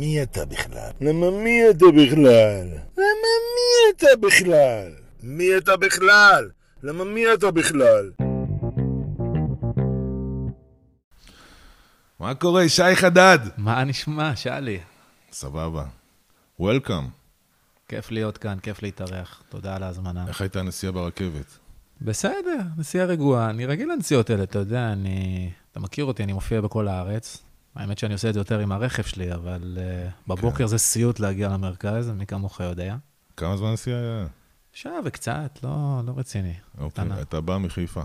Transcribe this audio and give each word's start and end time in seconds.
מי 0.00 0.22
אתה 0.22 0.44
בכלל? 0.44 0.90
למה 1.00 1.30
מי 1.30 1.70
אתה 1.70 1.86
בכלל? 1.86 2.66
למה 2.98 3.30
מי 3.56 3.96
אתה 3.96 4.06
בכלל? 4.20 4.92
מי 5.22 5.56
אתה 5.58 5.76
בכלל? 5.76 6.50
למה 6.82 7.04
מי 7.04 7.32
אתה 7.34 7.50
בכלל? 7.50 8.10
מה 12.20 12.34
קורה, 12.34 12.68
שי 12.68 12.96
חדד? 12.96 13.38
מה 13.56 13.84
נשמע, 13.84 14.36
שאלי? 14.36 14.80
סבבה. 15.32 15.84
וולקאם. 16.58 17.08
כיף 17.88 18.10
להיות 18.10 18.38
כאן, 18.38 18.58
כיף 18.62 18.82
להתארח. 18.82 19.42
תודה 19.48 19.76
על 19.76 19.82
ההזמנה. 19.82 20.28
איך 20.28 20.40
הייתה 20.40 20.60
הנסיעה 20.60 20.92
ברכבת? 20.92 21.58
בסדר, 22.00 22.58
נסיעה 22.78 23.06
רגועה. 23.06 23.50
אני 23.50 23.66
רגיל 23.66 23.92
לנסיעות 23.92 24.30
האלה, 24.30 24.42
אתה 24.42 24.58
יודע, 24.58 24.92
אני... 24.92 25.50
אתה 25.72 25.80
מכיר 25.80 26.04
אותי, 26.04 26.22
אני 26.24 26.32
מופיע 26.32 26.60
בכל 26.60 26.88
הארץ. 26.88 27.42
האמת 27.74 27.98
שאני 27.98 28.12
עושה 28.12 28.28
את 28.28 28.34
זה 28.34 28.40
יותר 28.40 28.58
עם 28.58 28.72
הרכב 28.72 29.02
שלי, 29.02 29.34
אבל 29.34 29.78
uh, 29.78 30.28
בבוקר 30.28 30.58
כן. 30.58 30.66
זה 30.66 30.78
סיוט 30.78 31.20
להגיע 31.20 31.48
למרכז, 31.48 32.10
מי 32.10 32.26
כמוך 32.26 32.60
יודע. 32.60 32.96
כמה 33.36 33.56
זמן 33.56 33.68
הנסיעה 33.68 34.00
היה? 34.00 34.26
שעה 34.72 34.92
וקצת, 35.04 35.58
לא, 35.62 36.00
לא 36.06 36.12
רציני. 36.16 36.54
אוקיי, 36.78 36.90
קטנה. 36.90 37.22
אתה 37.22 37.40
בא 37.40 37.58
מחיפה. 37.58 38.02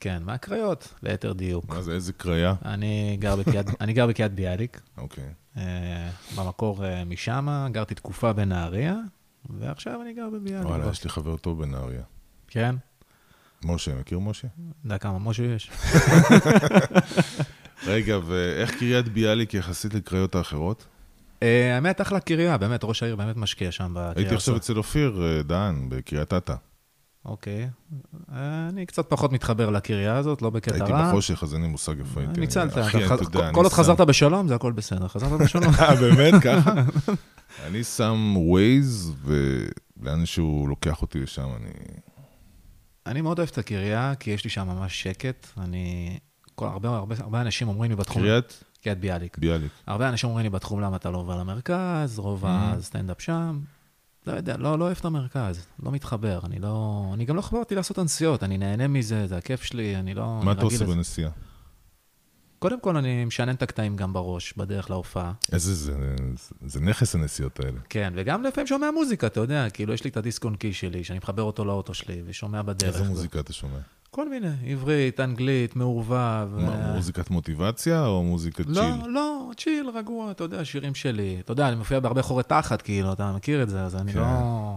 כן, 0.00 0.22
מהקריות, 0.22 0.94
ליתר 1.02 1.32
דיוק. 1.32 1.68
מה 1.68 1.82
זה, 1.82 1.92
איזה 1.92 2.12
קריה? 2.12 2.54
אני 2.64 3.16
גר 3.20 3.36
בקריית, 3.36 3.66
אני 3.80 3.92
גר 3.92 4.06
בקריית 4.06 4.32
ביאליק, 4.32 4.80
אוקיי. 4.98 5.32
uh, 5.56 5.58
במקור 6.36 6.84
uh, 6.84 6.88
משם, 7.06 7.68
גרתי 7.72 7.94
תקופה 7.94 8.32
בנהריה, 8.32 8.96
ועכשיו 9.50 10.02
אני 10.02 10.14
גר 10.14 10.30
בביאליק. 10.30 10.66
וואלה, 10.66 10.90
יש 10.90 11.04
לי 11.04 11.10
חבר 11.10 11.36
טוב 11.36 11.62
בנהריה. 11.62 12.02
כן? 12.48 12.76
משה, 13.64 13.94
מכיר 13.94 14.18
משה? 14.18 14.48
יודע 14.84 14.98
כמה 14.98 15.18
משה 15.18 15.42
יש? 15.42 15.70
רגע, 17.86 18.18
ואיך 18.26 18.78
קריית 18.78 19.08
ביאליק 19.08 19.54
יחסית 19.54 19.94
לקריות 19.94 20.34
האחרות? 20.34 20.86
אה, 21.42 21.74
האמת, 21.74 22.00
אחלה 22.00 22.20
קריה, 22.20 22.56
באמת, 22.58 22.84
ראש 22.84 23.02
העיר 23.02 23.16
באמת 23.16 23.36
משקיע 23.36 23.72
שם 23.72 23.92
בקריה. 23.94 24.12
הייתי 24.16 24.34
עכשיו 24.34 24.54
הזאת. 24.54 24.64
אצל 24.64 24.78
אופיר 24.78 25.22
אה, 25.22 25.42
דהן, 25.42 25.88
בקריית 25.88 26.32
אתא. 26.32 26.54
אוקיי. 27.24 27.68
אה, 28.32 28.68
אני 28.68 28.86
קצת 28.86 29.10
פחות 29.10 29.32
מתחבר 29.32 29.70
לקריה 29.70 30.16
הזאת, 30.16 30.42
לא 30.42 30.50
בקטע 30.50 30.74
הייתי 30.74 30.92
רע. 30.92 31.08
בחושך, 31.08 31.42
אז 31.42 31.54
אין 31.54 31.62
לי 31.62 31.68
מושג 31.68 31.98
איפה 31.98 32.20
הייתי. 32.20 32.40
ניצלת, 32.40 32.76
יודע, 32.76 33.46
אני 33.46 33.54
כל 33.54 33.62
עוד 33.62 33.72
חזרת 33.72 34.00
בשלום, 34.00 34.48
זה 34.48 34.54
הכל 34.54 34.72
בסדר. 34.72 35.08
חזרת 35.08 35.40
בשלום. 35.40 35.72
באמת? 36.00 36.42
ככה? 36.42 36.74
אני 37.66 37.84
שם 37.84 38.34
ווייז, 38.36 39.12
ולאן 39.24 40.26
שהוא 40.26 40.68
לוקח 40.68 41.02
אותי 41.02 41.20
לשם, 41.20 41.48
אני... 41.56 41.70
אני 43.06 43.20
מאוד 43.20 43.38
אוהב 43.38 43.50
את 43.52 43.58
הקריה, 43.58 44.14
כי 44.20 44.30
יש 44.30 44.44
לי 44.44 44.50
שם 44.50 44.66
ממש 44.66 45.02
שקט. 45.02 45.46
אני... 45.58 46.18
כל, 46.54 46.66
הרבה, 46.66 46.88
הרבה, 46.96 47.14
הרבה 47.18 47.40
אנשים 47.40 47.68
אומרים 47.68 47.90
לי 47.90 47.96
בתחום... 47.96 48.22
קריית 48.22 48.64
קריית 48.82 48.98
ביאליק. 48.98 49.38
ביאליק. 49.38 49.70
הרבה 49.86 50.08
אנשים 50.08 50.28
אומרים 50.28 50.44
לי 50.44 50.50
בתחום, 50.50 50.80
למה 50.80 50.96
אתה 50.96 51.10
לא 51.10 51.18
עובר 51.18 51.36
למרכז, 51.38 52.18
רוב 52.18 52.44
Mhm. 52.44 52.48
הסטנדאפ 52.48 53.20
שם. 53.20 53.60
לא 54.26 54.32
יודע, 54.32 54.56
לא, 54.56 54.78
לא 54.78 54.84
אוהב 54.84 54.96
את 55.00 55.04
המרכז, 55.04 55.66
לא 55.82 55.90
מתחבר. 55.92 56.40
אני 56.44 56.58
לא... 56.58 57.10
אני 57.14 57.24
גם 57.24 57.36
לא 57.36 57.40
חברתי 57.42 57.74
לעשות 57.74 57.98
הנסיעות, 57.98 58.42
אני 58.42 58.58
נהנה 58.58 58.88
מזה, 58.88 59.26
זה 59.26 59.36
הכיף 59.36 59.62
שלי, 59.62 59.96
אני 59.96 60.14
לא... 60.14 60.40
מה 60.44 60.50
אני 60.50 60.58
אתה 60.58 60.64
עושה 60.64 60.84
לזה. 60.84 60.94
בנסיעה? 60.94 61.30
קודם 62.58 62.80
כל, 62.80 62.96
אני 62.96 63.24
משנן 63.24 63.54
את 63.54 63.62
הקטעים 63.62 63.96
גם 63.96 64.12
בראש, 64.12 64.54
בדרך 64.56 64.90
להופעה. 64.90 65.32
איזה, 65.52 65.74
זה, 65.74 65.92
זה 66.66 66.80
נכס 66.80 67.14
הנסיעות 67.14 67.60
האלה. 67.60 67.78
כן, 67.88 68.12
וגם 68.16 68.42
לפעמים 68.42 68.66
שומע 68.66 68.90
מוזיקה, 68.90 69.26
אתה 69.26 69.40
יודע, 69.40 69.70
כאילו, 69.70 69.92
יש 69.94 70.04
לי 70.04 70.10
את 70.10 70.16
הדיסק 70.16 70.44
און 70.44 70.56
קי 70.56 70.72
שלי, 70.72 71.04
שאני 71.04 71.18
מחבר 71.18 71.42
אותו 71.42 71.64
לאוטו 71.64 71.94
שלי, 71.94 72.22
ושומע 72.26 72.62
בדרך. 72.62 72.94
איזה 72.94 73.08
מוזיקה 73.08 73.40
אתה 73.40 73.52
שומע? 73.52 73.78
כל 74.14 74.28
מיני, 74.28 74.48
עברית, 74.66 75.20
אנגלית, 75.20 75.76
מעורבב. 75.76 76.48
מה, 76.56 76.88
אה, 76.88 76.92
מוזיקת 76.94 77.30
מוטיבציה 77.30 78.06
או 78.06 78.22
מוזיקת 78.22 78.66
לא, 78.66 78.74
chill? 78.74 79.06
לא, 79.06 79.50
chill, 79.56 79.90
רגוע, 79.94 80.30
אתה 80.30 80.44
יודע, 80.44 80.64
שירים 80.64 80.94
שלי. 80.94 81.36
אתה 81.40 81.52
יודע, 81.52 81.68
אני 81.68 81.76
מופיע 81.76 82.00
בהרבה 82.00 82.22
חורי 82.22 82.42
תחת, 82.42 82.82
כאילו, 82.82 83.12
אתה 83.12 83.32
מכיר 83.32 83.62
את 83.62 83.68
זה, 83.68 83.82
אז 83.82 83.96
אני 83.96 84.12
כן. 84.12 84.18
לא... 84.18 84.76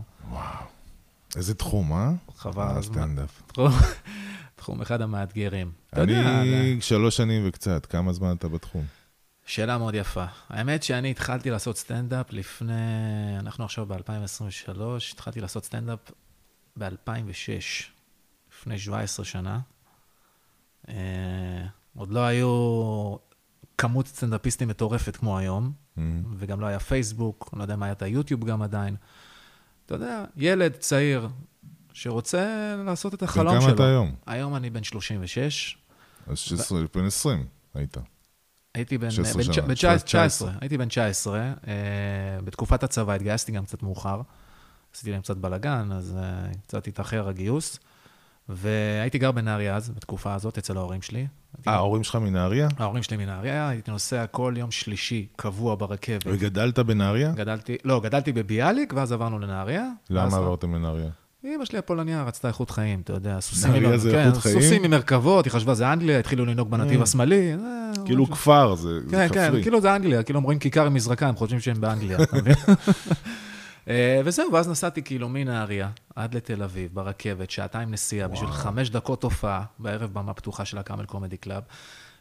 איזה 1.36 1.56
תחום, 1.56 1.94
אה? 1.94 2.12
חבל 2.38 2.64
אה, 2.64 2.78
הזמן. 2.78 2.94
סטנדאפ. 2.94 3.42
תחום- 4.56 4.82
אחד 4.82 5.02
המאתגרים. 5.02 5.72
אתה 5.90 6.02
יודע, 6.02 6.42
אני 6.42 6.78
שלוש 6.82 7.18
שנים 7.18 7.44
וקצת, 7.48 7.86
כמה 7.86 8.14
זמן 8.14 8.36
אתה 8.36 8.48
בתחום? 8.48 8.86
שאלה 9.46 9.78
מאוד 9.78 9.96
יפה. 9.96 10.26
האמת 10.50 10.84
שאני 10.84 11.12
התחלתי 11.12 11.50
לעשות 11.50 11.78
סטנדאפ 11.78 12.34
לפני, 12.34 12.74
אנחנו 13.40 13.66
עכשיו 13.66 13.86
ב-2023, 13.86 14.82
התחלתי 15.14 15.42
לעשות 15.42 15.66
סטנדאפ 15.66 16.00
ב-2006, 16.80 17.97
לפני 18.68 18.80
17 18.80 19.26
שנה. 19.26 19.60
אה, 20.90 21.66
עוד 21.96 22.12
לא 22.12 22.20
היו 22.20 23.16
כמות 23.78 24.08
סטנדאפיסטים 24.08 24.68
מטורפת 24.68 25.16
כמו 25.16 25.38
היום, 25.38 25.72
Mm. 25.98 26.02
וגם 26.38 26.60
לא 26.60 26.66
היה 26.66 26.80
פייסבוק, 26.80 27.50
לא 27.58 27.62
יודע 27.62 27.76
מה 27.76 27.86
היה 27.86 27.92
את 27.92 28.02
היוטיוב 28.02 28.46
גם 28.46 28.62
עדיין. 28.62 28.96
אתה 29.86 29.96
יודע, 29.96 30.26
ילד 30.36 30.72
צעיר 30.72 31.28
שרוצה 31.94 32.76
לעשות 32.86 33.14
את 33.14 33.24
החלום 33.24 33.54
בן 33.54 33.62
שלו. 33.62 33.68
כמה 33.68 33.76
אתה 33.76 33.88
היום? 33.88 34.16
היום 34.26 34.56
אני 34.56 34.70
בן 34.70 34.84
36, 34.84 35.78
אז 36.28 36.38
16, 36.38 36.82
בן 36.96 37.06
20 37.06 37.46
היית. 37.74 37.98
הייתי 38.76 38.98
בן, 38.98 39.12
16 39.12 39.44
בן, 39.44 39.54
שנה, 39.54 39.68
בן 39.68 39.74
19. 39.74 39.98
19, 40.06 40.52
הייתי 40.62 40.78
בן 40.78 40.88
19, 40.88 41.40
אה, 41.40 41.74
בתקופת 42.44 42.84
הצבא 42.84 43.14
התגייסתי 43.14 43.52
גם 43.52 43.66
קצת 43.66 43.84
מאוחר, 43.84 44.22
עשיתי 44.94 45.12
להם 45.12 45.22
קצת 45.22 45.38
בלאגן, 45.38 45.92
אז 45.92 46.18
אה, 46.18 46.50
קצת 46.68 46.88
התאחר 46.88 47.28
הגיוס, 47.28 47.80
והייתי 48.50 49.18
גר 49.18 49.32
בנהריה 49.32 49.76
אז, 49.76 49.90
בתקופה 49.90 50.34
הזאת, 50.34 50.58
אצל 50.58 50.78
ההורים 50.78 51.02
שלי. 51.02 51.28
אה, 51.68 51.74
ההורים 51.74 52.04
שלך 52.04 52.16
מנהריה? 52.16 52.68
ההורים 52.78 53.04
שלי 53.04 53.18
מנהריה, 53.18 53.70
הייתי 53.70 53.92
נוסע 53.92 54.26
כל 54.28 54.54
יום 54.58 54.72
שלישי, 54.72 55.28
קבוע 55.36 55.76
ברכבת. 55.76 56.24
וגדלת 56.26 56.80
בנהריה? 56.80 57.32
גדלתי, 57.32 57.78
לא, 57.86 58.02
גדלתי 58.04 58.32
בביאליק, 58.32 58.94
ואז 58.96 59.12
עברנו 59.12 59.40
לנהריה. 59.40 59.90
למה 60.10 60.38
עברתם 60.38 60.76
לנהריה? 60.76 61.10
אמא 61.44 61.66
שלי 61.66 61.78
הפולניה 61.78 62.24
רצתה 62.24 62.48
איכות 62.48 62.70
חיים, 62.70 63.02
אתה 63.02 63.14
יודע, 63.14 63.40
סוסים 63.40 63.98
זה 63.98 64.12
כן, 64.12 64.40
חיים? 64.40 64.62
סוסים 64.62 64.84
עם 64.84 64.92
מרכבות, 64.92 65.46
היא 65.46 65.52
חשבה 65.52 65.74
זה 65.74 65.94
אנגליה, 65.94 66.20
התחילו 66.20 66.46
לנהוג 66.46 66.72
בנתיב 66.72 66.98
אה. 66.98 67.04
השמאלי. 67.04 67.56
זה 67.96 68.02
כאילו 68.06 68.26
כפר, 68.26 68.76
זה 68.76 69.00
זה 69.00 69.12
כן, 69.12 69.28
כן, 69.34 69.48
כפרי. 69.48 69.62
כאילו 69.62 69.82
זה 69.82 69.96
אנגליה, 69.96 70.24
כאילו 70.24 70.40
אומרים 70.40 70.60
כיכר 70.60 70.86
עם 70.86 70.94
מזרקה, 70.94 71.28
הם 71.28 71.36
חושבים 71.36 71.60
שהם 71.60 71.82
באנגליה? 71.82 72.18
אה, 72.20 72.24
וזהו, 74.26 74.54
ואז 74.54 74.70
נסעתי 74.70 75.04
כאילו 75.04 75.30
מנהריה 75.30 75.90
עד 76.16 76.34
לתל 76.36 76.64
אביב, 76.64 76.92
ברכבת, 76.94 77.52
שעתיים 77.52 77.92
נסיעה, 77.92 78.28
בשביל 78.28 78.52
חמש 78.52 78.90
דקות 78.90 79.24
הופעה, 79.24 79.64
בערב 79.80 80.14
במה 80.14 80.34
פתוחה 80.34 80.66
של 80.66 80.78
הקאמל 80.78 81.06
קומדי 81.06 81.38
קלאב. 81.38 81.64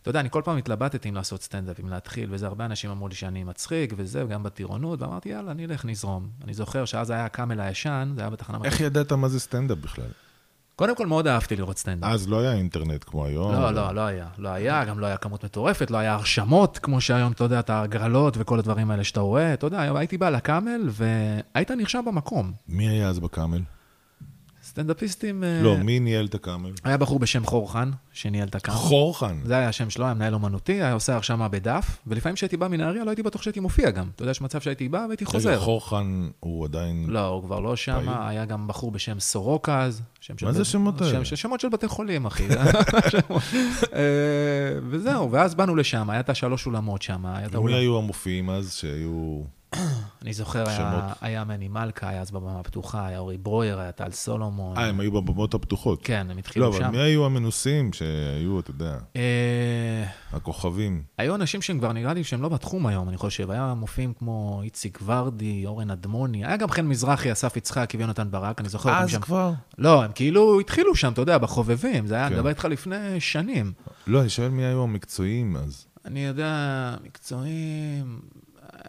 אתה 0.03 0.11
יודע, 0.11 0.21
אני 0.21 0.31
כל 0.31 0.43
פעם 0.45 0.57
התלבטתי 0.57 1.09
אם 1.09 1.15
לעשות 1.15 1.43
סטנדאפ, 1.43 1.81
אם 1.81 1.89
להתחיל, 1.89 2.29
וזה, 2.33 2.47
הרבה 2.47 2.65
אנשים 2.65 2.91
אמרו 2.91 3.09
לי 3.09 3.15
שאני 3.15 3.45
מצחיק, 3.45 3.93
וזה, 3.97 4.25
גם 4.25 4.43
בטירונות, 4.43 5.03
ואמרתי, 5.03 5.29
יאללה, 5.29 5.51
אני 5.51 5.65
אלך, 5.65 5.85
נזרום. 5.85 6.29
אני 6.45 6.55
זוכר 6.55 6.85
שאז 6.85 7.11
היה 7.11 7.25
הקאמל 7.25 7.61
הישן, 7.61 8.13
זה 8.15 8.21
היה 8.21 8.31
בתחנה... 8.31 8.59
איך 8.65 8.81
ידעת 8.81 9.13
מה 9.13 9.29
זה 9.29 9.41
סטנדאפ 9.41 9.79
בכלל? 9.79 10.11
קודם 10.77 10.97
כל, 10.97 11.07
מאוד 11.07 11.27
אהבתי 11.27 11.57
לראות 11.57 11.79
סטנדאפ. 11.79 12.11
אז 12.11 12.29
לא 12.29 12.41
היה 12.41 12.53
אינטרנט 12.53 13.05
כמו 13.07 13.25
היום. 13.27 13.53
לא, 13.53 13.71
לא, 13.71 13.95
לא 13.95 14.01
היה. 14.01 14.27
לא 14.39 14.49
היה, 14.49 14.85
גם 14.85 14.99
לא 14.99 15.07
היה 15.07 15.17
כמות 15.17 15.45
מטורפת, 15.45 15.91
לא 15.91 15.97
היה 15.99 16.15
הרשמות, 16.15 16.79
כמו 16.79 17.01
שהיום, 17.01 17.33
אתה 17.33 17.45
יודע, 17.45 17.61
את 17.61 17.71
ההגרלות 17.71 18.35
וכל 18.39 18.59
הדברים 18.59 18.91
האלה 18.91 19.05
שאתה 19.05 19.21
רואה. 19.21 19.55
אתה 19.55 19.67
יודע, 19.67 19.99
הייתי 19.99 20.19
בא 20.19 20.31
לקאמל, 20.31 20.89
והיית 20.91 21.71
נרשם 21.71 22.05
במקום. 22.07 22.53
מי 22.69 22.89
היה 22.89 23.09
אז 23.09 23.19
בקאמל? 23.19 23.61
סטנדאפיסטים... 24.77 25.45
אה, 25.45 25.61
לא, 25.63 25.77
מי 25.77 26.01
ניהל 26.01 26.27
את 26.27 26.35
הקאמל? 26.35 26.71
היה 26.85 26.97
בחור 26.97 27.19
בשם 27.19 27.45
חורחן, 27.45 27.91
שניהל 28.13 28.49
את 28.49 28.55
הקאמל. 28.55 28.77
חורחן. 28.77 29.41
זה 29.45 29.57
היה 29.57 29.69
השם 29.69 29.91
שלו, 29.91 30.05
היה 30.05 30.15
מנהל 30.15 30.35
אומנותי, 30.35 30.73
היה 30.73 30.93
עושה 30.93 31.15
הרשמה 31.15 31.49
בדף, 31.49 31.99
ולפעמים 32.07 32.37
כשהייתי 32.37 32.57
בא 32.57 32.69
מנהריה, 32.69 33.05
לא 33.05 33.11
הייתי 33.11 33.23
בטוח 33.23 33.43
שהייתי 33.43 33.61
מופיע 33.61 33.91
גם. 33.91 34.09
אתה 34.15 34.23
יודע, 34.23 34.31
יש 34.31 34.41
מצב 34.41 34.61
שהייתי 34.61 34.89
בא 34.89 35.05
והייתי 35.09 35.25
חוזר. 35.25 35.61
חורחן 35.61 36.29
הוא 36.41 36.65
עדיין... 36.65 37.07
לא, 37.09 37.27
הוא 37.27 37.43
כבר 37.43 37.61
לא 37.61 37.77
שם? 37.77 38.09
היה 38.09 38.45
גם 38.45 38.67
בחור 38.67 38.91
בשם 38.91 39.21
סורוקה 39.21 39.83
אז. 39.83 40.03
מה 40.43 40.53
זה 40.53 40.63
השמות 40.63 41.01
האלה? 41.01 41.25
שמות 41.25 41.61
של 41.61 41.69
בתי 41.69 41.89
חולים, 41.89 42.27
אחי. 42.27 42.49
שמות. 43.09 43.43
אה, 43.95 44.01
וזהו, 44.91 45.33
ואז 45.33 45.55
באנו 45.55 45.77
לשם, 45.77 46.11
היה 46.11 46.21
את 46.21 46.31
השלוש 46.31 46.67
אולמות 46.67 47.03
שם, 47.03 47.27
האולם. 47.27 47.75
היו 47.75 47.99
המופיעים 47.99 48.51
אז 48.51 48.73
שהיו... 48.73 49.43
אני 50.23 50.33
זוכר, 50.33 50.65
היה- 51.21 51.45
מני 51.45 51.69
מלכה, 51.69 52.09
היה 52.09 52.21
אז 52.21 52.31
בבמה 52.31 52.61
הפתוחה, 52.61 53.07
היה 53.07 53.19
אורי 53.19 53.39
ברויר, 53.39 53.81
היה 53.81 53.93
טל 53.93 54.11
סולומון. 54.11 54.77
אה, 54.79 54.87
הם 54.87 55.01
היו 55.01 55.13
בבמות 55.13 55.55
הפתוחות. 55.55 56.01
כן, 56.05 56.27
הם 56.31 56.37
לא, 56.37 56.39
התחילו 56.39 56.69
אבל 56.69 56.79
שם. 56.79 56.91
מי 56.93 56.99
היו 56.99 57.27
המנוסים 57.27 57.93
שהיו, 57.93 58.61
אתה 58.61 58.71
יודע, 58.71 58.99
אה, 59.17 60.05
הכוכבים? 60.33 61.03
היו 61.19 61.35
אנשים 61.35 61.63
שהם 61.63 61.79
כבר 61.79 61.93
נראה 61.93 62.15
לי 62.15 62.25
שהם 62.25 62.43
לא 62.43 62.49
בתחום 62.49 62.87
היום, 62.87 63.09
אני 63.09 63.17
חושב. 63.17 63.51
היה 63.51 63.75
מופיעים 63.75 64.13
כמו 64.19 64.61
איציק 64.65 64.99
ורדי, 65.05 65.63
אורן 65.67 65.91
אדמוני, 65.91 66.45
היה 66.45 66.57
גם 66.57 66.71
חן 66.71 66.87
מזרחי, 66.87 67.33
אסף 67.33 67.57
יצחק 67.57 67.93
ויונתן 67.99 68.31
ברק, 68.31 68.61
אני 68.61 68.69
זוכר 68.69 68.91
אותם 68.91 69.03
אז 69.03 69.11
שם. 69.11 69.21
כבר? 69.21 69.53
לא, 69.79 70.03
הם 70.05 70.11
כאילו 70.15 70.61
התחילו 70.61 70.95
שם, 70.97 71.13
אתה 71.13 71.21
יודע, 71.23 71.39
בחובבים, 71.39 72.07
זה 72.07 72.15
היה, 72.15 72.27
אני 72.27 72.31
כן. 72.35 72.37
מדבר 72.39 72.49
איתך 72.51 72.65
לפני 72.65 73.21
שנים. 73.21 73.73
לא, 74.07 74.21
אני 74.21 74.29
שואל 74.29 74.49
מי 74.49 74.65
היו 74.65 74.83
המקצועיים 74.83 75.57
אז. 75.57 75.87
אני 76.05 76.25
יודע, 76.27 76.51
מקצועיים, 77.05 78.21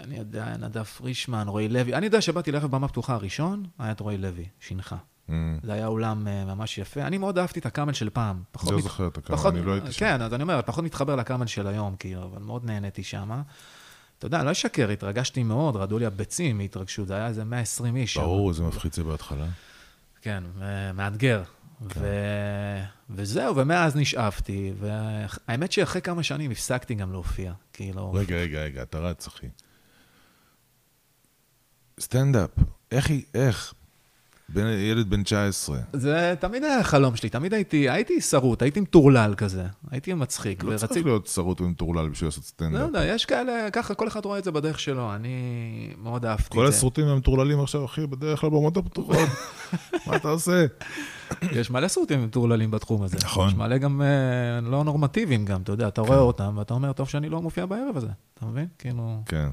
אני 0.01 0.17
יודע, 0.17 0.57
נדב 0.57 0.83
פרישמן, 0.83 1.47
רועי 1.47 1.69
לוי. 1.69 1.93
אני 1.93 2.05
יודע 2.05 2.21
שבאתי 2.21 2.51
לערב 2.51 2.71
במה 2.71 2.87
פתוחה 2.87 3.13
הראשון, 3.13 3.65
היה 3.79 3.91
את 3.91 3.99
רועי 3.99 4.17
לוי, 4.17 4.45
שינך. 4.59 4.95
Mm, 5.27 5.31
זה 5.63 5.73
היה 5.73 5.87
אולם 5.87 6.27
אה, 6.27 6.45
ממש 6.45 6.77
יפה. 6.77 7.01
אני 7.01 7.17
מאוד 7.17 7.37
אהבתי 7.37 7.59
את 7.59 7.65
הקאמל 7.65 7.93
של 7.93 8.09
פעם. 8.09 8.41
לא 8.71 8.77
מת- 8.77 8.83
זוכר 8.83 9.07
את 9.07 9.17
הקאמל, 9.17 9.37
פחות- 9.37 9.53
אני 9.53 9.65
לא 9.65 9.71
הייתי 9.73 9.91
שם. 9.91 9.99
כן, 9.99 10.21
אז 10.21 10.33
אני 10.33 10.43
אומר, 10.43 10.61
פחות 10.65 10.83
מתחבר 10.83 11.15
לקאמל 11.15 11.45
של 11.45 11.67
היום, 11.67 11.95
כאילו, 11.99 12.23
אבל 12.23 12.41
מאוד 12.41 12.65
נהניתי 12.65 13.03
שם. 13.03 13.41
אתה 14.19 14.25
יודע, 14.25 14.43
לא 14.43 14.51
אשקר, 14.51 14.89
התרגשתי 14.89 15.43
מאוד, 15.43 15.75
רעדו 15.75 15.99
לי 15.99 16.05
הביצים 16.05 16.57
מהתרגשות, 16.57 17.07
זה 17.07 17.15
היה 17.15 17.27
איזה 17.27 17.43
120 17.43 17.95
איש. 17.95 18.17
ברור, 18.17 18.53
זה 18.53 18.63
מפחיד 18.63 18.93
זה 18.93 19.03
בהתחלה. 19.03 19.45
כן, 20.21 20.43
אה, 20.61 20.93
מאתגר. 20.93 21.43
ו... 21.95 22.07
וזהו, 23.09 23.55
ומאז 23.55 23.95
נשאבתי, 23.95 24.73
והאמת 24.79 25.71
שאחרי 25.71 26.01
כמה 26.01 26.23
שנים 26.23 26.51
הפסקתי 26.51 26.95
גם 26.95 27.11
להופיע, 27.11 27.53
כאילו... 27.73 28.13
רגע, 28.13 28.35
רגע, 28.35 28.59
רגע, 28.59 28.81
אתה 28.81 28.99
רץ, 28.99 29.27
אחי. 29.27 29.47
סטנדאפ, 31.99 32.49
איך 32.91 33.09
היא, 33.09 33.21
איך? 33.33 33.73
בן, 34.49 34.67
ילד 34.67 35.09
בן 35.09 35.23
19. 35.23 35.77
זה 35.93 36.33
תמיד 36.39 36.63
היה 36.63 36.79
החלום 36.79 37.15
שלי, 37.15 37.29
תמיד 37.29 37.53
הייתי, 37.53 37.89
הייתי 37.89 38.21
שרוט, 38.21 38.61
הייתי 38.61 38.79
מטורלל 38.79 39.33
כזה, 39.37 39.65
הייתי 39.91 40.13
מצחיק. 40.13 40.63
לא 40.63 40.77
צריך 40.77 41.05
להיות 41.05 41.27
שרוט 41.27 41.61
ומטורלל 41.61 42.09
בשביל 42.09 42.27
לעשות 42.27 42.43
לא 42.43 42.47
סטנדאפ. 42.47 42.81
יודע, 42.81 43.05
יש 43.05 43.25
כאלה, 43.25 43.71
ככה, 43.71 43.93
כל 43.93 44.07
אחד 44.07 44.25
רואה 44.25 44.39
את 44.39 44.43
זה 44.43 44.51
בדרך 44.51 44.79
שלו, 44.79 45.15
אני 45.15 45.37
מאוד 45.97 46.25
אהבתי 46.25 46.43
את 46.43 46.51
זה. 46.51 46.55
כל 46.55 46.67
הסרוטים 46.67 47.07
המטורללים 47.07 47.59
עכשיו, 47.59 47.85
אחי, 47.85 48.07
בדרך 48.07 48.41
כלל 48.41 48.49
במות 48.49 48.77
הפתוחות. 48.77 49.29
מה 50.07 50.15
אתה 50.15 50.29
עושה? 50.29 50.65
יש 51.51 51.71
מלא 51.71 51.87
סרוטים 51.87 52.23
מטורללים 52.23 52.71
בתחום 52.71 53.03
הזה. 53.03 53.17
נכון. 53.23 53.47
יש 53.47 53.55
מלא 53.55 53.77
גם 53.77 54.01
אה, 54.01 54.61
לא 54.61 54.83
נורמטיביים 54.83 55.45
גם, 55.45 55.61
אתה 55.61 55.71
יודע, 55.71 55.87
אתה 55.87 56.01
רואה 56.01 56.19
אותם, 56.19 56.57
ואתה 56.57 56.73
אומר, 56.73 56.93
טוב 56.93 57.09
שאני 57.09 57.29
לא 57.29 57.41
מופיע 57.41 57.65
בערב 57.65 57.97
הזה, 57.97 58.09
אתה 58.33 58.45
מבין? 58.45 58.67
כאילו, 58.79 59.21
כן. 59.25 59.49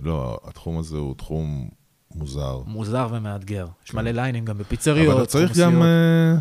לא, 0.00 0.40
התחום 0.44 0.78
הזה 0.78 0.96
הוא 0.96 1.14
תחום 1.14 1.68
מוזר. 2.14 2.62
מוזר 2.66 3.08
ומאתגר. 3.10 3.66
יש 3.86 3.94
מלא 3.94 4.10
ליינים 4.10 4.44
גם 4.44 4.58
בפיצריות, 4.58 5.06
כן. 5.06 5.12
אבל 5.12 5.22
אתה 5.22 5.30
צריך 5.30 5.46
חומסיות. 5.46 5.72
גם 5.72 5.82
אה, 5.82 6.34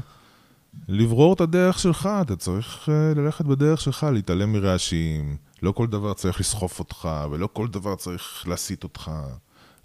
לברור 0.87 1.33
את 1.33 1.41
הדרך 1.41 1.79
שלך, 1.79 2.09
אתה 2.21 2.35
צריך 2.35 2.89
אה, 2.89 3.13
ללכת 3.15 3.45
בדרך 3.45 3.81
שלך, 3.81 4.07
להתעלם 4.13 4.53
מרעשים. 4.53 5.37
לא 5.61 5.71
כל 5.71 5.87
דבר 5.87 6.13
צריך 6.13 6.39
לסחוף 6.39 6.79
אותך, 6.79 7.09
ולא 7.31 7.49
כל 7.53 7.67
דבר 7.67 7.95
צריך 7.95 8.43
להסיט 8.47 8.83
אותך. 8.83 9.11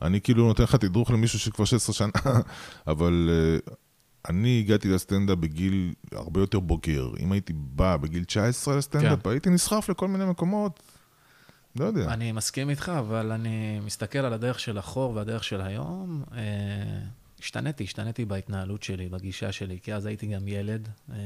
אני 0.03 0.21
כאילו 0.21 0.47
נותן 0.47 0.63
לך 0.63 0.77
תדרוך 0.77 1.11
למישהו 1.11 1.39
שכבר 1.39 1.65
16 1.65 1.95
שנה, 1.95 2.11
אבל 2.87 3.31
אה, 3.33 3.73
אני 4.29 4.61
הגעתי 4.65 4.89
לסטנדאפ 4.89 5.39
בגיל 5.39 5.95
הרבה 6.13 6.41
יותר 6.41 6.61
בוגר. 6.61 7.11
אם 7.21 7.33
הייתי 7.33 7.53
בא 7.57 7.97
בגיל 7.97 8.25
19 8.25 8.77
לסטנדאפ, 8.77 9.23
כן. 9.23 9.31
הייתי 9.31 9.51
נסחף 9.51 9.89
לכל 9.89 10.09
מיני 10.09 10.25
מקומות. 10.25 10.83
לא 11.79 11.85
יודע. 11.85 12.13
אני 12.13 12.33
מסכים 12.33 12.71
איתך, 12.71 12.93
אבל 12.99 13.33
אני 13.33 13.81
מסתכל 13.81 14.19
על 14.19 14.33
הדרך 14.33 14.61
של 14.61 14.79
אחור 14.79 15.15
והדרך 15.15 15.45
של 15.45 15.61
היום. 15.61 16.25
אה, 16.33 16.39
השתניתי, 17.41 17.85
השתניתי 17.85 18.25
בהתנהלות 18.25 18.83
שלי, 18.83 19.09
בגישה 19.09 19.53
שלי, 19.53 19.79
כי 19.83 19.95
אז 19.95 20.07
הייתי 20.07 20.27
גם 20.27 20.49
ילד. 20.49 20.89
אה, 21.13 21.17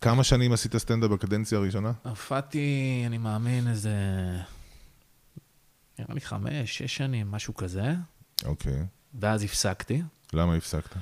כמה 0.00 0.24
שנים 0.24 0.52
עשית 0.52 0.76
סטנדאפ 0.76 1.10
בקדנציה 1.10 1.58
הראשונה? 1.58 1.92
הופעתי, 2.02 3.02
אני 3.06 3.18
מאמין, 3.18 3.68
איזה... 3.68 3.92
נראה 5.98 6.14
לי 6.14 6.20
חמש, 6.20 6.78
שש 6.78 6.96
שנים, 6.96 7.30
משהו 7.30 7.54
כזה, 7.54 7.94
אוקיי. 8.44 8.84
ואז 9.20 9.42
הפסקתי. 9.42 10.02
למה 10.32 10.54
הפסקת? 10.54 10.96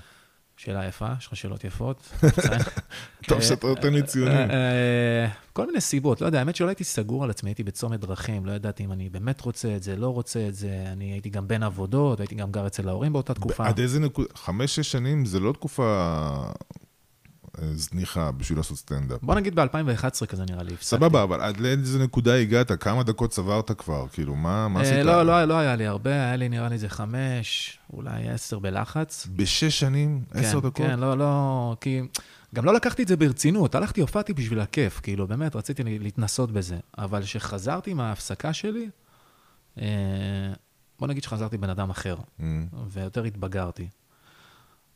שאלה 0.58 0.86
יפה, 0.86 1.06
יש 1.18 1.26
לך 1.26 1.36
שאלות 1.36 1.64
יפות. 1.64 2.12
טוב 3.28 3.42
שאתה 3.42 3.66
נותן 3.66 3.94
לי 3.94 4.02
ציונים. 4.02 4.36
אה, 4.36 4.50
אה, 4.50 5.28
כל 5.52 5.66
מיני 5.66 5.80
סיבות, 5.80 6.20
לא 6.20 6.26
יודע, 6.26 6.38
האמת 6.38 6.56
שלא 6.56 6.68
הייתי 6.68 6.84
סגור 6.84 7.24
על 7.24 7.30
עצמי, 7.30 7.50
הייתי 7.50 7.64
בצומת 7.64 8.00
דרכים, 8.00 8.46
לא 8.46 8.52
ידעתי 8.52 8.84
אם 8.84 8.92
אני 8.92 9.08
באמת 9.08 9.40
רוצה 9.40 9.76
את 9.76 9.82
זה, 9.82 9.96
לא 9.96 10.08
רוצה 10.08 10.48
את 10.48 10.54
זה, 10.54 10.84
אני 10.92 11.12
הייתי 11.12 11.30
גם 11.30 11.48
בין 11.48 11.62
עבודות, 11.62 12.20
הייתי 12.20 12.34
גם 12.34 12.52
גר 12.52 12.66
אצל 12.66 12.88
ההורים 12.88 13.12
באותה 13.12 13.34
תקופה. 13.34 13.66
עד 13.66 13.80
איזה 13.80 14.00
נקודה? 14.00 14.28
חמש-שש 14.34 14.92
שנים 14.92 15.24
זה 15.24 15.40
לא 15.40 15.52
תקופה 15.52 16.42
זניחה 17.74 18.32
בשביל 18.32 18.58
לעשות 18.58 18.76
סטנדאפ. 18.78 19.22
בוא 19.22 19.34
נגיד 19.34 19.54
ב-2011 19.60 20.26
כזה 20.26 20.44
נראה 20.50 20.62
לי, 20.62 20.74
הפסקתי. 20.74 20.84
סבבה, 20.84 21.22
אבל 21.22 21.40
עד 21.40 21.60
לאיזה 21.60 21.98
נקודה 21.98 22.34
הגעת? 22.34 22.72
כמה 22.82 23.02
דקות 23.02 23.30
צברת 23.30 23.70
כבר? 23.70 24.06
כאילו, 24.12 24.34
מה 24.34 24.68
מה 24.68 24.80
אה, 24.80 24.84
עשית? 24.84 25.06
לא, 25.06 25.22
לא, 25.22 25.44
לא 25.44 25.54
היה 25.58 25.76
לי 25.76 25.86
הרבה, 25.86 26.10
היה 26.10 26.36
לי 26.36 26.48
נראה 26.48 26.68
לי 26.68 26.74
איזה 26.74 26.88
חמש, 26.88 27.78
אולי 27.92 28.28
עשר 28.28 28.58
בלחץ. 28.58 29.28
בשש 29.36 29.80
שנים? 29.80 30.24
עשר 30.30 30.52
כן, 30.52 30.58
דקות? 30.58 30.86
כן, 30.86 30.98
לא, 30.98 31.18
לא, 31.18 31.76
כי 31.80 32.00
גם 32.54 32.64
לא 32.64 32.74
לקחתי 32.74 33.02
את 33.02 33.08
זה 33.08 33.16
ברצינות, 33.16 33.74
הלכתי, 33.74 34.00
הופעתי 34.00 34.32
בשביל 34.32 34.60
הכיף, 34.60 35.00
כאילו, 35.02 35.26
באמת, 35.26 35.56
רציתי 35.56 35.82
להתנסות 35.84 36.52
בזה. 36.52 36.76
אבל 36.98 37.22
כשחזרתי 37.22 37.94
מההפסקה 37.94 38.52
שלי, 38.52 38.88
אה, 39.80 39.84
בוא 40.98 41.08
נגיד 41.08 41.22
שחזרתי 41.22 41.58
בן 41.58 41.70
אדם 41.70 41.90
אחר, 41.90 42.16
אמ, 42.40 42.66
ויותר 42.88 43.24
התבגרתי. 43.24 43.88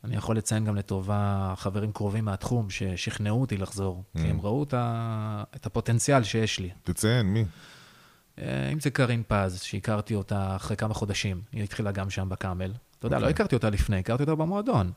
אני 0.04 0.16
יכול 0.16 0.36
לציין 0.36 0.64
גם 0.64 0.76
לטובה 0.76 1.54
חברים 1.56 1.92
קרובים 1.92 2.24
מהתחום 2.24 2.70
ששכנעו 2.70 3.40
אותי 3.40 3.56
לחזור, 3.56 4.04
כי 4.16 4.22
הם 4.22 4.40
ראו 4.40 4.62
את 4.62 4.74
ה- 4.74 5.42
את 5.56 5.66
הפוטנציאל 5.66 6.22
שיש 6.24 6.58
לי. 6.58 6.70
תציין, 6.82 7.26
מי? 7.26 7.44
אה, 8.38 8.68
אם 8.72 8.80
זה 8.80 8.90
קרין 8.90 9.22
פז, 9.28 9.60
שהכרתי 9.60 10.14
אותה 10.14 10.56
אחרי 10.56 10.76
כמה 10.76 10.94
חודשים, 10.94 11.42
היא 11.52 11.62
התחילה 11.64 11.92
גם 11.92 12.10
שם 12.10 12.28
בקאמל. 12.28 12.72
אתה 12.98 13.06
יודע, 13.06 13.16
לא 13.18 13.22
אוקיי. 13.22 13.34
הכרתי 13.34 13.54
אותה 13.54 13.70
לפני, 13.70 13.98
הכרתי 13.98 14.22
אותה 14.22 14.34
במועדון. 14.34 14.92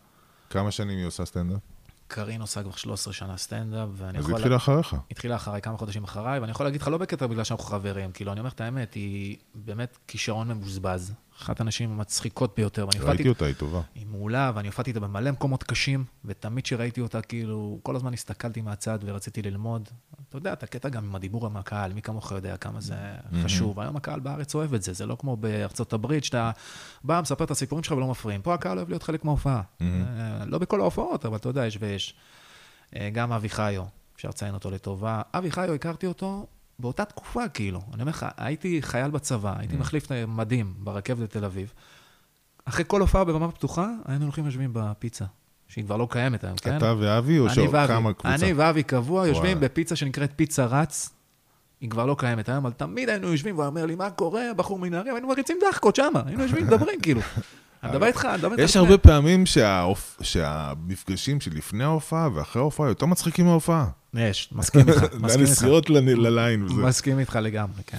כמה 0.49 0.71
שנים 0.71 0.97
היא 0.97 1.05
עושה 1.05 1.25
סטנדאפ? 1.25 1.59
קרין 2.07 2.41
עושה 2.41 2.63
כבר 2.63 2.71
13 2.71 3.13
שנה 3.13 3.37
סטנדאפ, 3.37 3.89
ואני 3.93 4.17
אז 4.17 4.23
יכול... 4.23 4.31
היא 4.33 4.37
התחילה 4.37 4.55
אחריך. 4.55 4.95
התחילה 5.11 5.35
אחריי, 5.35 5.61
כמה 5.61 5.77
חודשים 5.77 6.03
אחריי, 6.03 6.39
ואני 6.39 6.51
יכול 6.51 6.65
להגיד 6.65 6.81
לך, 6.81 6.87
לא 6.87 6.97
בקטע 6.97 7.27
בגלל 7.27 7.43
שאנחנו 7.43 7.65
חברים, 7.65 8.11
כאילו, 8.11 8.31
אני 8.31 8.39
אומר 8.39 8.49
את 8.49 8.61
האמת, 8.61 8.93
היא 8.93 9.37
באמת 9.55 9.97
כישרון 10.07 10.47
מבוזבז. 10.47 11.13
אחת 11.41 11.61
הנשים 11.61 11.91
המצחיקות 11.91 12.55
ביותר, 12.55 12.87
ואני 12.87 12.99
הופעתי... 12.99 13.15
ראיתי 13.17 13.29
אותה, 13.29 13.45
היא 13.45 13.55
טובה. 13.55 13.81
היא 13.95 14.05
מעולה, 14.05 14.51
ואני 14.55 14.67
הופעתי 14.67 14.89
איתה 14.89 14.99
במלא 14.99 15.31
מקומות 15.31 15.63
קשים, 15.63 16.05
ותמיד 16.25 16.63
כשראיתי 16.63 17.01
אותה, 17.01 17.21
כאילו, 17.21 17.79
כל 17.83 17.95
הזמן 17.95 18.13
הסתכלתי 18.13 18.61
מהצד 18.61 18.99
ורציתי 19.01 19.41
ללמוד. 19.41 19.89
אתה 20.29 20.37
יודע, 20.37 20.53
את 20.53 20.63
הקטע 20.63 20.89
גם 20.89 21.03
עם 21.03 21.15
הדיבור 21.15 21.45
עם 21.45 21.57
הקהל, 21.57 21.93
מי 21.93 22.01
כמוך 22.01 22.31
יודע 22.31 22.57
כמה 22.57 22.81
זה 22.81 22.95
חשוב. 23.43 23.79
היום 23.79 23.95
הקהל 23.95 24.19
בארץ 24.19 24.55
אוהב 24.55 24.73
את 24.73 24.83
זה, 24.83 24.93
זה 24.93 25.05
לא 25.05 25.17
כמו 25.19 25.37
בארצות 25.37 25.93
הברית, 25.93 26.23
שאתה 26.23 26.51
בא, 27.03 27.21
מספר 27.21 27.43
את 27.43 27.51
הסיפורים 27.51 27.83
שלך 27.83 27.91
ולא 27.91 28.07
מפריעים. 28.07 28.41
פה 28.41 28.53
הקהל 28.53 28.77
אוהב 28.77 28.89
להיות 28.89 29.03
חלק 29.03 29.25
מההופעה. 29.25 29.61
אה, 29.81 29.87
לא 30.45 30.57
בכל 30.57 30.81
ההופעות, 30.81 31.25
אבל 31.25 31.35
אתה 31.37 31.49
יודע, 31.49 31.65
יש 31.65 31.77
ויש. 31.81 32.15
אה, 32.95 33.09
גם 33.13 33.31
אבי 33.31 33.49
חיו, 33.49 33.83
אפשר 34.15 34.29
לציין 34.29 34.53
אותו 34.53 34.71
לטובה. 34.71 35.21
אבי 35.33 35.51
חיו, 35.51 35.73
הכרתי 35.73 36.07
אותו 36.07 36.47
באותה 36.79 37.05
תקופה, 37.05 37.47
כאילו. 37.47 37.81
אני 37.93 38.01
אומר 38.01 38.09
לך, 38.09 38.25
הייתי 38.37 38.81
חייל 38.81 39.11
בצבא, 39.11 39.53
הייתי 39.57 39.75
מחליף 39.75 40.05
את 40.05 40.11
המדים 40.11 40.73
ברכבת 40.77 41.19
לתל 41.19 41.45
אביב. 41.45 41.73
אחרי 42.65 42.85
כל 42.87 43.01
הופעה 43.01 43.23
בבמה 43.23 43.51
פתוחה, 43.51 43.89
היינו 44.05 44.23
הולכים 44.25 44.45
יושבים 44.45 44.69
בפיצה, 44.73 45.25
שהיא 45.67 45.85
כבר 45.85 45.97
לא 45.97 46.07
קיימת 46.11 46.43
היום, 46.43 46.57
כן? 46.57 46.77
אתה 46.77 46.93
ואבי, 46.99 47.39
או 47.39 47.45
אני 47.45 47.55
שעוד 47.55 47.69
ואבי. 47.71 47.93
כמה 47.93 48.13
קבוצה? 48.13 48.35
אני 48.35 48.53
ואבי 48.53 48.83
קבוע 48.83 49.27
יושבים. 49.27 49.59
בפיצה 49.59 49.95
שנקראת 49.95 50.31
פיצה 50.35 50.65
רץ. 50.65 51.09
היא 51.81 51.89
כבר 51.89 52.05
לא 52.05 52.15
קיימת 52.19 52.49
היום, 52.49 52.65
אבל 52.65 52.73
תמיד 52.73 53.09
היינו 53.09 53.27
יושבים, 53.27 53.55
והוא 53.57 53.67
אומר 53.67 53.85
לי, 53.85 53.95
מה 53.95 54.09
קורה, 54.09 54.43
בחור 54.55 54.79
מנהריה? 54.79 55.13
והיינו 55.13 55.27
מריצים 55.27 55.57
דחקות 55.69 55.95
שמה, 55.95 56.21
היינו 56.25 56.43
יושבים, 56.43 56.67
מדברים, 56.67 57.01
כאילו. 57.01 57.21
אני 57.83 57.91
מדבר 57.91 58.05
איתך, 58.07 58.25
אני 58.25 58.37
מדבר 58.37 58.51
איתך. 58.51 58.63
יש 58.63 58.77
הרבה 58.77 58.97
פעמים 58.97 59.43
שהמפגשים 60.21 61.41
שלפני 61.41 61.83
ההופעה 61.83 62.29
ואחרי 62.33 62.61
ההופעה 62.61 62.87
יותר 62.87 63.05
מצחיקים 63.05 63.45
מההופעה. 63.45 63.85
יש, 64.17 64.49
מסכים 64.51 64.81
איתך, 64.89 65.01
מסכים 65.03 65.21
איתך. 65.21 65.35
מהנסיעות 65.37 65.89
לנ- 65.89 65.93
לליין. 66.17 66.61
מסכים 66.63 67.19
איתך 67.19 67.39
לגמרי, 67.41 67.81
כן. 67.87 67.97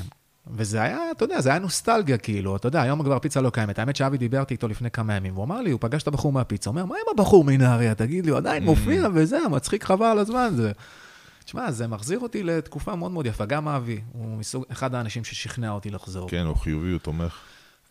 וזה 0.51 0.83
היה, 0.83 0.99
אתה 1.17 1.25
יודע, 1.25 1.41
זה 1.41 1.51
היה 1.51 1.59
נוסטלגיה, 1.59 2.19
כאילו, 2.19 2.57
אתה 2.57 2.69
יודע, 2.69 2.83
היום 2.83 3.03
כבר 3.03 3.19
פיצה 3.19 3.41
לא 3.41 3.51
קיימת. 3.51 3.79
האמת 3.79 3.97
שאבי 3.97 4.19
דיברתי 4.19 4.55
איתו 4.55 4.69
לפני 4.69 4.91
כמה 4.91 5.15
ימים, 5.15 5.33
והוא 5.35 5.45
אמר 5.45 5.61
לי, 5.61 5.71
הוא 5.71 5.81
פגש 5.83 6.03
את 6.03 6.09
הבחור 6.09 6.33
מהפיצה, 6.33 6.71
הוא 6.71 6.75
אומר, 6.75 6.87
מה 6.87 6.95
עם 6.95 7.19
הבחור 7.19 7.45
מנהריה? 7.45 7.95
תגיד 7.95 8.25
לי, 8.25 8.31
הוא 8.31 8.39
עדיין 8.39 8.63
Mm. 8.63 8.67
מופיע 8.67 9.09
וזה, 9.15 9.39
מצחיק 9.51 9.85
חבל 9.85 10.07
על 10.07 10.19
הזמן. 10.19 10.53
זה... 10.57 10.73
תשמע, 11.45 11.71
זה 11.71 11.87
מחזיר 11.87 12.19
אותי 12.19 12.43
לתקופה 12.43 12.97
מאוד 12.97 13.11
מאוד 13.13 13.27
יפה. 13.27 13.45
גם 13.45 13.69
אבי, 13.69 14.01
הוא 14.13 14.37
מסוג, 14.39 14.65
אחד 14.73 14.95
האנשים 14.95 15.25
ששכנע 15.25 15.71
אותי 15.71 15.91
לחזור. 15.91 16.29
כן, 16.31 16.45
הוא 16.47 16.57
חיובי, 16.57 16.91
הוא 16.91 16.99
תומך. 16.99 17.39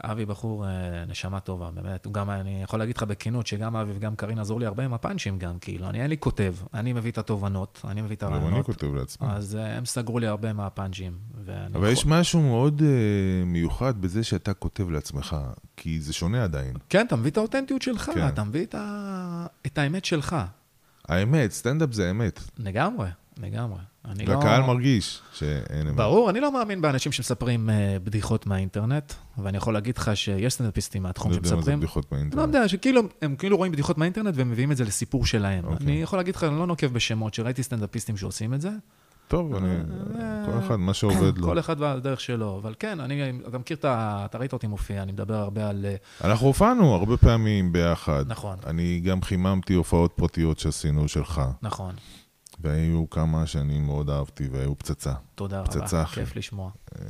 אבי 0.03 0.25
בחור 0.25 0.65
אה, 0.65 0.69
נשמה 1.07 1.39
טובה, 1.39 1.71
באמת. 1.71 2.05
הוא 2.05 2.13
גם, 2.13 2.29
אני 2.29 2.63
יכול 2.63 2.79
להגיד 2.79 2.97
לך 2.97 3.03
בכנות, 3.03 3.47
שגם 3.47 3.75
אבי 3.75 3.91
וגם 3.95 4.15
קארין 4.15 4.39
עזרו 4.39 4.59
לי 4.59 4.65
הרבה 4.65 4.85
עם 4.85 4.93
הפאנצ'ים 4.93 5.39
גם, 5.39 5.59
כאילו. 5.59 5.89
אני 5.89 6.01
אין 6.01 6.09
לי 6.09 6.17
כותב, 6.17 6.55
אני 6.73 6.93
מביא 6.93 7.11
את 7.11 7.17
התובנות, 7.17 7.81
אני 7.87 8.01
מביא 8.01 8.15
את 8.15 8.23
גם 8.23 8.33
אני 8.33 8.37
הרעיונות. 8.37 8.65
כותב 8.65 8.93
לעצמי. 8.93 9.27
אז 9.31 9.55
אה, 9.55 9.77
הם 9.77 9.85
סגרו 9.85 10.19
לי 10.19 10.27
הרבה 10.27 10.53
מהפאנצ'ים. 10.53 11.17
אבל 11.73 11.89
יש 11.91 12.05
משהו 12.05 12.41
מאוד 12.41 12.81
אה, 12.81 13.45
מיוחד 13.45 14.01
בזה 14.01 14.23
שאתה 14.23 14.53
כותב 14.53 14.89
לעצמך, 14.89 15.35
כי 15.77 16.01
זה 16.01 16.13
שונה 16.13 16.43
עדיין. 16.43 16.73
כן, 16.89 17.05
אתה 17.07 17.15
מביא 17.15 17.31
את 17.31 17.37
האותנטיות 17.37 17.81
שלך, 17.81 18.11
כן. 18.13 18.27
אתה 18.27 18.43
מביא 18.43 18.65
את, 18.65 18.75
ה... 18.75 19.45
את 19.65 19.77
האמת 19.77 20.05
שלך. 20.05 20.35
האמת, 21.07 21.51
סטנדאפ 21.51 21.93
זה 21.93 22.11
אמת. 22.11 22.39
לגמרי, 22.57 23.07
לגמרי. 23.37 23.79
אני 24.05 24.25
לא... 24.25 24.33
והקהל 24.33 24.61
מרגיש 24.61 25.21
שאין. 25.33 25.95
ברור, 25.95 26.29
אני 26.29 26.39
לא 26.39 26.51
מאמין 26.51 26.81
באנשים 26.81 27.11
שמספרים 27.11 27.69
uh, 27.69 27.73
בדיחות 28.03 28.47
מהאינטרנט, 28.47 29.13
ואני 29.37 29.57
יכול 29.57 29.73
להגיד 29.73 29.97
לך 29.97 30.11
שיש 30.13 30.53
סטנדאפיסטים 30.53 31.03
מהתחום 31.03 31.31
לא 31.31 31.35
יודע 31.35 31.43
מה 31.43 31.49
זה 31.49 31.55
שמספרים... 31.55 31.79
בדיחות 31.79 32.05
לא 32.11 32.17
באינטרנט. 32.17 32.47
יודע, 32.47 32.67
שכאילו, 32.67 33.01
הם 33.21 33.35
כאילו 33.35 33.57
רואים 33.57 33.71
בדיחות 33.71 33.97
מהאינטרנט 33.97 34.37
והם 34.37 34.51
מביאים 34.51 34.71
את 34.71 34.77
זה 34.77 34.83
לסיפור 34.83 35.25
שלהם. 35.25 35.65
אוקיי. 35.65 35.87
אני 35.87 36.01
יכול 36.01 36.19
להגיד 36.19 36.35
לך, 36.35 36.43
אני 36.43 36.59
לא 36.59 36.67
נוקב 36.67 36.87
בשמות, 36.87 37.33
שראיתי 37.33 37.63
סטנדאפיסטים 37.63 38.17
שעושים 38.17 38.53
את 38.53 38.61
זה. 38.61 38.69
טוב, 39.27 39.55
אני... 39.55 39.69
אה, 39.69 40.45
כל 40.45 40.65
אחד, 40.65 40.75
מה 40.75 40.93
שעובד 40.93 41.37
לו. 41.37 41.47
כל 41.47 41.59
אחד 41.59 41.81
והדרך 41.81 42.19
שלו. 42.19 42.59
אבל 42.61 42.73
כן, 42.79 42.99
אני, 42.99 43.31
אתה 43.47 43.57
מכיר 43.57 43.77
את 43.77 43.85
ה... 43.85 44.21
אתה 44.25 44.37
ראית 44.37 44.53
אותי 44.53 44.67
מופיע, 44.67 45.03
אני 45.03 45.11
מדבר 45.11 45.35
הרבה 45.35 45.69
על... 45.69 45.85
אה, 45.85 45.95
אנחנו 46.29 46.47
הופענו 46.47 46.95
הרבה 46.95 47.17
פעמים 47.17 47.71
ביחד. 47.71 48.23
נכון, 48.27 48.57
אני 48.65 48.99
גם 48.99 49.21
חיממתי 49.21 49.73
הופעות 49.73 50.13
פרטיות 50.15 50.59
שעשינו 50.59 51.07
שלך. 51.07 51.41
נכון. 51.61 51.95
והיו 52.59 53.09
כמה 53.09 53.47
שאני 53.47 53.79
מאוד 53.79 54.09
אהבתי, 54.09 54.47
והיו 54.51 54.77
פצצה. 54.77 55.13
תודה 55.35 55.63
פצצה, 55.63 55.97
רבה, 55.97 56.03
אחי. 56.03 56.19
כיף 56.19 56.35
לשמוע. 56.35 56.71
אה, 56.95 57.03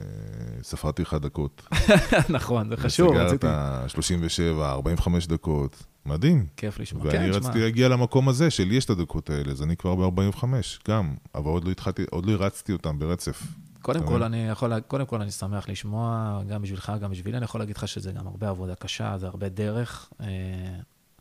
ספרתי 0.63 1.01
לך 1.01 1.13
דקות. 1.13 1.67
נכון, 2.29 2.69
זה 2.69 2.77
חשוב, 2.77 3.15
רציתי... 3.15 3.47
וסגרת 3.47 3.89
37, 3.89 4.71
45 4.71 5.27
דקות. 5.27 5.83
מדהים. 6.05 6.45
כיף 6.57 6.79
לשמוע. 6.79 7.05
ואני 7.05 7.17
כן, 7.17 7.37
רציתי 7.37 7.59
להגיע 7.59 7.87
למקום 7.87 8.29
הזה, 8.29 8.49
שלי 8.49 8.75
יש 8.75 8.85
את 8.85 8.89
הדקות 8.89 9.29
האלה, 9.29 9.51
אז 9.51 9.63
אני 9.63 9.77
כבר 9.77 10.09
ב-45, 10.09 10.43
גם. 10.87 11.15
אבל 11.35 11.51
עוד 11.51 11.63
לא 11.63 11.71
התחלתי, 11.71 12.03
עוד 12.11 12.25
לא 12.25 12.31
הרצתי 12.31 12.73
אותם 12.73 12.99
ברצף. 12.99 13.43
קודם 13.81 14.05
כל? 14.05 14.23
אני 14.23 14.47
יכול, 14.47 14.79
קודם 14.79 15.05
כל 15.05 15.21
אני 15.21 15.31
שמח 15.31 15.69
לשמוע, 15.69 16.41
גם 16.47 16.61
בשבילך, 16.61 16.91
גם 17.01 17.11
בשבילי, 17.11 17.37
אני 17.37 17.45
יכול 17.45 17.61
להגיד 17.61 17.77
לך 17.77 17.87
שזה 17.87 18.11
גם 18.11 18.27
הרבה 18.27 18.49
עבודה 18.49 18.75
קשה, 18.75 19.17
זה 19.17 19.27
הרבה 19.27 19.49
דרך. 19.49 20.09
אה, 20.21 20.27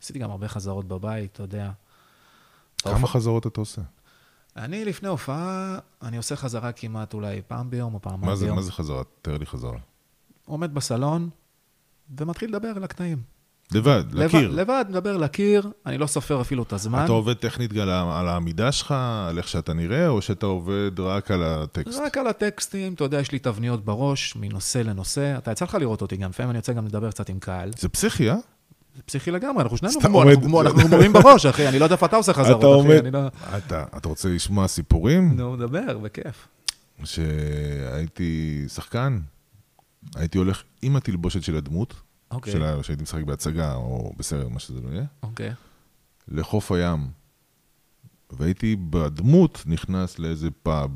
עשיתי 0.01 0.19
גם 0.19 0.31
הרבה 0.31 0.47
חזרות 0.47 0.87
בבית, 0.87 1.31
אתה 1.31 1.43
יודע. 1.43 1.71
כמה 2.83 3.07
חזרות 3.07 3.47
אתה 3.47 3.61
עושה? 3.61 3.81
אני 4.57 4.85
לפני 4.85 5.09
הופעה, 5.09 5.77
אני 6.01 6.17
עושה 6.17 6.35
חזרה 6.35 6.71
כמעט 6.71 7.13
אולי 7.13 7.41
פעם 7.47 7.69
ביום 7.69 7.93
או 7.93 8.01
פעמיים 8.01 8.35
זה, 8.35 8.45
ביום. 8.45 8.55
מה 8.55 8.61
זה 8.61 8.71
חזרה? 8.71 9.03
תאר 9.21 9.37
לי 9.37 9.45
חזרה. 9.45 9.77
עומד 10.45 10.73
בסלון 10.73 11.29
ומתחיל 12.17 12.49
לדבר 12.49 12.67
על 12.75 12.83
הקטעים. 12.83 13.17
לבד, 13.71 14.03
לקיר. 14.13 14.49
לבד, 14.49 14.59
לבד, 14.59 14.85
מדבר 14.89 15.17
לקיר, 15.17 15.71
אני 15.85 15.97
לא 15.97 16.07
סופר 16.07 16.41
אפילו 16.41 16.63
את 16.63 16.73
הזמן. 16.73 17.03
אתה 17.03 17.11
עובד 17.11 17.33
טכנית 17.33 17.71
על 17.71 17.89
על 17.89 18.27
העמידה 18.27 18.71
שלך, 18.71 18.91
על 19.29 19.37
איך 19.37 19.47
שאתה 19.47 19.73
נראה, 19.73 20.07
או 20.07 20.21
שאתה 20.21 20.45
עובד 20.45 20.99
רק 20.99 21.31
על 21.31 21.43
הטקסט? 21.43 21.99
רק 22.05 22.17
על 22.17 22.27
הטקסטים, 22.27 22.93
אתה 22.93 23.03
יודע, 23.03 23.19
יש 23.19 23.31
לי 23.31 23.39
תבניות 23.39 23.85
בראש, 23.85 24.35
מנושא 24.35 24.77
לנושא. 24.77 25.37
אתה 25.37 25.51
יצא 25.51 25.65
לך 25.65 25.73
לראות 25.75 26.01
אותי 26.01 26.17
גם, 26.17 26.29
לפעמים 26.29 26.49
אני 26.49 26.57
יוצא 26.57 26.73
גם 26.73 26.85
לדבר 26.85 27.11
קצת 27.11 27.29
עם 27.29 27.39
קהל. 27.39 27.71
זה 27.77 27.89
פסיכי, 27.89 28.29
אה? 28.29 28.35
זה 28.95 29.01
פסיכי 29.03 29.31
לגמרי, 29.31 29.63
אנחנו 29.63 29.77
שנינו 29.77 30.01
כמו, 30.01 30.17
עומד- 30.21 30.33
אנחנו 30.43 30.61
אנחנו 30.61 30.83
גמורים 30.83 31.13
בראש, 31.13 31.45
אחי, 31.45 31.67
אני 31.67 31.79
לא 31.79 31.83
יודע 31.85 31.95
איפה 31.95 32.05
אתה 32.05 32.15
עושה 32.15 32.33
חזרות, 32.33 32.59
אתה 32.59 32.67
עומד- 32.67 32.89
אחי, 32.91 32.99
אני 32.99 33.11
לא... 33.11 33.19
אתה, 33.57 33.83
אתה 33.97 34.09
רוצה 34.09 34.29
לשמוע 34.29 34.67
סיפורים? 34.67 35.33
נו, 35.37 35.53
מדבר, 35.53 35.97
בכיף. 35.97 36.47
שהייתי 37.03 38.63
שחקן, 38.67 39.19
הייתי 40.15 40.37
הולך 40.37 40.63
עם 40.81 40.95
התלבושת 40.95 41.43
של 41.43 41.55
הדמות, 41.55 41.93
אוקיי, 42.31 42.53
של 42.53 42.63
שהייתי 42.81 43.03
משחק 43.03 43.23
בהצגה 43.23 43.73
או 43.75 44.13
בסרט, 44.17 44.47
מה 44.51 44.59
שזה 44.59 44.81
לא 44.81 44.89
יהיה, 44.93 45.05
אוקיי. 45.23 45.51
לחוף 46.27 46.71
הים. 46.71 47.07
והייתי 48.31 48.75
בדמות 48.89 49.63
נכנס 49.65 50.19
לאיזה 50.19 50.47
פאב, 50.63 50.89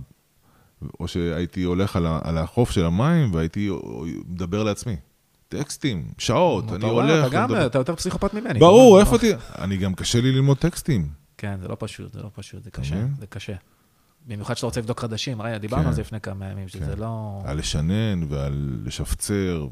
או 0.99 1.07
שהייתי 1.07 1.63
הולך 1.63 1.95
על, 1.95 2.05
ה, 2.05 2.19
על 2.23 2.37
החוף 2.37 2.71
של 2.71 2.85
המים 2.85 3.33
והייתי 3.33 3.69
מדבר 4.27 4.63
לעצמי. 4.63 4.95
טקסטים, 5.49 6.07
שעות, 6.17 6.73
אני 6.73 6.85
הולך... 6.85 7.27
אתה 7.27 7.35
גם. 7.35 7.55
אתה 7.65 7.77
יותר 7.77 7.95
פסיכופת 7.95 8.33
ממני. 8.33 8.59
ברור. 8.59 8.99
איפה 8.99 9.17
תהיה? 9.17 9.37
אני 9.57 9.77
גם 9.77 9.93
קשה 9.93 10.21
לי 10.21 10.31
ללמוד 10.31 10.57
טקסטים. 10.57 11.09
כן, 11.37 11.57
זה 11.61 11.67
לא 11.67 11.77
פשוט, 11.79 12.13
זה 12.13 12.21
לא 12.21 12.29
פשוט, 12.35 12.63
זה 12.63 12.71
קשה? 12.71 13.05
זה 13.19 13.27
קשה. 13.27 13.53
במיוחד 14.27 14.53
שאתה 14.53 14.65
רוצה 14.65 14.79
לבדוק 14.79 14.99
חדשים, 14.99 15.41
דיברנו 15.59 15.83
כן. 15.83 15.89
על 15.89 15.95
זה 15.95 16.01
לפני 16.01 16.21
כמה 16.21 16.45
ימים, 16.45 16.67
שזה 16.67 16.93
כן. 16.95 16.99
לא... 16.99 17.41
על 17.45 17.57
לשנן 17.57 18.23
ועל 18.29 18.81
לשפצר. 18.85 19.67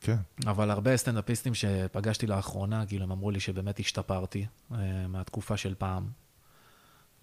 כן. 0.00 0.16
אבל 0.46 0.70
הרבה 0.70 0.96
סטנדאפיסטים 0.96 1.54
שפגשתי 1.54 2.26
לאחרונה, 2.26 2.86
כאילו, 2.86 3.04
הם 3.04 3.10
אמרו 3.12 3.30
לי 3.30 3.40
שבאמת 3.40 3.80
השתפרתי 3.80 4.46
אה, 4.72 4.78
מהתקופה 5.08 5.56
של 5.56 5.74
פעם. 5.78 6.06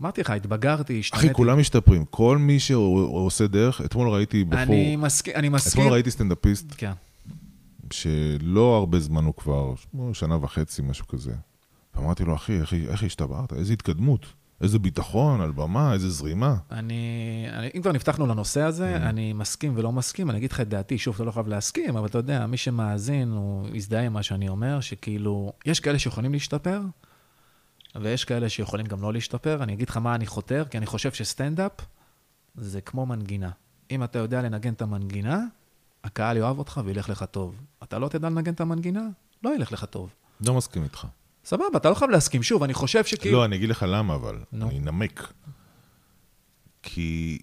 אמרתי 0.01 0.21
לך, 0.21 0.29
התבגרתי, 0.29 0.99
השתניתי. 0.99 1.25
אחי, 1.25 1.33
כולם 1.33 1.59
משתפרים. 1.59 2.05
כל 2.05 2.37
מי 2.37 2.59
שעושה 2.59 3.47
דרך, 3.47 3.81
אתמול 3.81 4.09
ראיתי 4.09 4.43
בחור, 4.43 4.63
אני 4.63 4.95
מסכים, 4.95 5.33
אני 5.35 5.49
מסכים. 5.49 5.81
אתמול 5.81 5.93
ראיתי 5.93 6.11
סטנדאפיסט 6.11 6.65
כן. 6.77 6.91
שלא 7.93 8.77
הרבה 8.77 8.99
זמן 8.99 9.23
הוא 9.23 9.33
כבר, 9.33 9.73
שנה 10.13 10.37
וחצי, 10.43 10.81
משהו 10.81 11.07
כזה. 11.07 11.33
ואמרתי 11.95 12.23
לו, 12.23 12.35
אחי, 12.35 12.59
איך, 12.59 12.73
איך 12.73 13.03
השתברת? 13.03 13.53
איזה 13.53 13.73
התקדמות, 13.73 14.25
איזה 14.61 14.79
ביטחון 14.79 15.41
על 15.41 15.51
במה, 15.51 15.93
איזה 15.93 16.09
זרימה. 16.09 16.55
אני, 16.71 17.45
אני, 17.51 17.69
אם 17.75 17.81
כבר 17.81 17.91
נפתחנו 17.91 18.27
לנושא 18.27 18.61
הזה, 18.61 18.97
Mm. 18.97 18.99
אני 18.99 19.33
מסכים 19.33 19.73
ולא 19.75 19.91
מסכים, 19.91 20.29
אני 20.29 20.37
אגיד 20.37 20.51
לך 20.51 20.61
את 20.61 20.69
דעתי, 20.69 20.97
שוב, 20.97 21.15
אתה 21.15 21.23
לא 21.23 21.31
חייב 21.31 21.47
להסכים, 21.47 21.97
אבל 21.97 22.07
אתה 22.07 22.17
יודע, 22.17 22.45
מי 22.45 22.57
שמאזין, 22.57 23.31
הוא 23.31 23.67
יזדהה 23.73 24.01
עם 24.03 24.13
מה 24.13 24.23
שאני 24.23 24.49
אומר, 24.49 24.79
שכאילו, 24.79 25.53
יש 25.65 25.79
כאלה 25.79 25.99
שיכולים 25.99 26.33
להשתפר, 26.33 26.81
ויש 27.95 28.25
כאלה 28.25 28.49
שיכולים 28.49 28.85
גם 28.85 29.01
לא 29.01 29.13
להשתפר. 29.13 29.63
אני 29.63 29.73
אגיד 29.73 29.89
לך 29.89 29.97
מה 29.97 30.15
אני 30.15 30.25
חותר, 30.25 30.65
כי 30.69 30.77
אני 30.77 30.85
חושב 30.85 31.11
שסטנדאפ 31.11 31.71
זה 32.55 32.81
כמו 32.81 33.05
מנגינה. 33.05 33.49
אם 33.91 34.03
אתה 34.03 34.19
יודע 34.19 34.41
לנגן 34.41 34.73
את 34.73 34.81
המנגינה, 34.81 35.39
הקהל 36.07 36.37
יאהב 36.37 36.57
אותך 36.59 36.81
וילך 36.85 37.09
לך 37.09 37.23
טוב. 37.23 37.55
אתה 37.83 37.99
לא 37.99 38.07
תדע 38.07 38.29
לנגן 38.29 38.53
את 38.53 38.61
המנגינה, 38.61 39.01
לא 39.43 39.55
ילך 39.55 39.71
לך 39.71 39.85
טוב. 39.85 40.09
לא 40.45 40.53
מסכים 40.53 40.83
איתך. 40.83 41.07
סבבה, 41.45 41.65
אתה 41.77 41.89
לא 41.89 41.95
חייב 41.95 42.11
להסכים. 42.11 42.43
שוב, 42.43 42.63
אני 42.63 42.73
חושב 42.73 43.05
שכאילו... 43.05 43.37
לא, 43.37 43.45
אני 43.45 43.55
אגיד 43.55 43.69
לך 43.69 43.85
למה, 43.87 44.15
אבל. 44.15 44.37
נו. 44.51 44.69
אני 44.69 44.79
אנמק. 44.79 45.33
כי 46.83 47.39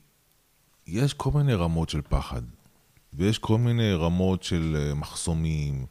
יש 0.86 1.14
כל 1.14 1.30
מיני 1.34 1.54
רמות 1.54 1.88
של 1.88 2.00
פחד, 2.08 2.42
ויש 3.12 3.38
כל 3.38 3.58
מיני 3.58 3.94
רמות 3.94 4.42
של 4.42 4.76
אה, 4.78 4.94
מחסומים, 4.94 5.86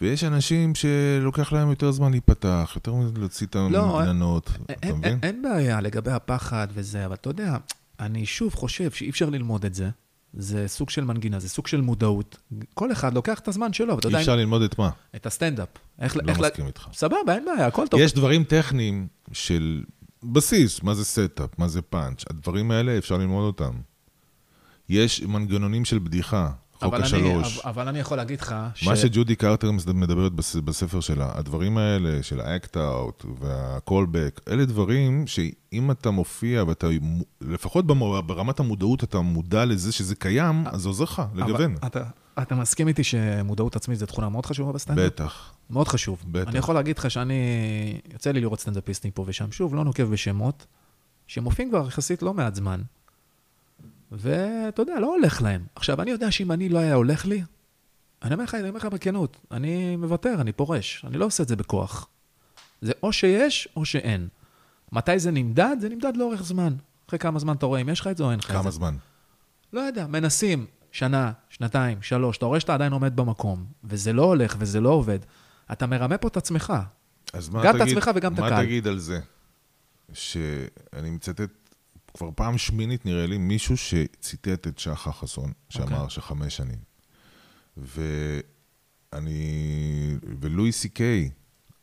ויש 0.00 0.24
אנשים 0.24 0.74
שלוקח 0.74 1.52
להם 1.52 1.70
יותר 1.70 1.90
זמן 1.90 2.10
להיפתח, 2.10 2.72
יותר 2.74 2.94
מזה 2.94 3.12
להוציא 3.18 3.46
את 3.46 3.56
לא, 3.70 3.98
המגננות, 3.98 4.50
אתה 4.62 4.72
אין, 4.82 4.96
מבין? 4.96 5.04
אין, 5.04 5.18
אין 5.22 5.42
בעיה 5.42 5.80
לגבי 5.80 6.10
הפחד 6.10 6.68
וזה, 6.72 7.06
אבל 7.06 7.14
אתה 7.14 7.30
יודע, 7.30 7.56
אני 8.00 8.26
שוב 8.26 8.54
חושב 8.54 8.90
שאי 8.90 9.10
אפשר 9.10 9.30
ללמוד 9.30 9.64
את 9.64 9.74
זה. 9.74 9.90
זה 10.32 10.68
סוג 10.68 10.90
של 10.90 11.04
מנגינה, 11.04 11.40
זה 11.40 11.48
סוג 11.48 11.66
של 11.66 11.80
מודעות. 11.80 12.38
כל 12.74 12.92
אחד 12.92 13.14
לוקח 13.14 13.38
את 13.38 13.48
הזמן 13.48 13.72
שלו, 13.72 13.94
ואתה 13.96 14.08
אי 14.08 14.12
יודע, 14.12 14.20
אפשר 14.20 14.36
ללמוד 14.36 14.62
את 14.62 14.78
מה? 14.78 14.90
את 15.16 15.26
הסטנדאפ. 15.26 15.68
איך, 16.00 16.16
לא 16.16 16.22
איך, 16.28 16.40
מסכים 16.40 16.66
איתך. 16.66 16.88
סבבה, 16.92 17.34
אין 17.34 17.44
בעיה, 17.44 17.66
הכל 17.66 17.86
טוב. 17.88 18.00
יש 18.00 18.12
דברים 18.12 18.44
טכניים 18.44 19.06
של 19.32 19.84
בסיס, 20.22 20.82
מה 20.82 20.94
זה 20.94 21.04
setup, 21.04 21.58
מה 21.58 21.68
זה 21.68 21.82
פאנץ', 21.82 22.24
הדברים 22.30 22.70
האלה 22.70 22.98
אפשר 22.98 23.18
ללמוד 23.18 23.44
אותם. 23.44 23.72
יש 24.88 25.22
מנגנונים 25.22 25.84
של 25.84 25.98
בדיחה, 25.98 26.50
חוק 26.78 26.94
אבל 26.94 27.02
השלוש. 27.02 27.60
אני, 27.64 27.70
אבל, 27.70 27.88
אני 27.88 27.98
יכול 27.98 28.16
להגיד 28.16 28.40
לך 28.40 28.54
ש... 28.74 28.86
מה 28.86 28.96
שג'ודי 28.96 29.36
קרטר 29.36 29.70
מדברת 29.94 30.32
בס- 30.32 30.56
בספר 30.56 31.00
שלה, 31.00 31.30
הדברים 31.34 31.78
האלה 31.78 32.22
של 32.22 32.40
ה 32.40 32.51
act-out 32.51 33.24
וה 33.40 33.58
callback, 33.58 34.40
אלה 34.52 34.64
דברים 34.64 35.26
שאם 35.26 35.90
אתה 35.90 36.10
מופיע 36.10 36.64
ואתה, 36.66 36.86
לפחות 37.40 37.86
ברמת 38.26 38.60
המודעות 38.60 39.04
אתה 39.04 39.20
מודע 39.20 39.64
לזה 39.64 39.92
שזה 39.92 40.14
קיים, 40.14 40.64
אז 40.66 40.80
זה 40.80 40.88
עוזר 40.88 41.04
לך 41.04 41.22
לגוון. 41.34 41.74
אתה, 41.86 42.02
אתה 42.42 42.54
מסכים 42.54 42.88
איתי 42.88 43.04
שמודעות 43.04 43.76
עצמית 43.76 43.98
זו 43.98 44.06
תכונה 44.06 44.28
מאוד 44.28 44.46
חשובה 44.46 44.72
בסטנדאפ? 44.72 45.06
בטח. 45.12 45.52
מאוד 45.70 45.88
חשוב. 45.88 46.18
בטח. 46.26 46.48
אני 46.48 46.58
יכול 46.58 46.74
להגיד 46.74 46.98
לך 46.98 47.10
שאני... 47.10 47.34
יוצא 48.12 48.30
לי 48.30 48.40
לראות 48.40 48.60
סטנדאפיסטים 48.60 49.10
פה 49.10 49.24
ושם, 49.26 49.52
שוב, 49.52 49.74
לא 49.74 49.84
נוקב 49.84 50.02
בשמות, 50.04 50.66
שמופיעים 51.26 51.70
כבר 51.70 51.86
יחסית 51.88 52.22
לא 52.22 52.34
מעט 52.34 52.54
זמן, 52.54 52.80
ואתה 54.12 54.82
יודע, 54.82 55.00
לא 55.00 55.14
הולך 55.16 55.42
להם. 55.42 55.64
עכשיו, 55.74 56.02
אני 56.02 56.10
יודע 56.10 56.30
שאם 56.30 56.52
אני 56.52 56.68
לא 56.68 56.78
היה 56.78 56.94
הולך 56.94 57.26
לי, 57.26 57.42
אני 58.22 58.34
אומר 58.34 58.44
לך, 58.44 58.54
אני 58.54 58.68
אומר 58.68 58.78
לך 58.78 58.84
בכנות, 58.84 59.36
אני 59.50 59.96
מוותר, 59.96 60.34
אני 60.40 60.52
פורש, 60.52 61.04
אני 61.06 61.18
לא 61.18 61.24
עושה 61.24 61.42
את 61.42 61.48
זה 61.48 61.56
בכוח. 61.56 62.08
זה 62.82 62.92
או 63.02 63.12
שיש 63.12 63.68
או 63.76 63.84
שאין. 63.84 64.28
מתי 64.92 65.18
זה 65.18 65.30
נמדד? 65.30 65.76
זה 65.80 65.88
נמדד 65.88 66.16
לאורך 66.16 66.42
זמן. 66.42 66.74
אחרי 67.08 67.18
כמה 67.18 67.38
זמן 67.38 67.56
אתה 67.56 67.66
רואה 67.66 67.80
אם 67.80 67.88
יש 67.88 68.00
לך 68.00 68.06
את 68.06 68.16
זה 68.16 68.24
או 68.24 68.30
אין 68.30 68.38
לך 68.38 68.50
את 68.50 68.56
זה. 68.56 68.62
כמה 68.62 68.70
זמן? 68.70 68.96
לא 69.72 69.80
יודע, 69.80 70.06
מנסים 70.06 70.66
שנה, 70.92 71.32
שנתיים, 71.50 72.02
שלוש, 72.02 72.36
אתה 72.38 72.46
רואה 72.46 72.60
שאתה 72.60 72.74
עדיין 72.74 72.92
עומד 72.92 73.16
במקום, 73.16 73.64
וזה 73.84 74.12
לא 74.12 74.22
הולך 74.22 74.56
וזה 74.58 74.80
לא 74.80 74.88
עובד, 74.88 75.18
אתה 75.72 75.86
מרמה 75.86 76.18
פה 76.18 76.28
את 76.28 76.36
עצמך. 76.36 76.72
אז 77.32 77.48
מה 77.48 77.64
גם 77.64 77.76
את 77.76 77.80
תגיד, 77.80 77.98
עצמך 77.98 78.10
וגם 78.14 78.34
את 78.34 78.38
מה 78.38 78.46
הקהל. 78.46 78.64
תגיד 78.64 78.86
על 78.86 78.98
זה? 78.98 79.20
שאני 80.12 81.10
מצטט 81.10 81.50
כבר 82.18 82.30
פעם 82.34 82.58
שמינית, 82.58 83.06
נראה 83.06 83.26
לי, 83.26 83.38
מישהו 83.38 83.76
שציטט 83.76 84.66
את 84.66 84.78
שחר 84.78 85.12
חסון, 85.12 85.52
שאמר 85.68 85.96
אוקיי. 85.96 86.10
שחמש 86.10 86.56
שנים. 86.56 86.78
ואני... 89.12 90.16
ולואי 90.40 90.72
סי 90.72 90.88
קיי 90.88 91.30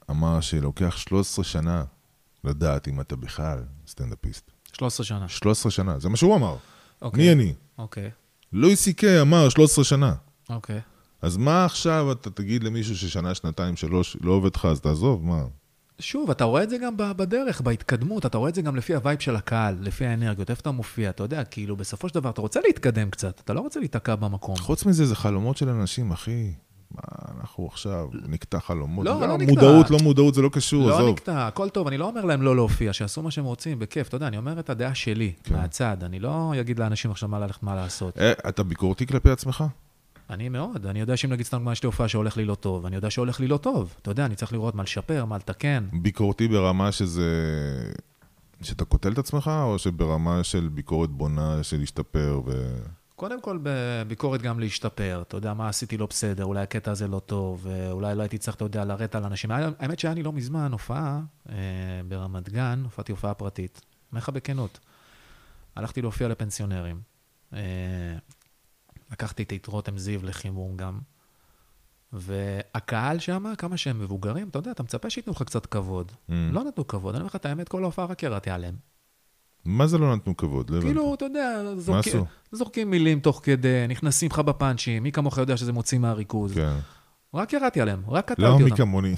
אמר 0.09 0.41
שלוקח 0.41 0.97
13 0.97 1.45
שנה 1.45 1.83
לדעת 2.43 2.87
אם 2.87 3.01
אתה 3.01 3.15
בכלל 3.15 3.63
סטנדאפיסט. 3.87 4.51
13 4.73 5.05
שנה. 5.05 5.27
13 5.27 5.71
שנה, 5.71 5.99
זה 5.99 6.09
מה 6.09 6.17
שהוא 6.17 6.35
אמר. 6.35 6.57
אוקיי. 7.01 7.23
מי 7.23 7.31
אני? 7.31 7.53
אוקיי, 7.77 8.11
לואי 8.53 8.75
סי 8.75 8.93
קיי 8.93 9.21
אמר 9.21 9.49
13 9.49 9.83
שנה. 9.83 10.15
אוקיי. 10.49 10.81
אז 11.21 11.37
מה 11.37 11.65
עכשיו 11.65 12.11
אתה 12.11 12.29
תגיד 12.29 12.63
למישהו 12.63 12.97
ששנה, 12.97 13.35
שנתיים, 13.35 13.75
שלוש, 13.75 14.17
לא 14.21 14.31
עובד 14.31 14.55
לך, 14.55 14.65
אז 14.65 14.81
תעזוב, 14.81 15.25
מה? 15.25 15.43
שוב, 15.99 16.29
אתה 16.29 16.43
רואה 16.43 16.63
את 16.63 16.69
זה 16.69 16.77
גם 16.77 16.93
בדרך, 16.97 17.61
בהתקדמות, 17.61 18.25
אתה 18.25 18.37
רואה 18.37 18.49
את 18.49 18.55
זה 18.55 18.61
גם 18.61 18.75
לפי 18.75 18.95
ה 18.95 19.00
vibe 19.00 19.19
של 19.19 19.35
הקהל, 19.35 19.77
לפי 19.81 20.05
האנרגיות, 20.05 20.49
איפה 20.49 20.61
אתה 20.61 20.71
מופיע, 20.71 21.09
אתה 21.09 21.23
יודע, 21.23 21.43
כאילו, 21.43 21.75
בסופו 21.75 22.09
של 22.09 22.15
דבר, 22.15 22.29
אתה 22.29 22.41
רוצה 22.41 22.59
להתקדם 22.67 23.09
קצת, 23.09 23.39
אתה 23.39 23.53
לא 23.53 23.59
רוצה 23.59 23.79
להיתקע 23.79 24.15
במקום. 24.15 24.55
חוץ 24.55 24.85
מזה, 24.85 25.05
זה 25.05 25.15
חלומות 25.15 25.57
של 25.57 25.69
אנשים, 25.69 26.11
אחי. 26.11 26.53
מה, 26.91 27.01
אנחנו 27.39 27.67
עכשיו 27.71 28.07
נקטע 28.27 28.59
חלומות. 28.59 29.05
לא, 29.05 29.19
לא 29.19 29.37
נקטע. 29.37 29.51
מודעות, 29.53 29.89
לא 29.89 29.97
מודעות, 30.03 30.33
זה 30.33 30.41
לא 30.41 30.49
קשור, 30.49 30.87
לא 30.87 30.95
עזוב. 30.95 31.09
נקטע, 31.09 31.47
הכל 31.47 31.69
טוב, 31.69 31.87
אני 31.87 31.97
לא 31.97 32.05
אומר 32.05 32.25
להם 32.25 32.41
לא 32.41 32.55
להופיע, 32.55 32.93
שיעשו 32.93 33.21
מה 33.21 33.31
שהם 33.31 33.45
רוצים, 33.45 33.79
בכיף, 33.79 34.07
אתה 34.07 34.15
יודע, 34.15 34.27
אני 34.27 34.37
אומר 34.37 34.59
את 34.59 34.69
הדעה 34.69 34.95
שלי, 34.95 35.33
כן. 35.43 35.55
מהצד, 35.55 35.97
אני 36.03 36.19
לא 36.19 36.53
אגיד 36.59 36.79
לאנשים 36.79 37.11
עכשיו 37.11 37.29
מה 37.29 37.39
ללכת, 37.39 37.63
מה 37.63 37.75
לעשות. 37.75 38.17
אה, 38.17 38.31
אתה 38.49 38.63
ביקורתי 38.63 39.07
כלפי 39.07 39.29
עצמך? 39.29 39.63
אני 40.29 40.49
מאוד, 40.49 40.85
אני 40.85 40.99
יודע 40.99 41.17
שאם 41.17 41.31
נגיד 41.31 41.45
סתם 41.45 41.71
יש 41.71 41.83
לי 41.83 41.87
הופעה 41.87 42.07
שהולך 42.07 42.37
לי 42.37 42.45
לא 42.45 42.55
טוב, 42.55 42.85
אני 42.85 42.95
יודע 42.95 43.09
שהולך 43.09 43.39
לי 43.39 43.47
לא 43.47 43.57
טוב. 43.57 43.95
אתה 44.01 44.11
יודע, 44.11 44.25
אני 44.25 44.35
צריך 44.35 44.53
לראות 44.53 44.75
מה 44.75 44.83
לשפר, 44.83 45.25
מה 45.25 45.37
לתקן. 45.37 45.87
ביקורתי 45.93 46.47
ברמה 46.47 46.91
שזה... 46.91 47.31
שאתה 48.61 48.85
קוטל 48.85 49.11
את 49.11 49.17
עצמך, 49.17 49.51
או 49.63 49.79
שברמה 49.79 50.43
של 50.43 50.67
ביקורת 50.67 51.09
בונה, 51.09 51.63
של 51.63 51.77
להשתפר 51.77 52.41
ו... 52.45 52.75
קודם 53.15 53.41
כל, 53.41 53.59
בביקורת 53.63 54.41
גם 54.41 54.59
להשתפר. 54.59 55.23
אתה 55.27 55.37
יודע, 55.37 55.53
מה 55.53 55.69
עשיתי 55.69 55.97
לא 55.97 56.05
בסדר, 56.05 56.45
אולי 56.45 56.61
הקטע 56.61 56.91
הזה 56.91 57.07
לא 57.07 57.19
טוב, 57.19 57.67
אולי 57.91 58.15
לא 58.15 58.21
הייתי 58.21 58.37
צריך, 58.37 58.55
אתה 58.55 58.65
יודע, 58.65 58.85
לרדת 58.85 59.15
על 59.15 59.23
אנשים. 59.23 59.51
האמת 59.51 59.99
שהיה 59.99 60.13
לי 60.13 60.23
לא 60.23 60.33
מזמן 60.33 60.71
הופעה 60.71 61.21
אה, 61.49 61.55
ברמת 62.07 62.49
גן, 62.49 62.81
הופעתי 62.83 63.11
הופעה 63.11 63.33
פרטית. 63.33 63.81
אומר 64.11 64.19
לך 64.19 64.29
בכנות. 64.29 64.79
הלכתי 65.75 66.01
להופיע 66.01 66.27
לפנסיונרים. 66.27 66.99
אה, 67.53 67.59
לקחתי 69.11 69.43
את 69.43 69.67
רותם 69.67 69.97
זיו 69.97 70.25
לחימום 70.25 70.77
גם. 70.77 70.99
והקהל 72.13 73.19
שם, 73.19 73.53
כמה 73.57 73.77
שהם 73.77 73.99
מבוגרים, 73.99 74.49
אתה 74.49 74.59
יודע, 74.59 74.71
אתה 74.71 74.83
מצפה 74.83 75.09
שייתנו 75.09 75.33
לך 75.33 75.43
קצת 75.43 75.65
כבוד. 75.65 76.11
Mm. 76.11 76.33
לא 76.51 76.63
נתנו 76.63 76.87
כבוד, 76.87 77.15
אני 77.15 77.21
אומר 77.21 77.27
לך 77.27 77.35
את 77.35 77.45
האמת, 77.45 77.69
כל 77.69 77.83
ההופעה 77.83 78.05
רק 78.05 78.23
ירדתי 78.23 78.49
עליהם. 78.49 78.75
מה 79.65 79.87
זה 79.87 79.97
לא 79.97 80.15
נתנו 80.15 80.37
כבוד? 80.37 80.69
לא 80.69 80.81
כאילו, 80.81 81.13
אתה 81.13 81.25
יודע, 81.25 81.61
זורקים, 81.77 82.23
זורקים 82.51 82.91
מילים 82.91 83.19
תוך 83.19 83.39
כדי, 83.43 83.85
נכנסים 83.89 84.29
לך 84.31 84.39
בפאנצ'ים, 84.39 85.03
מי 85.03 85.11
כמוך 85.11 85.37
יודע 85.37 85.57
שזה 85.57 85.73
מוציא 85.73 85.97
מהריכוז. 85.97 86.53
כן. 86.53 86.75
רק 87.33 87.53
ירדתי 87.53 87.81
עליהם, 87.81 88.03
רק 88.07 88.25
קטעתי 88.25 88.41
לא 88.41 88.47
אותם. 88.47 88.63
לא 88.63 88.69
מי 88.69 88.77
כמוני. 88.77 89.15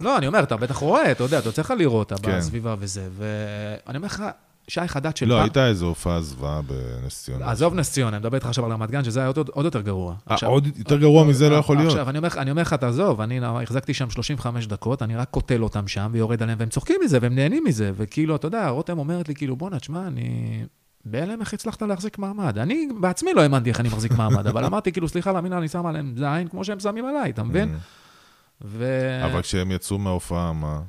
לא, 0.00 0.18
אני 0.18 0.26
אומר, 0.26 0.42
אתה 0.42 0.56
בטח 0.56 0.76
רואה, 0.76 1.12
אתה 1.12 1.24
יודע, 1.24 1.38
אתה 1.38 1.48
יוצא 1.48 1.62
לך 1.62 1.74
לראות 1.78 2.12
כן. 2.12 2.38
בסביבה 2.38 2.76
וזה, 2.78 3.08
ואני 3.12 3.96
אומר 3.96 4.06
לך, 4.06 4.24
שי 4.70 4.88
חדד 4.88 5.16
של 5.16 5.26
לא, 5.26 5.30
פעם... 5.30 5.38
לא, 5.38 5.42
הייתה 5.42 5.68
איזו 5.68 5.86
הופעה 5.86 6.20
זוועה 6.20 6.60
בנס 6.62 7.22
ציונה. 7.22 7.50
עזוב 7.50 7.74
נס 7.74 7.92
ציונה, 7.92 8.16
אני 8.16 8.20
מדבר 8.20 8.36
איתך 8.36 8.46
עכשיו 8.46 8.64
על 8.64 8.72
רמת 8.72 8.90
גן, 8.90 9.04
שזה 9.04 9.20
היה 9.20 9.26
עוד, 9.26 9.48
עוד 9.48 9.64
יותר 9.64 9.80
גרוע. 9.80 10.14
아, 10.28 10.32
עכשיו, 10.32 10.48
עוד 10.48 10.66
יותר 10.76 10.98
גרוע 10.98 11.24
מזה 11.24 11.48
לא 11.48 11.56
יכול 11.56 11.76
להיות. 11.76 11.92
עכשיו, 11.92 12.08
אני 12.10 12.50
אומר, 12.50 12.62
לך, 12.62 12.74
תעזוב, 12.74 13.20
אני 13.20 13.40
החזקתי 13.62 13.94
שם 13.94 14.10
35 14.10 14.66
דקות, 14.66 15.02
אני 15.02 15.16
רק 15.16 15.28
קוטל 15.30 15.62
אותם 15.62 15.88
שם 15.88 16.10
ויורד 16.12 16.42
עליהם, 16.42 16.58
והם 16.60 16.68
צוחקים 16.68 16.96
מזה, 17.04 17.18
והם 17.22 17.34
נהנים 17.34 17.64
מזה, 17.64 17.92
וכאילו, 17.96 18.36
אתה 18.36 18.46
יודע, 18.46 18.68
רותם 18.68 18.98
אומרת 18.98 19.28
לי, 19.28 19.34
כאילו, 19.34 19.56
בואנה, 19.56 19.78
תשמע, 19.78 20.06
אני... 20.06 20.64
בהלם 21.04 21.40
איך 21.40 21.54
הצלחת 21.54 21.82
להחזיק 21.82 22.18
מעמד. 22.18 22.58
אני 22.58 22.88
בעצמי 23.00 23.34
לא 23.34 23.40
האמנתי 23.40 23.70
איך 23.70 23.80
אני 23.80 23.88
מחזיק 23.88 24.12
מעמד, 24.12 24.46
אבל 24.46 24.64
אמרתי, 24.64 24.92
כאילו, 24.92 25.08
סליחה, 25.08 25.32
למינה, 25.32 25.58
אני 25.58 25.68
שם 25.68 25.86
עליהם 25.86 26.14
זין 26.16 26.48
כמו 26.48 26.64
שהם 26.64 26.80
שמים 26.80 27.04
עליי, 27.04 27.30
אתה 27.30 27.42
מבין? 27.42 27.74
Mm. 27.74 28.76
אבל 29.24 29.40
כשהם 29.42 29.70
יצאו 29.70 29.98
מההופעה, 29.98 30.52
מה? 30.52 30.80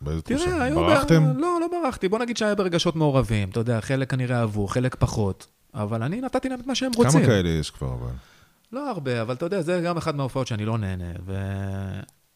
באיזה 0.00 0.22
תחושה? 0.22 0.44
תראה, 0.44 0.62
היו... 0.62 0.76
ברחתם? 0.76 1.22
לא, 1.36 1.58
לא 1.60 1.68
ברחתי. 1.72 2.08
בוא 2.08 2.18
נגיד 2.18 2.36
שהיה 2.36 2.54
ברגשות 2.54 2.96
מעורבים. 2.96 3.50
אתה 3.50 3.60
יודע, 3.60 3.80
חלק 3.80 4.10
כנראה 4.10 4.40
אהבו, 4.40 4.66
חלק 4.66 4.94
פחות. 4.94 5.46
אבל 5.74 6.02
אני 6.02 6.20
נתתי 6.20 6.48
להם 6.48 6.60
את 6.60 6.66
מה 6.66 6.74
שהם 6.74 6.92
רוצים. 6.96 7.20
כמה 7.20 7.26
כאלה 7.26 7.48
יש 7.48 7.70
כבר, 7.70 7.94
אבל? 7.94 8.12
לא 8.72 8.90
הרבה, 8.90 9.22
אבל 9.22 9.34
אתה 9.34 9.46
יודע, 9.46 9.62
זה 9.62 9.82
גם 9.84 9.96
אחת 9.96 10.14
מההופעות 10.14 10.46
שאני 10.46 10.64
לא 10.64 10.78
נהנה. 10.78 11.12
ו... 11.26 11.36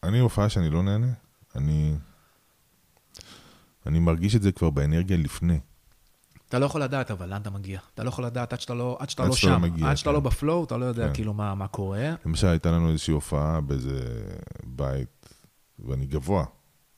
אני 0.03 0.19
הופעה 0.19 0.49
שאני 0.49 0.71
לא 0.71 0.83
נהנה, 0.83 1.13
אני... 1.57 1.95
אני 3.87 3.99
מרגיש 3.99 4.37
את 4.37 4.43
זה 4.43 4.53
כבר 4.53 4.71
באנרגיה 4.71 5.17
לפני. 5.17 5.61
אתה 6.49 6.59
לא 6.59 6.67
יכול 6.67 6.83
לדעת, 6.83 7.11
אבל 7.11 7.29
לאן 7.29 7.41
אתה 7.41 7.51
מגיע. 7.51 7.81
אתה 7.95 8.05
לא 8.05 8.09
יכול 8.09 8.25
לדעת 8.25 8.53
עד 8.53 8.61
שאתה 8.61 8.75
לא, 8.75 8.97
עד 9.01 9.11
שאתה 9.11 9.23
עד 9.23 9.29
לא 9.29 9.35
שאתה 9.35 9.47
לא 9.49 9.57
שם. 9.57 9.63
לא 9.63 9.69
מגיע, 9.69 9.91
עד 9.91 9.97
שאתה 9.97 10.11
כן. 10.11 10.15
לא 10.15 10.21
בפלואו, 10.21 10.65
אתה 10.65 10.77
לא 10.77 10.85
יודע 10.85 11.09
כן. 11.09 11.15
כאילו 11.15 11.35
מה, 11.35 11.55
מה 11.55 11.69
קורה. 11.69 12.15
למשל, 12.27 12.47
הייתה 12.47 12.71
לנו 12.71 12.91
איזושהי 12.91 13.13
הופעה 13.13 13.61
באיזה 13.61 14.01
בית, 14.65 15.35
ואני 15.79 16.07
גבוה. 16.07 16.45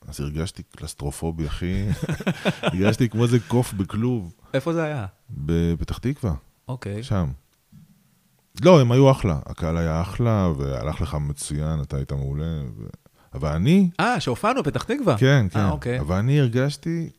אז 0.07 0.21
הרגשתי 0.21 0.63
קלסטרופובי, 0.63 1.47
אחי. 1.47 1.87
הרגשתי 2.61 3.09
כמו 3.09 3.23
איזה 3.23 3.37
קוף 3.47 3.73
בכלוב. 3.73 4.33
איפה 4.53 4.73
זה 4.73 4.83
היה? 4.83 5.05
בפתח 5.29 5.97
תקווה. 5.97 6.33
אוקיי. 6.67 7.03
שם. 7.03 7.31
לא, 8.63 8.81
הם 8.81 8.91
היו 8.91 9.11
אחלה. 9.11 9.39
הקהל 9.45 9.77
היה 9.77 10.01
אחלה, 10.01 10.49
והלך 10.57 11.01
לך 11.01 11.15
מצוין, 11.15 11.81
אתה 11.81 11.97
היית 11.97 12.11
מעולה. 12.11 12.61
ו... 12.77 12.85
אבל 13.33 13.51
אני... 13.51 13.89
אה, 13.99 14.19
שהופענו 14.19 14.63
בפתח 14.63 14.83
תקווה? 14.83 15.17
כן, 15.17 15.45
כן. 15.49 15.69
아, 15.69 15.71
אוקיי. 15.71 15.99
אבל 15.99 16.15
אני 16.15 16.39
הרגשתי 16.39 17.09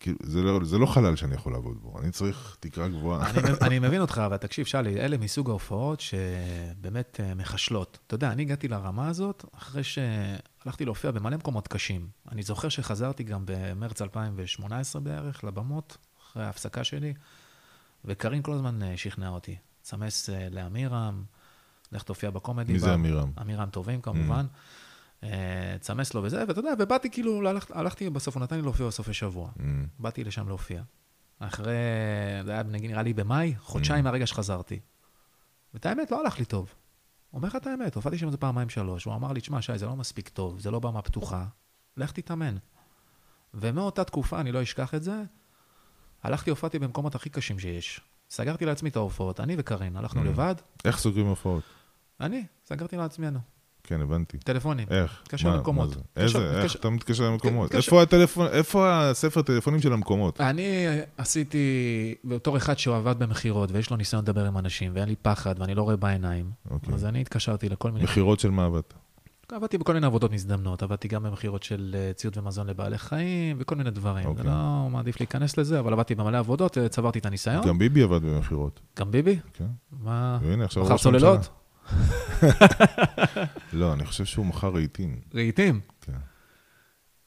כאילו, 0.00 0.16
זה 0.22 0.42
לא, 0.42 0.60
זה 0.64 0.78
לא 0.78 0.86
חלל 0.86 1.16
שאני 1.16 1.34
יכול 1.34 1.52
לעבוד 1.52 1.76
בו, 1.82 1.98
אני 2.02 2.10
צריך 2.10 2.56
תקרה 2.60 2.88
גבוהה. 2.88 3.30
אני, 3.30 3.40
אני 3.62 3.78
מבין 3.78 4.00
אותך, 4.00 4.18
אבל 4.26 4.36
תקשיב, 4.36 4.66
שלי, 4.66 5.00
אלה 5.00 5.16
מסוג 5.18 5.50
ההופעות 5.50 6.00
שבאמת 6.00 7.20
אה, 7.20 7.34
מחשלות. 7.34 7.98
אתה 8.06 8.14
יודע, 8.14 8.32
אני 8.32 8.42
הגעתי 8.42 8.68
לרמה 8.68 9.08
הזאת 9.08 9.44
אחרי 9.56 9.82
שהלכתי 9.84 10.84
להופיע 10.84 11.10
במלא 11.10 11.36
מקומות 11.36 11.68
קשים. 11.68 12.08
אני 12.32 12.42
זוכר 12.42 12.68
שחזרתי 12.68 13.24
גם 13.24 13.42
במרץ 13.44 14.02
2018 14.02 15.02
בערך 15.02 15.44
לבמות, 15.44 15.96
אחרי 16.22 16.44
ההפסקה 16.44 16.84
שלי, 16.84 17.14
וקארין 18.04 18.42
כל 18.42 18.52
הזמן 18.52 18.82
אה, 18.82 18.96
שכנעה 18.96 19.30
אותי. 19.30 19.56
סמס 19.84 20.30
אה, 20.30 20.48
לאמירם, 20.50 21.24
לך 21.92 22.02
תופיע 22.02 22.30
בקומדי. 22.30 22.72
מי 22.72 22.78
זה 22.78 22.94
אמירם? 22.94 23.30
אמירם 23.40 23.70
טובים 23.70 24.00
כמובן. 24.00 24.46
Mm. 24.46 24.85
אה, 25.22 25.76
תסמס 25.80 26.14
לו 26.14 26.22
וזה, 26.22 26.44
ואתה 26.48 26.58
יודע, 26.60 26.72
ובאתי 26.78 27.10
כאילו, 27.10 27.48
הלכ, 27.48 27.70
הלכתי 27.70 28.10
בסוף, 28.10 28.36
הוא 28.36 28.42
נתן 28.42 28.56
לי 28.56 28.62
להופיע 28.62 28.86
בסופי 28.86 29.14
שבוע. 29.14 29.50
Mm. 29.56 29.60
באתי 29.98 30.24
לשם 30.24 30.48
להופיע. 30.48 30.82
אחרי, 31.38 31.74
זה 32.44 32.52
היה 32.52 32.62
נראה 32.62 33.02
לי 33.02 33.12
במאי, 33.12 33.54
חודשיים 33.58 34.00
mm. 34.00 34.04
מהרגע 34.04 34.26
שחזרתי. 34.26 34.80
ואת 35.74 35.86
האמת, 35.86 36.10
לא 36.10 36.20
הלך 36.20 36.38
לי 36.38 36.44
טוב. 36.44 36.74
אומר 37.32 37.48
לך 37.48 37.56
את 37.56 37.66
האמת, 37.66 37.94
הופעתי 37.94 38.18
שם 38.18 38.26
איזה 38.26 38.36
פעמיים 38.36 38.68
שלוש, 38.68 39.04
הוא 39.04 39.14
אמר 39.14 39.32
לי, 39.32 39.40
תשמע, 39.40 39.62
שי, 39.62 39.78
זה 39.78 39.86
לא 39.86 39.96
מספיק 39.96 40.28
טוב, 40.28 40.60
זה 40.60 40.70
לא 40.70 40.78
במה 40.78 41.02
פתוחה, 41.02 41.46
לך 41.96 42.12
תתאמן. 42.12 42.56
ומאותה 43.54 44.04
תקופה, 44.04 44.40
אני 44.40 44.52
לא 44.52 44.62
אשכח 44.62 44.94
את 44.94 45.02
זה, 45.02 45.22
הלכתי, 46.22 46.50
הופעתי 46.50 46.78
במקומות 46.78 47.14
הכי 47.14 47.30
קשים 47.30 47.58
שיש. 47.58 48.00
סגרתי 48.30 48.64
לעצמי 48.64 48.88
את 48.88 48.96
ההופעות, 48.96 49.40
אני 49.40 49.54
וקארין, 49.58 49.96
הלכנו 49.96 50.22
mm. 50.22 50.24
לבד. 50.24 50.54
איך 50.84 50.98
סוגרים 50.98 51.26
הופעות? 51.26 51.64
אני, 52.20 52.46
סגרתי 52.64 52.96
לעצמנו. 52.96 53.38
כן, 53.86 54.00
הבנתי. 54.00 54.38
טלפונים. 54.38 54.86
איך? 54.90 55.20
מתקשר 55.22 55.56
למקומות. 55.56 55.96
איזה? 56.16 56.62
איך 56.62 56.76
אתה 56.76 56.90
מתקשר 56.90 57.24
למקומות? 57.24 57.74
איפה 57.74 58.02
הטלפון, 58.02 58.46
איפה 58.46 59.10
הספר 59.10 59.42
טלפונים 59.42 59.80
של 59.80 59.92
המקומות? 59.92 60.40
אני 60.40 60.86
עשיתי, 61.16 62.14
בתור 62.24 62.56
אחד 62.56 62.78
שעבד 62.78 63.18
במכירות, 63.18 63.70
ויש 63.72 63.90
לו 63.90 63.96
ניסיון 63.96 64.22
לדבר 64.22 64.46
עם 64.46 64.58
אנשים, 64.58 64.92
ואין 64.94 65.08
לי 65.08 65.14
פחד, 65.22 65.54
ואני 65.58 65.74
לא 65.74 65.82
רואה 65.82 65.96
בעיניים, 65.96 66.50
אוקיי. 66.70 66.94
אז 66.94 67.04
אני 67.04 67.20
התקשרתי 67.20 67.68
לכל 67.68 67.90
מיני... 67.90 68.04
מכירות 68.04 68.40
של 68.40 68.50
מה 68.50 68.64
עבדת? 68.64 68.94
עבדתי 69.52 69.78
בכל 69.78 69.94
מיני 69.94 70.06
עבודות 70.06 70.32
מזדמנות, 70.32 70.82
עבדתי 70.82 71.08
גם 71.08 71.22
במכירות 71.22 71.62
של 71.62 71.96
אה, 71.98 72.12
ציוד 72.12 72.38
ומזון 72.38 72.66
לבעלי 72.66 72.98
חיים, 72.98 73.56
וכל 73.60 73.74
מיני 73.74 73.90
דברים. 73.90 74.26
אוקיי. 74.26 74.42
זה 74.42 74.48
לא 74.48 74.88
מעדיף 74.90 75.20
להיכנס 75.20 75.58
לזה, 75.58 75.80
אבל 75.80 75.92
עבדתי 75.92 76.14
במלא 76.14 76.38
עבודות, 76.38 76.78
אה, 76.78 76.88
צברתי 76.88 77.18
את 77.18 77.26
הניסיון. 77.26 77.66
גם 77.66 77.78
ביבי 77.78 78.02
עבד 78.02 78.22
במכירות. 78.22 78.80
גם 78.98 79.10
ביבי? 79.10 79.38
כן. 79.52 79.64
מה? 80.02 80.38
והנה, 80.42 80.64
עכשיו 80.64 80.82
ראש 80.82 81.06
הממשלה. 81.06 81.36
לא, 83.72 83.92
אני 83.92 84.06
חושב 84.06 84.24
שהוא 84.24 84.46
מכר 84.46 84.68
רהיטים. 84.68 85.20
רהיטים? 85.34 85.80
כן. 86.00 86.12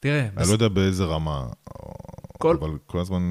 תראה... 0.00 0.28
אני 0.36 0.48
לא 0.48 0.52
יודע 0.52 0.68
באיזה 0.68 1.04
רמה. 1.04 1.46
אבל 2.44 2.78
כל 2.86 2.98
הזמן 2.98 3.22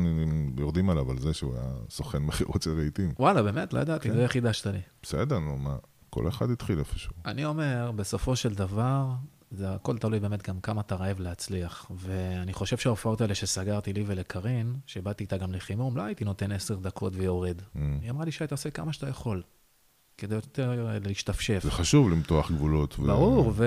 יורדים 0.57 0.89
עליו 0.89 1.11
על 1.11 1.19
זה 1.19 1.33
שהוא 1.33 1.55
היה 1.55 1.71
סוכן 1.89 2.17
מכירות 2.17 2.61
של 2.61 2.79
רהיטים. 2.79 3.13
וואלה, 3.19 3.43
באמת? 3.43 3.73
לא 3.73 3.79
ידעתי, 3.79 4.09
כן. 4.09 4.15
זה 4.15 4.27
חידשת 4.27 4.67
לי. 4.67 4.79
בסדר, 5.03 5.39
נו, 5.39 5.57
מה, 5.57 5.75
כל 6.09 6.27
אחד 6.27 6.49
התחיל 6.49 6.79
איפשהו. 6.79 7.13
אני 7.25 7.45
אומר, 7.45 7.91
בסופו 7.95 8.35
של 8.35 8.53
דבר, 8.53 9.05
זה 9.51 9.73
הכל 9.73 9.97
תלוי 9.97 10.19
באמת 10.19 10.49
גם 10.49 10.59
כמה 10.59 10.81
אתה 10.81 10.95
רעב 10.95 11.19
להצליח. 11.19 11.91
ואני 11.95 12.53
חושב 12.53 12.77
שההופעות 12.77 13.21
האלה 13.21 13.35
שסגרתי 13.35 13.93
לי 13.93 14.03
ולקארין, 14.07 14.75
שבאתי 14.85 15.23
איתה 15.23 15.37
גם 15.37 15.51
לחימום, 15.51 15.97
לא 15.97 16.01
הייתי 16.01 16.25
נותן 16.25 16.51
עשר 16.51 16.75
דקות 16.75 17.13
ויורד. 17.15 17.61
Mm. 17.61 17.79
היא 18.01 18.09
אמרה 18.09 18.25
לי 18.25 18.31
שי, 18.31 18.47
תעשה 18.47 18.69
כמה 18.69 18.93
שאתה 18.93 19.09
יכול. 19.09 19.43
כדי 20.19 20.35
יותר 20.35 20.87
להשתפשף. 21.05 21.59
זה 21.63 21.71
חשוב 21.71 22.09
למתוח 22.09 22.51
גבולות. 22.51 22.99
ברור, 22.99 23.53
ו... 23.55 23.63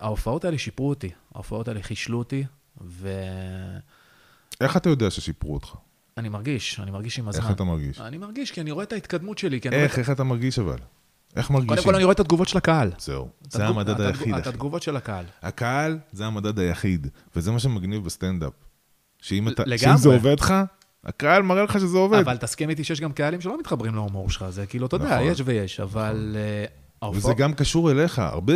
וההופעות 0.00 0.44
האלה 0.44 0.58
שיפרו 0.58 0.88
אותי. 0.88 1.10
ההופעות 1.34 1.68
האלה 1.68 1.82
חישלו 1.82 2.18
אותי, 2.18 2.44
ו... 2.80 3.08
איך 4.60 4.76
אתה 4.76 4.88
יודע 4.88 5.10
ששיפרו 5.10 5.54
אותך? 5.54 5.74
אני 6.16 6.28
מרגיש, 6.28 6.80
אני 6.80 6.90
מרגיש 6.90 7.18
עם 7.18 7.28
הזמן. 7.28 7.42
איך 7.42 7.50
אתה 7.50 7.64
מרגיש? 7.64 8.00
אני 8.00 8.18
מרגיש, 8.18 8.50
כי 8.50 8.60
אני 8.60 8.70
רואה 8.70 8.84
את 8.84 8.92
ההתקדמות 8.92 9.38
שלי. 9.38 9.56
איך, 9.56 9.72
רואה... 9.72 9.84
איך 9.84 10.10
אתה 10.10 10.24
מרגיש 10.24 10.58
אבל? 10.58 10.78
איך 11.36 11.50
מרגישים? 11.50 11.76
קודם 11.76 11.84
כל 11.84 11.94
אני 11.94 12.04
רואה 12.04 12.14
את 12.14 12.20
התגובות 12.20 12.48
של 12.48 12.58
הקהל. 12.58 12.90
זהו, 12.98 13.28
זה. 13.50 13.66
המדד 13.66 14.00
היחיד. 14.00 14.34
את 14.34 14.46
התגובות 14.46 14.82
של 14.82 14.96
הקהל. 14.96 15.24
הקהל 15.42 15.98
זה 16.12 16.26
המדד 16.26 16.58
היחיד, 16.58 17.06
וזה 17.36 17.52
מה 17.52 17.58
שמגניב 17.58 18.04
בסטנדאפ. 18.04 18.52
שאם, 19.20 19.48
אתה, 19.48 19.62
שאם 19.78 19.96
זה 19.96 20.08
עובד 20.08 20.40
לך, 20.40 20.54
הקהל 21.04 21.42
מראה 21.42 21.62
לך 21.62 21.80
שזה 21.80 21.98
עובד. 21.98 22.18
אבל 22.18 22.36
תסכים 22.36 22.70
איתי 22.70 22.84
שיש 22.84 23.00
גם 23.00 23.12
קהלים 23.12 23.40
שלא 23.40 23.58
מתחברים 23.58 23.94
להומור 23.94 24.30
שלך, 24.30 24.50
זה 24.50 24.66
כאילו, 24.66 24.86
אתה 24.86 24.96
יודע, 24.96 25.16
נכון. 25.16 25.26
יש 25.26 25.42
ויש, 25.44 25.80
אבל... 25.80 26.36
נכון. 27.02 27.16
וזה 27.16 27.34
גם 27.34 27.54
קשור 27.54 27.90
אליך, 27.90 28.18
הרבה... 28.18 28.54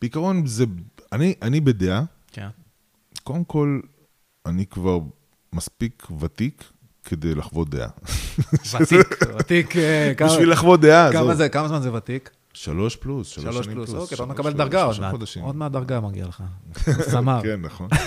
בעיקרון, 0.00 0.46
זה... 0.46 0.64
אני, 1.12 1.34
אני 1.42 1.60
בדעה, 1.60 2.02
כן. 2.32 2.48
קודם 3.24 3.44
כל, 3.44 3.80
אני 4.46 4.66
כבר 4.66 4.98
מספיק 5.52 6.06
ותיק 6.20 6.64
כדי 7.04 7.34
לחוות 7.34 7.70
דעה. 7.70 7.88
ותיק, 8.80 9.18
ותיק... 9.38 9.76
אה, 9.76 10.12
בשביל 10.26 10.52
לחוות 10.52 10.80
דעה. 10.80 11.12
כמה 11.12 11.34
זה, 11.34 11.48
כמה 11.48 11.68
זמן 11.68 11.82
זה 11.82 11.92
ותיק? 11.92 12.30
שלוש 12.52 12.96
פלוס, 12.96 13.28
שלוש 13.28 13.64
שנים 13.64 13.76
פלוס. 13.76 13.94
אוקיי, 13.94 14.14
אתה 14.14 14.26
מקבל 14.26 14.52
דרגה 14.52 14.82
עוד 14.82 15.00
מעט. 15.00 15.14
עוד 15.40 15.56
מעט 15.56 15.72
דרגה 15.72 16.00
מגיע 16.00 16.26
לך. 16.26 16.42
סמר. 17.12 17.40
כן, 17.42 17.60
נכון. 17.60 17.88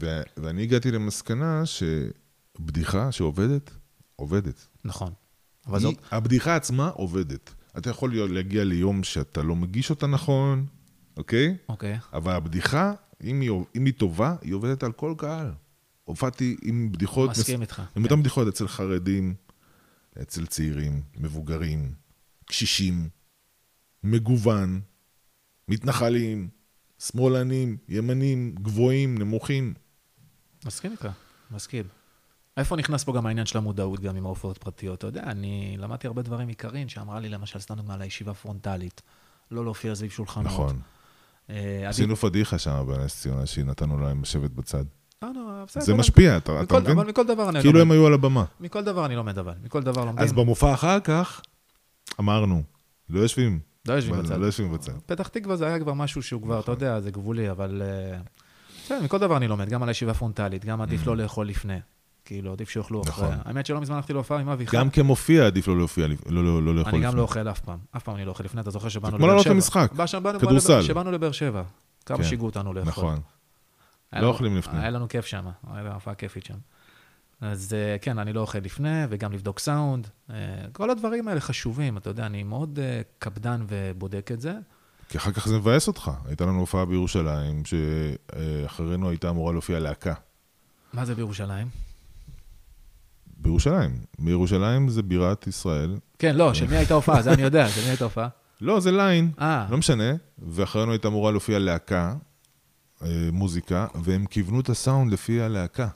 ו- 0.00 0.22
ואני 0.36 0.62
הגעתי 0.62 0.90
למסקנה 0.90 1.62
שבדיחה 1.66 3.12
שעובדת, 3.12 3.70
עובדת. 4.16 4.66
נכון. 4.84 5.12
אבל 5.66 5.78
היא, 5.78 5.82
זאת... 5.82 5.94
הבדיחה 6.10 6.56
עצמה 6.56 6.88
עובדת. 6.88 7.54
אתה 7.78 7.90
יכול 7.90 8.32
להגיע 8.32 8.64
ליום 8.64 9.02
שאתה 9.02 9.42
לא 9.42 9.56
מגיש 9.56 9.90
אותה 9.90 10.06
נכון, 10.06 10.66
אוקיי? 11.16 11.56
אוקיי. 11.68 11.98
אבל 12.12 12.32
הבדיחה, 12.32 12.92
אם 13.24 13.40
היא, 13.40 13.50
אם 13.76 13.84
היא 13.84 13.94
טובה, 13.94 14.36
היא 14.42 14.54
עובדת 14.54 14.82
על 14.82 14.92
כל 14.92 15.14
קהל. 15.18 15.52
הופעתי 16.04 16.56
עם 16.62 16.92
בדיחות... 16.92 17.30
מסכים 17.30 17.62
איתך. 17.62 17.82
עם 17.96 18.04
אותן 18.04 18.20
בדיחות 18.20 18.48
אצל 18.48 18.68
חרדים, 18.68 19.34
אצל 20.22 20.46
צעירים, 20.46 21.02
מבוגרים, 21.16 21.92
קשישים, 22.44 23.08
מגוון, 24.04 24.80
מתנחלים, 25.68 26.48
שמאלנים, 26.98 27.76
ימנים, 27.88 28.54
גבוהים, 28.54 29.18
נמוכים. 29.18 29.74
מסכים 30.66 30.92
איתך, 30.92 31.08
מסכים. 31.50 31.84
איפה 32.56 32.76
נכנס 32.76 33.04
פה 33.04 33.12
גם 33.12 33.26
העניין 33.26 33.46
של 33.46 33.58
המודעות, 33.58 34.00
גם 34.00 34.16
עם 34.16 34.26
ההופעות 34.26 34.58
פרטיות? 34.58 34.98
אתה 34.98 35.06
יודע, 35.06 35.22
אני 35.22 35.76
למדתי 35.78 36.06
הרבה 36.06 36.22
דברים 36.22 36.48
מקרין, 36.48 36.88
שאמרה 36.88 37.20
לי, 37.20 37.28
למשל, 37.28 37.58
סתם 37.58 37.74
דוגמה, 37.74 37.94
על 37.94 38.02
הישיבה 38.02 38.34
פרונטלית. 38.34 39.02
לא 39.50 39.64
להופיע 39.64 39.94
סביב 39.94 40.10
שולחנות. 40.10 40.46
נכון. 40.46 40.80
אה, 41.50 41.88
עשינו 41.88 42.16
פדיחה 42.16 42.58
שם 42.58 42.84
בנס 42.88 43.20
ציונה, 43.20 43.46
שנתנו 43.46 44.00
להם 44.00 44.22
לשבת 44.22 44.50
בצד. 44.50 44.84
אה, 45.22 45.28
לא, 45.34 45.64
בסדר, 45.66 45.84
זה 45.84 45.94
משפיע, 45.94 46.36
אתה 46.36 46.52
מבין? 46.52 46.98
אבל 46.98 47.08
מכל 47.08 47.26
דבר 47.26 47.48
אני 47.48 47.60
כאילו 47.60 47.78
לומד. 47.78 47.82
הם 47.82 47.92
היו 47.92 48.06
על 48.06 48.14
הבמה. 48.14 48.44
מכל 48.60 48.84
דבר 48.84 49.06
אני 49.06 49.16
לומד, 49.16 49.38
אבל. 49.38 49.54
מכל 49.62 49.82
דבר 49.82 50.04
לומדים. 50.04 50.24
אז 50.24 50.32
במופע 50.32 50.74
אחר 50.74 51.00
כך, 51.00 51.40
אמרנו, 52.20 52.62
לא 53.08 53.20
יושבים. 53.20 53.60
לא 53.88 53.92
יושבים 53.92 54.22
בצד. 54.22 54.38
לא 54.38 54.46
יושבים 54.46 54.72
בצד. 54.72 54.92
פתח 55.06 55.28
תקווה 55.28 55.56
זה 55.56 55.66
היה 55.66 55.78
כבר 55.78 55.94
משהו 55.94 56.22
שהוא 56.22 56.42
כבר, 56.42 56.60
אתה 56.60 56.72
יודע, 56.72 57.00
זה 57.00 57.10
גבולי, 57.10 57.50
אבל... 57.50 57.82
בסדר, 58.92 59.04
מכל 59.04 59.18
דבר 59.18 59.36
אני 59.36 59.48
לומד, 59.48 59.68
גם 59.68 59.82
על 59.82 59.88
הישיבה 59.88 60.14
פרונטלית, 60.14 60.64
גם 60.64 60.80
עדיף 60.80 61.06
לא 61.06 61.16
לאכול 61.16 61.48
לפני. 61.48 61.78
כאילו, 62.24 62.52
עדיף 62.52 62.68
שיאכלו 62.70 63.02
אחרי. 63.02 63.24
Mm. 63.24 63.30
נכון. 63.30 63.40
האמת 63.44 63.66
שלא 63.66 63.80
מזמן 63.80 63.96
הלכתי 63.96 64.12
להופעה 64.12 64.38
עם 64.40 64.48
אבי 64.48 64.66
חי. 64.66 64.76
גם 64.76 64.90
כמופיע 64.90 65.46
עדיף 65.46 65.68
לא 65.68 65.74
לא- 65.76 66.44
לא 66.44 66.62
לא 66.62 66.74
לאכול 66.74 66.92
אני 66.94 67.02
גם 67.02 67.08
לפני. 67.08 67.16
לא 67.16 67.22
אוכל 67.22 67.48
אף 67.50 67.60
פעם. 67.60 67.78
אף 67.96 68.02
פעם 68.02 68.16
אני 68.16 68.24
לא 68.24 68.30
אוכל 68.30 68.44
לפני, 68.44 68.60
אתה 68.60 68.70
זוכר 68.70 68.88
שבאנו 68.88 69.10
כמו 69.10 69.18
לבאר 69.18 69.28
לעלות 69.28 69.44
שבע. 69.44 69.54
למשחק, 69.54 69.92
בא 69.92 70.06
שם, 70.06 70.22
באנו- 70.22 70.40
כדורסל. 70.40 70.72
באנו- 70.72 70.82
שבאנו 70.82 71.10
לבאר 71.12 71.32
שבע. 71.32 71.62
כמה 72.06 72.18
כן. 72.18 72.24
שיגעו 72.24 72.46
אותנו 72.46 72.72
לאכול. 72.72 72.90
נכון. 72.90 73.20
לא 74.12 74.26
אוכלים 74.26 74.56
לפני. 74.56 74.80
היה 74.80 74.90
לנו 74.90 75.08
כיף 75.08 75.26
שם, 75.26 75.46
הייתה 75.74 75.94
הופעה 75.94 76.14
כיפית 76.14 76.44
שם. 76.44 76.54
אז 77.40 77.74
אה, 77.74 77.96
כן, 78.02 78.18
אני 78.18 78.32
לא 78.32 78.40
אוכל 78.40 78.58
לפני, 78.58 79.02
וגם 79.08 79.32
לבדוק 79.32 79.58
סאונד. 79.58 80.06
אה, 80.30 80.34
כל 80.72 80.90
הדברים 80.90 81.28
האלה 81.28 81.40
חשובים, 81.40 81.96
אתה 81.96 82.10
יודע, 82.10 82.26
אני 82.26 82.42
מאוד 82.42 82.78
אה, 82.82 83.00
קפדן 83.18 83.64
ובודק 83.68 84.30
את 84.32 84.40
זה. 84.40 84.54
כי 85.10 85.18
אחר 85.18 85.32
כך 85.32 85.48
זה 85.48 85.58
מבאס 85.58 85.88
אותך. 85.88 86.10
הייתה 86.26 86.44
לנו 86.44 86.60
הופעה 86.60 86.84
בירושלים, 86.84 87.62
שאחרינו 87.64 89.08
הייתה 89.08 89.30
אמורה 89.30 89.52
להופיע 89.52 89.78
להקה. 89.78 90.14
מה 90.92 91.04
זה 91.04 91.14
בירושלים? 91.14 91.68
בירושלים. 93.36 93.90
בירושלים 94.18 94.88
זה 94.88 95.02
בירת 95.02 95.46
ישראל. 95.46 95.98
כן, 96.18 96.36
לא, 96.36 96.54
של 96.54 96.66
מי 96.66 96.76
הייתה 96.76 96.94
הופעה? 96.94 97.22
זה 97.22 97.32
אני 97.32 97.42
יודע, 97.42 97.68
של 97.68 97.80
מי 97.80 97.88
הייתה 97.88 98.04
הופעה? 98.04 98.28
לא, 98.60 98.80
זה 98.80 98.92
ליין, 98.92 99.30
אה, 99.40 99.66
לא 99.70 99.78
משנה. 99.78 100.12
ואחרינו 100.38 100.92
הייתה 100.92 101.08
אמורה 101.08 101.30
להופיע 101.30 101.58
להקה, 101.58 102.14
אה, 103.02 103.28
מוזיקה, 103.32 103.86
והם 103.94 104.26
כיוונו 104.26 104.60
את 104.60 104.68
הסאונד 104.68 105.12
לפי 105.12 105.40
הלהקה. 105.40 105.88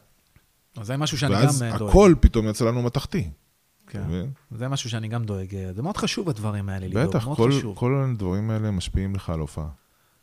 אז 0.77 0.87
זה 0.87 0.97
משהו 0.97 1.19
שאני 1.19 1.35
ואז 1.35 1.63
גם 1.63 1.69
אה, 1.69 1.79
דואג. 1.79 1.91
הכל 1.91 2.15
פתאום 2.21 2.49
יצא 2.49 2.65
לנו 2.65 2.83
מתכתי. 2.83 3.31
כן. 3.95 4.01
אתה 4.01 4.09
מבין? 4.09 4.31
זה 4.51 4.69
משהו 4.69 4.91
שאני 4.91 5.09
גם 5.09 5.25
דואג. 5.25 5.55
אה, 5.55 5.73
זה 5.73 5.83
מאוד 5.83 5.97
חשוב 5.97 6.29
הדברים 6.29 6.69
האלה, 6.69 6.87
לדאוג, 6.87 7.09
בטח, 7.09 7.29
כל-. 7.37 7.51
כל 7.75 8.05
הדברים 8.05 8.51
האלה 8.51 8.71
משפיעים 8.71 9.15
לך 9.15 9.31
על 9.31 9.41
הופעה. 9.41 9.69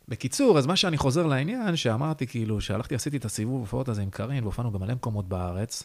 בקיצור, 0.08 0.58
אז 0.58 0.66
מה 0.66 0.76
שאני 0.76 0.96
חוזר 0.96 1.26
לעניין, 1.26 1.76
שאמרתי 1.76 2.26
כאילו, 2.26 2.60
שהלכתי, 2.60 2.94
עשיתי 2.94 3.16
את 3.16 3.24
הסיבוב 3.24 3.60
הופעות 3.60 3.88
הזה 3.88 4.02
עם 4.02 4.10
קארין, 4.10 4.44
והופענו 4.44 4.70
במלא 4.70 4.94
מקומות 4.94 5.28
בארץ. 5.28 5.84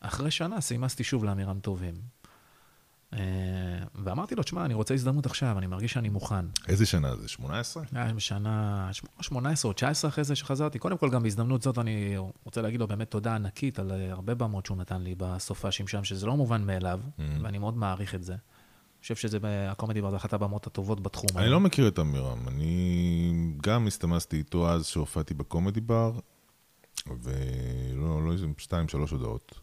אחרי 0.00 0.30
שנה 0.30 0.60
סיימסתי 0.60 1.04
שוב 1.04 1.24
לאמירם 1.24 1.58
טובים. 1.60 1.94
אה, 3.16 3.22
ואמרתי 4.04 4.34
לו, 4.34 4.42
תשמע, 4.42 4.64
אני 4.64 4.74
רוצה 4.74 4.94
הזדמנות 4.94 5.26
עכשיו, 5.26 5.58
אני 5.58 5.66
מרגיש 5.66 5.92
שאני 5.92 6.08
מוכן. 6.08 6.46
איזה 6.68 6.86
שנה 6.86 7.16
זה? 7.16 7.28
18? 7.28 7.82
היה 7.92 8.12
בשנה 8.12 8.88
18 9.20 9.68
או 9.68 9.72
19 9.72 10.08
אחרי 10.08 10.24
זה 10.24 10.36
שחזרתי. 10.36 10.78
קודם 10.78 10.98
כל, 10.98 11.10
גם 11.10 11.22
בהזדמנות 11.22 11.62
זאת 11.62 11.78
אני 11.78 12.16
רוצה 12.44 12.62
להגיד 12.62 12.80
לו 12.80 12.86
באמת 12.86 13.10
תודה 13.10 13.34
ענקית 13.34 13.78
על 13.78 13.92
אה, 13.92 14.12
הרבה 14.12 14.34
במות 14.34 14.66
שהוא 14.66 14.76
נתן 14.76 15.02
לי 15.02 15.14
בסופ"שים 15.18 15.88
שם, 15.88 16.04
שזה 16.04 16.26
לא 16.26 16.36
מובן 16.36 16.62
מאליו, 16.66 17.00
Mm. 17.18 17.22
ואני 17.42 17.58
מאוד 17.58 17.76
מעריך 17.76 18.14
את 18.14 18.22
זה. 18.22 18.32
אני 18.32 19.02
חושב 19.02 19.14
שזה, 19.16 19.38
הקומדי 19.70 20.02
בר 20.02 20.10
זה 20.10 20.16
אחת 20.16 20.32
הבמות 20.32 20.66
הטובות 20.66 21.00
בתחום. 21.02 21.26
אני 21.36 21.48
לא 21.48 21.60
מכיר 21.60 21.88
את 21.88 21.98
עמירם. 21.98 22.48
אני 22.48 23.32
גם 23.62 23.86
הסתמסתי 23.86 24.36
איתו 24.36 24.70
אז 24.70 24.86
שהופעתי 24.86 25.34
בקומדי 25.34 25.80
בר, 25.80 26.12
ולא, 27.22 28.26
לא 28.26 28.32
שתיים, 28.58 28.88
שלוש 28.88 29.10
הודעות. 29.10 29.60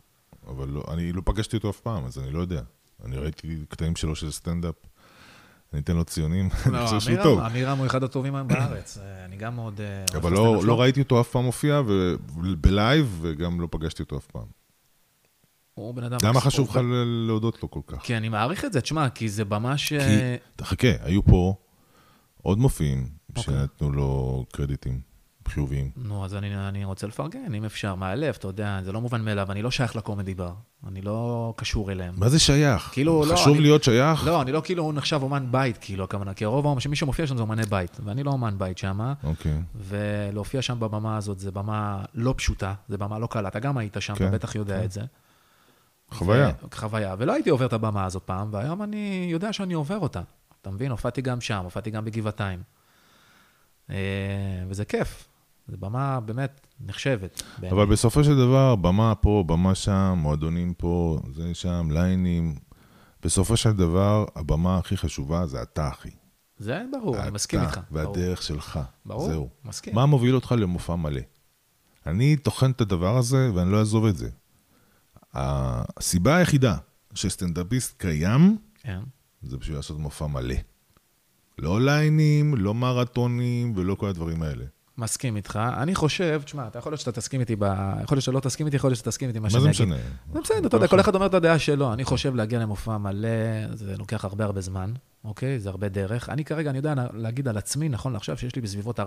אבל 0.47 0.69
לא, 0.69 0.83
אני 0.93 1.11
לא 1.11 1.21
פגשתי 1.25 1.57
אותו 1.57 1.69
אף 1.69 1.79
פעם, 1.79 2.05
אז 2.05 2.19
אני 2.19 2.31
לא 2.31 2.39
יודע. 2.39 2.61
אני 3.03 3.17
ראיתי 3.17 3.65
קטעים 3.69 3.95
שלו 3.95 4.15
של 4.15 4.31
סטנדאפ, 4.31 4.75
אני 5.73 5.81
אתן 5.81 5.95
לו 5.95 6.05
ציונים, 6.05 6.49
אני 6.65 6.73
לא, 6.73 6.85
חושב 6.85 6.99
שהוא 6.99 7.23
טוב. 7.23 7.39
עמירם 7.39 7.77
הוא 7.77 7.85
אחד 7.85 8.03
הטובים 8.03 8.35
היום 8.35 8.47
בארץ. 8.47 8.97
אה, 8.97 9.25
אני 9.25 9.35
גם 9.35 9.55
מאוד... 9.55 9.81
אה, 9.81 10.17
אבל 10.17 10.31
לא. 10.31 10.61
לא 10.65 10.81
ראיתי 10.81 11.01
אותו 11.01 11.21
אף 11.21 11.29
פעם 11.29 11.43
מופיע, 11.43 11.81
בלייב, 12.61 13.19
וגם 13.21 13.61
לא 13.61 13.67
פגשתי 13.71 14.03
אותו 14.03 14.17
אף 14.17 14.25
פעם. 14.25 14.45
הוא 15.73 15.93
בן 15.93 16.03
אדם... 16.03 16.17
למה. 16.23 16.41
חשוב 16.41 16.69
לך 16.69 16.79
להודות 17.27 17.63
לו 17.63 17.71
כל 17.71 17.79
כך? 17.87 17.97
כי 18.01 18.17
אני 18.17 18.29
מעריך 18.29 18.65
את 18.65 18.73
זה, 18.73 18.81
תשמע, 18.81 19.09
כי 19.09 19.29
זה 19.29 19.45
במה 19.45 19.77
ש... 19.77 19.93
כי, 19.93 20.35
תחכה, 20.55 20.87
היו 21.01 21.23
פה 21.23 21.55
עוד 22.41 22.59
מופיעים 22.59 23.09
אוקיי. 23.29 23.43
שנתנו 23.43 23.91
לו 23.91 24.45
קרדיטים 24.51 25.12
חיוביים. 25.47 25.89
נו, 25.97 26.25
אז 26.25 26.35
אני, 26.35 26.67
אני 26.67 26.85
רוצה 26.85 27.07
לפרגן, 27.07 27.53
אם 27.55 27.65
אפשר, 27.65 27.95
מהלב, 27.95 28.35
אתה 28.39 28.47
יודע, 28.47 28.79
זה 28.83 28.91
לא 28.91 29.01
מובן 29.01 29.21
מאליו, 29.21 29.51
אני 29.51 29.61
לא 29.61 29.71
שייך 29.71 29.95
לקומדי 29.95 30.33
בר, 30.33 30.53
אני 30.87 31.01
לא 31.01 31.53
קשור 31.57 31.91
אליהם. 31.91 32.13
מה 32.17 32.29
זה 32.29 32.39
שייך? 32.39 32.89
כאילו, 32.93 33.25
לא, 33.25 33.35
חשוב 33.35 33.53
אני- 33.53 33.61
להיות 33.61 33.83
שייך? 33.83 34.25
לא, 34.27 34.41
אני 34.41 34.51
לא 34.51 34.61
כאילו 34.65 34.91
נחשב 34.91 35.19
אומן 35.23 35.47
בית, 35.51 35.77
כאילו, 35.81 36.03
הכוונה, 36.03 36.33
כי 36.33 36.45
הרוב, 36.45 36.77
מי 36.89 36.95
שמופיע 36.95 37.27
שם 37.27 37.35
זה 37.37 37.41
אומני 37.41 37.63
בית, 37.65 37.97
ואני 38.03 38.23
לא 38.23 38.31
אומן 38.31 38.55
בית 38.57 38.77
שם, 38.77 39.13
אוקיי. 39.23 39.61
ולהופיע 39.75 40.61
שם 40.61 40.79
בבמה 40.79 41.17
הזאת 41.17 41.39
זה 41.39 41.51
במה 41.51 42.03
לא 42.13 42.33
פשוטה, 42.37 42.73
זה 42.87 42.97
במה 42.97 43.19
לא 43.19 43.27
קלה, 43.27 43.47
אתה 43.47 43.59
גם 43.59 43.77
היית 43.77 43.97
שם, 43.99 44.15
כן, 44.15 44.27
אתה 44.27 44.33
בטח 44.33 44.55
יודע 44.55 44.77
כן. 44.79 44.83
את 44.85 44.91
זה. 44.91 45.01
חוויה. 46.11 46.47
ו- 46.63 46.75
חוויה, 46.75 47.15
ולא 47.17 47.33
הייתי 47.33 47.49
עובר 47.49 47.65
את 47.65 47.73
הבמה 47.73 48.05
הזאת 48.05 48.23
פעם, 48.23 48.47
והיום 48.51 48.83
אני 48.83 49.27
יודע 49.31 49.53
שאני 49.53 49.73
עובר 49.73 49.97
אותה. 49.99 50.21
אתה 50.61 50.71
מבין? 50.71 50.91
הופעתי 50.91 51.21
גם 51.21 51.41
שם, 51.41 51.61
הופעתי 51.63 51.91
גם 51.91 52.05
בגבעתיים. 52.05 52.59
אה, 53.89 53.95
וזה 54.69 54.85
כיף. 54.85 55.27
זו 55.67 55.77
במה 55.79 56.19
באמת 56.19 56.67
נחשבת. 56.79 57.43
בעיניי. 57.57 57.71
אבל 57.71 57.85
בסופו 57.91 58.23
של 58.23 58.35
דבר, 58.37 58.75
במה 58.75 59.15
פה, 59.15 59.43
במה 59.47 59.75
שם, 59.75 60.13
מועדונים 60.17 60.73
פה, 60.73 61.19
זה 61.33 61.53
שם, 61.53 61.87
ליינים. 61.91 62.55
בסופו 63.21 63.57
של 63.57 63.71
דבר, 63.71 64.25
הבמה 64.35 64.77
הכי 64.77 64.97
חשובה 64.97 65.47
זה 65.47 65.61
אתה, 65.61 65.89
אחי. 65.89 66.09
זה 66.57 66.81
ברור, 66.91 67.17
אני 67.17 67.31
מסכים 67.31 67.59
אתה 67.59 67.67
איתך. 67.67 67.79
ברור. 67.91 68.09
והדרך 68.09 68.41
שלך. 68.41 68.79
ברור, 69.05 69.27
זהו. 69.27 69.49
מסכים. 69.65 69.95
מה 69.95 70.05
מוביל 70.05 70.35
אותך 70.35 70.55
למופע 70.57 70.95
מלא? 70.95 71.21
אני 72.05 72.37
טוחן 72.37 72.71
את 72.71 72.81
הדבר 72.81 73.17
הזה 73.17 73.51
ואני 73.53 73.71
לא 73.71 73.79
אעזוב 73.79 74.05
את 74.05 74.17
זה. 74.17 74.29
הסיבה 75.33 76.35
היחידה 76.35 76.77
שסטנדאפיסט 77.13 77.97
קיים, 77.97 78.57
כן. 78.79 78.99
זה 79.41 79.57
בשביל 79.57 79.75
לעשות 79.75 79.99
מופע 79.99 80.27
מלא. 80.27 80.55
לא 81.59 81.81
ליינים, 81.81 82.55
לא 82.55 82.73
מרתונים 82.73 83.73
ולא 83.75 83.95
כל 83.95 84.07
הדברים 84.07 84.41
האלה. 84.43 84.65
מסכים 84.97 85.35
איתך. 85.35 85.59
אני 85.77 85.95
חושב, 85.95 86.41
תשמע, 86.45 86.67
אתה 86.67 86.79
יכול 86.79 86.91
להיות 86.91 86.99
שאתה 86.99 87.11
תסכים 87.11 87.39
איתי, 87.39 87.55
ב... 87.59 87.63
יכול 88.03 88.15
להיות 88.15 88.23
שלא 88.23 88.39
תסכים 88.39 88.65
איתי, 88.65 88.75
יכול 88.75 88.89
להיות 88.89 88.97
שאתה 88.97 89.09
תסכים 89.09 89.29
איתי 89.29 89.39
מה 89.39 89.43
מה 89.43 89.49
שאני 89.49 89.61
זה 89.61 89.69
אגיד. 89.69 89.81
משנה? 89.81 89.95
זה 90.33 90.41
בסדר, 90.41 90.67
אתה 90.67 90.77
יודע, 90.77 90.87
כל 90.87 90.99
אחד 90.99 91.15
אומר 91.15 91.25
את 91.25 91.33
הדעה 91.33 91.59
שלו. 91.59 91.93
אני 91.93 92.03
חושב 92.03 92.35
להגיע 92.35 92.59
למופע 92.59 92.97
מלא, 92.97 93.27
זה 93.73 93.97
לוקח 93.97 94.25
הרבה 94.25 94.45
הרבה 94.45 94.61
זמן, 94.61 94.93
אוקיי? 95.23 95.59
זה 95.59 95.69
הרבה 95.69 95.89
דרך. 95.89 96.29
אני 96.29 96.45
כרגע, 96.45 96.69
אני 96.69 96.77
יודע 96.77 96.93
להגיד 97.13 97.47
על 97.47 97.57
עצמי, 97.57 97.89
נכון 97.89 98.13
לעכשיו, 98.13 98.37
שיש 98.37 98.55
לי 98.55 98.61
בסביבות 98.61 98.99
40-45. 98.99 99.03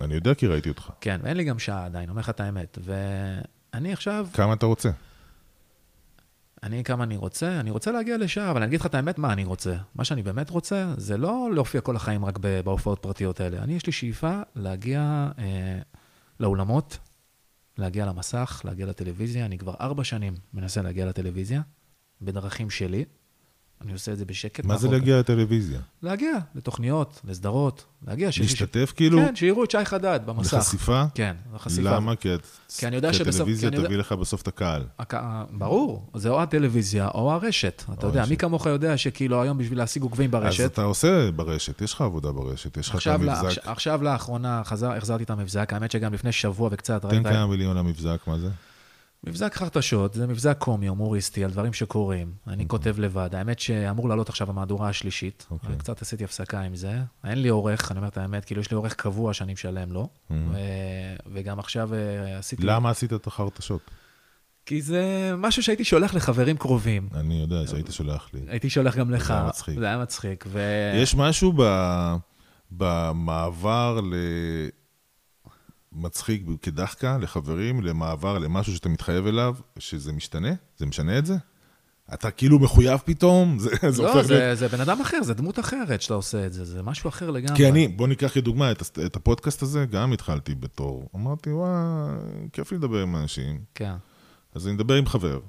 אני 0.00 0.14
יודע 0.14 0.34
כי 0.34 0.46
ראיתי 0.46 0.68
אותך. 0.68 0.90
כן, 1.00 1.20
ואין 1.22 1.36
לי 1.36 1.44
גם 1.44 1.58
שעה 1.58 1.84
עדיין, 1.84 2.08
אומר 2.10 2.20
לך 2.20 2.30
את 2.30 2.40
האמת. 2.40 2.78
ואני 2.84 3.92
עכשיו, 3.92 4.26
כמה 4.32 4.52
אתה 4.52 4.66
רוצה? 4.66 4.90
אני 6.66 6.84
כמה 6.84 7.04
אני 7.04 7.16
רוצה, 7.16 7.60
אני 7.60 7.70
רוצה 7.70 7.92
להגיע 7.92 8.18
לשעה, 8.18 8.50
אבל 8.50 8.62
אני 8.62 8.68
אגיד 8.68 8.80
לך 8.80 8.86
את 8.86 8.94
האמת, 8.94 9.18
מה 9.18 9.32
אני 9.32 9.44
רוצה. 9.44 9.76
מה 9.94 10.04
שאני 10.04 10.22
באמת 10.22 10.50
רוצה, 10.50 10.94
זה 10.96 11.16
לא 11.16 11.48
להופיע 11.54 11.80
כל 11.80 11.96
החיים 11.96 12.24
רק 12.24 12.38
בהופעות 12.38 12.98
פרטיות 12.98 13.40
האלה. 13.40 13.62
אני, 13.62 13.74
יש 13.74 13.86
לי 13.86 13.92
שאיפה 13.92 14.40
להגיע 14.56 15.30
אה, 15.38 15.78
לאולמות, 16.40 16.98
להגיע 17.78 18.06
למסך, 18.06 18.62
להגיע 18.64 18.86
לטלוויזיה. 18.86 19.46
אני 19.46 19.58
כבר 19.58 19.74
ארבע 19.80 20.04
שנים 20.04 20.34
מנסה 20.54 20.82
להגיע 20.82 21.06
לטלוויזיה, 21.06 21.62
בדרכים 22.22 22.70
שלי. 22.70 23.04
אני 23.84 23.92
עושה 23.92 24.12
את 24.12 24.18
זה 24.18 24.24
בשקט. 24.24 24.64
מה 24.64 24.76
זה 24.76 24.88
להגיע 24.88 25.18
לטלוויזיה? 25.18 25.78
להגיע 26.02 26.32
לתוכניות, 26.54 27.20
לסדרות, 27.24 27.84
להגיע. 28.06 28.28
להשתתף 28.40 28.92
כאילו? 28.96 29.18
כן, 29.18 29.36
שיראו 29.36 29.64
את 29.64 29.70
שי 29.70 29.84
חדד 29.84 30.20
במסך. 30.26 30.54
לחשיפה? 30.54 31.02
כן, 31.14 31.34
לחשיפה. 31.54 31.82
למה? 31.90 32.16
כי 32.16 32.34
את- 32.34 32.40
כי 32.78 32.86
אני 32.86 32.96
יודע 32.96 33.08
כי 33.12 33.14
שבסוף- 33.14 33.34
הטלוויזיה 33.34 33.68
אני 33.68 33.76
יודע- 33.76 33.88
תביא 33.88 33.96
לך 33.98 34.12
בסוף 34.12 34.42
את 34.42 34.48
הקהל. 34.48 34.82
הק- 34.98 35.14
ברור, 35.50 36.10
זה 36.14 36.28
או 36.28 36.42
הטלוויזיה 36.42 37.08
או 37.14 37.32
הרשת. 37.32 37.82
אתה 37.94 38.06
יודע, 38.06 38.20
הרשת. 38.20 38.30
מי 38.30 38.36
כמוך 38.36 38.66
יודע 38.66 38.96
שכאילו 38.96 39.42
היום 39.42 39.58
בשביל 39.58 39.78
להשיג 39.78 40.02
עוקבים 40.02 40.26
אז 40.26 40.30
ברשת, 40.42 40.64
אתה 40.72 40.82
עושה 40.82 41.30
ברשת, 41.30 41.82
יש 41.82 41.92
לך 41.94 42.00
עבודה 42.00 42.32
ברשת, 42.32 42.76
יש 42.76 42.86
לך 42.88 42.92
את 42.94 42.96
עכשיו, 42.96 43.24
לה- 43.24 43.38
המבזק. 43.40 43.58
עכשיו- 43.64 44.02
לאחרונה 44.02 44.62
חזר, 44.64 44.92
החזרתי 44.92 45.22
את 45.24 45.30
המבזק, 45.30 45.72
האמת 45.72 45.90
שגם 45.90 46.14
לפני 46.14 46.32
שבוע 46.32 46.68
וקצת, 46.72 47.06
תן 47.06 47.22
כמה 47.22 47.46
מיליון 47.46 47.76
למבזק, 47.76 48.18
מה 48.26 48.38
זה? 48.38 48.48
מבזק 49.24 49.54
חרטשות, 49.54 50.14
זה 50.14 50.26
מבזק 50.26 50.58
קומי, 50.58 50.86
הומוריסטי, 50.86 51.44
על 51.44 51.50
דברים 51.50 51.72
שקורים. 51.72 52.32
אני 52.46 52.68
כותב 52.68 52.98
לבד. 52.98 53.34
האמת 53.34 53.58
שאמור 53.58 54.08
לעלות 54.08 54.28
עכשיו 54.28 54.50
המהדורה 54.50 54.88
השלישית. 54.88 55.46
אוקיי. 55.50 55.70
אני 55.70 55.78
קצת 55.78 56.02
עשיתי 56.02 56.24
הפסקה 56.24 56.60
עם 56.60 56.76
זה. 56.76 56.98
אין 57.24 57.42
לי 57.42 57.48
עורך, 57.48 57.90
אני 57.90 57.98
אומר 57.98 58.08
את 58.08 58.18
האמת, 58.18 58.44
כאילו 58.44 58.60
יש 58.60 58.70
לי 58.70 58.74
עורך 58.74 58.94
קבוע 58.94 59.34
שאני 59.34 59.52
משלם 59.52 59.92
לו. 59.92 60.08
ו- 60.30 60.34
וגם 61.32 61.58
עכשיו 61.58 61.94
אה, 61.94 62.38
עשיתי... 62.38 62.62
למה 62.62 62.90
עשית 62.90 63.12
את 63.12 63.26
החרטשות? 63.26 63.90
כי 64.66 64.82
זה 64.82 65.32
משהו 65.38 65.62
שהייתי 65.62 65.84
שולח 65.84 66.14
לחברים 66.14 66.56
קרובים. 66.56 67.08
אני 67.14 67.40
יודע 67.40 67.66
שהיית 67.66 67.86
שולח 67.90 68.30
לי. 68.34 68.40
הייתי 68.48 68.70
שולח 68.70 68.96
גם 68.96 69.10
לך. 69.10 69.30
היה 69.30 69.46
מצחיק. 69.46 69.78
זה 69.78 69.86
היה 69.86 69.98
מצחיק. 69.98 70.44
ו... 70.48 70.60
יש 70.94 71.14
משהו 71.14 71.52
ב... 71.56 71.62
במעבר 72.70 74.00
ל... 74.00 74.14
מצחיק 75.96 76.42
כדחקה 76.62 77.18
לחברים, 77.18 77.80
למעבר 77.82 78.38
למשהו 78.38 78.74
שאתה 78.74 78.88
מתחייב 78.88 79.26
אליו, 79.26 79.54
שזה 79.78 80.12
משתנה? 80.12 80.48
זה 80.78 80.86
משנה 80.86 81.18
את 81.18 81.26
זה? 81.26 81.34
אתה 82.14 82.30
כאילו 82.30 82.58
מחויב 82.58 83.00
פתאום? 83.04 83.58
זה, 83.58 83.70
זה 83.88 84.02
לא, 84.02 84.12
הופך 84.12 84.26
זה, 84.26 84.38
להיות... 84.38 84.58
זה 84.58 84.68
בן 84.68 84.80
אדם 84.80 85.00
אחר, 85.00 85.22
זה 85.22 85.34
דמות 85.34 85.58
אחרת 85.58 86.02
שאתה 86.02 86.14
עושה 86.14 86.46
את 86.46 86.52
זה, 86.52 86.64
זה 86.64 86.82
משהו 86.82 87.08
אחר 87.08 87.30
לגמרי. 87.30 87.56
כי 87.56 87.68
אני, 87.68 87.88
בוא 87.88 88.08
ניקח 88.08 88.34
כדוגמה 88.34 88.72
את, 88.72 88.82
את 89.06 89.16
הפודקאסט 89.16 89.62
הזה, 89.62 89.84
גם 89.90 90.12
התחלתי 90.12 90.54
בתור. 90.54 91.08
אמרתי, 91.14 91.50
וואי, 91.50 91.70
כיף 92.52 92.72
לי 92.72 92.78
לדבר 92.78 93.02
עם 93.02 93.16
אנשים. 93.16 93.60
כן. 93.74 93.92
אז 94.54 94.66
אני 94.66 94.76
אדבר 94.76 94.94
עם 94.94 95.06
חבר, 95.06 95.40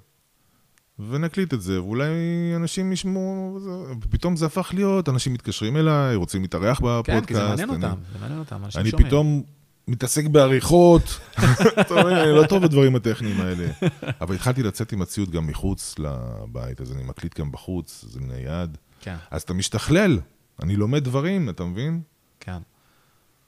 ונקליט 1.10 1.53
את 1.53 1.62
זה, 1.62 1.81
ואולי 1.81 2.07
אנשים 2.55 2.91
ישמעו, 2.91 3.60
ופתאום 4.01 4.36
זה 4.36 4.45
הפך 4.45 4.71
להיות, 4.73 5.10
אנשים 5.10 5.33
מתקשרים 5.33 5.77
אליי, 5.77 6.15
רוצים 6.15 6.41
להתארח 6.41 6.79
בפודקאסט. 6.79 7.19
כן, 7.19 7.25
כי 7.25 7.33
זה 7.33 7.43
מעניין 7.47 7.69
אני- 7.69 7.86
אותם, 7.86 7.97
זה 8.13 8.19
מעניין 8.21 8.39
אותם, 8.39 8.63
אנשים 8.65 8.81
אני 8.81 8.89
שומעים. 8.89 9.07
פתאום 9.07 9.43
מתעסק 9.88 10.26
בעריכות, 10.26 11.04
אתה 11.82 12.02
אני 12.23 12.32
לא 12.36 12.45
טוב 12.50 12.63
בדברים 12.63 12.95
הטכניים 12.95 13.41
האלה. 13.41 13.67
אבל 14.21 14.36
התחלתי 14.36 14.63
לצאת 14.63 14.91
עם 14.91 15.02
הציוד 15.02 15.30
גם 15.32 15.47
מחוץ 15.47 15.95
לבית, 16.00 16.82
אז 16.82 16.91
אני 16.91 17.04
מקליט 17.04 17.39
גם 17.39 17.52
בחוץ, 17.52 18.06
זה 18.08 18.19
נייד. 18.19 18.78
כן, 19.02 19.15
אז 19.32 19.41
אתה 19.41 19.54
משתכלל, 19.54 20.19
אני 20.63 20.76
לומד 20.76 21.04
דברים, 21.04 21.50
אתה 21.50 21.63
מבין? 21.63 22.02
כן. 22.39 22.58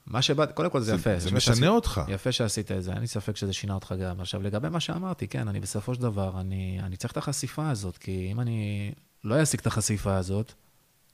מה 0.06 0.22
שבאת, 0.22 0.52
קודם 0.52 0.70
כל 0.70 0.80
זה 0.80 0.94
יפה. 0.94 1.18
זה 1.18 1.28
יפה 1.28 1.36
משנה 1.36 1.54
שעשית- 1.54 1.68
אותך. 1.68 2.00
יפה 2.08 2.32
שעשית 2.32 2.72
את 2.72 2.82
זה, 2.82 2.92
אין 2.92 3.00
לי 3.00 3.06
ספק 3.06 3.36
שזה 3.36 3.52
שינה 3.52 3.74
אותך 3.74 3.94
גם. 4.02 4.20
עכשיו, 4.20 4.42
לגבי 4.42 4.68
מה 4.68 4.80
שאמרתי, 4.80 5.28
כן, 5.28 5.48
אני 5.48 5.60
בסופו 5.60 5.94
של 5.94 6.00
דבר, 6.00 6.40
אני, 6.40 6.78
אני 6.82 6.96
צריך 6.96 7.12
את 7.12 7.16
החשיפה 7.16 7.70
הזאת, 7.70 7.98
כי 7.98 8.28
אם 8.32 8.40
אני 8.40 8.90
לא 9.24 9.42
אשיג 9.42 9.60
את 9.60 9.66
החשיפה 9.66 10.16
הזאת, 10.16 10.52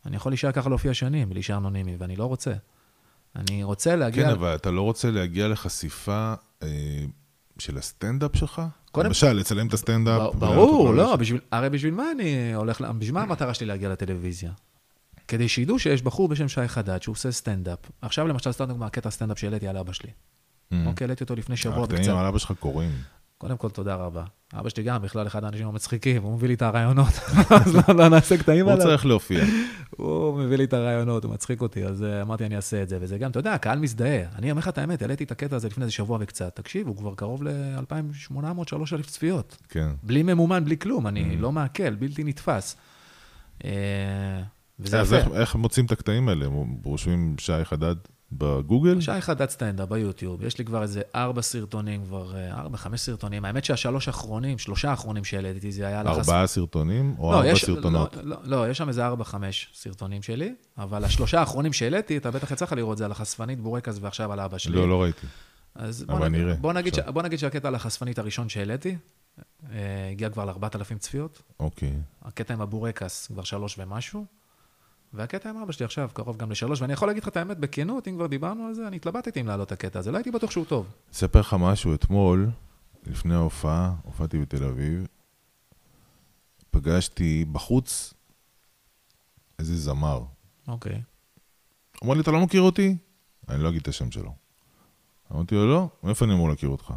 אני 0.07 0.17
יכול 0.17 0.33
להישאר 0.33 0.53
ככה 0.53 0.69
להופיע 0.69 0.95
שנים, 0.95 1.33
להישאר 1.33 1.57
אנונימי, 1.57 1.97
ואני 1.99 2.17
לא 2.17 2.25
רוצה. 2.25 2.53
אני 3.37 3.63
רוצה 3.65 3.97
להגיע... 3.97 4.25
כן, 4.25 4.31
אבל 4.31 4.55
אתה 4.55 4.71
לא 4.71 4.83
רוצה 4.83 5.11
להגיע 5.11 5.49
לחשיפה 5.49 6.35
אה, 6.63 6.69
של 7.59 7.79
הסטנדאפ 7.79 8.37
שלך? 8.37 8.63
קודם- 8.93 9.07
למשל, 9.07 9.33
לצלם 9.33 9.67
את 9.67 9.75
הסטנדאפ. 9.75 10.35
ברור, 10.35 10.95
לא. 10.95 11.17
בשביל, 11.17 11.41
הרי 11.53 11.71
בשביל 11.71 11.95
מה 11.95 12.05
אני 12.13 12.55
הולך, 12.55 12.81
בשביל 12.99 13.15
מה 13.15 13.23
המטרה 13.23 13.55
שלי 13.55 13.67
להגיע 13.67 13.89
לטלוויזיה? 13.89 14.53
כדי 15.29 15.49
שידעו 15.49 15.79
שיש 15.79 16.03
בחור 16.03 16.29
בשם 16.29 16.49
שי 16.49 16.69
חדד 16.69 17.03
שהוא 17.03 17.13
עושה 17.13 17.33
סטנדאפ. 17.33 17.79
עכשיו 18.03 18.27
למשל, 18.29 18.53
סתם 18.53 18.65
דוגמא, 18.65 18.85
הקטע 18.85 19.09
הסטנדאפ 19.09 19.39
שהעליתי 19.39 19.69
על 19.69 19.77
אבא 19.77 19.93
שלי. 19.93 20.11
Mm. 20.11 20.75
אוקיי, 20.87 21.05
העליתי 21.05 21.25
אותו 21.25 21.37
לפני 21.37 21.57
שבוע 21.57 21.83
הקטעים 21.85 22.01
וקצת. 22.01 22.13
על 22.17 22.27
אבא 22.27 22.39
שלך 22.39 22.53
קורים. 22.61 22.91
קודם 23.39 23.57
כל, 23.57 23.71
תודה 23.71 23.95
רבה. 23.95 24.25
אבא 24.55 24.69
שלי 24.69 24.83
גם 24.83 25.03
בכלל 25.03 25.27
אחד 25.27 25.45
האנשים 25.45 25.67
המצחיקים, 25.67 26.23
הוא 26.23 26.33
מביא 26.35 26.49
לי 26.49 26.55
את 26.55 26.63
הרעיונות. 26.63 27.13
אז 27.65 27.75
לא- 27.75 27.95
לא 27.95 28.09
נעשה 28.09 28.37
קטעים 28.39 28.65
הוא 28.65 28.73
עליו. 28.73 28.87
צריך 28.87 29.07
להופיע. 29.07 29.45
הוא 29.97 30.39
מביא 30.39 30.57
לי 30.57 30.65
את 30.65 30.73
הרעיונות, 30.73 31.25
הוא 31.25 31.33
מצחיק 31.33 31.61
אותי, 31.61 31.85
אז 31.85 32.03
אה, 32.03 32.23
אמרתי, 32.23 32.47
אני 32.47 32.57
אעשה 32.57 32.83
את 32.83 32.89
זה. 32.89 32.99
וזה 33.01 33.19
גם, 33.19 33.31
אתה 33.31 33.39
יודע, 33.39 33.53
הקהל 33.55 33.79
מזדהה. 33.79 34.23
אני 34.39 34.51
אומר 34.51 34.59
לך 34.59 34.69
את 34.69 34.79
האמת, 34.79 35.03
העליתי 35.03 35.25
את 35.25 35.31
הקטע 35.31 35.57
הזה 35.57 35.69
לפני 35.69 35.83
איזה 35.85 35.93
שבוע 35.93 36.19
וקצת. 36.21 36.57
תקשיב, 36.57 36.87
הוא 36.89 36.97
כבר 36.97 37.15
קרוב 37.15 37.43
ל-2,800-3,000 37.43 39.03
צפיות. 39.07 39.57
כן. 39.69 39.89
בלי 40.03 40.23
ממומן, 40.23 40.65
בלי 40.65 40.79
כלום, 40.79 41.07
Mm. 41.07 41.09
אני 41.09 41.37
לא 41.37 41.53
מעכל, 41.53 41.95
בלתי 41.95 42.25
נתפס. 42.25 42.77
אה, 43.65 43.71
וזה 44.81 45.01
אז 45.01 45.13
יפה. 45.13 45.17
איך- 45.23 45.41
איך 45.41 45.57
מוצאים 45.57 45.87
את 45.87 45.93
הקטעים 45.93 46.29
האלה? 46.29 46.47
רושמים 46.85 47.35
שי 47.39 47.65
חדד 47.65 47.97
בגוגל? 48.33 49.01
שי 49.01 49.21
חדד 49.21 49.51
סטנדאפ 49.51 49.89
ביוטיוב, 49.89 50.43
יש 50.43 50.59
לי 50.59 50.65
כבר 50.65 50.83
איזה 50.83 51.03
ארבע 51.15 51.43
סרטונים, 51.43 52.05
כבר 52.05 52.37
אה, 52.37 52.55
ארבע, 52.61 52.77
חמש 52.77 53.01
סרטונים. 53.01 53.45
האמת 53.45 53.65
שהשלוש 53.65 54.09
האחרונים, 54.09 54.59
שלושה 54.59 54.91
האחרונים 54.91 55.25
שהעליתי, 55.25 55.73
זה 55.73 55.87
היה 55.87 56.01
ארבעה 56.01 56.47
סרטונים 56.47 57.15
או 57.19 57.33
לא, 57.33 57.37
ארבע 57.37 57.49
יש- 57.51 57.65
סרטונות? 57.65 58.17
לא, 58.17 58.23
לא, 58.25 58.37
לא, 58.45 58.71
יש 58.71 58.79
שם 58.79 58.89
איזה 58.89 59.07
ארבע, 59.07 59.25
חמש 59.25 59.71
סרטונים 59.75 60.23
שלי, 60.23 60.55
אבל 60.79 61.05
השלושה 61.05 61.41
האחרונים 61.41 61.73
שהעליתי, 61.73 62.17
אתה 62.17 62.31
בטח 62.31 62.51
יצא 62.51 62.65
לך 62.65 62.73
לראות, 62.73 62.99
זה 62.99 63.05
על 63.05 63.13
החשפנית 63.13 63.61
בורקס 63.61 63.99
ועכשיו 64.01 64.33
על 64.33 64.41
אבא 64.41 64.59
שלי. 64.59 64.77
לא, 64.77 64.89
לא 64.89 65.03
ראיתי. 65.03 65.27
אז 65.75 66.05
בוא, 66.05 66.29
נ... 66.29 66.33
נראה, 66.33 66.55
בוא, 66.55 66.73
נגיד 66.73 66.95
ש... 66.95 66.99
בוא 66.99 67.23
נגיד 67.23 67.39
שהקטע 67.39 67.69
על 67.69 67.75
החשפנית 67.75 68.19
הראשון 68.19 68.49
שהעליתי, 68.49 68.97
אה, 69.73 70.09
הגיע 70.13 70.31
כבר 70.31 70.45
ל-4,000 70.45 70.99
צפיות. 70.99 71.43
אוקיי. 71.61 71.93
הקטע 72.23 72.55
עם 72.55 72.61
הבורקס 72.61 73.27
כבר 73.27 73.43
שלוש 73.43 73.79
ומשהו, 73.79 74.25
והקטע 75.13 75.51
עם 75.51 75.57
אבא 75.57 75.73
שלי 75.73 75.85
עכשיו 75.85 76.11
קרוב 76.13 76.37
גם 76.37 76.51
לשלוש, 76.51 76.81
ואני 76.81 76.93
יכול 76.93 77.09
להגיד 77.09 77.23
לך 77.23 77.29
את 77.29 77.37
האמת, 77.37 77.59
בכנות, 77.59 78.09
אם 78.09 78.15
כבר 78.15 78.27
דיברנו 78.27 78.67
על 78.67 78.75
זה, 78.75 78.87
אני 78.87 78.97
התלבטתי 78.97 79.41
אם 79.41 79.47
להעלות 79.47 79.67
את 79.67 79.73
הקטע 79.73 79.99
הזה, 79.99 80.11
לא 80.11 80.17
הייתי 80.17 80.31
בטוח 80.31 80.51
שהוא 80.51 80.65
טוב. 80.65 80.87
אספר 81.13 81.41
לך 81.41 81.57
משהו, 81.61 81.95
אתמול, 81.95 82.51
לפני 83.07 83.35
ההופעה, 83.35 83.95
הופעתי 84.03 84.39
בתל 84.39 84.65
אביב, 84.65 85.07
פגשתי 86.71 87.45
בחוץ 87.53 88.15
איזה 89.59 89.77
זמר. 89.77 90.23
אוקיי. 90.69 91.03
אמר 92.05 92.15
לי, 92.15 92.21
אתה 92.21 92.31
לא 92.31 92.41
מכיר 92.41 92.61
אותי? 92.61 92.97
אני 93.49 93.63
לא 93.63 93.69
אגיד 93.69 93.81
את 93.81 93.89
השם 93.89 94.11
שלו. 94.11 94.35
אמרתי 95.33 95.55
לו, 95.55 95.67
לא, 95.67 95.89
מאיפה 96.03 96.25
אני 96.25 96.35
אמור 96.35 96.49
להכיר 96.49 96.69
אותך? 96.69 96.95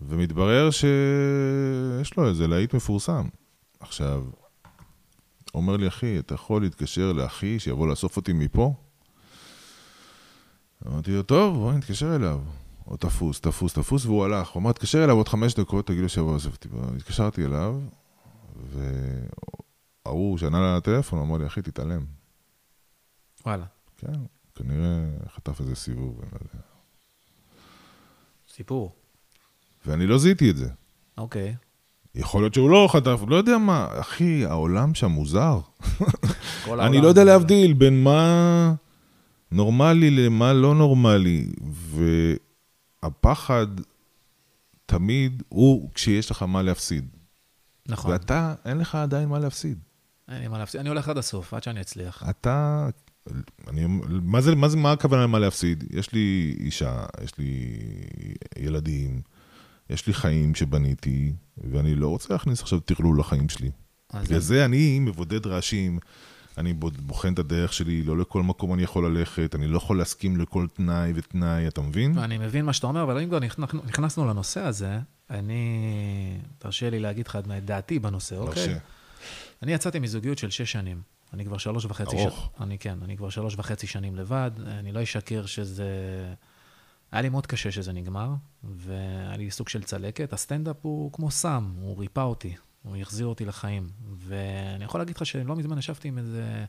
ומתברר 0.00 0.70
שיש 0.70 2.16
לו 2.16 2.28
איזה 2.28 2.48
להיט 2.48 2.74
מפורסם. 2.74 3.28
עכשיו, 3.80 4.24
אומר 5.54 5.76
לי, 5.76 5.88
אחי, 5.88 6.18
אתה 6.18 6.34
יכול 6.34 6.62
להתקשר 6.62 7.12
לאחי 7.12 7.58
שיבוא 7.58 7.88
לאסוף 7.88 8.16
אותי 8.16 8.32
מפה? 8.32 8.74
אמרתי 10.86 11.10
לו, 11.10 11.22
טוב, 11.22 11.56
בוא 11.56 11.72
נתקשר 11.72 12.16
אליו. 12.16 12.40
או 12.86 12.96
תפוס, 12.96 13.40
תפוס, 13.40 13.72
תפוס, 13.72 14.06
והוא 14.06 14.24
הלך. 14.24 14.48
הוא 14.48 14.60
אמר, 14.60 14.72
תתקשר 14.72 15.04
אליו 15.04 15.16
עוד 15.16 15.28
חמש 15.28 15.54
דקות, 15.54 15.86
תגיד 15.86 16.00
לו 16.00 16.08
שיבוא 16.08 16.34
לאסוף 16.34 16.52
אותי. 16.52 16.68
התקשרתי 16.96 17.44
אליו, 17.44 17.80
וההוא 20.06 20.38
שענה 20.38 20.76
לטלפון, 20.76 21.18
הוא 21.18 21.28
אמר 21.28 21.38
לי, 21.38 21.46
אחי, 21.46 21.62
תתעלם. 21.62 22.04
וואלה, 23.46 23.64
כן, 23.96 24.20
כנראה 24.54 25.06
חטף 25.28 25.60
איזה 25.60 25.74
סיבוב, 25.74 26.20
אני 26.20 26.30
לא 26.32 26.38
יודע. 26.40 26.64
סיפור. 28.48 28.92
ואני 29.86 30.06
לא 30.06 30.18
זיהיתי 30.18 30.50
את 30.50 30.56
זה. 30.56 30.68
אוקיי. 31.18 31.56
יכול 32.14 32.42
להיות 32.42 32.54
שהוא 32.54 32.70
לא 32.70 32.88
חטף, 32.92 33.20
לא 33.28 33.36
יודע 33.36 33.58
מה. 33.58 33.88
אחי, 34.00 34.44
העולם 34.44 34.94
שם 34.94 35.10
מוזר. 35.10 35.60
אני 36.68 37.00
לא 37.00 37.08
יודע 37.08 37.24
להבדיל 37.24 37.72
בין 37.72 38.04
מה 38.04 38.74
נורמלי 39.52 40.10
למה 40.10 40.52
לא 40.52 40.74
נורמלי. 40.74 41.46
והפחד 43.02 43.66
תמיד 44.86 45.42
הוא 45.48 45.90
כשיש 45.94 46.30
לך 46.30 46.42
מה 46.42 46.62
להפסיד. 46.62 47.08
נכון. 47.88 48.12
ואתה, 48.12 48.54
אין 48.64 48.78
לך 48.78 48.94
עדיין 48.94 49.28
מה 49.28 49.38
להפסיד. 49.38 49.78
אין 50.28 50.38
לי 50.40 50.48
מה 50.48 50.58
להפסיד, 50.58 50.80
אני 50.80 50.88
הולך 50.88 51.08
עד 51.08 51.18
הסוף, 51.18 51.54
עד 51.54 51.62
שאני 51.62 51.80
אצליח. 51.80 52.22
אתה... 52.30 52.88
אני, 53.68 53.84
מה 54.22 54.40
זה, 54.40 54.54
מה 54.54 54.68
זה, 54.68 54.76
מה 54.76 54.92
הכוונה 54.92 55.22
למה 55.22 55.38
להפסיד? 55.38 55.84
יש 55.90 56.12
לי 56.12 56.56
אישה, 56.60 57.04
יש 57.24 57.38
לי 57.38 57.78
ילדים, 58.58 59.20
יש 59.92 60.06
לי 60.06 60.14
חיים 60.14 60.54
שבניתי, 60.54 61.32
ואני 61.70 61.94
לא 61.94 62.08
רוצה 62.08 62.32
להכניס 62.32 62.60
עכשיו 62.60 62.80
טרלול 62.80 63.20
לחיים 63.20 63.48
שלי. 63.48 63.70
בגלל 64.14 64.38
זה 64.38 64.64
אני 64.64 64.98
מבודד 64.98 65.46
רעשים, 65.46 65.98
אני 66.58 66.72
בוחן 66.72 67.32
את 67.32 67.38
הדרך 67.38 67.72
שלי, 67.72 68.02
לא 68.02 68.18
לכל 68.18 68.42
מקום 68.42 68.74
אני 68.74 68.82
יכול 68.82 69.06
ללכת, 69.06 69.54
אני 69.54 69.66
לא 69.66 69.76
יכול 69.76 69.98
להסכים 69.98 70.36
לכל 70.36 70.66
תנאי 70.74 71.12
ותנאי, 71.14 71.68
אתה 71.68 71.80
מבין? 71.80 72.18
אני 72.18 72.38
מבין 72.38 72.64
מה 72.64 72.72
שאתה 72.72 72.86
אומר, 72.86 73.02
אבל 73.02 73.18
אם 73.18 73.28
כבר 73.28 73.38
נכנ- 73.38 73.86
נכנסנו 73.86 74.26
לנושא 74.26 74.60
הזה, 74.60 74.98
אני... 75.30 76.38
תרשה 76.58 76.90
לי 76.90 77.00
להגיד 77.00 77.26
לך 77.26 77.36
את 77.36 77.64
דעתי 77.64 77.98
בנושא, 77.98 78.36
אוקיי? 78.36 78.66
מרשה. 78.68 78.78
אני 79.62 79.72
יצאתי 79.72 79.98
מזוגיות 79.98 80.38
של 80.38 80.50
שש 80.50 80.72
שנים. 80.72 81.02
אני 81.32 81.44
כבר 81.44 81.58
שלוש 81.58 81.84
וחצי... 81.84 82.16
ארוך. 82.16 82.50
ש... 82.58 82.62
אני 82.62 82.78
כן, 82.78 82.98
אני 83.04 83.16
כבר 83.16 83.30
שלוש 83.30 83.54
וחצי 83.58 83.86
שנים 83.86 84.16
לבד. 84.16 84.50
אני 84.66 84.92
לא 84.92 85.02
אשקר 85.02 85.46
שזה... 85.46 85.84
היה 87.12 87.22
לי 87.22 87.28
מאוד 87.28 87.46
קשה 87.46 87.70
שזה 87.72 87.92
נגמר, 87.92 88.30
והיה 88.64 89.36
לי 89.36 89.50
סוג 89.50 89.68
של 89.68 89.82
צלקת. 89.82 90.32
הסטנדאפ 90.32 90.76
הוא 90.82 91.12
כמו 91.12 91.30
סם, 91.30 91.72
הוא 91.80 91.98
ריפא 91.98 92.20
אותי, 92.20 92.54
הוא 92.82 92.96
החזיר 92.96 93.26
אותי 93.26 93.44
לחיים. 93.44 93.88
ואני 94.16 94.84
יכול 94.84 95.00
להגיד 95.00 95.16
לך 95.16 95.26
שלא 95.26 95.56
מזמן 95.56 95.78
ישבתי 95.78 96.08
עם 96.08 96.18
איזה 96.18 96.64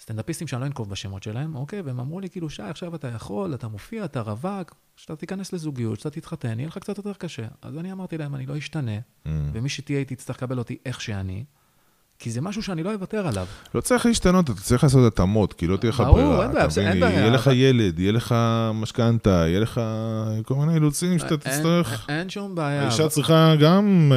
סטנדאפיסטים 0.00 0.46
שאני 0.46 0.60
לא 0.60 0.66
אנקוב 0.66 0.90
בשמות 0.90 1.22
שלהם, 1.22 1.54
אוקיי? 1.54 1.80
והם 1.80 2.00
אמרו 2.00 2.20
לי, 2.20 2.30
כאילו, 2.30 2.50
שי, 2.50 2.62
עכשיו 2.62 2.94
אתה 2.94 3.08
יכול, 3.08 3.54
אתה 3.54 3.68
מופיע, 3.68 4.04
אתה 4.04 4.20
רווק, 4.20 4.74
כשאתה 4.96 5.16
תיכנס 5.16 5.52
לזוגיות, 5.52 5.98
כשאתה 5.98 6.10
תתחתן, 6.20 6.58
יהיה 6.58 6.68
לך 6.68 6.78
קצת 6.78 6.96
יותר 6.98 7.12
קשה. 7.12 7.46
אז 7.62 7.78
אני 7.78 7.92
אמרתי 7.92 8.18
להם, 8.18 8.34
אני 8.34 8.46
לא 8.46 8.58
אשתנה, 8.58 8.98
Mm. 8.98 9.28
ומי 9.52 9.68
שתהיה 9.68 9.98
איתי 9.98 10.16
תצטרך 10.16 10.36
לקבל 10.36 10.58
אותי 10.58 10.78
איך 10.86 11.00
שאני, 11.00 11.44
כי 12.22 12.30
זה 12.30 12.40
משהו 12.40 12.62
שאני 12.62 12.82
לא 12.82 12.94
אוותר 12.94 13.26
עליו. 13.26 13.46
לא 13.74 13.80
צריך 13.80 14.06
להשתנות, 14.06 14.50
אתה 14.50 14.60
צריך 14.60 14.84
לעשות 14.84 15.12
התאמות, 15.12 15.52
כי 15.52 15.66
לא 15.66 15.76
תהיה 15.76 15.90
לך 15.90 16.00
ברור, 16.00 16.14
ברירה. 16.14 16.44
אין 16.44 16.52
בעיה? 16.52 16.90
אין 16.90 17.00
בעיה, 17.00 17.20
יהיה 17.20 17.30
לך 17.30 17.50
ילד, 17.52 17.98
יהיה 17.98 18.12
לך 18.12 18.34
משכנתה, 18.74 19.30
יהיה 19.30 19.60
לך 19.60 19.80
כל 20.44 20.54
מיני 20.54 20.74
אילוצים 20.74 21.18
שאתה 21.18 21.36
תצטרך. 21.36 22.06
אין 22.08 22.30
שום 22.30 22.54
בעיה. 22.54 22.82
האישה 22.82 23.08
צריכה 23.08 23.54
גם 23.60 24.12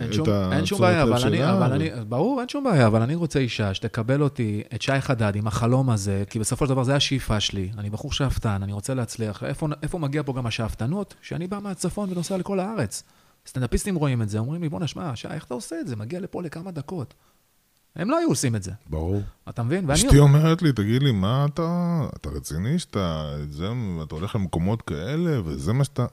אה, 0.00 0.06
את 0.06 0.12
שום, 0.12 0.26
אין 0.52 0.66
שום 0.66 0.80
בעיה, 0.80 1.02
אבל 1.02 1.72
אני, 1.72 1.90
ברור, 2.08 2.40
אין 2.40 2.48
שום 2.48 2.64
בעיה, 2.64 2.86
אבל 2.86 3.02
אני 3.02 3.14
רוצה 3.14 3.38
אישה 3.38 3.74
שתקבל 3.74 4.22
אותי, 4.22 4.62
את 4.74 4.82
שי 4.82 5.00
חדד, 5.00 5.36
עם 5.36 5.46
החלום 5.46 5.90
הזה, 5.90 6.24
כי 6.30 6.38
בסופו 6.38 6.66
של 6.66 6.70
דבר 6.70 6.84
זה 6.84 6.96
השאיפה 6.96 7.40
שלי. 7.40 7.70
אני 7.78 7.90
בחור 7.90 8.12
שאפתן, 8.12 8.62
אני 8.62 8.72
רוצה 8.72 8.94
להצליח. 8.94 9.42
איפה 9.82 9.98
מגיע 9.98 10.22
פה 10.22 10.32
גם 10.32 10.46
השאפתנות? 10.46 11.14
שאני 11.22 11.46
בא 11.46 11.58
מהצפון 11.62 12.12
ונוסע 12.12 12.36
לכל 12.36 12.60
הארץ. 12.60 13.02
סטנדאפיסטים 13.48 13.94
רואים 13.94 14.22
את 14.22 14.28
זה, 14.28 14.38
אומרים 14.38 14.62
לי, 14.62 14.68
בואנה, 14.68 14.86
שמע, 14.86 15.16
שי, 15.16 15.28
איך 15.28 15.44
אתה 15.44 15.54
עושה 15.54 15.80
את 15.80 15.88
זה? 15.88 15.96
מגיע 15.96 16.20
לפה 16.20 16.42
לכמה 16.42 16.70
דקות. 16.70 17.14
הם 17.96 18.10
לא 18.10 18.18
היו 18.18 18.28
עושים 18.28 18.56
את 18.56 18.62
זה, 18.62 18.72
ברור. 18.90 19.22
אתה 19.48 19.62
מבין? 19.62 19.84
ואני... 19.84 19.94
אשתי 19.94 20.18
אומרת 20.18 20.62
לי, 20.62 20.72
תגיד 20.72 21.02
לי, 21.02 21.12
מה 21.12 21.46
אתה, 21.54 22.00
אתה 22.16 22.28
רציני 22.28 22.78
שאתה, 22.78 23.36
את 23.42 23.52
זה, 23.52 23.68
אתה 24.02 24.14
הולך 24.14 24.34
למקומות 24.34 24.82
כאלה, 24.82 25.40
וזה 25.44 25.72
מה 25.72 25.84
שאתה... 25.84 26.06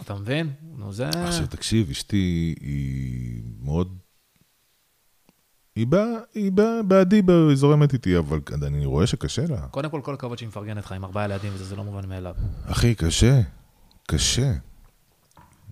אתה 0.00 0.14
מבין? 0.14 0.50
נו, 0.76 0.92
זה... 0.92 1.08
עכשיו, 1.08 1.46
תקשיב, 1.46 1.90
אשתי 1.90 2.54
היא 2.60 3.42
מאוד... 3.62 3.98
היא 5.76 5.86
באה, 5.86 6.06
היא 6.34 6.52
באה 6.52 6.82
בעדי, 6.82 7.22
היא 7.48 7.56
זורמת 7.56 7.92
איתי, 7.92 8.18
אבל 8.18 8.40
אני 8.62 8.86
רואה 8.86 9.06
שקשה 9.06 9.46
לה. 9.48 9.66
קודם 9.70 9.90
כל, 9.90 10.00
כל 10.04 10.14
הכבוד 10.14 10.38
שהיא 10.38 10.48
מפרגנת 10.48 10.84
לך 10.84 10.92
עם 10.92 11.04
ארבעה 11.04 11.24
ילדים, 11.24 11.52
וזה 11.54 11.64
זה 11.64 11.76
לא 11.76 11.84
מובן 11.84 12.08
מאליו. 12.08 12.34
אחי, 12.64 12.94
קשה, 12.94 13.40
קשה. 14.06 14.52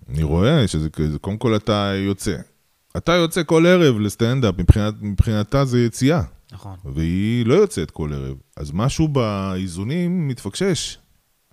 אני 0.09 0.23
רואה 0.23 0.67
שזה 0.67 0.89
כזה, 0.89 1.19
קודם 1.19 1.37
כל 1.37 1.55
אתה 1.55 1.91
יוצא. 1.95 2.35
אתה 2.97 3.11
יוצא 3.11 3.43
כל 3.43 3.65
ערב 3.65 3.99
לסטנדאפ, 3.99 4.55
מבחינת, 4.57 4.93
מבחינתה 5.01 5.65
זה 5.65 5.85
יציאה, 5.85 6.21
נכון. 6.51 6.75
והיא 6.93 7.45
לא 7.45 7.53
יוצאת 7.53 7.91
כל 7.91 8.13
ערב. 8.13 8.37
אז 8.55 8.71
משהו 8.73 9.07
באיזונים 9.07 10.27
מתפקשש, 10.27 10.97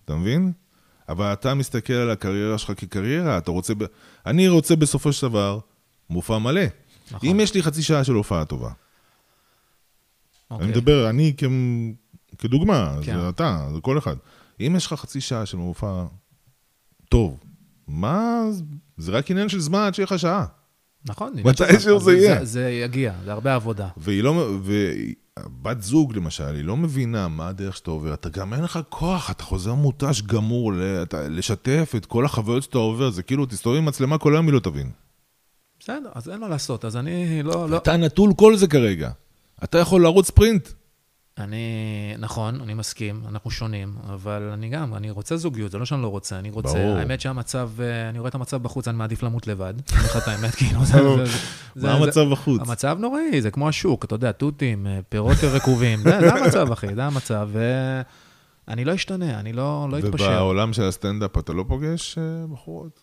אתה 0.05 0.15
מבין? 0.15 0.53
אבל 1.09 1.33
אתה 1.33 1.55
מסתכל 1.55 1.93
על 1.93 2.11
הקריירה 2.11 2.59
שלך 2.59 2.73
כקריירה, 2.81 3.39
אתה 3.39 3.51
רוצה... 3.51 3.75
ב... 3.75 3.85
אני 4.27 4.49
רוצה 4.49 4.77
בסופו 4.77 5.13
של 5.13 5.29
דבר 5.29 5.59
מופע 6.11 6.39
מלא. 6.39 6.63
נכון. 7.11 7.29
אם 7.29 7.41
יש 7.41 7.55
לי 7.55 7.63
חצי 7.63 7.83
שעה 7.83 8.05
של 8.05 8.13
הופעה 8.13 8.45
טובה, 8.45 8.71
אוקיי. 10.51 10.67
אני 10.67 10.73
מדבר, 10.73 11.11
אני 11.11 11.33
כ... 11.37 11.45
כדוגמה, 12.39 12.97
כן. 13.03 13.21
זה 13.21 13.29
אתה, 13.29 13.69
זה 13.75 13.81
כל 13.81 13.99
אחד. 13.99 14.17
אם 14.61 14.75
יש 14.77 14.87
לך 14.87 14.93
חצי 14.93 15.21
שעה 15.21 15.47
של 15.47 15.57
מופע 15.57 16.05
טוב, 17.09 17.39
מה... 17.89 18.43
זה 18.97 19.13
רק 19.13 19.31
עניין 19.31 19.49
של 19.49 19.61
זמן 19.61 19.81
עד 19.81 19.95
שיהיה 19.95 20.05
לך 20.05 20.19
שעה. 20.19 20.45
נכון. 21.09 21.33
מתישהו 21.45 22.01
זה 22.01 22.13
יהיה. 22.17 22.39
זה, 22.39 22.45
זה 22.45 22.71
יגיע, 22.71 23.13
זה 23.25 23.33
הרבה 23.33 23.55
עבודה. 23.55 23.89
והיא 23.97 24.23
לא... 24.23 24.49
ובת 24.63 25.83
זוג, 25.83 26.17
למשל, 26.17 26.55
היא 26.55 26.65
לא 26.65 26.77
מבינה 26.77 27.29
מה 27.29 27.49
הדרך 27.49 27.77
שאתה 27.77 27.91
עובר. 27.91 28.15
אתה 28.15 28.29
גם 28.29 28.55
אין 28.55 28.63
לך 28.63 28.79
כוח, 28.89 29.31
אתה 29.31 29.45
חוזר 29.45 29.75
מותש 29.75 30.23
גמור, 30.23 30.73
אתה- 31.03 31.29
לשתף 31.29 31.93
את 31.97 32.07
כל 32.07 32.25
החוויות 32.25 32.63
שאתה 32.63 32.79
עובר. 32.79 33.11
זה 33.11 33.23
כאילו, 33.23 33.47
תסתובב 33.47 33.77
עם 33.77 33.85
מצלמה 33.85 34.19
כל 34.19 34.33
היום, 34.35 34.47
היא 34.47 34.55
לא 34.55 34.61
תבין. 34.61 34.91
בסדר, 35.81 36.11
אז 36.15 36.29
אין 36.29 36.41
מה 36.41 36.49
לעשות, 36.49 36.85
אז 36.85 36.97
אני 36.97 37.43
לא... 37.43 37.69
לא... 37.71 37.77
אתה 37.77 37.97
נטול 37.97 38.33
כל 38.37 38.57
זה 38.57 38.67
כרגע. 38.67 39.11
אתה 39.65 39.79
יכול 39.79 40.03
לרוץ 40.03 40.27
ספרינט. 40.27 40.69
אני, 41.39 41.67
נכון, 42.19 42.61
אני 42.61 42.75
מסכים, 42.75 43.23
אנחנו 43.29 43.51
שונים, 43.51 43.95
אבל 44.09 44.43
אני 44.53 44.69
גם, 44.69 44.95
אני 44.95 45.11
רוצה 45.11 45.37
זוגיות, 45.37 45.71
זה 45.71 45.79
לא 45.79 45.85
שאני 45.85 46.03
לא 46.03 46.09
רוצה, 46.09 46.39
אני 46.39 46.51
רוצה. 46.51 46.79
ברור. 46.79 46.97
האמת 46.97 47.21
שהמצב, 47.21 47.71
אה, 47.81 48.09
אני 48.09 48.19
רואה 48.19 48.29
את 48.29 48.35
המצב 48.35 48.63
בחוץ, 48.63 48.89
אני 48.89 48.97
מעדיף 48.97 49.23
למות 49.23 49.47
לבד. 49.47 49.75
אני 49.93 49.99
אומר 49.99 50.11
לך 50.11 50.17
את 50.17 50.29
האמת, 50.29 50.55
כאילו, 50.59 50.85
זה... 50.85 50.99
זה- 51.75 51.87
מה 51.87 51.95
המצב 51.95 52.29
בחוץ? 52.31 52.61
המצב 52.69 52.97
נוראי, 53.01 53.43
זה 53.43 53.51
כמו 53.51 53.69
השוק, 53.69 54.05
אתה 54.05 54.15
יודע, 54.15 54.33
תותים, 54.33 54.87
אה, 54.87 55.01
פירות 55.09 55.37
רקובים, 55.45 55.99
זה 55.99 56.21
זה 56.21 56.33
המצב, 56.35 56.73
אחי, 56.73 56.95
זה 56.95 57.05
המצב, 57.05 57.49
ואני 58.69 58.85
לא 58.85 58.95
אשתנה, 58.95 59.41
אני 59.41 59.53
לא 59.53 59.89
לא 59.91 59.99
אתפשר. 59.99 60.25
ובעולם 60.25 60.73
של 60.73 60.83
הסטנדאפ 60.85 61.39
אתה 61.39 61.53
לא 61.53 61.65
פוגש 61.69 62.19
אה, 62.19 62.23
בחורות? 62.53 63.01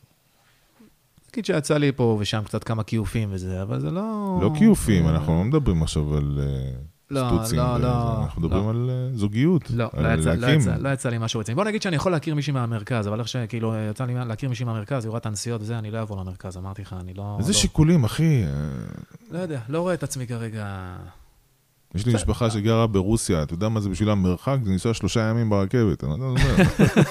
נגיד 1.33 1.45
שיצא 1.45 1.77
לי 1.77 1.91
פה 1.91 2.17
ושם 2.19 2.41
קצת 2.45 2.63
כמה 2.63 2.83
כיופים 2.83 3.29
וזה, 3.31 3.61
אבל 3.61 3.79
זה 3.79 3.91
לא... 3.91 4.39
לא 4.41 4.51
כיופים, 4.57 5.07
אנחנו 5.07 5.33
לא 5.37 5.43
מדברים 5.43 5.83
עכשיו 5.83 6.17
על 6.17 6.39
לא, 7.12 7.28
סטוצים. 7.28 7.58
לא, 7.58 7.78
לא, 7.78 8.24
אנחנו 8.24 8.41
מדברים 8.41 8.63
לא. 8.63 8.69
על 8.69 8.89
אה, 8.89 9.17
זוגיות. 9.17 9.69
לא, 9.69 9.89
על 9.93 10.15
לא 10.15 10.19
יצא, 10.22 10.30
לא, 10.30 10.36
להקים. 10.36 10.60
יצא, 10.60 10.76
לא 10.76 10.89
יצא 10.89 11.10
לי 11.10 11.17
משהו 11.17 11.39
רציני. 11.39 11.56
בוא 11.56 11.63
נגיד 11.63 11.82
שאני 11.82 11.95
יכול 11.95 12.12
להכיר 12.12 12.36
מישהי 12.36 12.54
מהמרכז, 12.54 13.08
אבל 13.08 13.19
איך 13.19 13.28
שכאילו 13.28 13.74
יצא 13.89 14.06
לי 14.06 14.13
להכיר 14.13 14.50
מישהי 14.50 14.65
מהמרכז, 14.65 15.06
היא 15.06 15.10
רואה 15.10 15.19
את 15.19 15.26
הנסיעות 15.26 15.62
וזה, 15.62 15.80
אני 15.80 15.91
לא 15.91 15.98
אעבור 15.98 16.17
למרכז, 16.17 16.58
אמרתי 16.58 16.82
לך, 16.82 16.95
אני 17.02 17.13
לא... 17.13 17.36
איזה 17.39 17.52
לא, 17.52 17.58
שיקולים, 17.58 18.04
אחי. 18.04 18.43
אה, 18.43 18.50
לא 19.32 19.39
יודע, 19.39 19.60
לא 19.69 19.82
רואה 19.82 19.93
את 19.93 20.04
עצמי 20.04 20.28
כרגע... 20.28 20.95
יש 21.95 22.06
לי 22.06 22.13
משפחה 22.13 22.50
שגרה 22.50 22.88
ברוסיה, 22.88 23.43
אתה 23.43 23.54
יודע 23.54 23.69
מה 23.69 23.80
זה 23.80 23.89
בשביל 23.89 24.10
המרחק? 24.10 24.58
זה 24.63 24.72
לנסוע 24.72 24.93
שלושה 24.93 25.22
ימים 25.22 25.50
ברכבת. 25.50 26.04
אני 26.04 26.12
לא 26.19 26.26
יודע. 26.26 26.63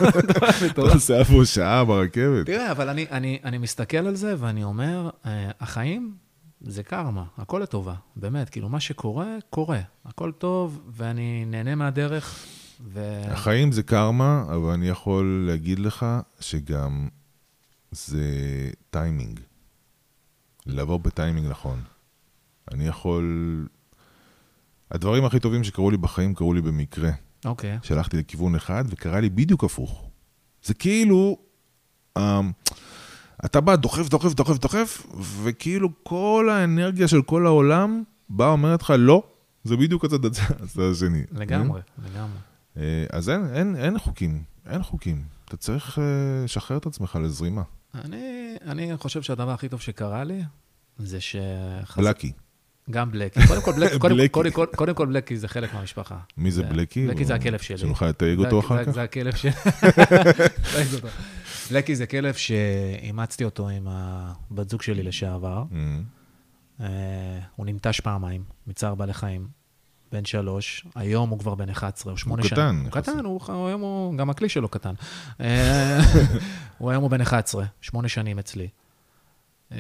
אתה 0.73 0.81
נוסע 0.81 1.25
פה 1.25 1.45
שעה 1.45 1.85
ברכבת. 1.85 2.47
תראה, 2.47 2.71
אבל 2.71 2.89
אני, 2.89 3.59
מסתכל 3.59 3.97
על 3.97 4.15
זה 4.15 4.35
ואני 4.39 4.65
אומר, 4.65 5.11
אה, 5.27 5.51
החיים 5.61 6.13
זה 6.61 6.83
קרמה, 6.83 7.25
הכל 7.37 7.61
לטובה, 7.63 7.95
באמת, 8.17 8.49
כאילו, 8.51 8.69
מה 8.69 8.81
שקורה, 8.81 9.37
קורה. 9.51 9.81
הכל 10.05 10.33
טוב, 10.33 10.81
ואני 10.89 11.45
נהנה 11.45 11.75
מהדרך, 11.75 12.47
ו... 12.81 13.23
החיים 13.31 13.73
זה 13.73 13.83
קרמה, 13.83 14.45
אבל 14.49 14.71
אני 14.73 14.89
יכול 14.89 15.45
להגיד 15.47 15.79
לך 15.79 16.07
שגם 16.41 17.09
זה 17.91 18.25
טיימינג. 18.91 19.41
לעבור 20.67 20.99
בטיימינג 20.99 21.49
נכון. 21.51 21.81
אני 22.73 22.87
יכול... 22.87 23.67
הדברים 24.91 25.25
הכי 25.25 25.41
טובים 25.41 25.65
שקרו 25.65 25.91
לי 25.91 25.97
בחיים 25.97 26.35
קרו 26.35 26.55
לי 26.55 26.63
במקרה. 26.63 27.11
אוקיי, 27.45 27.79
שהלכתי 27.83 28.17
לכיוון 28.17 28.55
אחד 28.55 28.85
וקרה 28.89 29.21
לי 29.21 29.31
בדיוק 29.31 29.65
הפוך. 29.65 30.11
זה 30.63 30.75
כאילו, 30.75 31.39
אה, 32.17 32.41
אתה 33.45 33.61
בא, 33.61 33.77
דוחף, 33.77 34.09
דוחף, 34.09 34.35
דוחף, 34.35 34.59
דוחף, 34.59 35.07
וכאילו 35.43 35.89
כל 36.03 36.49
האנרגיה 36.53 37.09
של 37.09 37.23
כל 37.23 37.47
העולם 37.47 38.03
באה 38.29 38.49
אומרת 38.49 38.83
לך, 38.83 38.93
לא, 38.99 39.23
זה 39.65 39.77
בדיוק 39.77 40.05
הצד 40.05 40.19
השני. 40.93 41.23
לגמרי, 41.33 41.81
לגמרי. 42.13 42.39
אה, 42.77 43.05
אז 43.13 43.31
אין, 43.31 43.47
אין, 43.55 43.77
אין 43.77 43.99
חוקים, 43.99 44.43
אין 44.67 44.83
חוקים. 44.83 45.23
אתה 45.45 45.57
צריך 45.57 45.99
אה, 45.99 46.05
לשחרר 46.45 46.77
את 46.77 46.87
עצמך 46.87 47.19
לזרימה. 47.23 47.63
אני, 48.05 48.55
אני 48.67 48.97
חושב 48.97 49.23
שהדבר 49.23 49.51
הכי 49.51 49.69
טוב 49.69 49.81
שקרה 49.81 50.25
לי, 50.25 50.43
זה 50.99 51.21
ש... 51.21 51.37
בלקי. 51.97 52.33
גם 52.91 53.11
בלקי. 53.13 53.41
קודם 53.47 53.63
כל, 53.63 53.73
בלקי, 53.73 53.99
קודם, 53.99 54.17
בלקי. 54.17 54.29
קודם, 54.29 54.51
קודם, 54.51 54.73
קודם 54.77 54.95
כל 54.95 55.07
בלקי 55.07 55.37
זה 55.37 55.49
חלק 55.49 55.75
מהמשפחה. 55.75 56.17
מי 56.37 56.51
זה 56.51 56.63
זה- 56.63 56.69
בלקי? 56.69 57.07
בלקי 57.07 57.25
זה 57.25 57.33
או- 57.33 57.39
הכלב 57.39 57.59
שלי. 57.59 57.79
שנוכל 57.79 58.07
לתייג 58.07 58.39
זה- 58.39 58.45
אותו 58.45 58.61
אחר 58.61 58.77
זה- 58.77 58.85
כך? 58.85 58.91
זה 58.91 59.03
הכלב 59.03 59.35
שלי. 59.37 59.51
בלקי 61.71 61.97
זה 61.97 62.07
כלב 62.07 62.35
שאימצתי 62.35 63.45
אותו 63.45 63.69
עם 63.69 63.87
הבת 63.91 64.69
זוג 64.69 64.83
שלי 64.83 65.03
לשעבר. 65.03 65.65
אה, 65.73 65.99
אה, 66.81 67.39
הוא 67.57 67.67
ננטש 67.67 68.01
פעמיים, 68.01 68.45
מצער 68.67 68.95
בעלי 68.95 69.13
חיים. 69.13 69.59
בן 70.13 70.25
שלוש, 70.25 70.87
היום 70.95 71.31
הוא 71.31 71.39
כבר 71.39 71.55
בן 71.55 71.69
11, 71.69 72.13
הוא 72.13 72.19
שמונה 72.19 72.43
הוא 72.43 72.49
שנים. 72.49 72.61
קטן, 72.61 72.83
הוא. 72.85 72.91
קטן, 72.93 73.25
הוא, 73.25 73.41
הוא 73.47 73.69
היום 73.69 73.81
הוא, 73.81 74.17
גם 74.17 74.31
הכלי 74.31 74.49
שלו 74.49 74.69
קטן. 74.69 74.95
אה, 75.41 75.99
הוא 76.79 76.91
היום 76.91 77.03
הוא 77.03 77.11
בן 77.11 77.21
11, 77.21 77.65
שמונה 77.81 78.09
שנים 78.09 78.39
אצלי. 78.39 78.69
אה, 79.73 79.79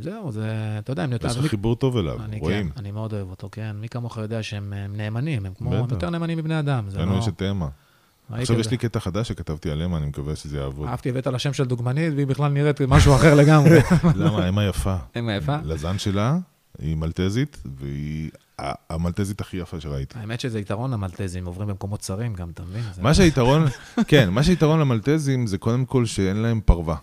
זהו, 0.00 0.32
זה, 0.32 0.76
אתה 0.78 0.92
יודע, 0.92 1.02
הם 1.02 1.12
יש 1.12 1.36
לך 1.36 1.46
חיבור 1.46 1.76
טוב 1.76 1.96
אליו, 1.96 2.24
אני, 2.24 2.38
רואים. 2.38 2.70
כן, 2.70 2.78
אני 2.80 2.90
מאוד 2.90 3.12
אוהב 3.12 3.30
אותו, 3.30 3.48
כן. 3.52 3.76
מי 3.76 3.88
כמוך 3.88 4.16
יודע 4.16 4.42
שהם 4.42 4.72
הם 4.72 4.96
נאמנים, 4.96 5.46
הם 5.46 5.54
כמו, 5.54 5.74
הם. 5.74 5.86
יותר 5.90 6.10
נאמנים 6.10 6.38
מבני 6.38 6.58
אדם. 6.58 6.88
לנו 6.94 7.12
לא... 7.12 7.18
יש 7.18 7.28
את 7.28 7.38
תמה. 7.38 7.68
עכשיו 8.30 8.60
יש. 8.60 8.70
לי 8.70 8.76
קטע 8.76 9.00
חדש 9.00 9.28
שכתבתי 9.28 9.70
על 9.70 9.82
אמה, 9.82 9.96
אני 9.96 10.06
מקווה 10.06 10.36
שזה 10.36 10.58
יעבוד. 10.58 10.88
אהבתי, 10.88 11.08
הבאת 11.08 11.26
לה 11.26 11.38
שם 11.38 11.52
של 11.52 11.64
דוגמנית, 11.64 12.12
והיא 12.14 12.26
בכלל 12.26 12.52
נראית 12.52 12.80
משהו 12.80 13.14
אחר 13.14 13.34
לגמרי. 13.34 13.78
למה? 14.16 14.48
אמה 14.48 14.64
יפה. 14.64 14.96
אמה 15.18 15.36
יפה? 15.36 15.56
לזן 15.64 15.98
שלה 15.98 16.38
היא 16.78 16.96
מלטזית, 16.96 17.62
והיא 17.78 18.30
המלטזית 18.90 19.40
הכי 19.40 19.56
יפה 19.56 19.80
שראיתי. 19.80 20.18
האמת 20.18 20.40
שזה 20.40 20.60
יתרון 20.60 20.90
למלטזים, 20.90 21.46
עוברים 21.46 21.68
במקומות 21.68 22.00
צרים 22.00 22.34
גם, 22.34 22.50
אתה 22.50 22.62
מבין? 22.62 22.82
מה 23.00 23.14
שהיתרון, 23.14 23.64
כן, 24.08 24.30
מה 24.30 24.42
שהיתרון 24.42 24.80
למלטזים 24.80 25.46
זה 25.46 25.58
קודם 25.58 25.84
כל 25.84 26.06
שאין 26.06 26.36
להם 26.36 26.60
פרווה. 26.64 26.96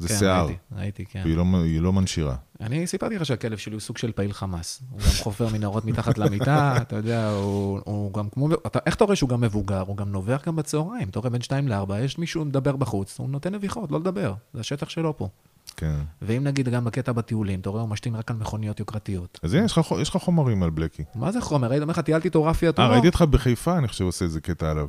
זה 0.00 0.08
כן, 0.08 0.18
שיער, 0.18 0.44
ראיתי, 0.46 0.58
ראיתי, 0.76 1.04
כן. 1.04 1.20
והיא 1.24 1.36
לא- 1.36 1.44
לא 1.80 1.92
מנשירה. 1.92 2.36
אני 2.60 2.86
סיפרתי 2.86 3.16
לך 3.16 3.26
שהכלב 3.26 3.58
שלי 3.58 3.72
הוא 3.72 3.80
סוג 3.80 3.98
של 3.98 4.12
פעיל 4.12 4.32
חמאס. 4.32 4.82
הוא 4.90 5.00
גם 5.00 5.06
חופר 5.22 5.48
מנהרות 5.52 5.84
מתחת 5.84 6.18
למיטה, 6.18 6.74
אתה 6.82 6.96
יודע, 6.96 7.28
הוא, 7.30 7.80
הוא 7.84 8.12
גם 8.14 8.28
כמו... 8.28 8.48
אתה, 8.66 8.78
איך 8.86 8.94
אתה 8.94 9.04
רואה 9.04 9.16
שהוא 9.16 9.28
גם 9.30 9.40
מבוגר? 9.40 9.80
הוא 9.80 9.96
גם 9.96 10.12
נובח 10.12 10.42
גם 10.46 10.56
בצהריים. 10.56 11.08
אתה 11.08 11.18
רואה 11.18 11.30
בין 11.30 11.40
2 11.40 11.68
ל-4, 11.68 11.94
יש 11.94 12.18
מישהו 12.18 12.44
מדבר 12.44 12.76
בחוץ, 12.76 13.18
הוא 13.18 13.28
נותן 13.28 13.54
נביחות, 13.54 13.92
לא 13.92 14.00
לדבר. 14.00 14.34
זה 14.54 14.60
השטח 14.60 14.88
שלו 14.88 15.16
פה. 15.16 15.28
כן. 15.76 15.96
ואם 16.22 16.44
נגיד 16.44 16.68
גם 16.68 16.84
בקטע 16.84 17.12
בטיולים, 17.12 17.60
אתה 17.60 17.70
רואה, 17.70 17.82
הוא 17.82 17.88
משתין 17.90 18.14
רק 18.14 18.30
על 18.30 18.36
מכוניות 18.36 18.80
יוקרתיות. 18.80 19.40
אז 19.42 19.54
הנה, 19.54 19.64
יש 20.00 20.08
לך 20.08 20.16
חומרים 20.16 20.62
על 20.62 20.70
בלקי. 20.70 21.04
מה 21.14 21.32
זה 21.32 21.40
חומר? 21.40 21.68
ראית, 21.68 21.82
אומר 21.82 21.92
לך, 21.92 22.00
טיילתי 22.00 22.28
איתו 22.28 22.44
רפי 22.44 22.66
אה, 22.66 22.70
אתונו. 22.70 22.90
ראיתי 22.92 23.06
אותך 23.06 23.22
בחיפה, 23.30 23.78
אני 23.78 23.88
חושב 23.88 24.04
עושה 24.04 24.24
איזה 24.24 24.40
קטע 24.40 24.70
עליו. 24.70 24.88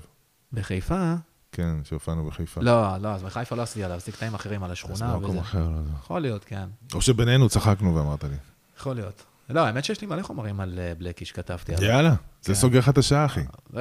בחיפה? 0.54 1.14
כן, 1.52 1.76
שהופענו 1.84 2.26
בחיפה. 2.26 2.62
לא, 2.62 2.98
לא, 2.98 3.08
אז 3.08 3.24
בחיפה 3.24 3.56
לא 3.56 3.62
עשיתי 3.62 3.84
עליו, 3.84 3.98
עשיתי 3.98 4.18
קטעים 4.18 4.34
אחרים 4.34 4.64
על 4.64 4.70
אז 4.70 4.74
השכונה 4.74 5.14
במקום 5.14 5.30
וזה. 5.30 5.40
אחר, 5.40 5.60
לא 5.60 5.78
יודע. 5.78 5.92
יכול 6.00 6.20
להיות, 6.20 6.44
כן. 6.44 6.66
או 6.94 7.02
שבינינו 7.02 7.50
צחקנו 7.50 7.96
ואמרת 7.96 8.24
לי. 8.24 8.36
יכול 8.78 8.96
להיות. 8.96 9.24
לא, 9.50 9.66
האמת 9.66 9.86
שיש 9.86 10.02
לי 10.02 10.08
מלא 10.08 10.22
חומרים 10.22 10.60
על 10.60 10.80
אה, 10.80 10.94
בלקי 10.98 11.26
שכתבתי. 11.26 11.76
עליו. 11.76 11.90
יאללה, 11.90 12.10
כן. 12.10 12.16
זה 12.42 12.56
סוגר 12.56 12.80
לך 12.80 12.90
את 12.90 12.98
השעה, 12.98 13.26
אחי. 13.26 13.42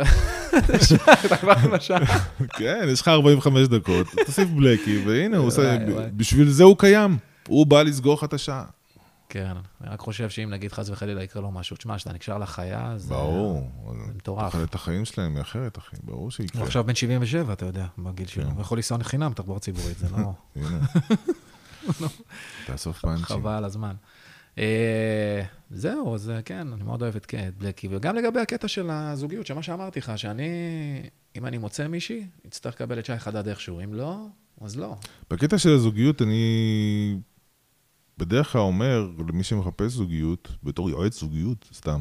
אתה 1.26 1.36
כבר 1.36 1.52
עם 1.64 1.74
השעה. 1.74 1.98
כן, 2.58 2.86
יש 2.88 3.00
לך 3.00 3.08
45 3.08 3.68
דקות, 3.68 4.06
תוסיף 4.26 4.48
בלקי, 4.48 5.04
והנה. 5.06 5.38
בשביל 6.16 6.50
זה 6.50 6.64
הוא 6.64 6.76
קיים. 6.78 7.18
הוא 7.48 7.66
בא 7.66 7.82
לסגור 7.82 8.14
לך 8.14 8.24
את 8.24 8.34
השעה. 8.34 8.64
כן, 9.30 9.52
אני 9.80 9.90
רק 9.90 10.00
חושב 10.00 10.30
שאם 10.30 10.50
נגיד 10.50 10.72
חס 10.72 10.88
וחלילה 10.88 11.22
יקרה 11.22 11.42
לו 11.42 11.50
משהו, 11.50 11.76
תשמע, 11.76 11.96
כשאתה 11.96 12.12
נקשר 12.12 12.38
לחיה, 12.38 12.92
זה 12.96 13.14
ברור. 13.14 13.70
זה 14.06 14.12
מטורף. 14.14 14.52
תוחלת 14.52 14.74
החיים 14.74 15.04
שלהם 15.04 15.34
היא 15.34 15.42
אחרת, 15.42 15.78
אחי, 15.78 15.96
ברור 16.02 16.20
הוא 16.20 16.30
שיקרה. 16.30 16.62
עכשיו 16.62 16.84
בן 16.84 16.94
77, 16.94 17.52
אתה 17.52 17.66
יודע, 17.66 17.86
בגיל 17.98 18.26
שלו. 18.26 18.44
כן. 18.44 18.50
הוא 18.50 18.60
יכול 18.60 18.78
לנסוע 18.78 19.04
חינם 19.04 19.30
בתחבורה 19.30 19.60
ציבורית, 19.60 19.98
זה 19.98 20.06
לא... 20.10 20.32
תאסוף 22.66 23.00
פאנצ'ים. 23.00 23.24
חבל 23.24 23.52
על 23.52 23.64
הזמן. 23.64 23.94
אה, 24.58 25.42
זהו, 25.70 26.14
אז 26.14 26.30
אה, 26.30 26.42
כן, 26.42 26.72
אני 26.72 26.82
מאוד 26.82 27.02
אוהב 27.02 27.16
את 27.16 27.34
את 27.48 27.56
בלקי. 27.58 27.88
וגם 27.90 28.16
לגבי 28.16 28.40
הקטע 28.40 28.68
של 28.68 28.90
הזוגיות, 28.90 29.46
שמה 29.46 29.62
שאמרתי 29.62 29.98
לך, 29.98 30.12
שאני, 30.16 30.48
אם 31.36 31.46
אני 31.46 31.58
מוצא 31.58 31.88
מישהי, 31.88 32.26
אצטרך 32.46 32.74
לקבל 32.74 32.98
את 32.98 33.06
שי 33.06 33.18
חדד 33.18 33.48
איכשהו. 33.48 33.80
אם 33.80 33.94
לא, 33.94 34.26
אז 34.60 34.76
לא. 34.76 34.96
בקטע 35.30 35.58
של 35.58 35.70
הזוגיות, 35.70 36.22
אני 36.22 37.16
בדרך 38.20 38.52
כלל 38.52 38.60
אומר 38.60 39.10
למי 39.28 39.42
שמחפש 39.42 39.92
זוגיות, 39.92 40.48
בתור 40.62 40.90
יועץ 40.90 41.20
זוגיות, 41.20 41.68
סתם, 41.74 42.00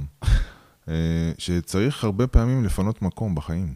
אה, 0.87 1.31
שצריך 1.37 2.03
הרבה 2.03 2.27
פעמים 2.27 2.63
לפנות 2.65 3.01
מקום 3.01 3.35
בחיים. 3.35 3.75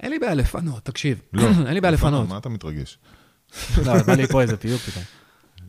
אין 0.00 0.10
לי 0.10 0.18
בעיה 0.18 0.34
לפנות, 0.34 0.84
תקשיב. 0.84 1.20
לא. 1.32 1.42
אין 1.66 1.74
לי 1.74 1.80
בעיה 1.80 1.92
לפנות. 1.92 2.28
מה 2.28 2.38
אתה 2.38 2.48
מתרגש? 2.48 2.98
לא, 3.86 4.02
בא 4.02 4.14
לי 4.14 4.26
פה 4.26 4.42
איזה 4.42 4.56
פיוק 4.56 4.80
פתאום. 4.80 5.04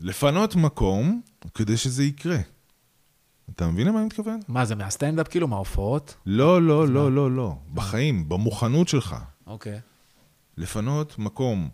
לפנות 0.01 0.55
מקום 0.55 1.21
כדי 1.53 1.77
שזה 1.77 2.03
יקרה. 2.03 2.37
אתה 3.55 3.67
מבין 3.67 3.87
למה 3.87 3.99
אני 3.99 4.05
מתכוון? 4.05 4.39
מה, 4.47 4.65
זה 4.65 4.75
מהסטנדאפ 4.75 5.27
כאילו, 5.27 5.47
מההופעות? 5.47 6.15
לא, 6.25 6.61
לא, 6.61 6.87
לא, 6.87 7.11
לא, 7.11 7.31
לא. 7.31 7.55
בחיים, 7.73 8.29
במוכנות 8.29 8.87
שלך. 8.87 9.15
אוקיי. 9.47 9.79
לפנות 10.57 11.19
מקום. 11.19 11.69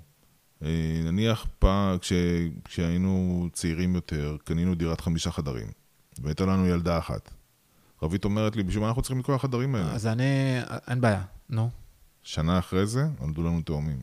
אה, 0.64 1.02
נניח 1.04 1.46
פעם, 1.60 1.98
כש, 1.98 2.14
כשהיינו 2.64 3.48
צעירים 3.54 3.96
יותר, 3.96 4.38
קנינו 4.44 4.76
דירת 4.76 5.02
חמישה 5.02 5.32
חדרים, 5.32 5.68
והייתה 6.22 6.46
לנו 6.46 6.68
ילדה 6.68 6.98
אחת. 6.98 7.32
רבית 8.04 8.26
אומרת 8.26 8.56
לי, 8.56 8.64
בשביל 8.64 8.82
מה 8.82 8.88
אנחנו 8.88 9.02
צריכים 9.02 9.20
את 9.20 9.26
כל 9.26 9.34
החדרים 9.34 9.76
האלה? 9.76 9.92
אז 9.92 10.08
אני, 10.08 10.24
אין 10.88 11.02
בעיה, 11.02 11.24
נו. 11.50 11.70
שנה 12.24 12.60
אחרי 12.60 12.88
זה, 12.88 13.08
נולדו 13.22 13.44
לנו 13.44 13.62
תאומים, 13.62 14.02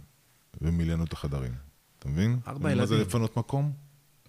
ומילאנו 0.60 1.04
את 1.04 1.12
החדרים. 1.12 1.52
אתה 1.98 2.08
מבין? 2.08 2.38
ארבע 2.48 2.74
מה 2.74 2.86
זה 2.86 2.94
ילדים. 2.94 3.08
לפנות 3.08 3.36
מקום? 3.36 3.72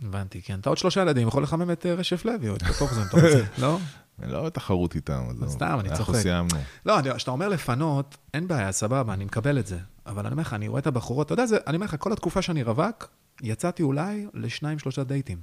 הבנתי, 0.04 0.42
כן. 0.42 0.60
אתה 0.60 0.70
עוד 0.70 0.78
שלושה 0.78 1.02
ילדים, 1.02 1.28
יכול 1.28 1.44
לחמם 1.44 1.72
את 1.72 1.86
אה, 1.86 1.94
רשף 1.94 2.26
לוי, 2.26 2.50
או 2.50 2.56
את 2.56 2.64
אם 2.64 2.68
אתה 2.70 3.16
רוצה, 3.22 3.44
לא? 3.58 3.80
אני 4.22 4.32
לא 4.32 4.46
בתחרות 4.46 4.96
איתם, 4.96 5.24
אז 5.30 5.42
לא. 5.42 5.48
סתם, 5.48 5.78
אני 5.80 5.90
אנחנו 5.90 6.06
צוחק. 6.06 6.20
סיימנו. 6.20 6.60
לא, 6.86 7.16
כשאתה 7.16 7.32
אומר 7.32 7.48
לפנות, 7.50 8.18
אין 8.34 8.48
בעיה, 8.48 8.72
סבבה, 8.72 9.14
אני 9.14 9.26
מקבל 9.26 9.60
את 9.60 9.68
זה. 9.68 9.80
אבל 10.06 10.26
אני 10.26 10.32
אומר 10.32 10.42
לך, 10.42 10.54
אני 10.54 10.68
רואה 10.68 10.80
את 10.80 10.88
הבחורות, 10.88 11.26
אתה 11.26 11.34
יודע, 11.34 11.46
זה, 11.46 11.58
אני 11.68 11.76
אומר 11.76 11.86
לך, 11.86 11.96
כל 12.00 12.14
התקופה 12.14 12.42
שאני 12.42 12.64
רווק, 12.64 13.10
יצאתי 13.42 13.84
אולי 13.84 14.28
לשניים, 14.34 14.80
שלושה 14.80 15.04
דייטים. 15.04 15.38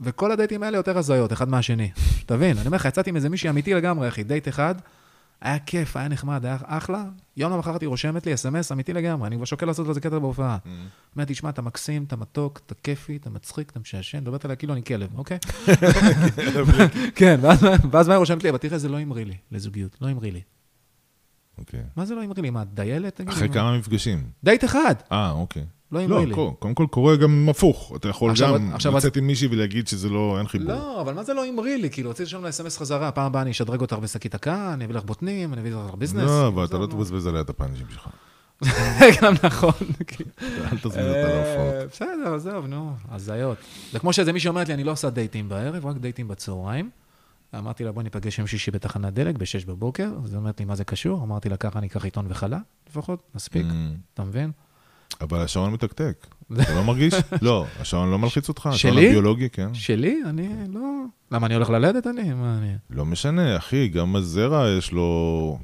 וכל 0.00 0.32
הדייטים 0.32 0.62
האלה 0.62 0.76
יותר 0.76 0.98
הזיות, 0.98 1.32
אחד 1.32 1.48
מהשני. 1.48 1.90
תבין, 2.26 2.58
אני 2.58 2.66
אומר 2.66 2.76
לך, 2.76 2.84
יצאתי 2.84 3.10
עם 3.10 3.16
איזה 3.16 3.28
מישהי 3.28 3.50
אמיתי 3.50 3.74
לגמרי, 3.74 4.08
אחי, 4.08 4.22
דייט 4.22 4.48
אחד, 4.48 4.74
היה 5.40 5.58
כיף, 5.58 5.96
היה 5.96 6.08
נחמד, 6.08 6.46
היה 6.46 6.56
אחלה. 6.62 7.04
יום 7.36 7.52
למחרת 7.52 7.80
היא 7.80 7.88
רושמת 7.88 8.26
לי 8.26 8.34
אס.אם.אס 8.34 8.72
אמיתי 8.72 8.92
לגמרי, 8.92 9.26
אני 9.26 9.36
כבר 9.36 9.44
שוקל 9.44 9.66
לעשות 9.66 9.88
לזה 9.88 10.00
קטע 10.00 10.18
בהופעה. 10.18 10.58
אומרת, 11.16 11.28
תשמע, 11.28 11.50
אתה 11.50 11.62
מקסים, 11.62 12.04
אתה 12.04 12.16
מתוק, 12.16 12.60
אתה 12.66 12.74
כיפי, 12.74 13.16
אתה 13.16 13.30
מצחיק, 13.30 13.70
אתה 13.70 13.80
משעשן, 13.80 14.18
מדברת 14.18 14.44
עליי 14.44 14.56
כאילו 14.56 14.72
אני 14.72 14.84
כלב, 14.84 15.18
אוקיי? 15.18 15.38
כן, 17.14 17.40
ואז 17.90 18.08
מה 18.08 18.14
היא 18.14 18.18
רושמת 18.18 18.42
לי? 18.42 18.50
אבל 18.50 18.58
תראה, 18.58 18.78
זה 18.78 18.88
לא 18.88 18.98
המריא 18.98 19.24
לי, 19.24 19.36
לזוגיות, 19.52 19.96
לא 20.00 20.08
המריא 20.08 20.32
לי. 20.32 20.40
אוקיי. 21.58 21.80
מה 21.96 22.04
זה 22.04 22.14
לא 22.14 22.22
המריא 22.22 22.42
לי? 22.42 22.50
מה, 22.50 22.64
דיילת? 22.64 23.20
אחרי 23.28 23.48
מה? 23.48 23.54
כמה 23.54 23.78
מפגשים? 23.78 24.22
דייט 24.44 24.64
אחד, 24.64 24.94
אה, 25.12 25.30
אוקיי. 25.30 25.62
לא 25.92 26.00
לא, 26.00 26.04
המריא 26.04 26.26
לי. 26.26 26.34
קו- 26.34 26.54
קודם 26.58 26.74
כל 26.74 26.86
קורה 26.90 27.16
גם 27.16 27.48
הפוך. 27.50 27.92
אתה 27.96 28.08
יכול 28.08 28.32
גם 28.84 28.96
לצאת 28.96 29.16
עם 29.16 29.26
מישהי 29.26 29.48
ולהגיד 29.50 29.88
שזה 29.88 30.08
לא, 30.08 30.36
אין 30.38 30.48
חיבור. 30.48 30.68
לא, 30.68 31.00
אבל 31.00 31.14
מה 31.14 31.22
זה 31.22 31.34
לא 31.34 31.44
המריא 31.44 31.76
לי? 31.76 31.90
כאילו, 31.90 32.10
רציתי 32.10 32.22
לשלם 32.22 32.42
לה 32.42 32.48
אס.אם.אס 32.48 32.78
חזרה, 32.78 33.10
פעם 33.12 33.26
הבאה 33.26 33.42
אני 33.42 33.50
אשדרג 33.50 33.80
אותך 33.80 33.92
בשקית 34.02 34.34
הקאה, 34.34 34.70
אני 34.74 34.84
אביא 34.84 34.94
לך 34.94 35.04
בוטנים, 35.04 35.52
אני 35.52 35.60
אביא 35.60 35.74
לך 35.74 35.94
ביזנס. 35.94 36.22
לא, 36.22 36.48
אבל 36.48 36.64
אתה 36.64 36.78
לא. 36.78 36.86
תבזבז 36.86 37.26
עליה 37.26 37.40
את 37.40 37.50
הפאנצ'ים 37.50 37.86
שלך. 37.92 38.08
גם 39.22 39.34
נכון. 39.42 39.72
כאילו. 40.06 40.30
אל 40.72 40.78
תזמין 40.78 41.06
אותה 41.08 41.28
להופעות. 41.34 41.74
אה, 41.74 41.86
בסדר, 41.90 42.34
עזוב, 42.34 42.66
נו, 42.66 42.92
הזיות. 43.10 43.58
זה 43.92 43.98
כמו 43.98 44.12
שאיזה 44.12 44.32
מישהי 44.32 44.48
אומרת 44.48 44.68
לי, 44.68 44.74
אני 44.74 44.84
לא 44.84 44.90
עושה 44.92 45.10
דייטים 45.10 45.48
בערב, 45.48 45.86
רק 45.86 45.96
דייטים 45.96 46.28
בצהריים. 46.28 46.90
אמרתי 47.58 47.84
לה, 47.84 47.92
בוא 47.92 48.02
ניפגש 48.02 48.38
יום 48.38 48.46
שישי 48.46 48.70
בתחנת 48.70 49.12
דלק 49.14 49.36
ב-6 49.36 49.66
בבוקר. 49.66 50.10
אז 50.24 50.32
היא 50.32 50.38
אומרת 50.38 50.60
לי, 50.60 50.66
מה 50.66 50.74
זה 50.76 50.84
קשור? 50.84 51.22
אמרתי 51.22 51.48
לה, 51.48 51.56
ככה 51.56 51.78
אני 51.78 51.86
אקח 51.86 52.04
עיתון 52.04 52.26
וחלה, 52.28 52.58
לפחות, 52.90 53.30
מספיק, 53.34 53.66
Mm, 53.66 53.72
אתה 54.14 54.24
מבין? 54.24 54.50
אבל 55.20 55.40
השעון 55.40 55.72
מתקתק. 55.72 56.26
אתה 56.62 56.74
לא 56.74 56.84
מרגיש? 56.84 57.14
לא, 57.42 57.66
השעון 57.80 58.10
לא 58.10 58.18
מלחיץ 58.18 58.48
אותך? 58.48 58.66
השעון? 58.66 58.98
הביולוגי, 58.98 59.50
כן. 59.50 59.74
שלי? 59.74 60.20
אני 60.26 60.48
לא... 60.74 61.04
למה, 61.30 61.46
אני 61.46 61.54
הולך 61.54 61.70
ללדת 61.70 62.06
אני? 62.06 62.32
מה 62.32 62.58
אני... 62.58 62.74
לא 62.90 63.04
משנה, 63.04 63.56
אחי, 63.56 63.88
גם 63.88 64.16
הזרע 64.16 64.68
יש 64.78 64.92
לו... 64.92 65.58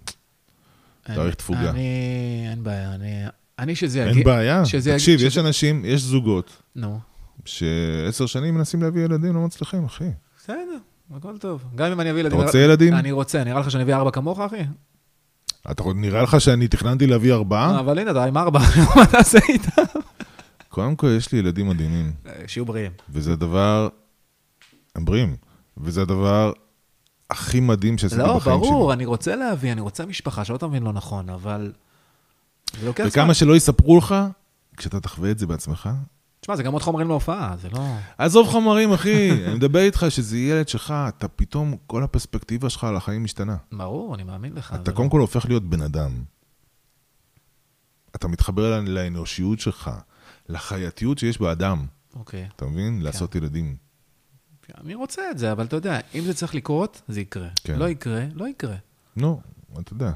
תאריך 1.03 1.35
תפוגה. 1.35 1.71
אני, 1.71 2.47
אין 2.51 2.63
בעיה, 2.65 2.95
אני... 2.95 3.25
אני 3.59 3.75
שזה 3.75 4.01
יגיע... 4.01 4.13
אין 4.13 4.25
בעיה. 4.25 4.63
תקשיב, 4.95 5.21
יש 5.23 5.39
אנשים, 5.39 5.85
יש 5.85 6.01
זוגות, 6.03 6.63
נו, 6.77 7.01
שעשר 7.45 8.27
שנים 8.27 8.55
מנסים 8.55 8.83
להביא 8.83 9.05
ילדים, 9.05 9.35
לא 9.35 9.41
מצליחים, 9.41 9.85
אחי. 9.85 10.11
בסדר, 10.39 10.79
הכל 11.17 11.39
טוב. 11.39 11.65
גם 11.75 11.93
אם 11.93 12.01
אני 12.01 12.11
אביא 12.11 12.21
אתה 12.21 12.29
ילדים... 12.29 12.47
רוצה 12.47 12.59
ילדים? 12.59 12.95
אני 12.95 13.13
רוצה, 13.13 13.45
נראה 13.45 13.61
לך 13.61 13.71
שאני 13.71 13.83
אביא 13.83 13.95
ארבע 13.95 14.11
כמוך, 14.11 14.41
אחי? 14.41 14.63
אתה 15.71 15.83
נראה 15.95 16.23
לך 16.23 16.41
שאני 16.41 16.69
תכננתי 16.69 17.07
להביא 17.07 17.33
ארבעה? 17.33 17.81
אבל 17.81 17.99
הנה, 17.99 18.11
אתה 18.11 18.25
עם 18.25 18.37
ארבע, 18.37 18.59
מה 18.97 19.07
תעשה 19.07 19.39
איתם? 19.49 19.83
קודם 20.69 20.97
כל, 20.97 21.07
יש 21.17 21.33
לי 21.33 21.39
ילדים 21.39 21.69
מדהימים, 21.69 22.13
אה, 22.27 22.33
שיהיו 22.47 22.65
בריאים. 22.65 22.93
וזה 23.11 23.33
הדבר... 23.33 23.89
הם 24.95 25.05
בריאים. 25.05 25.37
וזה 25.77 26.03
הדבר 26.03 26.53
הכי 27.31 27.61
מדהים 27.61 27.99
שעשיתי 27.99 28.21
לא, 28.21 28.37
בחיים 28.37 28.61
שלי. 28.61 28.71
ברור, 28.71 28.93
אני 28.93 29.05
רוצה 29.05 29.37
להביא, 29.37 29.73
אני 29.73 29.81
רוצה 29.81 30.07
משפחה, 30.07 30.45
שלא 30.45 30.57
תבין 30.57 30.83
לא 30.83 30.93
נכון, 30.93 31.31
אבל... 31.31 31.73
זה 32.81 32.87
לוקח 32.87 33.03
זמן. 33.03 33.11
וכמה 33.11 33.35
שלא 33.35 33.57
יספרו 33.57 33.99
לך, 33.99 34.15
כשאתה 34.77 35.01
תחווה 35.01 35.31
את 35.31 35.39
זה 35.39 35.47
בעצמך, 35.47 35.89
תשמע, 36.51 36.57
זה 36.57 36.63
גם 36.63 36.73
עוד 36.73 36.83
חומרים 36.83 37.09
להופעה, 37.09 37.57
זה 37.61 37.69
לא... 37.69 37.95
עזוב 38.19 38.49
חומרים, 38.49 38.93
אחי. 38.93 39.31
אני 39.47 39.55
מדבר 39.55 39.79
איתך 39.79 40.07
שזה 40.09 40.39
ילד 40.39 40.69
שלך, 40.69 40.95
אתה 41.09 41.29
פתאום, 41.29 41.77
כל 41.87 42.03
הפרספקטיבה 42.03 42.71
שלך 42.71 42.85
על 42.85 42.97
החיים 42.97 43.25
משתנה. 43.25 43.57
ברור, 43.73 44.15
אני 44.15 44.23
מאמין 44.23 44.53
לך. 44.55 44.75
אתה 44.83 44.93
קודם 44.93 45.07
לא- 45.07 45.11
כל 45.13 45.21
הופך 45.21 45.45
להיות 45.47 45.63
בן 45.63 45.83
אדם. 45.83 46.11
אתה 48.17 48.29
מתחבר 48.29 48.71
לא- 48.71 48.85
לאנושיות 48.85 49.61
שלך, 49.61 49.91
לחייתיות 50.49 51.19
שיש 51.19 51.41
באדם, 51.41 51.87
אוקיי. 52.17 52.49
אתה 52.57 52.67
מבין? 52.67 53.03
לעשות 53.03 53.35
ילדים. 53.35 53.77
אני 54.85 54.95
רוצה 54.95 55.23
את 55.31 55.39
זה, 55.39 55.53
אבל 55.53 55.65
אתה 55.65 55.77
יודע, 55.77 55.99
אם 56.15 56.21
זה 56.25 56.35
צריך 56.35 56.55
לקרות, 56.55 57.03
זה 57.09 57.21
יקרה. 57.21 57.49
כן. 57.65 57.79
לא 57.79 57.89
יקרה, 57.89 58.25
לא 58.35 58.49
יקרה. 58.49 58.77
נו, 59.17 59.41
אתה 59.81 59.93
יודע. 59.93 60.13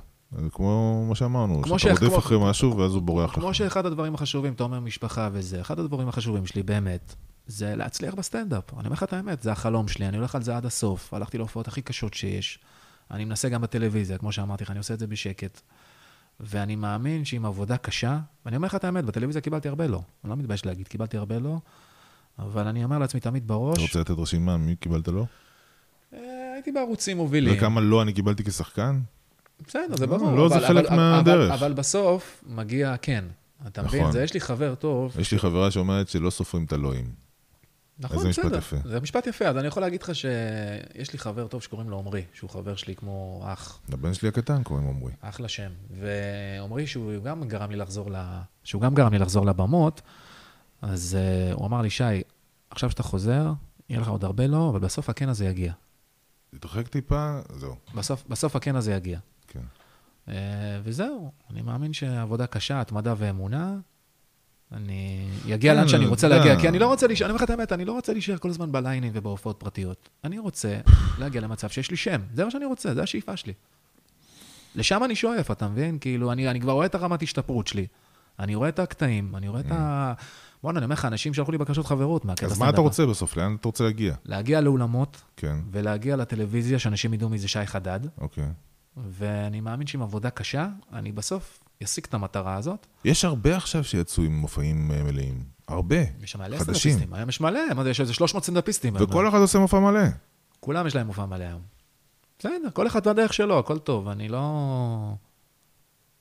כמו 0.52 1.04
מה 1.08 1.14
שאמרנו, 1.14 1.62
כמו 1.62 1.78
שאתה 1.78 2.04
רודף 2.04 2.18
אחרי 2.18 2.38
משהו 2.40 2.76
ואז 2.76 2.94
הוא 2.94 3.02
בורח 3.02 3.30
לך. 3.30 3.34
כמו 3.34 3.54
שאחד 3.54 3.86
הדברים 3.86 4.14
החשובים, 4.14 4.52
אתה 4.52 4.64
אומר 4.64 4.80
משפחה 4.80 5.28
וזה, 5.32 5.60
אחד 5.60 5.78
הדברים 5.78 6.08
החשובים 6.08 6.46
שלי 6.46 6.62
באמת, 6.62 7.14
זה 7.46 7.76
להצליח 7.76 8.14
בסטנדאפ. 8.14 8.74
אני 8.74 8.84
אומר 8.84 8.92
לך 8.92 9.02
את 9.02 9.12
האמת, 9.12 9.42
זה 9.42 9.52
החלום 9.52 9.88
שלי, 9.88 10.08
אני 10.08 10.16
הולך 10.16 10.34
על 10.34 10.42
זה 10.42 10.56
עד 10.56 10.66
הסוף. 10.66 11.14
הלכתי 11.14 11.38
להופעות 11.38 11.68
הכי 11.68 11.82
קשות 11.82 12.14
שיש. 12.14 12.58
אני 13.10 13.24
מנסה 13.24 13.48
גם 13.48 13.62
בטלוויזיה, 13.62 14.18
כמו 14.18 14.32
שאמרתי 14.32 14.64
לך, 14.64 14.70
אני 14.70 14.78
עושה 14.78 14.94
את 14.94 14.98
זה 14.98 15.06
בשקט. 15.06 15.60
ואני 16.40 16.76
מאמין 16.76 17.24
שעם 17.24 17.46
עבודה 17.46 17.76
קשה, 17.76 18.18
ואני 18.44 18.56
אומר 18.56 18.66
לך 18.66 18.74
את 18.74 18.84
האמת, 18.84 19.04
בטלוויזיה 19.04 19.42
קיבלתי 19.42 19.68
הרבה 19.68 19.86
לא. 19.86 20.00
אני 20.24 20.30
לא 20.30 20.36
מתבייש 20.36 20.66
להגיד, 20.66 20.88
קיבלתי 20.88 21.16
הרבה 21.16 21.38
לא, 21.38 21.58
אבל 22.38 22.66
אני 22.66 22.84
אומר 22.84 22.98
לעצמי 22.98 23.20
תמיד 23.20 23.48
בראש, 23.48 23.74
אתה 23.74 23.82
רוצה 23.82 24.00
לתת 24.00 24.10
רשימה, 24.10 24.56
מי 24.56 24.76
קיבלת 24.76 25.08
לו? 25.08 25.26
אה, 26.14 26.18
הייתי 26.54 26.72
בערוצים 26.72 27.16
מובילים. 27.16 27.54
וכמה 27.56 27.80
לא 27.80 28.02
אני 28.02 28.12
קיבלתי 28.12 28.44
כשחקן? 28.44 29.00
בסדר, 29.66 29.96
זה 29.96 30.06
ברור. 30.06 30.36
לא, 30.36 30.48
זה 30.48 30.60
חלק 30.66 30.86
אבל- 30.86 30.96
מהדרך. 30.96 31.50
אבל, 31.52 31.64
אבל 31.64 31.72
בסוף 31.72 32.44
מגיע 32.46 32.94
כן. 33.02 33.24
אתה 33.66 33.82
מבין? 33.82 34.00
נכון. 34.00 34.12
זה 34.12 34.22
יש 34.22 34.34
לי 34.34 34.40
חבר 34.40 34.74
טוב. 34.74 35.20
יש 35.20 35.32
לי 35.32 35.38
חברה 35.38 35.70
שאומרת 35.70 36.08
שלא 36.08 36.30
סופרים 36.30 36.64
את 36.64 36.72
הלואים. 36.72 37.24
נכון, 37.98 38.16
איזה 38.16 38.28
משפט 38.28 38.44
בסדר. 38.44 38.58
יפה. 38.58 38.76
זה 38.84 39.00
משפט 39.00 39.26
יפה, 39.26 39.44
אז 39.44 39.56
אני 39.56 39.66
יכול 39.66 39.82
להגיד 39.82 40.02
לך 40.02 40.14
שיש 40.14 41.12
לי 41.12 41.18
חבר 41.18 41.46
טוב 41.46 41.62
שקוראים 41.62 41.90
לו 41.90 41.98
עמרי, 41.98 42.22
שהוא 42.32 42.50
חבר 42.50 42.76
שלי 42.76 42.96
כמו 42.96 43.42
אח, 43.46 43.78
לבן 43.88 44.14
שלי 44.14 44.28
הקטן 44.28 44.62
קוראים 44.62 44.88
עמרי. 44.88 45.12
אחלה 45.20 45.48
שם. 45.48 45.70
ועמרי, 46.00 46.86
שהוא 46.86 47.22
גם 47.24 47.48
גרם 47.48 47.70
לי 47.70 47.76
לחזור 47.76 48.10
ל... 48.10 48.16
שהוא 48.64 48.82
גם 48.82 48.94
גרם 48.94 49.12
לי 49.12 49.18
לחזור 49.18 49.46
לבמות, 49.46 50.02
אז 50.82 51.16
uh, 51.50 51.54
הוא 51.54 51.66
אמר 51.66 51.82
לי, 51.82 51.90
שי, 51.90 52.04
עכשיו 52.70 52.90
שאתה 52.90 53.02
חוזר, 53.02 53.52
יהיה 53.88 54.00
לך 54.00 54.08
עוד 54.08 54.24
הרבה 54.24 54.46
לא, 54.46 54.68
אבל 54.70 54.78
בסוף 54.78 55.08
הקן 55.08 55.28
הזה 55.28 55.44
יגיע. 55.46 55.72
תתרחק 56.50 56.88
טיפה, 56.88 57.38
זהו. 57.52 57.74
בסוף, 57.94 58.24
בסוף 58.28 58.56
הקן 58.56 58.76
הזה 58.76 58.92
יגיע. 58.94 59.18
כן. 59.54 59.60
Uh, 60.26 60.30
וזהו, 60.84 61.32
אני 61.50 61.62
מאמין 61.62 61.92
שעבודה 61.92 62.46
קשה, 62.46 62.80
התמדה 62.80 63.14
ואמונה, 63.18 63.76
אני 64.72 65.28
אגיע 65.54 65.72
כן, 65.72 65.78
לאן 65.78 65.88
שאני 65.88 66.06
רוצה. 66.06 66.28
להגיע, 66.28 66.60
כי 66.60 66.68
אני 66.68 66.78
לא 66.78 66.86
רוצה 66.86 67.06
להישאר, 67.06 67.26
אני 67.26 67.30
אומר 67.30 67.36
לך 67.36 67.44
את 67.44 67.50
האמת, 67.50 67.72
אני 67.72 67.84
לא 67.84 67.92
רוצה 67.92 68.12
להישאר 68.12 68.38
כל 68.38 68.50
הזמן 68.50 68.72
בליינים 68.72 69.12
ובהופעות 69.14 69.56
פרטיות. 69.60 70.08
אני 70.24 70.38
רוצה 70.38 70.78
להגיע 71.18 71.40
למצב 71.40 71.68
שיש 71.68 71.90
לי 71.90 71.96
שם, 71.96 72.20
זה 72.34 72.44
מה 72.44 72.50
שאני 72.50 72.64
רוצה, 72.64 72.94
זה 72.94 73.02
השאיפה 73.02 73.36
שלי. 73.36 73.52
לשם 74.74 75.04
אני 75.04 75.14
שואף, 75.14 75.50
אתה 75.50 75.68
מבין? 75.68 75.98
כאילו, 75.98 76.32
אני, 76.32 76.50
אני 76.50 76.60
כבר 76.60 76.72
רואה 76.72 76.86
את 76.86 76.94
הרמת 76.94 77.22
השתפרות 77.22 77.66
שלי. 77.66 77.86
אני 78.38 78.54
רואה 78.54 78.68
את 78.68 78.78
הקטעים, 78.78 79.36
אני 79.36 79.48
רואה 79.48 79.60
את 79.60 79.70
ה... 79.70 80.12
בוא'נה, 80.62 80.78
אני 80.78 80.84
אומר 80.84 80.94
לך, 80.94 81.04
אנשים 81.04 81.34
שלחו 81.34 81.52
לי 81.52 81.58
בקשות 81.58 81.86
חברות 81.86 82.24
מהקטע 82.24 82.46
אז 82.46 82.58
מה. 82.58 82.70
אתה 82.70 82.80
רוצה 82.80 83.06
בסוף? 83.06 83.36
לאן 83.36 83.56
אתה 83.60 83.68
רוצה 83.68 83.84
להגיע? 83.84 84.14
להגיע 84.24 84.60
לאולמות 84.60 85.22
כן, 85.36 85.56
ולהגיע 85.70 86.16
לטלוויזיה, 86.16 86.78
שאנשים 86.78 87.14
ידעו 87.14 87.28
מי 87.28 87.38
זה 87.38 87.48
שי 87.48 87.66
חדד, 87.66 88.00
אוקיי. 88.18 88.48
ואני 88.96 89.60
מאמין 89.60 89.86
שעם 89.86 90.02
עבודה 90.02 90.30
קשה, 90.30 90.68
אני 90.92 91.12
בסוף 91.12 91.58
אשיג 91.84 92.04
את 92.08 92.14
המטרה 92.14 92.54
הזאת. 92.54 92.86
יש 93.04 93.24
הרבה 93.24 93.56
עכשיו 93.56 93.84
שיצאו 93.84 94.24
עם 94.24 94.36
מופעים 94.36 94.90
אה, 94.90 95.02
מלאים. 95.02 95.44
הרבה. 95.68 95.96
יש 96.22 96.36
מלא. 96.36 96.58
סטנדאפיסטים, 96.58 97.14
היום 97.14 97.28
יש 97.28 97.40
מלא, 97.40 97.74
מה 97.76 97.84
זה, 97.84 97.90
יש 97.90 98.00
איזה 98.00 98.14
300 98.14 98.44
סטנדאפיסטים. 98.44 98.96
וכל 99.00 99.28
אחד 99.28 99.38
עושה 99.38 99.58
מופע 99.58 99.80
מלא. 99.80 100.00
כולם 100.60 100.86
יש 100.86 100.96
להם 100.96 101.06
מופע 101.06 101.26
מלא 101.26 101.44
היום. 101.44 101.60
בסדר, 102.38 102.70
כל 102.72 102.86
אחד 102.86 103.08
בדרך 103.08 103.32
שלו, 103.32 103.58
הכל 103.58 103.78
טוב, 103.78 104.08
אני 104.08 104.28
לא... 104.28 105.14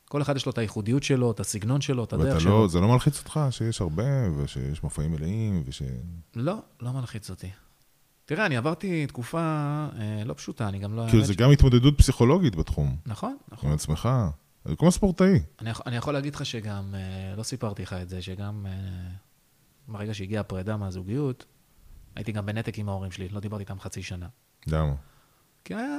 כל 0.05 0.21
אחד 0.21 0.35
יש 0.35 0.45
לו 0.45 0.51
את 0.51 0.57
הייחודיות 0.57 1.03
שלו, 1.03 1.31
את 1.31 1.39
הסגנון 1.39 1.81
שלו, 1.81 2.03
את 2.03 2.13
הדרך 2.13 2.27
ואתה 2.27 2.39
שלו. 2.39 2.61
לא, 2.61 2.67
זה 2.67 2.79
לא 2.79 2.87
מלחיץ 2.87 3.19
אותך 3.19 3.39
שיש 3.51 3.81
הרבה, 3.81 4.03
ושיש 4.37 4.83
מופעים 4.83 5.11
מלאים, 5.11 5.63
וש... 5.65 5.81
לא, 6.35 6.55
לא 6.81 6.91
מלחיץ 6.91 7.29
אותי. 7.29 7.49
תראה, 8.25 8.45
אני 8.45 8.57
עברתי 8.57 9.07
תקופה 9.07 9.39
אה, 9.39 10.23
לא 10.25 10.33
פשוטה, 10.33 10.67
אני 10.67 10.79
גם 10.79 10.95
לא... 10.95 11.05
כאילו 11.09 11.25
זה 11.25 11.33
ש- 11.33 11.35
גם 11.35 11.51
התמודדות 11.51 11.97
פסיכולוגית 11.97 12.55
בתחום, 12.55 12.95
נכון, 13.05 13.37
נכון. 13.51 13.69
עם 13.69 13.75
עצמך. 13.75 14.09
זה 14.65 14.75
כמו 14.75 14.91
ספורטאי. 14.91 15.39
אני, 15.61 15.69
אני 15.85 15.95
יכול 15.95 16.13
להגיד 16.13 16.35
לך 16.35 16.45
שגם, 16.45 16.95
אה, 16.95 17.35
לא 17.35 17.43
סיפרתי 17.43 17.81
לך 17.83 17.93
את 17.93 18.09
זה, 18.09 18.21
שגם 18.21 18.65
אה, 18.69 18.71
ברגע 19.87 20.13
שהגיעה 20.13 20.41
הפרידה 20.41 20.77
מהזוגיות, 20.77 21.45
הייתי 22.15 22.31
גם 22.31 22.45
בנתק 22.45 22.77
עם 22.79 22.89
ההורים 22.89 23.11
שלי, 23.11 23.29
לא 23.29 23.39
דיברתי 23.39 23.63
איתם 23.63 23.79
חצי 23.79 24.03
שנה. 24.03 24.27
למה? 24.67 24.93
כי 25.65 25.73
היה, 25.75 25.97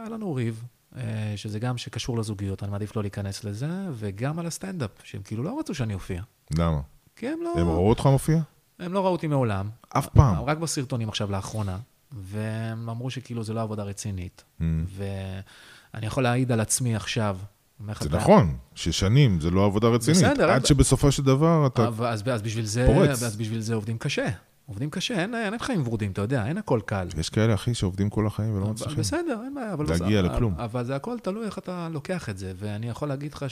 היה 0.00 0.08
לנו 0.10 0.34
ריב, 0.34 0.64
אה, 0.96 1.02
שזה 1.36 1.58
גם 1.58 1.78
שקשור 1.78 2.18
לזוגיות, 2.18 2.62
אני 2.62 2.70
מעדיף 2.70 2.96
לא 2.96 3.02
להיכנס 3.02 3.44
לזה, 3.44 3.68
וגם 3.92 4.38
על 4.38 4.46
הסטנדאפ, 4.46 4.90
שהם 5.04 5.22
כאילו 5.22 5.42
לא 5.42 5.58
רצו 5.60 5.74
שאני 5.74 5.94
אופיע. 5.94 6.22
למה? 6.58 6.80
כי 7.16 7.28
הם 7.28 7.38
לא, 7.42 7.52
הם 7.60 7.68
ראו 7.68 7.88
אותך 7.88 8.06
מופיע? 8.06 8.40
הם 8.78 8.92
לא 8.92 9.00
ראו 9.04 9.12
אותי 9.12 9.26
מעולם. 9.26 9.68
אף 9.88 10.06
פעם. 10.06 10.44
רק 10.44 10.58
בסרטונים 10.58 11.08
עכשיו 11.08 11.30
לאחרונה, 11.30 11.78
והם 12.12 12.88
אמרו 12.88 13.10
שכאילו 13.10 13.44
זה 13.44 13.52
לא 13.54 13.62
עבודה 13.62 13.82
רצינית. 13.82 14.44
Mm. 14.60 14.64
ואני 14.96 16.06
יכול 16.06 16.22
להעיד 16.22 16.52
על 16.52 16.60
עצמי 16.60 16.96
עכשיו. 16.96 17.36
זה 17.86 17.92
אתה- 17.92 18.16
נכון, 18.16 18.56
ששנים 18.74 19.40
זה 19.40 19.50
לא 19.50 19.64
עבודה 19.64 19.88
רצינית. 19.88 20.20
בסדר, 20.24 20.50
עד 20.50 20.66
שבסופו 20.66 21.12
של 21.12 21.22
דבר 21.22 21.66
אתה... 21.66 21.86
אבל- 21.88 22.06
אז, 22.06 22.22
אז, 22.32 22.42
בשביל 22.42 22.64
זה, 22.64 22.86
פורץ. 22.94 23.22
אז 23.22 23.36
בשביל 23.36 23.60
זה 23.60 23.74
עובדים 23.74 23.98
קשה. 23.98 24.26
עובדים 24.66 24.90
קשה, 24.90 25.20
אין, 25.20 25.34
אין 25.34 25.58
חיים 25.58 25.86
ורודים, 25.86 26.10
אתה 26.12 26.20
יודע, 26.22 26.46
אין 26.46 26.58
הכל 26.58 26.80
קל. 26.86 27.08
יש 27.18 27.30
כאלה, 27.30 27.54
אחי, 27.54 27.74
שעובדים 27.74 28.10
כל 28.10 28.26
החיים 28.26 28.56
ולא 28.56 28.66
מצליחים. 28.66 28.96
בסדר, 28.98 29.40
אין 29.44 29.54
בעיה, 29.54 29.72
אבל... 29.72 29.84
להגיע 29.88 30.22
לכלום. 30.22 30.54
אבל 30.58 30.84
זה 30.84 30.96
הכל 30.96 31.16
תלוי 31.22 31.46
איך 31.46 31.58
אתה 31.58 31.88
לוקח 31.92 32.28
את 32.28 32.38
זה, 32.38 32.52
ואני 32.56 32.88
יכול 32.88 33.08
להגיד 33.08 33.32
לך 33.34 33.44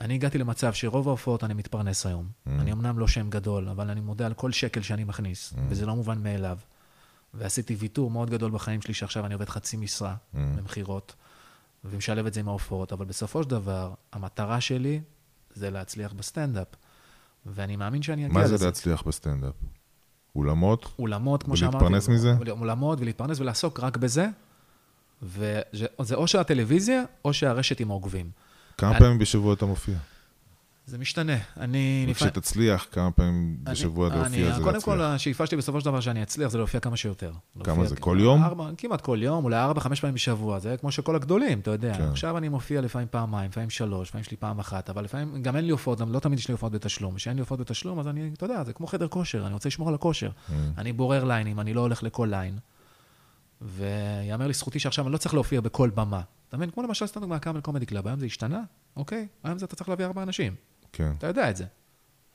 שאני 0.00 0.14
הגעתי 0.14 0.38
למצב 0.38 0.72
שרוב 0.72 1.08
ההופעות 1.08 1.44
אני 1.44 1.54
מתפרנס 1.54 2.06
היום. 2.06 2.26
Mm. 2.26 2.50
אני 2.50 2.72
אמנם 2.72 2.98
לא 2.98 3.08
שם 3.08 3.30
גדול, 3.30 3.68
אבל 3.68 3.90
אני 3.90 4.00
מודה 4.00 4.26
על 4.26 4.34
כל 4.34 4.52
שקל 4.52 4.82
שאני 4.82 5.04
מכניס, 5.04 5.52
Mm. 5.52 5.56
וזה 5.68 5.86
לא 5.86 5.94
מובן 5.96 6.22
מאליו. 6.22 6.58
ועשיתי 7.34 7.74
ויתור 7.74 8.10
מאוד 8.10 8.30
גדול 8.30 8.50
בחיים 8.50 8.82
שלי, 8.82 8.94
שעכשיו 8.94 9.26
אני 9.26 9.34
עובד 9.34 9.48
חצי 9.48 9.76
משרה 9.76 10.14
Mm. 10.14 10.36
במכירות, 10.56 11.14
ומשלב 11.84 12.26
את 12.26 12.34
זה 12.34 12.40
עם 12.40 12.48
ההופעות, 12.48 12.92
אבל 12.92 13.04
בסופו 13.04 13.42
של 13.42 13.50
דבר, 13.50 13.92
המטרה 14.12 14.60
שלי 14.60 15.00
זה 15.54 15.70
להצליח 15.70 16.12
בסטנדאפ. 16.12 16.66
ואני 17.46 17.76
מאמין 17.76 18.02
שאני 18.02 18.26
אגיע 18.26 18.34
מה 18.34 18.44
לזה. 18.44 18.56
זה 18.56 18.64
להצליח 18.66 19.02
בסטנדאפ? 19.02 19.54
אולמות? 20.36 20.86
אולמות, 20.98 21.42
כמו 21.42 21.56
שאמרתי. 21.56 21.76
ולהתפרנס 21.76 22.08
מזה? 22.08 22.34
אולמות 22.50 23.00
ולהתפרנס 23.00 23.40
ולעסוק 23.40 23.80
רק 23.80 23.96
בזה. 23.96 24.26
וזה 25.22 25.62
זה 26.02 26.14
או 26.14 26.26
שהטלוויזיה, 26.26 27.02
או 27.24 27.32
שהרשת 27.32 27.80
עם 27.80 27.90
העוקבים. 27.90 28.30
כמה 28.78 28.90
אני- 28.90 28.98
פעמים 28.98 29.18
בשבוע 29.18 29.54
אתה 29.54 29.66
מופיע? 29.66 29.94
זה 30.86 30.98
משתנה. 30.98 31.36
אני... 31.56 32.06
וכשתצליח, 32.10 32.86
כמה 32.92 33.10
פעמים 33.10 33.56
אני- 33.66 33.72
בשבוע 33.74 34.08
אני- 34.08 34.16
להופיע 34.16 34.52
זה 34.56 34.62
קודם 34.62 34.80
כל, 34.82 34.94
להצליח? 34.94 35.14
השאיפה 35.14 35.46
שלי 35.46 35.56
בסופו 35.56 35.80
של 35.80 35.86
דבר 35.86 36.00
שאני 36.00 36.22
אצליח 36.22 36.50
זה 36.50 36.58
להופיע 36.58 36.80
כמה 36.80 36.96
שיותר. 36.96 37.32
כמה 37.64 37.86
זה, 37.86 37.96
כל 37.96 38.16
יום? 38.20 38.42
ארבע, 38.44 38.70
כמעט 38.78 39.00
כל 39.00 39.18
יום, 39.22 39.44
אולי 39.44 39.56
ארבע, 39.56 39.80
חמש 39.80 40.00
פעמים 40.00 40.14
בשבוע. 40.14 40.58
זה 40.58 40.76
כמו 40.80 40.92
שכל 40.92 41.16
הגדולים, 41.16 41.58
אתה 41.60 41.70
יודע. 41.70 41.94
כן. 41.94 42.02
עכשיו 42.08 42.38
אני 42.38 42.48
מופיע 42.48 42.80
לפעמים 42.80 43.08
פעמיים, 43.10 43.50
לפעמים 43.50 43.70
שלוש, 43.70 44.08
לפעמים 44.08 44.22
יש 44.22 44.30
לי 44.30 44.36
פעם 44.36 44.58
אחת, 44.58 44.90
אבל 44.90 45.04
לפעמים 45.04 45.42
גם 45.42 45.56
אין 45.56 45.64
לי 45.64 45.70
הופעות, 45.72 46.00
גם 46.00 46.12
לא 46.12 46.18
תמיד 46.18 46.38
יש 46.38 46.48
לי 46.48 46.52
הופעות 46.52 46.72
בתשלום. 46.72 47.14
כשאין 47.14 47.36
לי 47.36 47.40
הופעות 47.40 47.60
בתשלום, 47.60 47.98
אז 48.00 48.08
אני, 48.08 48.30
אתה 48.34 48.44
יודע, 48.44 48.64
זה 48.64 48.72
כמו 48.72 48.86
חדר 48.86 49.08
כושר, 49.08 49.46
אני 49.46 49.54
רוצה 49.54 49.68
לשמור 49.68 49.88
על 49.88 49.94
הכושר. 49.94 50.30
Mm. 50.30 50.52
אני 50.78 50.92
בורר 50.92 51.24
ליינים, 51.24 51.60
אני 51.60 51.74
לא 51.74 51.80
הולך 51.80 52.02
לכל 52.02 52.28
ליין. 52.30 52.58
ויאמר 53.62 54.46
לזכותי 54.46 54.78
שעכשיו 54.78 55.04
אני 55.04 55.12
לא 55.12 55.18
צריך 55.18 55.34
להופיע 55.34 55.60
בכל 55.60 55.90
במה. 55.94 56.20
אתה 56.52 56.58
מבין? 56.58 56.70
כמו 56.70 56.82
למשל 56.82 57.06
סטנדאפ 57.06 57.28
מה-Camel 57.28 57.60
Comedy 57.60 57.86
Club, 57.86 58.06
היום 58.06 58.18
זה 58.20 58.26
השתנה, 58.26 58.60
אוקיי? 58.96 59.26
היום 59.44 59.58
זה 59.58 59.66
אתה 59.66 59.76
צריך 59.76 59.88
להביא 59.88 60.04
ארבעה 60.04 60.24
אנשים. 60.24 60.54
כן. 60.92 61.12
אתה 61.18 61.26
יודע 61.26 61.50
את 61.50 61.56
זה. 61.56 61.64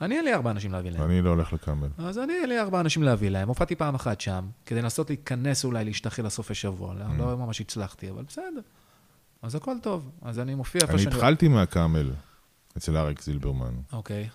אני 0.02 0.16
אין 0.16 0.26
לי 0.26 0.34
ארבעה 0.34 0.52
אנשים 0.52 0.72
להביא 0.72 0.92
להם. 0.92 1.04
אני 1.04 1.22
לא 1.22 1.30
הולך 1.30 1.54
לקאמל. 1.54 1.88
אז 1.98 2.18
אני, 2.18 2.34
אין 2.34 2.50
לי 2.50 2.60
ארבעה 2.60 2.82
אנשים 2.82 3.04
להביא 3.04 3.30
להם. 3.30 3.48
הופעתי 3.48 3.76
פעם 3.76 3.96
אחת 3.96 4.22
שם, 4.22 4.46
כדי 4.66 4.82
לנסות 4.82 5.10
להיכנס 5.10 5.66
אולי, 5.66 5.86
להשתחל 5.86 6.26
לסופי 6.26 6.54
שבוע. 6.56 6.94
לא, 6.94 7.06
Mm. 7.06 7.18
לא 7.18 7.38
ממש 7.38 7.62
הצלחתי, 7.62 8.10
אבל 8.10 8.24
בסדר. 8.24 8.62
אז 9.42 9.56
הכל 9.56 9.76
טוב. 9.82 10.12
אז 10.22 10.40
אני 10.40 10.56
מופיע 10.56 10.82
איפה 10.82 10.94
אני 10.94 11.02
שאני... 11.02 11.16
התחלתי 11.16 11.48
מהקאמל, 11.48 12.12
אצל 12.78 12.98
אריק 12.98 13.22
זילברמן, 13.22 13.74
אוקיי. 13.94 14.30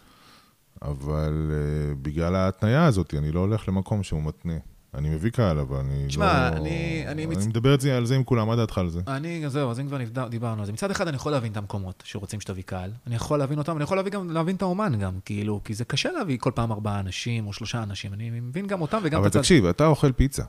אבל 0.82 1.50
uh, 1.50 1.94
בגלל 2.02 2.34
ההתניה 2.34 2.84
הזאת, 2.86 3.14
אני 3.14 3.32
לא 3.32 3.40
הולך 3.40 3.68
למקום 3.68 4.02
שהוא 4.02 4.22
מתנה. 4.22 4.54
אני 4.94 5.08
מביא 5.10 5.30
קהל, 5.30 5.58
אבל 5.58 5.76
אני 5.76 6.04
תשמע, 6.06 6.50
לא... 6.50 6.56
אני- 6.56 6.68
אני 7.06 7.12
אני 7.24 7.26
מצ- 7.26 7.46
מדבר 7.46 7.80
זה, 7.80 7.96
על 7.96 8.06
זה 8.06 8.16
עם 8.16 8.24
כולם, 8.24 8.46
מה 8.48 8.56
דעתך 8.56 8.78
על 8.78 8.88
זה? 8.90 9.00
אני, 9.06 9.44
זהו, 9.48 9.70
אז 9.70 9.80
אם 9.80 9.86
כבר 9.86 9.98
דיברנו 10.28 10.60
על 10.60 10.66
זה. 10.66 10.72
מצד 10.72 10.90
אחד 10.90 11.08
אני 11.08 11.16
יכול 11.16 11.32
להבין 11.32 11.52
את 11.52 11.56
המקומות 11.56 12.02
שרוצים 12.06 12.40
שתביא 12.40 12.62
קהל. 12.62 12.90
אני 13.06 13.14
יכול 13.14 13.38
להבין 13.38 13.58
אותם, 13.58 13.76
אני 13.76 13.84
יכול 13.84 13.96
להביא 13.96 14.12
גם, 14.12 14.30
להבין 14.30 14.56
את 14.56 14.62
האומן 14.62 14.98
גם, 14.98 15.18
כאילו, 15.24 15.60
כי 15.64 15.74
זה 15.74 15.84
קשה 15.84 16.10
להביא 16.12 16.38
כל 16.40 16.50
פעם 16.54 16.72
ארבעה 16.72 17.00
אנשים 17.00 17.46
או 17.46 17.52
שלושה 17.52 17.82
אנשים. 17.82 18.14
אני 18.14 18.30
מבין 18.40 18.66
גם 18.66 18.80
אותם 18.80 18.98
וגם 19.02 19.12
את 19.12 19.18
אבל 19.18 19.26
הצד... 19.26 19.38
תקשיב, 19.40 19.66
אתה 19.66 19.86
אוכל 19.86 20.12
פיצה. 20.12 20.42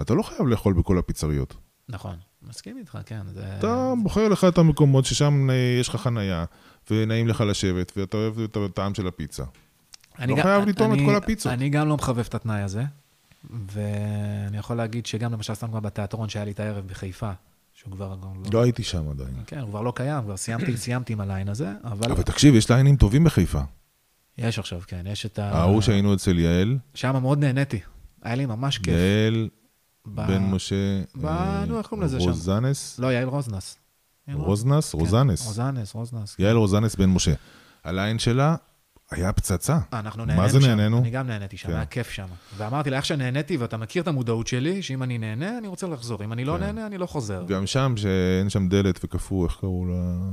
אתה 0.00 0.14
לא 0.14 0.22
חייב 0.22 0.46
לאכול 0.46 0.72
בכל 0.74 0.98
הפיצריות. 0.98 1.54
נכון, 1.88 2.16
מסכים 2.42 2.78
איתך, 2.78 2.98
כן. 3.06 3.20
זה... 3.34 3.56
אתה 3.58 3.92
בוחר 4.02 4.28
לך 4.28 4.44
את 4.44 4.58
המקומות 4.58 5.04
ששם 5.04 5.50
אה, 5.50 5.54
יש 5.80 5.88
לך 5.88 5.96
חנייה, 5.96 6.44
ונעים 6.90 7.28
לך 7.28 7.40
לשבת, 7.40 7.92
ואתה 7.96 8.16
אוהב 8.16 8.40
את 8.40 8.56
הטעם 8.56 8.94
של 8.94 9.06
הפיצה. 9.06 9.44
לא 10.18 10.36
גם- 10.36 10.42
חייב 10.42 10.64
לטעום 10.68 10.94
את 10.94 10.98
כל 11.06 11.14
הפיצות. 11.16 11.52
אני 11.52 11.68
גם 11.68 11.88
לא 11.88 11.96
מחבב 11.96 12.18
את 12.28 12.34
התנאי 12.34 12.62
הזה, 12.62 12.82
ואני 13.50 14.58
יכול 14.58 14.76
להגיד 14.76 15.06
שגם 15.06 15.32
למשל 15.32 15.54
סתם 15.54 15.68
כבר 15.68 15.80
בתיאטרון 15.80 16.28
שהיה 16.28 16.44
לי 16.44 16.50
את 16.50 16.60
הערב 16.60 16.86
בחיפה, 16.86 17.30
שהוא 17.74 17.92
כבר 17.92 18.08
לא... 18.22 18.32
לא 18.52 18.62
הייתי 18.62 18.82
שם 18.82 19.10
עדיין. 19.10 19.34
כן, 19.46 19.58
הוא 19.58 19.68
כבר 19.68 19.80
לא 19.82 19.92
קיים, 19.96 20.22
כבר 20.22 20.36
סיימתי, 20.36 20.76
סיימתי 20.76 21.12
עם 21.12 21.20
הליין 21.20 21.48
הזה, 21.48 21.72
אבל 21.84 22.12
אבל 22.12 22.22
תקשיב, 22.22 22.54
יש 22.54 22.70
ליינים 22.70 22.96
טובים 22.96 23.24
בחיפה. 23.24 23.60
יש 24.38 24.58
עכשיו, 24.58 24.80
כן, 24.86 25.02
יש 25.06 25.26
את 25.26 25.38
ה... 25.38 25.50
ההוא 25.58 25.80
שהיינו 25.80 26.14
אצל 26.14 26.38
יעל, 26.38 26.78
שם 26.94 27.16
מאוד 27.22 27.38
נהניתי, 27.38 27.80
היה 28.22 28.34
לי 28.34 28.46
ממש 28.46 28.78
כיף. 28.78 28.94
יעל 28.94 29.48
ב- 30.06 30.26
בן 30.26 30.42
משה, 30.42 31.02
ב- 31.14 31.26
אה, 31.26 31.64
נו, 31.68 31.78
איך 31.78 31.86
קוראים 31.86 32.04
לזה 32.06 32.20
שם? 32.20 32.26
רוזנס, 32.28 32.98
לא, 32.98 33.12
יעל 33.12 33.28
רוזנס. 33.28 33.76
יעל 34.28 34.36
רוז- 34.38 34.44
רוזנס, 34.46 34.92
כן, 34.92 34.98
רוזנס. 34.98 35.46
רוזנס, 35.46 35.94
רוזנס. 35.94 36.36
יעל 36.38 36.56
רוזנס 36.56 36.96
בן 36.96 37.10
משה. 37.10 37.32
הליין 37.84 38.18
שלה 38.18 38.56
היה 39.10 39.32
פצצה. 39.32 39.78
אה, 39.94 39.98
אנחנו 39.98 40.26
מה 40.26 40.32
נהנינו 40.34 40.48
זה 40.48 40.60
שם. 40.60 40.66
נהנינו? 40.66 40.98
אני 40.98 41.10
גם 41.10 41.26
נהניתי 41.26 41.56
שם, 41.56 41.68
כן. 41.68 41.74
היה 41.74 41.84
כיף 41.86 42.10
שם. 42.10 42.26
ואמרתי 42.56 42.90
לה, 42.90 42.96
איך 42.96 43.04
שנהניתי, 43.04 43.56
ואתה 43.56 43.76
מכיר 43.76 44.02
את 44.02 44.08
המודעות 44.08 44.46
שלי, 44.46 44.82
שאם 44.82 45.02
אני 45.02 45.18
נהנה, 45.18 45.58
אני 45.58 45.68
רוצה 45.68 45.86
לחזור. 45.86 46.24
אם 46.24 46.32
אני 46.32 46.44
לא 46.44 46.52
כן. 46.52 46.60
נהנה, 46.60 46.86
אני 46.86 46.98
לא 46.98 47.06
חוזר. 47.06 47.44
גם 47.48 47.66
שם, 47.66 47.94
שאין 47.96 48.50
שם 48.50 48.68
דלת 48.68 49.00
וקפוא, 49.04 49.46
איך 49.46 49.56
קראו 49.60 49.86
לה? 49.86 50.30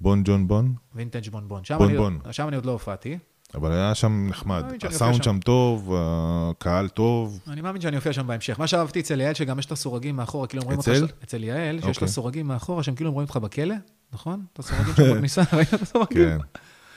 בון 0.00 0.22
ג'ון 0.24 0.48
בון? 0.48 0.74
וינטג'. 0.94 1.24
שם 1.24 1.30
בון 1.78 1.88
אני- 1.88 1.96
בון. 1.96 2.18
שם 2.30 2.48
אני 2.48 2.56
עוד 2.56 2.66
לא 2.66 2.72
הופעתי. 2.72 3.18
אבל 3.54 3.72
היה 3.72 3.94
שם 3.94 4.26
נחמד. 4.30 4.64
הסאונד 4.88 5.22
שם. 5.22 5.38
טוב, 5.44 5.92
הקהל 5.96 6.88
טוב. 6.88 7.40
אני 7.48 7.60
מאמין 7.60 7.82
שאני 7.82 7.96
אופיע 7.96 8.12
שם 8.12 8.26
בהמשך. 8.26 8.60
מה 8.60 8.66
שאהבתי 8.66 9.00
אצל 9.00 9.20
יעל, 9.20 9.34
שגם 9.34 9.58
יש 9.58 9.66
את 9.66 9.72
הסורגים 9.72 10.16
מאחורה, 10.16 10.46
כאילו 10.46 10.62
אומרים 10.62 10.78
אותך... 10.78 10.88
אצל? 10.88 11.06
אצל 11.24 11.44
יעל, 11.44 11.76
שיש 11.80 11.84
את 11.90 11.94
אוקיי. 11.94 12.04
הסורגים 12.08 12.46
מאחורה, 12.46 12.82
שהם 12.82 12.94
כאילו 12.94 13.10
אומרים 13.10 13.24
אותך 13.24 13.36
בכלא, 13.36 13.74
נכון? 14.12 14.44
את 14.52 14.58
הסורגים 14.58 14.94
שם 14.94 15.02
בכניסה, 15.14 15.42
ראית 15.52 15.74
את 15.74 15.82
הסורגים? 15.82 16.18
כן. 16.18 16.38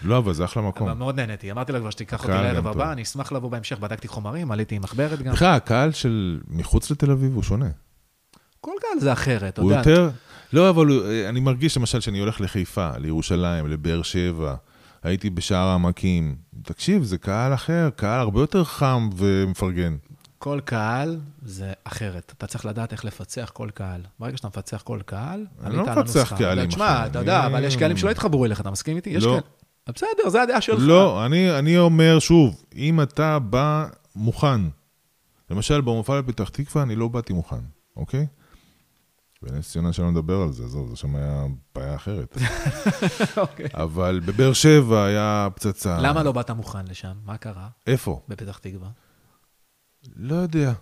לא, 0.04 0.18
אבל 0.18 0.34
זה 0.34 0.45
אחלה 0.45 0.64
מקום. 0.64 0.88
אבל 0.89 0.97
מאוד 0.97 1.16
נהניתי. 1.16 1.52
אמרתי 1.52 1.72
לה 1.72 1.80
כבר 1.80 1.89
שתיקח 1.89 2.20
אותי 2.24 2.32
לערב. 2.32 2.68
הבא, 2.68 2.91
אני 2.91 3.02
אשמח 3.02 3.32
לבוא 3.32 3.52
בהמשך. 3.52 3.80
בדקתי 3.80 4.08
חומרים, 4.08 4.52
עליתי 4.52 4.76
עם 4.76 4.82
מחברת 4.82 5.22
גם. 5.22 5.34
בכלל, 5.34 5.54
הקהל 5.56 5.91
של 5.91 6.39
מחוץ 6.47 6.91
לתל 6.91 7.12
אביב 7.12 7.36
הוא 7.36 7.43
שונה. 7.43 7.70
כל 8.62 8.72
קהל 8.82 9.00
זה 9.00 9.14
אחרת, 9.14 9.54
אתה 9.54 9.62
הוא 9.62 9.72
יודע. 9.72 9.89
יותר... 9.91 10.10
לא, 10.54 10.70
אבל 10.70 10.88
הוא- 10.88 11.04
אני 11.30 11.39
מרגיש 11.39 11.78
למשל 11.78 12.00
שאני 12.00 12.20
הולך 12.20 12.41
לחיפה, 12.41 12.89
לירושלים, 12.97 13.68
לבאר 13.68 14.02
שבע, 14.02 14.56
הייתי 15.04 15.30
בשער 15.30 15.68
העמקים. 15.68 16.36
תקשיב, 16.64 17.04
זה 17.04 17.18
קהל 17.18 17.54
אחר, 17.54 17.89
קהל 17.95 18.20
הרבה 18.20 18.39
יותר 18.41 18.64
חם 18.64 19.10
ומפרגן. 19.18 19.95
כל 20.38 20.60
קהל 20.66 21.20
זה 21.41 21.74
אחרת. 21.84 22.34
אתה 22.38 22.47
צריך 22.47 22.66
לדעת 22.66 22.91
איך 22.91 23.06
לפצח 23.06 23.50
כל 23.54 23.70
קהל. 23.74 24.02
ברגע 24.20 24.38
שאתה 24.38 24.47
מפצח 24.47 24.82
כל 24.82 25.00
קהל, 25.06 25.45
אני 25.64 25.76
לא 25.76 25.84
מפצח. 25.86 26.34
קהלים, 26.38 26.70
תשמע, 26.70 27.00
אחי. 27.00 27.10
אתה 27.10 27.20
יודע, 27.20 27.45
אבל 27.45 27.64
יש 27.64 27.76
קהלים 27.76 27.97
שלא 27.97 28.10
יתחברו 28.10 28.45
אליך, 28.45 28.62
אתה 28.62 28.72
מסכים 28.72 28.95
איתי? 28.97 29.10
יש 29.10 29.24
לא. 29.24 29.30
כאלה. 29.30 29.41
בסדר, 29.96 30.30
זה 30.30 30.42
הדעה 30.42 30.62
שלך. 30.62 30.80
לא, 30.82 31.26
אני, 31.26 31.60
אני 31.60 31.78
אומר 31.78 32.20
שוב, 32.20 32.64
אם 32.76 33.02
אתה 33.02 33.40
בא 33.40 33.88
מוכן, 34.16 34.62
למשל 35.50 35.82
במופע 35.82 36.22
בפתח 36.22 36.50
תקווה 36.50 36.84
אני 36.84 36.96
לא 36.96 37.08
באתי 37.08 37.34
מוכן, 37.34 37.56
אוקיי? 37.98 38.28
בנס 39.42 39.72
ציונה 39.72 39.94
שלא 39.94 40.12
נדבר 40.12 40.42
על 40.42 40.52
זה, 40.52 40.64
עזוב, 40.64 40.90
זה 40.90 40.96
שם 40.96 41.16
היה 41.16 41.46
בעיה 41.76 41.96
אחרת. 41.96 42.38
אוקיי. 43.38 43.66
אבל 43.74 44.22
בבאר 44.26 44.54
שבע 44.54 45.04
היה 45.04 45.48
פצצה. 45.56 45.98
למה 46.02 46.24
לא 46.24 46.32
באת 46.32 46.52
מוכן 46.52 46.88
לשם? 46.88 47.12
מה 47.26 47.38
קרה 47.38 47.68
איפה? 47.88 48.22
בפתח 48.28 48.58
תקווה? 48.58 48.90
לא 50.16 50.36
יודע, 50.36 50.74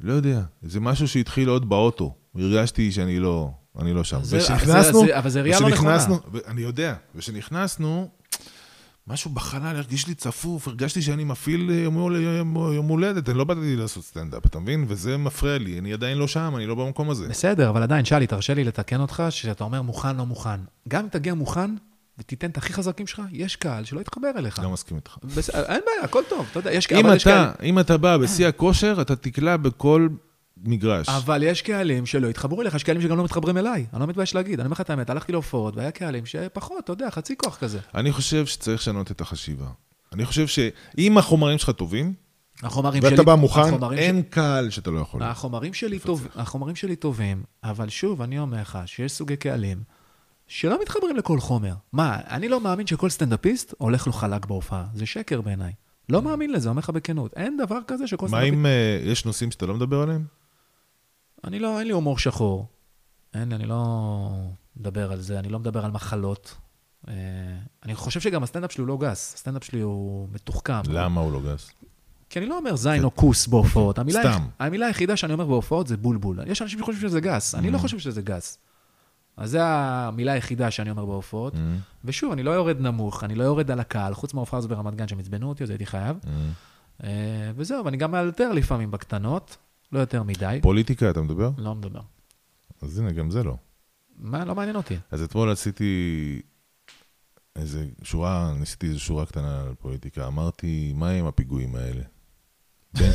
לא 0.00 0.12
יודע. 0.12 0.40
זה 0.62 0.80
משהו 0.80 1.08
שהתחיל 1.08 1.48
עוד 1.48 1.68
באוטו. 1.68 2.14
הרגשתי 2.34 2.92
שאני 2.92 3.18
לא, 3.18 3.50
אני 3.78 3.92
לא 3.92 4.04
שם. 4.04 4.22
זה- 4.24 4.36
ושנכנסנו, 4.36 5.02
אבל 5.18 5.30
זה- 5.30 5.42
ראייה 5.42 5.60
לא 5.60 5.68
נכונה. 5.70 5.98
אני 6.46 6.60
יודע, 6.60 6.94
ושנכנסנו, 7.14 8.08
משהו 9.06 9.30
בחלל 9.30 9.76
הרגיש 9.76 10.06
לי 10.06 10.14
צפוף, 10.14 10.68
הרגשתי 10.68 11.02
שאני 11.02 11.24
מפעיל 11.24 11.70
אה, 11.70 11.76
יום, 11.76 11.94
הול- 11.94 12.16
יום, 12.16 12.56
יום 12.56 12.86
הולדת, 12.88 13.28
אני 13.28 13.38
לא 13.38 13.44
באתי 13.44 13.76
לעשות 13.76 14.04
סטנדאפ, 14.04 14.46
אתה 14.46 14.58
מבין? 14.58 14.84
וזה 14.88 15.16
מפריע 15.16 15.58
לי, 15.58 15.78
אני 15.78 15.92
עדיין 15.92 16.18
לא 16.18 16.26
שם, 16.28 16.52
אני 16.56 16.66
לא 16.66 16.74
במקום 16.74 17.10
הזה. 17.10 17.28
בסדר, 17.28 17.68
אבל 17.70 17.82
עדיין, 17.82 18.04
שאלי, 18.04 18.26
תרשה 18.26 18.54
לי 18.54 18.64
לתקן 18.64 19.00
אותך, 19.00 19.22
שאתה 19.30 19.64
אומר 19.64 19.82
מוכן, 19.82 20.16
לא 20.16 20.26
מוכן. 20.26 20.60
גם 20.88 21.02
אם 21.02 21.08
תגיע 21.08 21.34
מוכן, 21.34 21.70
ותיתן 22.18 22.50
את 22.50 22.56
הכי 22.56 22.72
חזקים 22.72 23.06
שלך, 23.06 23.22
יש 23.32 23.56
קהל 23.56 23.84
שלא 23.84 24.00
יתחבר 24.00 24.30
אליך. 24.36 24.58
לא 24.58 24.70
מסכים 24.70 24.96
איתך. 24.96 25.16
בס... 25.24 25.50
אין 25.50 25.80
בעיה, 25.86 26.02
הכל 26.04 26.22
טוב, 26.28 26.46
אתה 26.50 26.58
יודע, 26.58 26.72
יש 26.72 26.86
קהל, 26.86 26.98
אם 26.98 27.06
אבל 27.06 27.16
יש 27.16 27.22
אתה, 27.22 27.30
קהל... 27.56 27.66
אם 27.68 27.78
אתה 27.78 27.96
בא 27.96 28.16
בשיא 28.16 28.46
הכושר, 28.46 28.98
אתה 29.00 29.16
תקלע 29.16 29.56
בכל 29.56 30.08
מגרש. 30.64 31.08
אבל 31.08 31.42
יש 31.42 31.62
קהלים 31.62 32.06
שלא 32.06 32.26
יתחברו 32.26 32.62
אליך, 32.62 32.74
יש 32.74 32.84
קהלים 32.84 33.02
שגם 33.02 33.16
לא 33.16 33.24
מתחברים 33.24 33.56
אליי. 33.56 33.86
אני 33.92 34.00
לא 34.00 34.06
מתבייש 34.06 34.34
להגיד, 34.34 34.60
אני 34.60 34.66
אומר 34.66 34.74
לך 34.74 34.80
את 34.80 34.90
האמת, 34.90 35.10
הלכתי 35.10 35.32
להופעות, 35.32 35.76
והיה 35.76 35.90
קהלים 35.90 36.26
שפחות, 36.26 36.84
אתה 36.84 36.92
יודע, 36.92 37.10
חצי 37.10 37.36
כוח 37.36 37.56
כזה. 37.56 37.78
אני 37.94 38.12
חושב 38.12 38.46
שצריך 38.46 38.80
לשנות 38.80 39.10
את 39.10 39.20
החשיבה. 39.20 39.66
אני 40.12 40.24
חושב 40.24 40.46
שאם 40.46 41.18
החומרים 41.18 41.58
שלך 41.58 41.70
טובים, 41.70 42.12
החומרים 42.62 43.02
ואתה 43.02 43.16
שלי... 43.16 43.24
בא 43.24 43.34
מוכן, 43.34 43.92
אין 43.96 44.22
קהל 44.22 44.70
שאתה 44.70 44.90
לא 44.90 45.00
יכול. 45.00 45.22
החומרים 45.22 45.74
שלי, 45.74 45.98
טוב, 45.98 46.28
החומרים 46.34 46.76
שלי 46.76 46.96
טובים, 46.96 47.42
אבל 47.64 47.88
שוב, 47.88 48.22
אני 48.22 48.38
אומר 48.38 48.60
לך 48.60 48.78
שיש 48.86 49.12
סוגי 49.12 49.36
קהלים 49.36 49.82
שלא 50.46 50.78
מתחברים 50.82 51.16
לכל 51.16 51.40
חומר. 51.40 51.74
מה, 51.92 52.18
אני 52.30 52.48
לא 52.48 52.60
מאמין 52.60 52.86
שכל 52.86 53.10
סטנדאפיסט 53.10 53.74
הולך 53.78 54.06
לו 54.06 54.12
חלק 54.12 54.46
בהופעה. 54.46 54.84
זה 54.94 55.06
שקר 55.06 55.40
בעיניי. 55.40 55.72
לא 56.08 56.22
מאמין 56.22 56.52
לזה, 56.52 56.68
אומר 56.68 56.78
לך 56.78 56.90
בכנות. 56.90 57.32
אין 57.36 57.56
דבר 57.56 57.78
כזה 57.86 58.06
שכל 58.06 58.24
מה 58.24 58.28
סטנדאפיסט... 58.28 58.54
אם 58.54 58.66
אה, 58.66 59.00
יש 59.02 59.24
נושאים 59.24 59.50
שאתה 59.50 59.66
לא 59.66 59.74
מדבר 59.74 60.02
עליהם? 60.02 60.24
אני 61.44 61.58
לא, 61.58 61.78
אין 61.78 61.86
לי 61.86 61.92
הומור 61.92 62.18
שחור. 62.18 62.66
אין 63.34 63.48
לי, 63.48 63.54
אני 63.54 63.66
לא 63.66 64.28
מדבר 64.76 65.12
על 65.12 65.20
זה, 65.20 65.38
אני 65.38 65.48
לא 65.48 65.58
מדבר 65.58 65.84
על 65.84 65.90
מחלות. 65.90 66.54
אה, 67.08 67.14
אני 67.84 67.94
חושב 67.94 68.20
שגם 68.20 68.42
הסטנדאפ 68.42 68.72
שלי 68.72 68.80
הוא 68.80 68.88
לא 68.88 68.98
גס. 69.00 69.34
הסטנדאפ 69.34 69.64
שלי 69.64 69.80
הוא 69.80 70.28
מתוחכם. 70.32 70.80
למה 70.88 71.20
הוא 71.20 71.32
לא 71.32 71.40
גס? 71.40 71.70
כי 72.30 72.38
אני 72.38 72.46
לא 72.46 72.58
אומר 72.58 72.76
זין 72.76 73.04
או 73.04 73.14
כוס 73.14 73.46
בהופעות. 73.46 73.98
המילה, 73.98 74.20
סתם. 74.20 74.42
המילה 74.58 74.86
היחידה 74.86 75.16
שאני 75.16 75.32
אומר 75.32 75.46
בהופעות 75.46 75.86
זה 75.86 75.96
בולבול. 75.96 76.38
יש 76.46 76.62
אנשים 76.62 76.78
שחושבים 76.78 77.08
שזה 77.08 77.20
גס, 77.20 77.54
אני 77.54 77.70
לא 77.70 77.78
חושב 77.78 77.98
שזה 77.98 78.22
גס. 78.22 78.58
אז 79.36 79.50
זו 79.50 79.58
המילה 79.60 80.32
היחידה 80.32 80.70
שאני 80.70 80.90
אומר 80.90 81.04
בהופעות. 81.04 81.54
ושוב, 82.04 82.32
אני 82.32 82.42
לא 82.42 82.50
יורד 82.50 82.80
נמוך, 82.80 83.24
אני 83.24 83.34
לא 83.34 83.44
יורד 83.44 83.70
על 83.70 83.80
הקהל, 83.80 84.14
חוץ 84.14 84.34
מההופעה 84.34 84.58
הזו 84.58 84.68
ברמת 84.68 84.94
גן 84.94 85.08
שהם 85.08 85.18
עצבנו 85.18 85.48
אותי, 85.48 85.64
אז 85.64 85.70
הייתי 85.70 85.86
חייב. 85.86 86.16
אה, 87.04 87.50
וזהו, 87.56 87.84
ואני 87.84 87.96
גם 87.96 88.10
מאלתר 88.10 88.52
לפעמים 88.52 88.90
בקטנות, 88.90 89.56
לא 89.92 89.98
יותר 89.98 90.22
מדי. 90.22 90.58
פוליטיקה 90.62 91.10
אתה 91.10 91.22
מדבר? 91.22 91.50
לא 91.58 91.74
מדבר. 91.74 92.00
אז 92.82 92.98
הנה, 92.98 93.12
גם 93.12 93.30
זה 93.30 93.42
לא. 93.42 93.56
מה, 94.16 94.44
לא 94.44 94.54
מעניין 94.54 94.76
אותי. 94.76 94.96
אז 95.10 95.22
אתמול 95.22 95.50
עשיתי 95.50 96.40
איזה 97.56 97.86
שורה, 98.02 98.54
ניסיתי 98.58 98.86
איזו 98.86 99.00
שורה 99.00 99.26
קטנה 99.26 99.62
על 99.62 99.74
פוליטיקה. 99.74 100.26
אמרתי, 100.26 100.92
מה 100.96 101.10
עם 101.10 101.26
הפיגועים 101.26 101.74
האלה? 101.74 102.02
כן. 102.98 103.10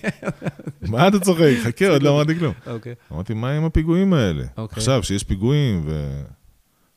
מה 0.90 1.08
אתה 1.08 1.20
צוחק? 1.20 1.52
חכה, 1.64 1.88
עוד 1.88 2.02
לא 2.02 2.10
אמרתי 2.10 2.38
כלום. 2.38 2.54
אוקיי. 2.66 2.94
אמרתי, 3.12 3.34
מה 3.34 3.50
עם 3.50 3.64
הפיגועים 3.64 4.12
האלה? 4.12 4.44
אוקיי. 4.56 4.76
עכשיו, 4.78 5.02
שיש 5.02 5.24
פיגועים 5.24 5.82
ו... 5.86 6.22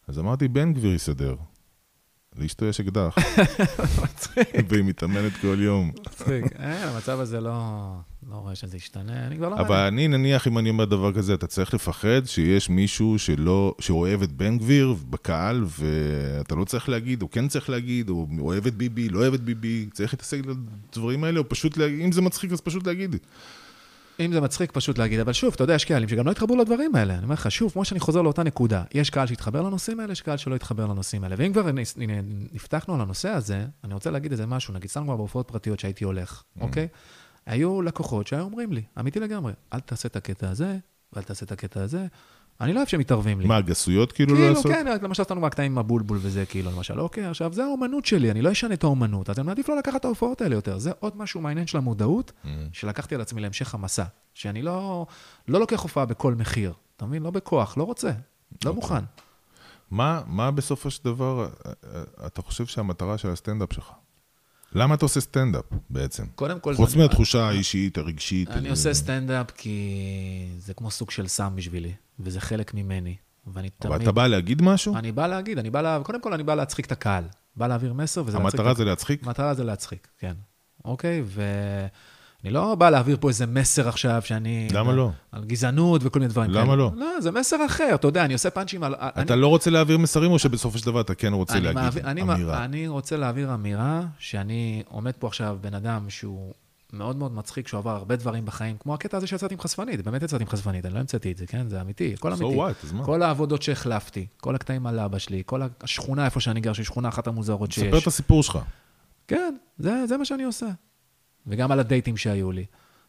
אז 0.07 0.19
אמרתי, 0.19 0.47
בן 0.47 0.73
גביר 0.73 0.93
יסדר. 0.93 1.35
לאשתו 2.37 2.65
יש 2.65 2.79
אקדח. 2.79 3.15
והיא 4.69 4.83
מתאמנת 4.83 5.33
כל 5.41 5.57
יום. 5.59 5.91
מצחיק. 5.99 6.45
אין, 6.59 6.87
המצב 6.87 7.19
הזה 7.19 7.41
לא... 7.41 7.53
לא 8.31 8.35
רואה 8.35 8.55
שזה 8.55 8.77
ישתנה, 8.77 9.27
אני 9.27 9.37
כבר 9.37 9.49
לא... 9.49 9.59
אבל 9.59 9.75
אני, 9.77 10.07
נניח, 10.07 10.47
אם 10.47 10.57
אני 10.57 10.69
אומר 10.69 10.85
דבר 10.85 11.13
כזה, 11.13 11.33
אתה 11.33 11.47
צריך 11.47 11.73
לפחד 11.73 12.21
שיש 12.25 12.69
מישהו 12.69 13.19
שלא, 13.19 13.75
שאוהב 13.79 14.21
את 14.21 14.31
בן 14.31 14.57
גביר 14.57 14.95
בקהל, 15.09 15.65
ואתה 15.79 16.55
לא 16.55 16.65
צריך 16.65 16.89
להגיד, 16.89 17.21
או 17.21 17.31
כן 17.31 17.47
צריך 17.47 17.69
להגיד, 17.69 18.09
או 18.09 18.27
אוהב 18.39 18.67
את 18.67 18.75
ביבי, 18.75 19.09
לא 19.09 19.19
אוהב 19.19 19.33
את 19.33 19.41
ביבי, 19.41 19.87
צריך 19.93 20.13
להתעסק 20.13 20.39
בדברים 20.39 21.23
האלה, 21.23 21.39
או 21.39 21.49
פשוט 21.49 21.77
להגיד, 21.77 21.99
אם 21.99 22.11
זה 22.11 22.21
מצחיק, 22.21 22.51
אז 22.51 22.61
פשוט 22.61 22.87
להגיד. 22.87 23.15
אם 24.19 24.33
זה 24.33 24.41
מצחיק, 24.41 24.71
פשוט 24.71 24.97
להגיד, 24.97 25.19
אבל 25.19 25.33
שוב, 25.33 25.53
אתה 25.53 25.63
יודע, 25.63 25.73
יש 25.73 25.85
קהלים 25.85 26.09
שגם 26.09 26.25
לא 26.25 26.31
יתחברו 26.31 26.55
לדברים 26.57 26.95
האלה. 26.95 27.13
אני 27.13 27.23
אומר 27.23 27.33
לך, 27.33 27.51
שוב, 27.51 27.71
כמו 27.71 27.85
שאני 27.85 27.99
חוזר 27.99 28.21
לאותה 28.21 28.43
נקודה, 28.43 28.83
יש 28.93 29.09
קהל 29.09 29.27
שיתחבר 29.27 29.61
לנושאים 29.61 29.99
האלה, 29.99 30.11
יש 30.11 30.21
קהל 30.21 30.37
שלא 30.37 30.55
יתחבר 30.55 30.85
לנושאים 30.85 31.23
האלה. 31.23 31.35
ואם 31.37 31.53
כבר 31.53 31.71
נפתחנו 32.53 32.95
על 32.95 33.01
הנושא 33.01 33.29
הזה, 33.29 33.65
אני 33.83 33.93
רוצה 33.93 34.11
להגיד 34.11 34.31
איזה 34.31 34.45
משהו, 34.45 34.73
נגיד, 34.73 34.89
סתם 34.89 35.03
כבר 35.03 35.15
בהופעות 35.15 35.47
פרטיות 35.47 35.79
שהייתי 35.79 36.03
הולך, 36.03 36.43
אוקיי? 36.61 36.87
היו 37.45 37.81
לקוחות 37.81 38.27
שהיו 38.27 38.43
אומרים 38.43 38.73
לי, 38.73 38.83
אמיתי 38.99 39.19
לגמרי, 39.19 39.53
אל 39.73 39.79
תעשה 39.79 40.07
את 40.07 40.15
הקטע 40.15 40.49
הזה, 40.49 40.77
ואל 41.13 41.23
תעשה 41.23 41.45
את 41.45 41.51
הקטע 41.51 41.81
הזה. 41.81 42.05
אני 42.61 42.73
לא 42.73 42.77
אוהב 42.77 42.87
שמתערבים 42.87 43.41
לי. 43.41 43.47
מה, 43.47 43.61
גסויות 43.61 44.11
כאילו 44.11 44.33
לא 44.33 44.39
כאילו, 44.39 44.53
לעשות? 44.53 44.71
כן, 44.71 44.85
למשל, 45.01 45.21
עשינו 45.23 45.41
מהקטעים 45.41 45.71
עם 45.71 45.77
הבולבול 45.77 46.17
וזה, 46.21 46.45
כאילו, 46.45 46.71
למשל, 46.71 46.99
אוקיי, 46.99 47.25
עכשיו, 47.25 47.53
זה 47.53 47.63
האומנות 47.63 48.05
שלי, 48.05 48.31
אני 48.31 48.41
לא 48.41 48.51
אשנה 48.51 48.73
את 48.73 48.83
האומנות, 48.83 49.29
אז 49.29 49.39
אני 49.39 49.47
מעדיף 49.47 49.69
לא 49.69 49.77
לקחת 49.77 49.95
את 49.95 50.05
ההופעות 50.05 50.41
האלה 50.41 50.55
יותר. 50.55 50.77
זה 50.77 50.91
עוד 50.99 51.17
משהו 51.17 51.41
מעניין 51.41 51.67
של 51.67 51.77
המודעות, 51.77 52.31
Mm. 52.43 52.47
שלקחתי 52.73 53.15
על 53.15 53.21
עצמי 53.21 53.41
להמשך 53.41 53.73
המסע. 53.73 54.03
שאני 54.33 54.61
לא, 54.61 55.05
לא 55.47 55.59
לוקח 55.59 55.79
הופעה 55.81 56.05
בכל 56.05 56.35
מחיר, 56.35 56.73
אתה 56.97 57.05
מבין? 57.05 57.23
לא 57.23 57.31
בכוח, 57.31 57.77
לא 57.77 57.83
רוצה, 57.83 58.07
אוקיי. 58.07 58.21
לא 58.65 58.73
מוכן. 58.73 59.03
מה, 59.91 60.21
מה 60.27 60.51
בסופו 60.51 60.91
של 60.91 61.05
דבר, 61.05 61.47
אה, 61.65 61.71
אה, 61.95 62.03
אתה 62.25 62.41
חושב 62.41 62.65
שהמטרה 62.65 63.17
של 63.17 63.29
הסטנדאפ 63.29 63.73
שלך? 63.73 63.91
למה 64.75 64.95
אתה 64.95 65.05
עושה 65.05 65.19
סטנדאפ 65.21 65.63
בעצם? 65.89 66.25
קודם 66.35 66.59
כל, 66.59 66.75
חוץ 66.75 66.95
מהתחושה 66.95 67.47
האישית, 67.47 67.97
הרגשית. 67.97 68.49
אני 68.49 68.65
אה, 68.65 68.71
עושה 68.71 68.93
סטנדאפ 68.93 69.51
כי 69.51 69.97
זה 70.57 70.73
כמו 70.73 70.91
סוג 70.91 71.11
של 71.11 71.27
סם 71.27 71.55
בשבילי, 71.55 71.93
וזה 72.19 72.41
חלק 72.41 72.73
ממני. 72.73 73.15
ואני 73.53 73.69
תמיד... 73.69 73.93
אבל 73.93 74.03
אתה 74.03 74.11
בא 74.11 74.27
להגיד 74.27 74.61
משהו? 74.61 74.95
אני 74.95 75.11
בא 75.11 75.27
להגיד, 75.27 75.57
אני 75.59 75.69
בא 75.69 75.81
לה... 75.81 75.99
קודם 76.03 76.21
כל, 76.21 76.33
אני 76.33 76.43
בא 76.43 76.55
להצחיק 76.55 76.85
את 76.85 76.91
הקהל. 76.91 77.23
בא 77.55 77.67
להעביר 77.67 77.93
מסר, 77.93 78.23
וזה 78.25 78.37
להצחיק 78.37 78.53
את 78.55 78.59
המטרה 78.59 78.73
זה 78.73 78.85
להצחיק? 78.85 79.23
המטרה 79.27 79.53
זה 79.53 79.63
להצחיק, 79.63 80.07
כן. 80.19 80.33
אוקיי? 80.85 81.23
ואני 81.25 82.53
לא 82.53 82.75
בא 82.75 82.89
להעביר 82.89 83.17
פה 83.19 83.29
איזה 83.29 83.45
מסר 83.45 83.89
עכשיו 83.89 84.21
שאני... 84.25 84.67
למה 84.71 84.93
לא? 84.93 85.11
על 85.31 85.43
גזענות 85.45 86.01
וכל 86.03 86.19
מיני 86.19 86.29
דברים 86.29 86.51
למה 86.51 86.63
כאלה. 86.65 86.75
לא? 86.75 86.91
לא, 86.95 87.21
זה 87.21 87.31
מסר 87.31 87.65
אחר, 87.65 87.95
אתה 87.95 88.07
יודע, 88.07 88.25
אני 88.25 88.33
עושה 88.33 88.49
פאנצ'ים 88.49 88.83
על... 88.83 88.95
אתה 88.99 89.35
לא 89.35 89.47
רוצה 89.47 89.69
להעביר 89.69 89.97
מסרים, 89.97 90.31
או 90.31 90.39
שבסופו 90.39 90.77
של 90.77 90.85
דבר 90.85 91.01
אתה 91.01 91.15
כן 91.15 91.33
רוצה 91.33 91.53
אני 91.53 91.63
להגיד 91.63 91.81
מעביר- 91.81 92.05
אני, 92.05 92.21
אמירה? 92.21 92.65
אני 92.65 92.87
רוצה 92.87 93.17
להעביר 93.17 93.53
אמירה 93.53 94.01
שאני 94.19 94.83
עומד 94.87 95.13
פה 95.19 95.27
עכשיו 95.27 95.57
בן 95.61 95.73
אדם 95.73 96.09
שהוא 96.09 96.53
מאוד 96.93 97.15
מאוד 97.15 97.33
מצחיק, 97.33 97.67
שהוא 97.67 97.77
עבר 97.77 97.95
הרבה 97.95 98.15
דברים 98.15 98.45
בחיים, 98.45 98.77
כמו 98.79 98.93
הקטע 98.93 99.17
הזה 99.17 99.27
שיצאתי 99.27 99.53
עם 99.53 99.59
חשפנית, 99.59 100.01
באמת 100.01 100.23
יצאתי 100.23 100.43
עם 100.43 100.49
חשפנית, 100.49 100.85
אני 100.85 100.93
לא 100.93 100.99
המצאתי 100.99 101.31
את 101.31 101.37
זה, 101.37 101.45
כן? 101.47 101.69
זה 101.69 101.81
אמיתי, 101.81 102.13
הכל 102.13 102.33
So 102.33 102.35
אמיתי. 102.35 102.59
what, 102.59 102.85
אז 102.85 102.91
מה? 102.91 103.05
כל 103.05 103.23
העבודות 103.23 103.61
שהחלפתי, 103.61 104.27
כל 104.37 104.55
הקטעים 104.55 104.87
על 104.87 104.99
אבא 104.99 105.17
שלי, 105.17 105.43
כל 105.45 105.61
השכונה 105.81 106.25
איפה 106.25 106.39
שאני 106.39 106.61
גר, 106.61 106.73
שהיא 106.73 106.85
שכונה 106.85 107.09
אחת 107.09 107.27
המוזרות 107.27 107.71
שיש. 107.71 107.83
ספר 107.83 107.97
את 107.97 108.07
הסיפור 108.07 108.43
שלך. 108.43 108.59
כן, 109.27 109.55
זה, 109.77 110.07
זה 110.07 110.17
מה 110.17 110.25
שאני 110.25 110.43
עושה. 110.43 110.67
וגם 111.47 111.71
על 111.71 111.79
הדייטים 111.79 112.17
שהיו 112.17 112.51
לי. 112.51 112.65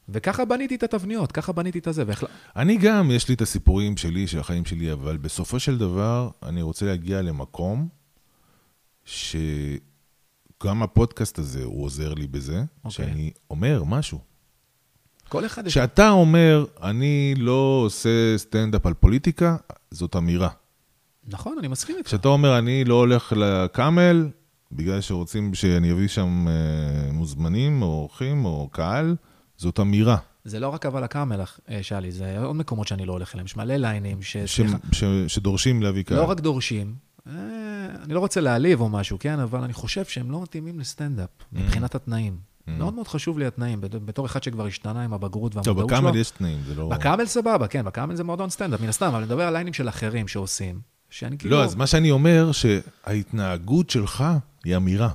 וככה 0.09 0.45
בניתי 0.45 0.75
את 0.75 0.83
התבניות, 0.83 1.33
ככה 1.33 1.53
בניתי 1.53 1.79
את 1.79 1.87
הזה. 1.87 2.05
והחל... 2.07 2.27
אני 2.57 2.77
גם, 2.77 3.11
יש 3.11 3.29
לי 3.29 3.35
את 3.35 3.41
הסיפורים 3.41 3.97
שלי, 3.97 4.27
של 4.27 4.39
החיים 4.39 4.65
שלי, 4.65 4.93
אבל 4.93 5.17
בסופו 5.17 5.61
של 5.61 5.79
דבר, 5.79 6.31
אני 6.43 6.63
רוצה 6.63 6.87
להגיע 6.87 7.23
למקום 7.23 7.89
שגם 10.65 10.83
הפודקאסט 10.83 11.39
הזה, 11.39 11.65
הוא 11.65 11.85
עוזר 11.85 12.15
לי 12.15 12.27
בזה, 12.27 12.65
אוקיי. 12.85 12.91
שאני 12.91 13.31
אומר 13.51 13.85
משהו. 13.87 14.19
כל 15.29 15.47
אחד. 15.47 15.67
כשאתה 15.67 16.11
אומר, 16.11 16.65
אני 16.83 17.35
לא 17.37 17.83
עושה 17.87 18.39
סטנדאפ 18.39 18.87
על 18.87 18.95
פוליטיקה, 18.95 19.57
זאת 19.91 20.17
אמירה. 20.17 20.49
נכון, 21.29 21.57
אני 21.59 21.69
מסכים 21.69 21.97
איתך. 21.97 22.09
כשאתה 22.09 22.29
אומר, 22.29 22.59
אני 22.59 22.85
לא 22.85 22.95
הולך 22.95 23.33
לקאמל, 23.37 24.29
בגלל 24.73 25.01
שרוצים 25.01 25.55
שאני 25.55 25.93
אביא 25.93 26.09
שם 26.09 26.47
אה, 26.49 27.13
מוזמנים, 27.13 27.83
או 27.83 27.87
אורחים, 27.87 28.45
או 28.45 28.69
קהל, 28.73 29.17
זאת 29.57 29.81
אמירה. 29.81 30.17
זה 30.45 30.61
לא 30.61 30.69
רק 30.69 30.87
אבל 30.87 31.05
הקאמל, 31.05 31.41
אה, 31.71 31.83
שאלי, 31.83 32.13
זה 32.13 32.39
עוד 32.39 32.57
מקומות 32.57 32.89
שאני 32.89 33.07
לא 33.07 33.13
הולך 33.13 33.35
אליהם. 33.35 33.47
יש 33.47 33.57
מלא 33.57 33.75
ליינים 33.75 34.23
ש... 34.23 34.37
ש- 34.37 34.61
ש- 34.93 35.05
שדורשים 35.27 35.83
להביא 35.83 36.03
קהל. 36.03 36.19
לא 36.19 36.31
רק 36.31 36.41
דורשים, 36.41 36.95
אה, 37.27 37.33
אני 38.05 38.15
לא 38.15 38.21
רוצה 38.21 38.41
להעליב 38.41 38.81
או 38.81 38.89
משהו, 38.89 39.17
כן? 39.21 39.39
אבל 39.41 39.61
אני 39.65 39.73
חושב 39.73 40.05
שהם 40.05 40.31
לא 40.31 40.43
מתאימים 40.43 40.81
לסטנדאפ, 40.81 41.29
Mm. 41.41 41.45
מבחינת 41.59 41.95
התנאים. 41.95 42.39
מאוד 42.67 42.95
מאוד 42.95 43.09
חשוב 43.09 43.39
לי 43.39 43.47
התנאים, 43.47 43.81
בת- 43.81 43.95
בתור 43.95 44.27
אחד 44.27 44.43
שכבר 44.43 44.67
השתנה 44.67 45.03
עם 45.05 45.13
הבגרות 45.15 45.53
טוב, 45.53 45.67
והמודעות 45.67 45.89
שלו. 45.91 45.99
בקאמל 45.99 46.17
יש 46.21 46.31
תנאים, 46.31 46.61
זה 46.67 46.75
לא... 46.75 46.89
בקאמל 46.89 47.27
סבבה, 47.27 47.67
כן, 47.69 47.85
בקאמל 47.85 48.15
זה 48.15 48.25
מועדון 48.25 48.51
סטנדאפ, 48.51 48.81
מן 48.81 48.89
הסתם, 48.89 49.07
אבל 49.07 49.17
אני 49.17 49.27
מדבר 49.27 49.43
על 49.47 49.53
ליינים 49.53 49.73
של 49.73 49.89
אחרים 49.89 50.29
שעושים, 50.29 50.81
שאני 51.11 51.39
כאילו... 51.39 51.57
לא, 51.57 51.65
אז 51.65 51.75
מה 51.75 51.87
שאני 51.87 52.11
אומר, 52.11 52.51
שההתנהגות 52.53 53.91
שלך 53.91 54.25
היא 54.65 54.77
אמירה. 54.77 55.11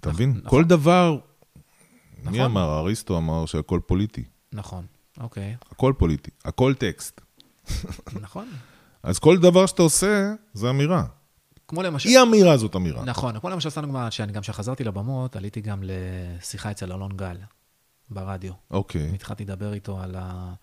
אתה 0.00 0.10
מבין? 0.12 0.30
נכון. 0.30 0.50
כל 0.50 0.64
דבר... 0.64 1.18
מי 2.24 2.30
נכון. 2.30 2.40
אמר? 2.40 2.78
אריסטו 2.78 3.18
אמר 3.18 3.46
שהכל 3.46 3.80
פוליטי. 3.86 4.24
נכון, 4.52 4.84
אוקיי, 5.20 5.56
הכל 5.72 5.92
פוליטי. 5.98 6.30
הכל 6.44 6.74
טקסט. 6.74 7.20
נכון. 8.20 8.46
אז 9.02 9.18
כל 9.18 9.38
דבר 9.38 9.66
שאתה 9.66 9.82
עושה, 9.82 10.32
זה 10.54 10.70
אמירה. 10.70 11.04
כמו 11.68 11.82
למשל... 11.82 12.08
אי 12.08 12.22
אמירה 12.22 12.56
זאת 12.56 12.76
אמירה. 12.76 13.04
נכון, 13.04 13.40
כמו 13.40 13.50
למשל, 13.50 13.70
סתם 13.70 13.80
דוגמא, 13.80 14.10
שאני 14.10 14.32
גם 14.32 14.42
כשחזרתי 14.42 14.84
לבמות, 14.84 15.36
עליתי 15.36 15.60
גם 15.60 15.82
לשיחה 15.82 16.70
אצל 16.70 16.92
אלון 16.92 17.16
גל, 17.16 17.36
ברדיו. 18.10 18.52
אוקיי. 18.70 19.10
התחלתי 19.14 19.44
לדבר 19.44 19.72
איתו 19.72 20.00
על, 20.00 20.14
ה... 20.18 20.54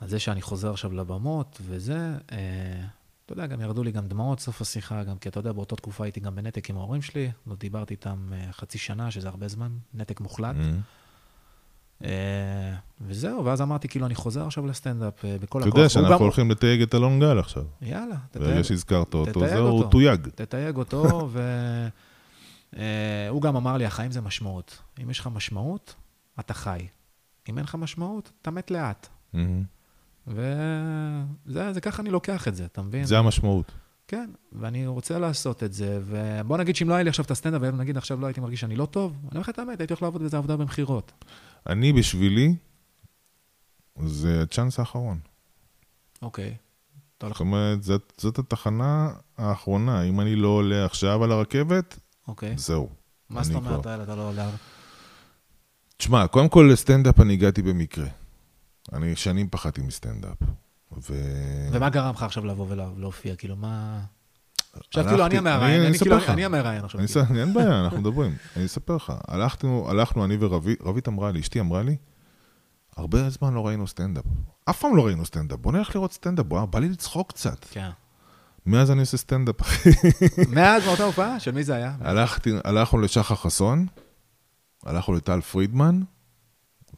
על 0.00 0.08
זה 0.08 0.18
שאני 0.18 0.42
חוזר 0.42 0.70
עכשיו 0.70 0.92
לבמות, 0.92 1.60
וזה, 1.66 2.14
אה, 2.32 2.84
אתה 3.24 3.32
יודע, 3.32 3.46
גם 3.46 3.60
ירדו 3.60 3.82
לי 3.82 3.92
גם 3.92 4.08
דמעות 4.08 4.40
סוף 4.40 4.60
השיחה, 4.60 5.04
גם 5.04 5.18
כי 5.18 5.28
אתה 5.28 5.40
יודע, 5.40 5.52
באותה 5.52 5.76
תקופה 5.76 6.04
הייתי 6.04 6.20
גם 6.20 6.34
בנתק 6.34 6.70
עם 6.70 6.76
ההורים 6.76 7.02
שלי, 7.02 7.30
לא 7.46 7.54
דיברתי 7.54 7.94
איתם 7.94 8.30
אה, 8.32 8.52
חצי 8.52 8.78
שנה, 8.78 9.10
שזה 9.10 9.28
הרבה 9.28 9.48
זמן, 9.48 9.72
נתק 9.94 10.20
מוחלט. 10.20 10.56
Mhm. 10.56 10.97
אה, 12.04 12.10
וזהו, 13.00 13.44
ואז 13.44 13.62
אמרתי, 13.62 13.88
כאילו, 13.88 14.06
אני 14.06 14.14
חוזר 14.14 14.46
עכשיו 14.46 14.66
לסטנדאפ 14.66 15.24
אה, 15.24 15.36
בכל 15.40 15.58
אתה 15.58 15.68
הכוח. 15.68 15.78
יודע 15.78 15.78
והוא 15.80 15.88
שאנחנו 15.88 16.24
הולכים 16.24 16.50
לתייג 16.50 16.82
את 16.82 16.94
אלון 16.94 17.20
גל 17.20 17.38
עכשיו. 17.38 17.64
יאללה, 17.82 18.16
ברגע 18.34 18.48
תתייג, 18.50 18.62
שהזכרת 18.62 19.14
אותו, 19.14 19.40
זהו, 19.48 19.68
הוא. 19.68 19.90
תויג. 19.90 20.28
תתייג 20.34 20.76
אותו, 20.76 21.28
והוא 22.72 23.42
גם 23.42 23.56
אמר 23.56 23.76
לי, 23.76 23.86
החיים 23.86 24.10
זה 24.10 24.20
משמעות. 24.20 24.78
אם 25.02 25.10
יש 25.10 25.20
לך 25.20 25.28
משמעות, 25.34 25.94
אתה 26.40 26.54
חי. 26.54 26.86
אם 27.48 27.58
אין 27.58 27.64
לך 27.64 27.74
משמעות, 27.74 28.30
אתה 28.42 28.50
מת 28.50 28.70
לאט. 28.70 29.08
וזה 30.26 31.72
זה 31.72 31.80
ככה 31.80 32.02
אני 32.02 32.10
לוקח 32.10 32.48
את 32.48 32.54
זה, 32.54 32.64
אתה 32.64 32.82
מבין? 32.82 33.04
זה 33.04 33.18
המשמעות. 33.18 33.72
כן, 34.08 34.30
ואני 34.52 34.86
רוצה 34.86 35.18
לעשות 35.18 35.62
את 35.62 35.72
זה, 35.72 36.00
ובוא 36.06 36.56
נגיד 36.58 36.76
שאם 36.76 36.88
לא 36.88 36.94
היה 36.94 37.02
לי 37.02 37.08
עכשיו 37.10 37.24
את 37.24 37.30
הסטנדאפ, 37.30 37.60
ונגיד 37.62 37.96
עכשיו 37.96 38.20
לא 38.20 38.26
הייתי 38.26 38.40
מרגיש 38.40 38.60
שאני 38.60 38.76
לא 38.76 38.86
טוב, 38.86 39.12
אני 39.22 39.30
אומר 39.30 39.40
לך 39.40 39.48
את 39.48 39.58
האמת, 39.58 39.80
הייתי 39.80 39.92
הולך 39.92 40.02
לעבוד 40.02 40.20
באיזה 40.20 40.36
עבודה 40.36 40.56
במכירות. 40.56 41.12
אני 41.66 41.92
בשבילי, 41.92 42.54
זה 44.06 44.42
הצ'אנס 44.42 44.78
האחרון. 44.78 45.18
אוקיי. 46.22 46.56
זאת 47.22 47.40
אומרת, 47.40 47.82
זאת, 47.82 48.12
זאת 48.18 48.38
התחנה 48.38 49.10
האחרונה. 49.38 50.02
אם 50.02 50.20
אני 50.20 50.36
לא 50.36 50.48
עולה 50.48 50.84
עכשיו 50.84 51.24
על 51.24 51.32
הרכבת, 51.32 51.98
אוקיי. 52.28 52.58
זהו. 52.58 52.88
מה 53.30 53.42
זאת 53.44 53.54
אומרת, 53.54 53.80
כבר- 53.82 54.02
אתה 54.02 54.14
לא 54.14 54.28
עולה? 54.28 54.50
תשמע, 55.96 56.26
קודם 56.26 56.48
כל 56.48 56.68
לסטנדאפ 56.72 57.20
אני 57.20 57.32
הגעתי 57.32 57.62
במקרה. 57.62 58.06
אני 58.92 59.16
שנים 59.16 59.48
פחדתי 59.50 59.80
מסטנדאפ. 59.82 60.36
ו... 61.10 61.14
ומה 61.72 61.90
גרם 61.90 62.14
לך 62.14 62.22
עכשיו 62.22 62.44
לבוא 62.44 62.66
ולהופיע? 62.68 63.36
כאילו, 63.36 63.56
מה... 63.56 64.00
עכשיו 64.72 65.04
כאילו 65.04 65.26
אני 65.26 65.38
המראיין, 65.38 65.82
אני 65.82 65.98
כאילו. 65.98 66.16
אני 66.28 66.44
המראיין 66.44 66.84
עכשיו. 66.84 67.00
כאילו. 67.06 67.40
אין 67.40 67.54
בעיה, 67.54 67.84
אנחנו 67.84 68.00
מדברים. 68.00 68.36
אני 68.56 68.64
אספר 68.66 68.96
לך. 68.96 69.12
הלכנו, 69.28 70.24
אני 70.24 70.36
וערבית, 70.40 70.82
ערבית 70.82 71.08
אמרה 71.08 71.32
לי, 71.32 71.40
אשתי 71.40 71.60
אמרה 71.60 71.82
לי, 71.82 71.96
הרבה 72.96 73.30
זמן 73.30 73.54
לא 73.54 73.66
ראינו 73.66 73.86
סטנדאפ. 73.86 74.24
אף 74.70 74.80
פעם 74.80 74.96
לא 74.96 75.06
ראינו 75.06 75.24
סטנדאפ. 75.24 75.58
בוא 75.58 75.72
נלך 75.72 75.94
לראות 75.96 76.12
סטנדאפ, 76.12 76.46
בא 76.46 76.78
לי 76.78 76.88
לצחוק 76.88 77.28
קצת. 77.28 77.66
כן. 77.70 77.90
מאז 78.66 78.90
אני 78.90 79.00
עושה 79.00 79.16
סטנדאפ, 79.16 79.62
אחי. 79.62 79.90
מאז 80.56 80.86
מאותה 80.86 81.04
הופעה? 81.04 81.40
של 81.40 81.50
מי 81.50 81.64
זה 81.64 81.74
היה? 81.74 81.96
הלכתי, 82.00 82.50
הלכנו 82.64 83.00
לשחר 83.00 83.34
חסון, 83.34 83.86
הלכנו 84.84 85.14
לטל 85.14 85.40
פרידמן, 85.40 86.00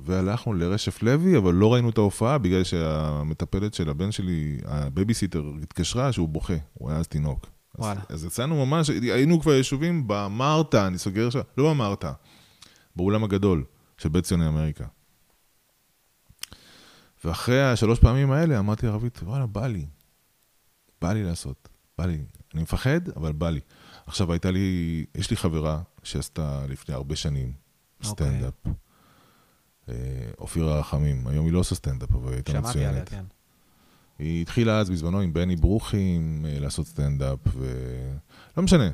והלכנו 0.01 0.53
לרשף 0.53 1.03
לוי, 1.03 1.37
אבל 1.37 1.55
לא 1.55 1.73
ראינו 1.73 1.91
את 1.91 1.99
ההופעה 1.99 2.39
בגלל 2.39 2.65
שהמטפלת 2.65 3.75
של 3.75 3.91
הבן 3.91 4.13
שלי, 4.13 4.59
הבייביסיטר, 4.65 5.45
התקשרה 5.63 6.13
שהוא 6.13 6.29
בוכה, 6.29 6.55
הוא 6.75 6.91
היה 6.91 6.99
אז 6.99 7.09
תינוק. 7.09 7.47
וואלה. 7.81 8.01
אז 8.09 8.25
יצאנו 8.25 8.67
ממש, 8.67 8.91
היינו 8.91 9.41
כבר 9.41 9.55
ישובים 9.55 10.05
במרתה, 10.07 10.87
אני 10.87 10.99
סוגר 10.99 11.27
עכשיו, 11.27 11.43
לא 11.59 11.71
במרתה, 11.71 12.13
באולם 12.97 13.25
הגדול 13.25 13.65
של 13.99 14.09
בית 14.09 14.25
ציוני 14.25 14.49
אמריקה. 14.49 14.85
ואחרי 17.25 17.63
השלוש 17.63 17.99
פעמים 17.99 18.31
האלה 18.31 18.59
אמרתי 18.59 18.87
לערבית, 18.87 19.23
וואלה, 19.23 19.47
בא 19.47 19.67
לי. 19.67 19.87
בא 21.01 21.13
לי 21.13 21.25
לעשות, 21.25 21.69
בא 21.99 22.07
לי. 22.07 22.25
אני 22.55 22.63
מפחד, 22.63 23.01
אבל 23.17 23.33
בא 23.33 23.51
לי. 23.51 23.61
עכשיו, 24.07 24.33
הייתה 24.33 24.51
לי, 24.51 25.05
יש 25.15 25.31
לי 25.31 25.37
חברה 25.37 25.83
שעשתה 26.03 26.67
לפני 26.69 26.95
הרבה 26.95 27.17
שנים 27.17 27.53
אוקיי. 28.05 28.27
סטנדאפ. 28.27 28.55
אה, 29.89 29.95
אופירה 30.39 30.79
רחמים, 30.79 31.27
היום 31.27 31.47
היא 31.47 31.53
לא 31.53 31.59
עושה 31.59 31.75
סטנדאפ, 31.75 32.11
אבל 32.15 32.29
היא 32.29 32.35
הייתה 32.35 32.53
שמעתי 32.53 32.79
עליה, 32.79 33.03
מצוינת. 33.03 33.09
כן. 33.09 33.25
היא 34.21 34.43
התחילה 34.43 34.79
אז 34.79 34.91
בזמנו 34.91 35.21
עם 35.21 35.33
בני 35.33 35.57
ברוכים 35.57 36.47
אה, 36.49 36.59
לעשות 36.61 36.87
סטנדאפ, 36.87 37.39
ו... 37.47 37.67
לא 38.57 38.63
משנה. 38.63 38.91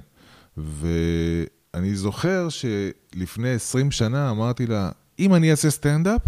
ואני 0.56 1.94
זוכר 1.96 2.48
שלפני 2.48 3.48
20 3.50 3.90
שנה 3.90 4.30
אמרתי 4.30 4.66
לה, 4.66 4.90
אם 5.18 5.34
אני 5.34 5.50
אעשה 5.50 5.70
סטנדאפ, 5.70 6.20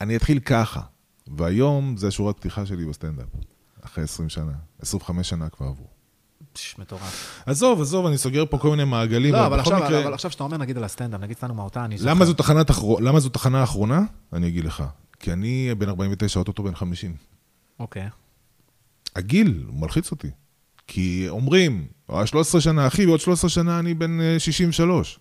אני 0.00 0.16
אתחיל 0.16 0.38
ככה. 0.38 0.80
והיום 1.36 1.96
זה 1.96 2.08
השורת 2.08 2.36
פתיחה 2.36 2.66
שלי 2.66 2.84
בסטנדאפ. 2.84 3.26
אחרי 3.84 4.04
20 4.04 4.28
שנה. 4.28 4.52
25 4.82 5.28
שנה 5.28 5.48
כבר 5.48 5.66
עברו. 5.66 5.86
מטורף. 6.78 7.42
עזוב, 7.46 7.80
עזוב, 7.80 8.06
אני 8.06 8.18
סוגר 8.18 8.44
פה 8.50 8.58
כל 8.58 8.70
מיני 8.70 8.84
מעגלים. 8.84 9.32
לא, 9.34 9.46
אבל 9.46 9.60
עכשיו, 9.60 9.78
מקרה- 9.84 10.02
אבל 10.04 10.14
עכשיו 10.14 10.30
שאתה 10.30 10.44
אומר 10.44 10.56
נגיד 10.56 10.76
על 10.76 10.84
הסטנדאפ, 10.84 11.20
נגיד 11.20 11.36
סתם 11.36 11.54
מאותה, 11.56 11.84
אני 11.84 11.98
זוכר. 11.98 12.10
למה 13.00 13.20
זו 13.20 13.28
תחנה 13.28 13.62
אחרונה? 13.64 14.00
אני 14.32 14.48
אגיד 14.48 14.64
לך. 14.64 14.84
כי 15.20 15.32
אני 15.32 15.74
בן 15.78 15.88
49, 15.88 16.38
אוטוטו 16.38 16.62
בן 16.62 16.74
50. 16.74 17.16
אוקיי. 17.80 18.08
הגיל 19.16 19.64
הוא 19.66 19.80
מלחיץ 19.80 20.10
אותי. 20.10 20.30
כי 20.86 21.26
אומרים, 21.28 21.86
"אה, 22.10 22.26
13 22.26 22.60
שנה, 22.60 22.86
אחי, 22.86 23.06
בעוד 23.06 23.20
13 23.20 23.50
שנה 23.50 23.78
אני 23.78 23.94
בן 23.94 24.20
אה, 24.20 24.38
63. 24.38 25.18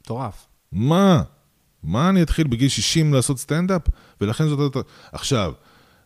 מטורף. 0.00 0.46
מה? 0.72 1.22
מה 1.82 2.08
אני 2.08 2.22
אתחיל 2.22 2.46
בגיל 2.46 2.68
60 2.68 3.14
לעשות 3.14 3.38
סטנדאפ? 3.38 3.82
ולכן 4.20 4.48
זאת... 4.48 4.76
עכשיו, 5.12 5.52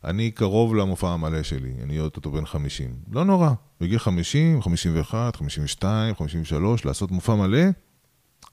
אני 0.05 0.31
קרוב 0.31 0.75
למופע 0.75 1.09
המלא 1.09 1.43
שלי, 1.43 1.73
אני 1.83 2.01
אוטוטו 2.01 2.31
בן 2.31 2.47
50. 2.47 2.95
לא 3.11 3.25
נורא. 3.25 3.51
בגיל 3.81 3.99
50, 3.99 4.63
51, 4.63 5.37
52, 5.37 6.15
53, 6.15 6.85
לעשות 6.85 7.11
מופע 7.11 7.35
מלא, 7.35 7.61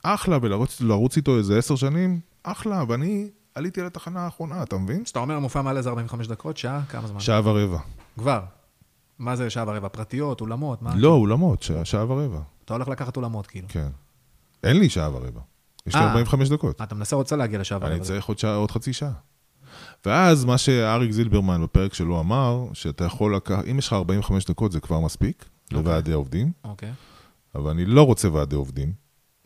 אחלה, 0.03 0.37
ולרוץ 0.41 0.81
לרוץ 0.81 1.17
איתו 1.17 1.37
איזה 1.37 1.57
10 1.57 1.75
שנים, 1.75 2.19
אחלה, 2.43 2.83
ואני 2.87 3.29
עליתי 3.55 3.81
על 3.81 3.87
התחנה 3.87 4.19
האחרונה, 4.19 4.63
אתה 4.63 4.77
מבין? 4.77 5.01
אז 5.05 5.09
אתה 5.09 5.19
אומר, 5.19 5.39
מופע 5.39 5.61
מלא 5.61 5.81
זה 5.81 5.89
45 5.89 6.27
דקות, 6.27 6.57
שעה? 6.57 6.81
כמה 6.89 7.07
זמן? 7.07 7.19
שעה 7.19 7.41
ורבע. 7.43 7.79
כבר. 8.19 8.41
מה 9.19 9.35
זה 9.35 9.49
שעה 9.49 9.63
ורבע? 9.67 9.87
פרטיות, 9.87 10.41
אולמות? 10.41 10.81
מה? 10.81 10.95
לא, 10.95 11.13
אולמות, 11.13 11.61
שעה, 11.61 11.85
שעה 11.85 12.11
ורבע. 12.11 12.39
אתה 12.65 12.73
הולך 12.73 12.87
לקחת 12.87 13.17
אולמות, 13.17 13.47
כאילו. 13.47 13.67
כן. 13.69 13.89
אין 14.63 14.79
לי 14.79 14.89
שעה 14.89 15.15
ורבע. 15.15 15.41
יש 15.87 15.95
לי 15.95 16.01
אה. 16.01 16.07
45 16.07 16.49
דקות. 16.49 16.81
אתה 16.81 16.95
מנסה 16.95 17.15
רוצה 17.15 17.35
להגיע 17.35 17.59
לשעה 17.59 17.77
ורבע. 17.81 17.91
אני 17.95 17.99
צריך 17.99 18.25
עוד, 18.25 18.39
שעה, 18.39 18.55
עוד 18.55 18.71
חצי 18.71 18.93
שעה. 18.93 19.11
ואז 20.05 20.45
מה 20.45 20.57
שאריק 20.57 21.11
זילברמן 21.11 21.63
בפרק 21.63 21.93
שלו 21.93 22.19
אמר, 22.19 22.65
שאתה 22.73 23.05
יכול 23.05 23.35
לקחת, 23.35 23.65
אם 23.71 23.79
יש 23.79 23.87
לך 23.87 23.93
45 23.93 24.45
דקות 24.45 24.71
זה 24.71 24.79
כבר 24.79 24.99
מספיק, 24.99 25.45
אוקיי. 25.65 25.77
לוועדי 25.77 26.13
עובדים, 26.13 26.51
אוקיי. 26.63 26.91
אבל 27.55 27.71
אני 27.71 27.85
לא 27.85 28.03
רוצה 28.03 28.29
ועדי 28.33 28.55
עובדים, 28.55 28.93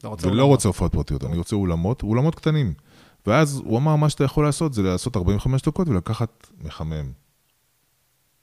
לא 0.03 0.09
רוצה 0.09 0.27
ולא 0.27 0.33
אולמות. 0.33 0.49
רוצה 0.49 0.67
הופעות 0.67 0.91
פרטיות, 0.91 1.23
אני 1.23 1.37
רוצה 1.37 1.55
אולמות, 1.55 2.03
אולמות 2.03 2.35
קטנים. 2.35 2.73
ואז 3.27 3.61
הוא 3.65 3.77
אמר, 3.77 3.95
מה 3.95 4.09
שאתה 4.09 4.23
יכול 4.23 4.45
לעשות 4.45 4.73
זה 4.73 4.81
לעשות 4.83 5.17
45 5.17 5.61
דקות 5.61 5.87
ולקחת 5.87 6.47
מחמם. 6.61 7.11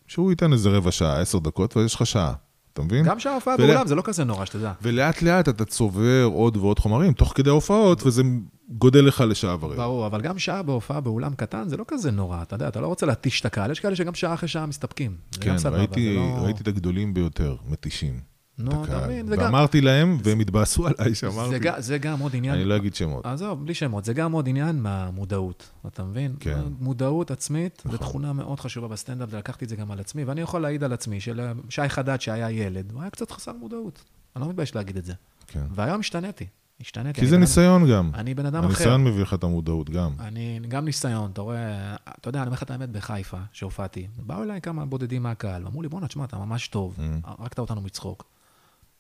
שהוא 0.07 0.31
ייתן 0.31 0.53
איזה 0.53 0.69
רבע 0.71 0.91
שעה, 0.93 1.21
10 1.21 1.39
דקות, 1.39 1.77
ויש 1.77 1.95
לך 1.95 2.07
שעה, 2.07 2.33
אתה 2.73 2.83
מבין? 2.83 3.05
גם 3.05 3.21
שעה 3.21 3.35
הופעה 3.35 3.55
ולה- 3.59 3.67
באולם, 3.67 3.87
זה 3.87 3.95
לא 3.95 4.03
כזה 4.03 4.25
נורא, 4.25 4.45
שתדע. 4.45 4.73
ולאט 4.83 5.23
לאט 5.23 5.49
אתה 5.49 5.65
צובר 5.65 6.29
עוד 6.33 6.57
ועוד 6.57 6.79
חומרים, 6.79 7.13
תוך 7.13 7.33
כדי 7.37 7.51
ההופעות, 7.51 8.07
וזה 8.07 8.23
גודל 8.69 9.05
לך 9.05 9.25
לשעה 9.29 9.57
ורבע. 9.61 9.77
ברור, 9.77 10.07
אבל 10.07 10.21
גם 10.21 10.39
שעה 10.39 10.63
בהופעה 10.63 11.01
באולם 11.01 11.35
קטן 11.35 11.69
זה 11.69 11.77
לא 11.77 11.85
כזה 11.89 12.11
נורא, 12.11 12.43
אתה 12.43 12.55
יודע, 12.55 12.69
אתה 12.69 12.81
לא 12.81 12.87
רוצה 12.87 13.07
להתיש 13.07 13.41
את 13.41 13.47
הקהל, 13.47 13.71
יש 13.71 13.81
כאלה 13.81 13.97
שגם 13.97 14.15
שעה 14.15 14.35
אחרי 14.35 14.49
שעה 14.49 14.67
מסתפקים. 14.67 15.17
כן, 15.41 15.59
סבבה, 15.59 15.79
ראיתי, 15.79 16.15
זה 16.15 16.19
לא- 16.21 16.45
ראיתי 16.45 16.63
את 16.63 16.69
הגדולים 16.69 17.15
ביותר, 17.15 17.57
מתישים. 17.69 18.21
נו, 18.59 18.85
את 18.85 18.89
אתה. 18.89 19.05
מבין, 19.07 19.27
זה 19.27 19.37
גם... 19.37 19.43
ואמרתי 19.43 19.81
להם, 19.81 20.19
והם 20.23 20.41
התבאסו 20.41 20.87
עליי 20.87 21.09
זה 21.09 21.15
שאמרתי, 21.15 21.59
גם- 21.59 21.75
זה 21.81 21.99
גם 21.99 22.21
עוד 22.21 22.37
עניין... 22.37 22.55
אני 22.55 22.65
לא 22.65 22.77
אגיד 22.77 22.95
שמות. 22.95 23.27
עזוב, 23.27 23.65
בלי 23.65 23.75
שמות, 23.75 24.05
זה 24.05 24.13
גם 24.13 24.33
עוד 24.33 24.49
עניין 24.49 24.83
מהמודעות, 24.83 25.71
אתה 25.87 26.05
מבין? 26.05 26.35
כן. 26.41 26.61
מודעות 26.81 27.31
עצמית, 27.31 27.83
זו 27.85 27.89
נכון. 27.89 27.99
תכונה 28.09 28.33
מאוד 28.33 28.61
חשובה 28.61 28.89
בסטנדאפ, 28.89 29.29
ולקחתי 29.33 29.65
את 29.65 29.71
זה 29.71 29.77
גם 29.77 29.91
על 29.91 30.01
עצמי, 30.01 30.25
ואני 30.25 30.41
יכול 30.41 30.63
להעיד 30.63 30.85
על 30.85 30.93
עצמי, 30.93 31.19
ששי 31.21 31.89
חדד 31.89 32.21
שהיה 32.21 32.51
ילד, 32.51 32.93
הוא 32.93 33.01
היה 33.01 33.11
קצת 33.11 33.31
חסר 33.31 33.53
מודעות. 33.53 34.05
אני 34.37 34.43
לא 34.45 34.49
מתבייש 34.51 34.75
להגיד 34.75 34.97
את 34.97 35.05
זה. 35.05 35.13
כן. 35.47 35.63
והיום 35.75 36.01
השתניתי, 36.01 36.47
השתניתי. 36.81 37.21
כי 37.21 37.27
זה 37.27 37.39
ניסיון 37.39 37.91
גם. 37.91 38.11
אני 38.15 38.35
בן 38.35 38.47
אדם 38.47 38.59
אחר. 38.59 38.67
הניסיון 38.67 39.05
מביא 39.05 39.23
לך 39.23 39.35
את 39.35 39.45
המודעות 39.45 39.91
גם. 39.91 40.13
אני, 40.21 40.61
גם 40.69 40.85
ניסיון, 40.85 41.31
אתה 41.31 41.41
רואה, 41.41 41.97
אתה 42.21 42.29
יודע, 42.29 42.39
אני 42.39 42.47
אומר 42.47 42.55
לך 42.57 42.63
את 42.63 42.71
האמת, 42.71 42.91
בחיפה, 42.91 43.39
שהופעתי, 43.53 44.07
באו 44.17 44.43
אליי 44.43 44.61
כמה 44.61 44.87
בודדים 44.87 45.23
מהקהל, 45.23 45.65
ואמרו 45.65 45.83
לי, 45.83 45.89
בואנה, 45.89 46.07
תשמע, 46.09 46.25
אתה 46.25 46.37
ממש 46.39 46.69
טוב, 46.69 46.97
Mm. 46.99 47.01
הרגת 47.25 47.59
אותנו 47.59 47.81
מצחוק. 47.81 48.25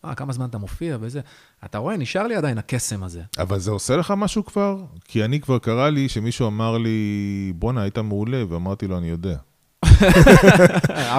אה, 0.06 0.14
כמה 0.14 0.32
זמן 0.32 0.46
אתה 0.46 0.58
מופיע 0.58 0.98
וזה. 1.00 1.20
אתה 1.64 1.78
רואה, 1.78 1.96
נשאר 1.96 2.26
לי 2.26 2.36
עדיין 2.36 2.58
הקסם 2.58 3.02
הזה. 3.02 3.22
אבל 3.38 3.58
זה 3.58 3.70
עושה 3.70 3.96
לך 3.96 4.14
משהו 4.16 4.44
כבר? 4.44 4.76
כי 5.04 5.24
אני 5.24 5.40
כבר 5.40 5.58
קרה 5.58 5.90
לי 5.90 6.08
שמישהו 6.08 6.46
אמר 6.46 6.78
לי, 6.78 7.52
בואנה, 7.56 7.82
היית 7.82 7.98
מעולה, 7.98 8.44
ואמרתי 8.48 8.86
לו, 8.86 8.98
אני 8.98 9.08
יודע. 9.08 9.36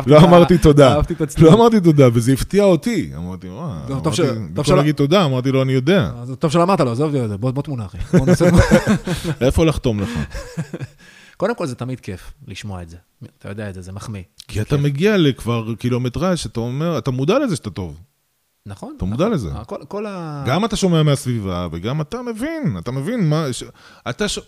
לא 0.08 0.20
אמרתי 0.20 0.58
תודה. 0.58 1.00
לא 1.38 1.54
אמרתי 1.54 1.80
תודה, 1.80 2.08
וזה 2.14 2.34
הפתיע 2.34 2.64
אותי. 2.64 3.12
אמרתי, 3.18 3.48
טוב 4.04 4.14
במקום 4.54 4.76
להגיד 4.76 4.96
תודה, 4.96 5.26
אמרתי 5.26 5.52
לו, 5.52 5.62
אני 5.62 5.74
יודע. 5.74 6.12
אז 6.16 6.34
טוב 6.40 6.52
שלא 6.52 6.64
אמרת 6.64 6.80
לו, 6.80 6.92
עזוב 6.92 7.16
את 7.16 7.30
זה, 7.30 7.38
בוא 7.38 7.62
תמונה, 7.62 7.86
אחי. 7.86 7.98
איפה 9.46 9.66
לחתום 9.66 10.00
לך? 10.00 10.10
קודם 11.38 11.56
כל, 11.56 11.66
זה 11.66 11.76
תמיד 11.76 12.00
כיף 12.00 12.32
לשמוע 12.48 12.82
את 12.82 12.90
זה. 12.90 12.98
אתה 13.40 13.50
יודע 13.50 13.70
את 13.70 13.74
זה, 13.74 13.82
זה 13.82 13.92
מחמיא. 13.92 14.24
כי 14.48 14.62
אתה 14.62 14.78
מגיע 14.78 15.18
לכבר 15.18 15.76
קילומטראז' 15.76 16.38
שאתה 16.38 16.60
אומר, 16.60 16.98
אתה 16.98 17.12
מודע 17.12 17.40
לזה 17.40 17.56
שאתה 17.56 17.70
טוב. 17.70 18.00
נכון. 18.68 18.94
אתה 18.98 19.06
מודע. 19.06 19.30
לזה. 19.30 19.50
כל- 19.68 19.86
כל 19.88 20.06
ה... 20.06 20.44
גם 20.48 20.66
אתה 20.66 20.76
שומע 20.76 21.04
מהסביבה, 21.04 21.68
וגם 21.72 22.02
אתה 22.02 22.22
מבין, 22.22 22.78
אתה 22.80 22.92
מבין 22.92 23.30
מה... 23.30 23.54
ש... 23.54 23.64
אתה 24.10 24.28
ש... 24.28 24.40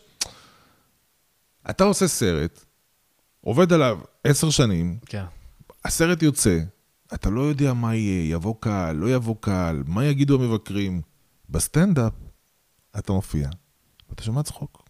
אתה 1.70 1.84
עושה 1.84 2.07
סרט, 2.07 2.65
עובד 3.41 3.74
עליו 3.74 3.99
עשר 4.24 4.49
שנים, 4.49 4.97
כן. 5.05 5.24
הסרט 5.86 6.22
יוצא, 6.24 6.59
אתה 7.13 7.30
לא 7.30 7.41
יודע 7.41 7.74
מה 7.74 7.95
יהיה, 7.95 8.32
יבוא 8.34 8.55
קהל, 8.59 8.95
לא 8.95 9.09
יבוא 9.09 9.36
קהל, 9.39 9.84
מה 9.88 10.05
יגידו 10.05 10.36
המבקרים. 10.43 11.01
בסטנדאפ, 11.49 12.13
אתה 12.99 13.11
מופיע, 13.13 13.49
ואתה 14.09 14.24
שומע 14.24 14.43
צחוק. 14.43 14.84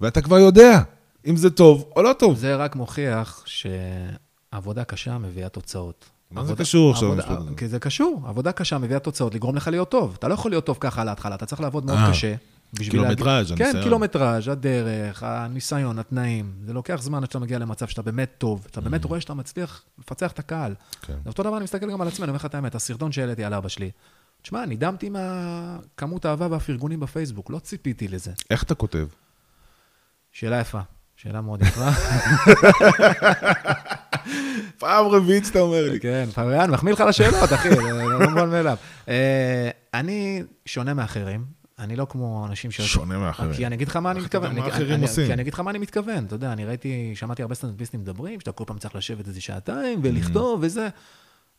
ואתה 0.00 0.22
כבר 0.22 0.38
יודע 0.38 0.82
אם 1.26 1.36
זה 1.36 1.50
טוב 1.50 1.92
או 1.96 2.02
לא 2.02 2.12
טוב. 2.18 2.36
זה 2.38 2.56
רק 2.56 2.76
מוכיח 2.76 3.44
שעבודה 3.46 4.84
קשה 4.84 5.18
מביאה 5.18 5.48
תוצאות. 5.48 6.04
מה 6.30 6.44
זה 6.44 6.48
עבודה- 6.48 6.64
קשור 6.64 6.90
עכשיו 6.90 7.12
עבודה- 7.12 7.38
הזה? 7.38 7.50
כי 7.56 7.68
זה 7.68 7.78
קשור, 7.78 8.22
עבודה 8.26 8.52
קשה 8.52 8.78
מביאה 8.78 8.98
תוצאות, 9.00 9.34
לגרום 9.34 9.56
לך 9.56 9.68
להיות 9.68 9.90
טוב. 9.90 10.14
אתה 10.18 10.28
לא 10.28 10.34
יכול 10.34 10.50
להיות 10.50 10.66
טוב 10.66 10.76
ככה 10.80 11.00
על 11.02 11.08
ההתחלה, 11.08 11.34
אתה 11.34 11.46
צריך 11.46 11.60
לעבוד 11.60 11.84
מאוד 11.84 11.98
אה, 11.98 12.10
קשה. 12.10 12.34
קילומטראז', 12.90 13.52
כן, 13.56 13.64
הניסיון. 13.64 13.82
קילומטראז', 13.84 14.48
הדרך, 14.48 15.22
הניסיון, 15.22 15.98
התנאים. 15.98 16.52
זה 16.64 16.72
לוקח 16.72 16.96
זמן 17.02 17.18
עד 17.22 17.30
שאתה 17.30 17.38
מגיע 17.38 17.58
למצב 17.58 17.86
שאתה 17.86 18.02
באמת 18.02 18.30
טוב. 18.38 18.66
אתה 18.70 18.80
באמת 18.80 19.04
רואה 19.04 19.20
שאתה 19.20 19.34
מצליח 19.34 19.82
לפצח 19.98 20.32
את 20.32 20.38
הקהל. 20.38 20.72
Mm. 20.72 21.06
כן. 21.06 21.14
אותו 21.26 21.42
דבר, 21.42 21.56
אני 21.56 21.64
מסתכל 21.64 21.90
גם 21.90 22.00
על 22.00 22.08
עצמי, 22.08 22.24
אני 22.24 22.30
אומר 22.30 22.36
לך 22.36 22.46
את 22.46 22.54
האמת, 22.54 22.74
הסרטון 22.74 23.12
שהעליתי 23.12 23.44
על 23.44 23.54
אבא 23.54 23.68
שלי. 23.68 23.90
תשמע, 24.42 24.66
נדהמתי 24.66 25.08
מהכמות 25.10 26.24
האהבה 26.24 26.46
והפרגונים 26.50 27.00
בפייסבוק, 27.00 27.50
לא 27.50 27.58
ציפיתי 27.58 28.08
לזה. 28.08 28.32
איך 28.50 28.62
אתה 28.62 28.74
כותב? 28.74 29.06
שאלה 30.32 30.60
יפה, 30.60 30.80
שאלה 31.16 31.40
מאוד 31.40 31.62
יפה. 31.62 31.88
פעם 34.78 35.06
רביעית 35.06 35.44
שאתה 35.44 35.60
אומר 35.60 35.90
לי. 35.90 36.00
כן, 36.00 36.28
פריאן, 36.34 36.70
מחמיא 36.70 36.92
לך 36.92 37.00
לשאלות, 37.00 37.52
אחי, 37.52 37.70
זה 37.70 37.82
לא 37.82 38.28
מובן 38.28 38.50
מאליו. 38.50 38.76
אה, 39.08 39.70
אני 39.94 40.42
שונה 40.66 40.94
מאחרים, 40.94 41.44
אני 41.78 41.96
לא 41.96 42.06
כמו 42.10 42.46
אנשים 42.48 42.70
ש... 42.70 42.80
שונה 42.80 43.18
מאחרים. 43.18 43.52
כי 43.52 43.66
אני 43.66 43.74
אגיד 43.74 43.88
לך 43.88 43.96
מה 43.96 44.10
אני 44.10 44.20
מתכוון. 44.20 44.58
מה 44.58 44.68
אחרים 44.68 45.02
עושים? 45.02 45.26
כי 45.26 45.32
אני 45.32 45.42
אגיד 45.42 45.54
לך 45.54 45.60
מה 45.60 45.70
אני 45.70 45.78
מתכוון, 45.78 46.24
אתה 46.24 46.34
יודע, 46.34 46.52
אני 46.52 46.64
ראיתי, 46.64 47.12
שמעתי 47.14 47.42
הרבה 47.42 47.54
סטנדאפיסטים 47.54 48.00
מדברים, 48.00 48.40
שאתה 48.40 48.52
כל 48.52 48.64
פעם 48.66 48.78
צריך 48.78 48.96
לשבת 48.96 49.28
איזה 49.28 49.40
שעתיים 49.40 50.00
ולכתוב 50.02 50.60
וזה. 50.62 50.88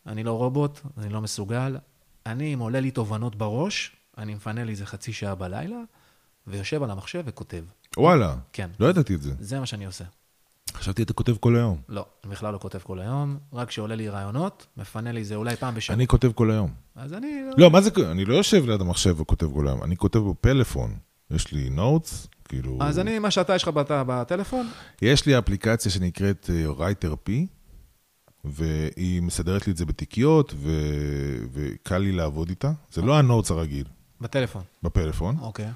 אני 0.06 0.24
לא 0.24 0.32
רובוט, 0.32 0.80
אני 0.98 1.12
לא 1.12 1.20
מסוגל. 1.20 1.76
אני, 2.26 2.54
אם 2.54 2.58
עולה 2.58 2.80
לי 2.80 2.90
תובנות 2.90 3.36
בראש, 3.36 3.96
אני 4.18 4.34
מפנה 4.34 4.64
לי 4.64 4.72
איזה 4.72 4.86
חצי 4.86 5.12
שעה 5.12 5.34
בלילה, 5.34 5.78
ויושב 6.46 6.82
על 6.82 6.90
המחשב 6.90 7.22
וכותב. 7.26 7.64
וואלה, 7.96 8.36
כן, 8.52 8.70
לא 8.80 8.86
ידעתי 8.86 9.14
את 9.14 9.22
זה. 9.22 9.32
זה 9.40 9.60
מה 9.60 9.66
שאני 9.66 9.84
עושה. 9.84 10.04
חשבתי 10.74 11.02
אתה 11.02 11.12
כותב 11.12 11.36
כל 11.40 11.56
היום. 11.56 11.80
לא, 11.88 12.06
אני 12.24 12.32
בכלל 12.32 12.52
לא 12.52 12.58
כותב 12.58 12.78
כל 12.78 13.00
היום, 13.00 13.38
רק 13.52 13.68
כשעולה 13.68 13.94
לי 13.94 14.08
רעיונות, 14.08 14.66
מפנה 14.76 15.12
לי 15.12 15.20
איזה 15.20 15.34
אולי 15.34 15.56
פעם 15.56 15.74
בשבוע. 15.74 15.94
אני 15.94 16.06
כותב 16.06 16.32
כל 16.32 16.50
היום. 16.50 16.70
אז 16.96 17.12
אני... 17.12 17.42
לא, 17.56 17.70
מה 17.70 17.80
זה, 17.80 17.90
אני 18.10 18.24
לא 18.24 18.34
יושב 18.34 18.64
ליד 18.66 18.80
המחשב 18.80 19.20
וכותב 19.20 19.50
כל 19.54 19.68
היום, 19.68 19.82
אני 19.82 19.96
כותב 19.96 20.18
בפלאפון. 20.18 20.94
יש 21.30 21.52
לי 21.52 21.70
notes, 21.70 22.26
כאילו... 22.44 22.78
אז 22.80 22.98
אני, 22.98 23.18
מה 23.18 23.30
שאתה, 23.30 23.54
יש 23.54 23.62
לך 23.62 23.68
בת- 23.68 23.90
בטלפון, 24.06 24.70
יש 25.02 25.26
לי 25.26 25.38
אפליקציה 25.38 25.90
שנקראת 25.90 26.50
אה, 26.52 26.66
Writer 26.88 27.28
P, 27.28 27.30
והיא 28.44 29.22
מסדרת 29.22 29.66
לי 29.66 29.72
את 29.72 29.76
זה 29.76 29.86
בתיקיות, 29.86 30.54
ו... 30.56 30.70
וקל 31.52 31.98
לי 31.98 32.12
לעבוד 32.12 32.48
איתה. 32.48 32.72
זה 32.92 33.02
לא 33.02 33.18
ה 33.18 33.23
notes 33.23 33.50
הרגיל, 33.50 33.84
בטלפון. 34.20 34.62
בפלאפון. 34.82 35.36
אוקיי. 35.40 35.68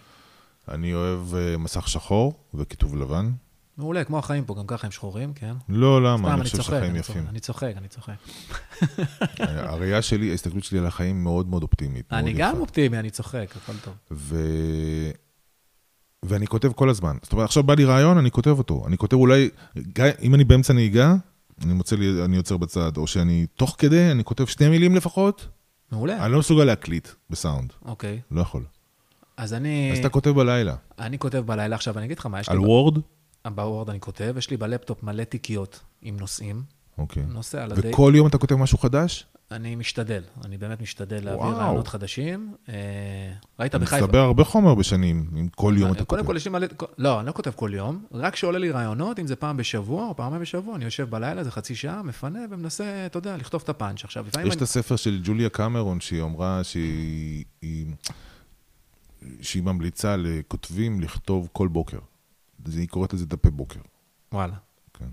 אני 0.69 0.95
אוהב 0.95 1.35
אה, 1.35 1.57
מסך 1.57 1.89
שחור 1.89 2.35
וכיתוב 2.55 2.97
לבן. 2.97 3.31
מעולה, 3.79 4.05
כמו 4.05 4.19
החיים 4.19 4.45
פה, 4.45 4.55
גם 4.55 4.67
ככה 4.67 4.87
הם 4.87 4.91
שחורים, 4.91 5.33
כן? 5.33 5.55
לא, 5.69 6.03
למה? 6.03 6.35
אני 6.35 6.45
חושב 6.45 6.63
שהחיים 6.63 6.97
יפים. 6.97 7.27
אני 7.29 7.41
צוחק, 7.41 7.73
אני 7.77 7.89
צוחק. 7.89 8.15
הראייה 9.39 10.03
שלי, 10.03 10.31
ההסתכלות 10.31 10.65
שלי 10.65 10.79
על 10.79 10.87
החיים 10.87 11.25
מאוד 11.25 11.49
מאוד 11.49 11.63
אופטימית. 11.63 12.13
אני. 12.13 12.33
גם 12.33 12.61
אופטימי, 12.61 12.99
אני 12.99 13.11
צוחק, 13.11 13.55
הכל 13.57 13.73
טוב. 13.85 14.33
ואני 16.25 16.47
כותב 16.47 16.73
כל 16.73 16.91
הזמן. 16.91 17.17
זאת 17.23 17.33
אומרת, 17.33 17.45
עכשיו 17.45 17.63
בא 17.63 17.75
לי 17.75 17.85
רעיון, 17.85 18.19
אני 18.19 18.31
כותב 18.31 18.59
אותו. 18.59 18.85
אני 18.87 18.97
כותב 18.97 19.17
אולי, 19.17 19.51
אם 20.23 20.35
אני 20.35 20.45
באמצע 20.45 20.73
נהיגה, 20.73 21.15
אני 21.65 21.73
מוצא 21.73 21.97
לי, 21.97 22.25
אני 22.25 22.37
עוצר 22.37 22.57
בצד, 22.57 22.97
או 22.97 23.07
שאני 23.07 23.47
תוך 23.57 23.77
כדי, 23.79 24.11
אני 24.11 24.25
כותב 24.25 24.47
שתי 24.47 24.69
מילים 24.69 24.97
לפחות, 24.97 25.49
מעולה. 25.93 26.25
אני 26.25 26.33
לא 26.33 26.39
מסוגל 26.39 26.65
להקליט 26.65 27.09
בסאונד, 27.31 27.73
אוקיי. 27.85 28.21
לא 28.31 28.41
יכול. 28.41 28.65
אז 29.37 29.55
אני... 29.55 29.91
אז 29.93 29.99
אתה 29.99 30.09
כותב 30.09 30.31
בלילה. 30.31 30.75
אני 30.99 31.19
כותב 31.19 31.39
בלילה, 31.39 31.77
עכשיו 31.77 31.99
אני 31.99 32.07
אגיד 32.07 32.19
לך 32.19 32.27
מה, 32.27 32.41
יש 32.41 32.49
לי... 32.49 32.55
על 32.55 32.61
וורד? 32.61 32.99
בוורד 33.51 33.91
אני 33.91 34.01
כותב, 34.01 34.35
יש 34.39 34.51
לי 34.51 34.57
בלפטופ 34.57 35.03
מלא 35.03 35.25
תיקיות 35.25 35.81
עם 36.03 36.17
נושאים. 36.17 36.63
אוקיי. 36.99 37.23
נושא 37.29 37.63
על 37.63 37.73
הדי... 37.73 37.91
וכל 37.91 38.13
יום 38.17 38.27
אתה 38.27 38.39
כותב 38.39 38.55
משהו 38.55 38.79
חדש? 38.79 39.27
אני 39.51 39.77
משתדל, 39.77 40.23
אני 40.45 40.59
באמת 40.59 40.81
משתדל 40.81 41.25
להביא. 41.25 41.43
רעיונות 41.45 41.89
חדשים. 41.89 42.55
אה, 42.69 42.75
ראית 43.61 43.75
בחיפה... 43.75 44.03
מצטבר 44.03 44.19
הרבה 44.19 44.45
חומר 44.45 44.75
בשנים, 44.75 45.31
אם 45.41 45.49
כל 45.55 45.75
יום 45.79 45.93
אתה 45.93 46.05
קודם 46.05 46.21
כותב. 46.23 46.27
כל 46.33 46.37
יש 46.37 46.45
לי 46.45 46.51
מלא... 46.51 46.67
לא, 46.99 47.19
אני 47.21 47.27
לא 47.27 47.33
כותב 47.33 47.51
כל 47.57 47.71
יום, 47.75 48.05
רק 48.13 48.33
כשעולה 48.33 48.59
לי 48.59 48.71
רעיונות, 48.71 49.19
אם 49.19 49.27
זה 49.27 49.37
פעם 49.37 49.57
בשבוע 49.57 50.07
או 50.09 50.17
פעמיים 50.17 50.43
בשבוע, 50.43 50.77
אני 50.77 50.85
יושב 50.85 51.11
בלילה, 51.11 51.45
זה 51.45 51.51
חצי 51.51 51.75
שעה, 51.75 52.03
מפנה 52.03 52.41
ומנסה, 52.51 53.07
אתה 53.07 53.19
יודע, 53.19 53.37
לכתוב 53.37 53.61
את 53.65 53.69
הפאנץ'. 53.69 54.05
עכשיו, 54.05 54.27
יש. 54.47 54.57
את 54.57 54.63
הספר 54.63 54.97
של 54.97 55.21
ג'וליה 55.25 55.49
קמרון, 55.49 56.01
שהיא 56.01 56.23
אמרה 56.23 56.65
שהיא 56.65 57.45
היא- 57.63 57.87
שהיא 59.41 59.63
ממליצה 59.63 60.17
לכותבים 60.17 61.01
לכתוב 61.01 61.49
כל 61.53 61.69
בוקר. 61.69 61.99
היא 62.73 62.89
קוראת 62.89 63.13
לזה 63.15 63.27
דפי 63.27 63.51
בוקר. 63.51 63.81
וואלה. 64.33 64.55
כן. 64.99 65.05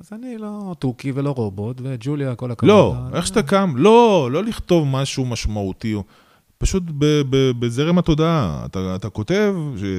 אז 0.00 0.08
אני 0.12 0.38
לא 0.38 0.74
תוכי 0.78 1.12
ולא 1.12 1.30
רובוט, 1.30 1.80
וג'וליה, 1.84 2.34
כל 2.34 2.50
הכבוד. 2.50 2.68
לא, 2.68 2.94
לה. 3.10 3.16
איך 3.16 3.26
שאתה 3.26 3.42
קם, 3.42 3.74
לא, 3.76 4.28
לא 4.32 4.44
לכתוב 4.44 4.86
משהו 4.88 5.24
משמעותי, 5.24 5.94
פשוט 6.58 6.82
ב- 6.98 7.22
ב- 7.30 7.50
בזרם 7.60 7.98
התודעה. 7.98 8.62
אתה, 8.66 8.94
אתה 8.96 9.10
כותב 9.10 9.54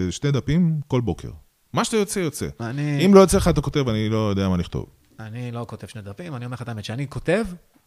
שני 0.10 0.32
דפים 0.32 0.80
כל 0.88 1.02
בוקר. 1.02 1.30
מה 1.74 1.86
שאתה 1.86 1.98
יוצא, 1.98 2.20
יוצא. 2.20 2.48
אני, 2.60 3.06
אם 3.06 3.14
לא 3.14 3.20
יוצא 3.20 3.38
לך, 3.38 3.48
אתה 3.48 3.62
כותב, 3.62 3.90
אני 3.90 4.10
לא 4.10 4.30
יודע 4.30 4.50
מה 4.50 4.58
לכתוב. 4.58 4.86
אני 5.20 5.52
לא 5.52 5.66
כותב 5.70 5.88
שני 5.88 6.02
דפים, 6.02 6.36
אני 6.36 6.46
אומר 6.46 6.54
לך 6.56 6.62
את 6.62 6.70
האמת, 6.70 6.86
שאני 6.86 7.08
כותב, 7.10 7.46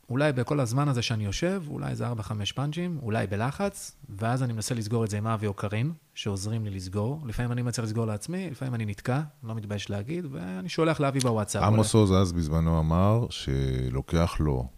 אולי 0.08 0.32
בכל 0.32 0.60
הזמן 0.60 0.88
הזה 0.88 1.02
שאני 1.02 1.24
יושב, 1.24 1.62
אולי 1.68 1.90
איזה 1.90 2.12
4-5 2.12 2.12
פאנצ'ים, 2.54 2.98
אולי 3.02 3.26
בלחץ, 3.26 3.96
ואז 4.08 4.42
אני 4.42 4.52
מנסה 4.52 4.74
לסגור 4.74 5.04
את 5.04 5.10
זה 5.10 5.18
עם 5.18 5.26
אבי 5.26 5.46
או 5.46 5.54
קארין, 5.54 5.92
שעוזרים 6.14 6.64
לי 6.64 6.70
לסגור. 6.70 7.22
לפעמים 7.26 7.52
אני 7.52 7.62
מצליח 7.62 7.84
לסגור 7.84 8.04
לעצמי, 8.04 8.50
לפעמים 8.50 8.74
אני 8.74 8.84
נתקע, 8.84 9.22
לא 9.42 9.54
מתבייש 9.54 9.90
להגיד, 9.90 10.24
ואני 10.30 10.68
שולח 10.68 11.00
לאבי 11.00 11.18
בוואטסאפ. 11.18 11.62
עמוס 11.62 11.94
עוז 11.94 12.12
אז 12.12 12.32
בזמנו 12.32 12.80
אמר 12.80 13.26
שלוקח 13.30 14.36
לו 14.40 14.68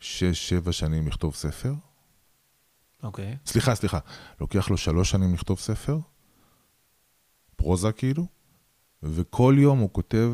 שש-שבע 0.00 0.72
שנים 0.72 1.08
לכתוב 1.08 1.34
ספר. 1.34 1.74
אוקיי. 3.02 3.36
סליחה, 3.46 3.74
סליחה. 3.74 3.98
לוקח 4.40 4.70
לו 4.70 4.76
שלוש 4.76 5.10
שנים 5.10 5.34
לכתוב 5.34 5.58
ספר, 5.58 5.98
פרוזה 7.56 7.92
כאילו, 7.92 8.26
וכל 9.02 9.54
יום 9.58 9.78
הוא 9.78 9.90
כותב 9.92 10.32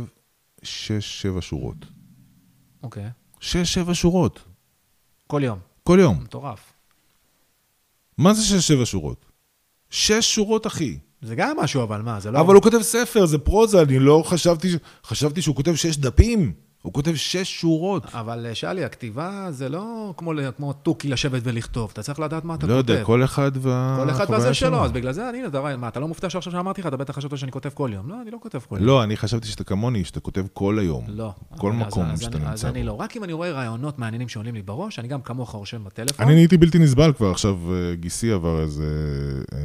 שש-שבע 0.63 1.41
שורות. 1.43 1.87
אוקיי. 2.83 3.11
שש-שבע 3.47 3.95
שורות. 3.95 4.41
כל 5.27 5.41
יום. 5.45 5.59
כל 5.85 5.99
יום. 6.01 6.19
מטורף. 6.23 6.73
מה 8.19 8.35
זה 8.35 8.43
שש-שבע 8.43 8.87
שורות? 8.87 9.27
שש 9.91 10.35
שורות, 10.35 10.67
אחי. 10.67 10.99
זה 11.23 11.35
גם 11.35 11.57
משהו, 11.61 11.83
אבל 11.83 12.03
מה, 12.03 12.21
זה 12.21 12.31
לא... 12.31 12.41
אבל 12.41 12.55
הוא 12.55 12.63
כותב 12.63 12.83
ספר, 12.83 13.27
זה 13.27 13.39
פרוזה, 13.39 13.83
אני 13.83 13.99
לא 13.99 14.23
חשבתי, 14.27 14.69
חשבתי 15.05 15.43
שהוא 15.43 15.57
כותב 15.57 15.75
שש 15.75 15.97
דפים. 15.97 16.53
הוא 16.87 16.93
כותב 16.93 17.15
שש 17.15 17.61
שורות. 17.61 18.07
אבל 18.15 18.47
אה, 18.47 18.55
שאלי, 18.55 18.85
הכתיבה 18.85 19.47
זה 19.51 19.69
לא 19.69 20.15
כמו, 20.17 20.33
תוכי 20.73 21.09
לשבת 21.09 21.41
ולכתוב, 21.45 21.91
אתה 21.93 22.03
צריך 22.03 22.21
לדעת 22.21 22.45
מה 22.45 22.55
אתה 22.55 22.67
לא 22.67 22.77
כותב. 22.77 22.91
יודע, 22.91 23.05
כל 23.05 23.25
אחד 23.25 23.51
וה... 23.55 23.99
כל 24.05 24.11
אחד 24.11 24.27
והזה 24.31 24.55
שלו, 24.55 24.85
אז 24.85 24.93
בגלל 24.93 25.13
זה 25.13 25.29
אני, 25.31 25.39
דבר, 25.49 25.77
מה, 25.77 25.89
אתה 25.89 26.01
לא 26.01 26.09
מופתע 26.09 26.31
שעכשיו 26.31 26.53
שאמרתי 26.53 26.81
לך, 26.81 26.87
אתה 26.87 26.97
בטח 26.97 27.15
חשבת 27.17 27.39
שאני 27.39 27.53
כותב 27.53 27.69
כל 27.75 27.91
יום. 27.95 28.09
לא, 28.09 28.23
אני 28.23 28.31
לא 28.31 28.39
כותב 28.43 28.59
כל 28.69 28.77
יום. 28.77 28.85
לא, 28.87 29.03
אני 29.03 29.17
חשבתי 29.17 29.49
שאתה 29.49 29.65
כמוני, 29.65 30.05
שאתה 30.05 30.21
כותב 30.21 30.45
כל 30.53 30.79
היום. 30.79 31.05
לא. 31.09 31.33
כל 31.57 31.73
אז- 31.73 31.79
מקום 31.79 32.05
אז 32.05 32.21
שאתה 32.21 32.37
אני- 32.37 32.45
נמצא 32.45 32.53
אז 32.55 32.65
אני. 32.67 32.83
לא. 32.83 32.93
רק 33.01 33.17
אם 33.17 33.25
אני 33.25 33.33
רואה 33.33 33.51
רעיונות 33.51 33.99
מעניינים 33.99 34.29
שעולים 34.29 34.55
לי 34.55 34.63
בראש, 34.63 34.99
אני 34.99 35.09
גם 35.09 35.23
כמוך 35.23 35.51
רושם 35.51 35.85
בטלפון. 35.85 36.27
אני 36.27 36.35
נהייתי 36.35 36.57
בלתי 36.57 36.79
נסבל 36.79 37.13
כבר, 37.13 37.31
עכשיו 37.31 37.59
אה, 37.73 37.95
גיסי 37.95 38.33
עבר 38.33 38.61
איזה 38.61 38.85
אה, 39.53 39.59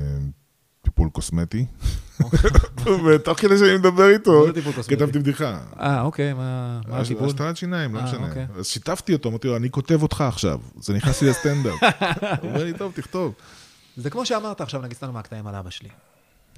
טיפול 0.91 1.09
קוסמטי. 1.09 1.65
ותוך 3.05 3.39
כדי 3.39 3.57
שאני 3.57 3.77
מדבר 3.77 4.09
איתו? 4.09 4.45
כתבתי 4.87 5.19
בדיחה. 5.19 5.59
אה, 5.79 6.01
אוקיי, 6.01 6.33
מה 6.33 6.81
מה 6.87 6.99
הטיפול? 6.99 7.27
השתלת 7.27 7.57
שיניים, 7.57 7.95
לא 7.95 7.99
אה, 7.99 8.05
משנה. 8.05 8.27
אוקיי. 8.27 8.47
אז 8.57 8.67
שיתפתי 8.67 9.13
אותו, 9.13 9.29
אמרתי 9.29 9.47
לו, 9.47 9.57
אני 9.57 9.69
כותב 9.69 10.03
אותך 10.03 10.21
עכשיו. 10.21 10.59
זה 10.79 10.93
נכנס 10.93 11.21
לי 11.21 11.29
לסטנדאפ. 11.29 11.73
הוא 12.41 12.49
אומר 12.49 12.63
לי, 12.63 12.73
טוב, 12.73 12.91
תכתוב. 12.95 13.33
זה 13.97 14.09
כמו 14.09 14.25
שאמרת 14.25 14.61
עכשיו, 14.61 14.81
נגיד 14.81 14.97
סתם 14.97 15.13
מהקטעים 15.13 15.47
על 15.47 15.55
אבא 15.55 15.69
שלי. 15.69 15.89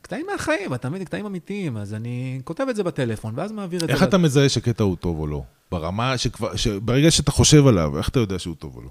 קטעים 0.02 0.26
מהחיים, 0.32 0.74
אתה 0.74 0.90
מבין? 0.90 1.04
קטעים 1.04 1.26
אמיתיים, 1.26 1.78
אז 1.78 1.94
אני 1.94 2.42
כותב 2.44 2.66
את 2.70 2.76
זה 2.76 2.84
בטלפון, 2.84 3.34
ואז 3.38 3.52
מעביר 3.52 3.84
את 3.84 3.88
זה. 3.88 3.94
איך 3.94 4.04
אתה 4.04 4.18
מזהה 4.18 4.50
שקטע 4.50 4.84
הוא 4.84 4.96
טוב 4.96 5.20
או 5.20 5.28
לא? 5.28 5.44
ברמה 5.72 6.18
שכבר, 6.18 6.52
ברגע 6.82 7.12
שאתה 7.12 7.32
חושב 7.32 7.68
עליו, 7.68 7.98
איך 7.98 8.10
אתה 8.10 8.20
יודע 8.20 8.40
שהוא 8.40 8.56
טוב 8.56 8.76
או 8.76 8.82
לא? 8.82 8.90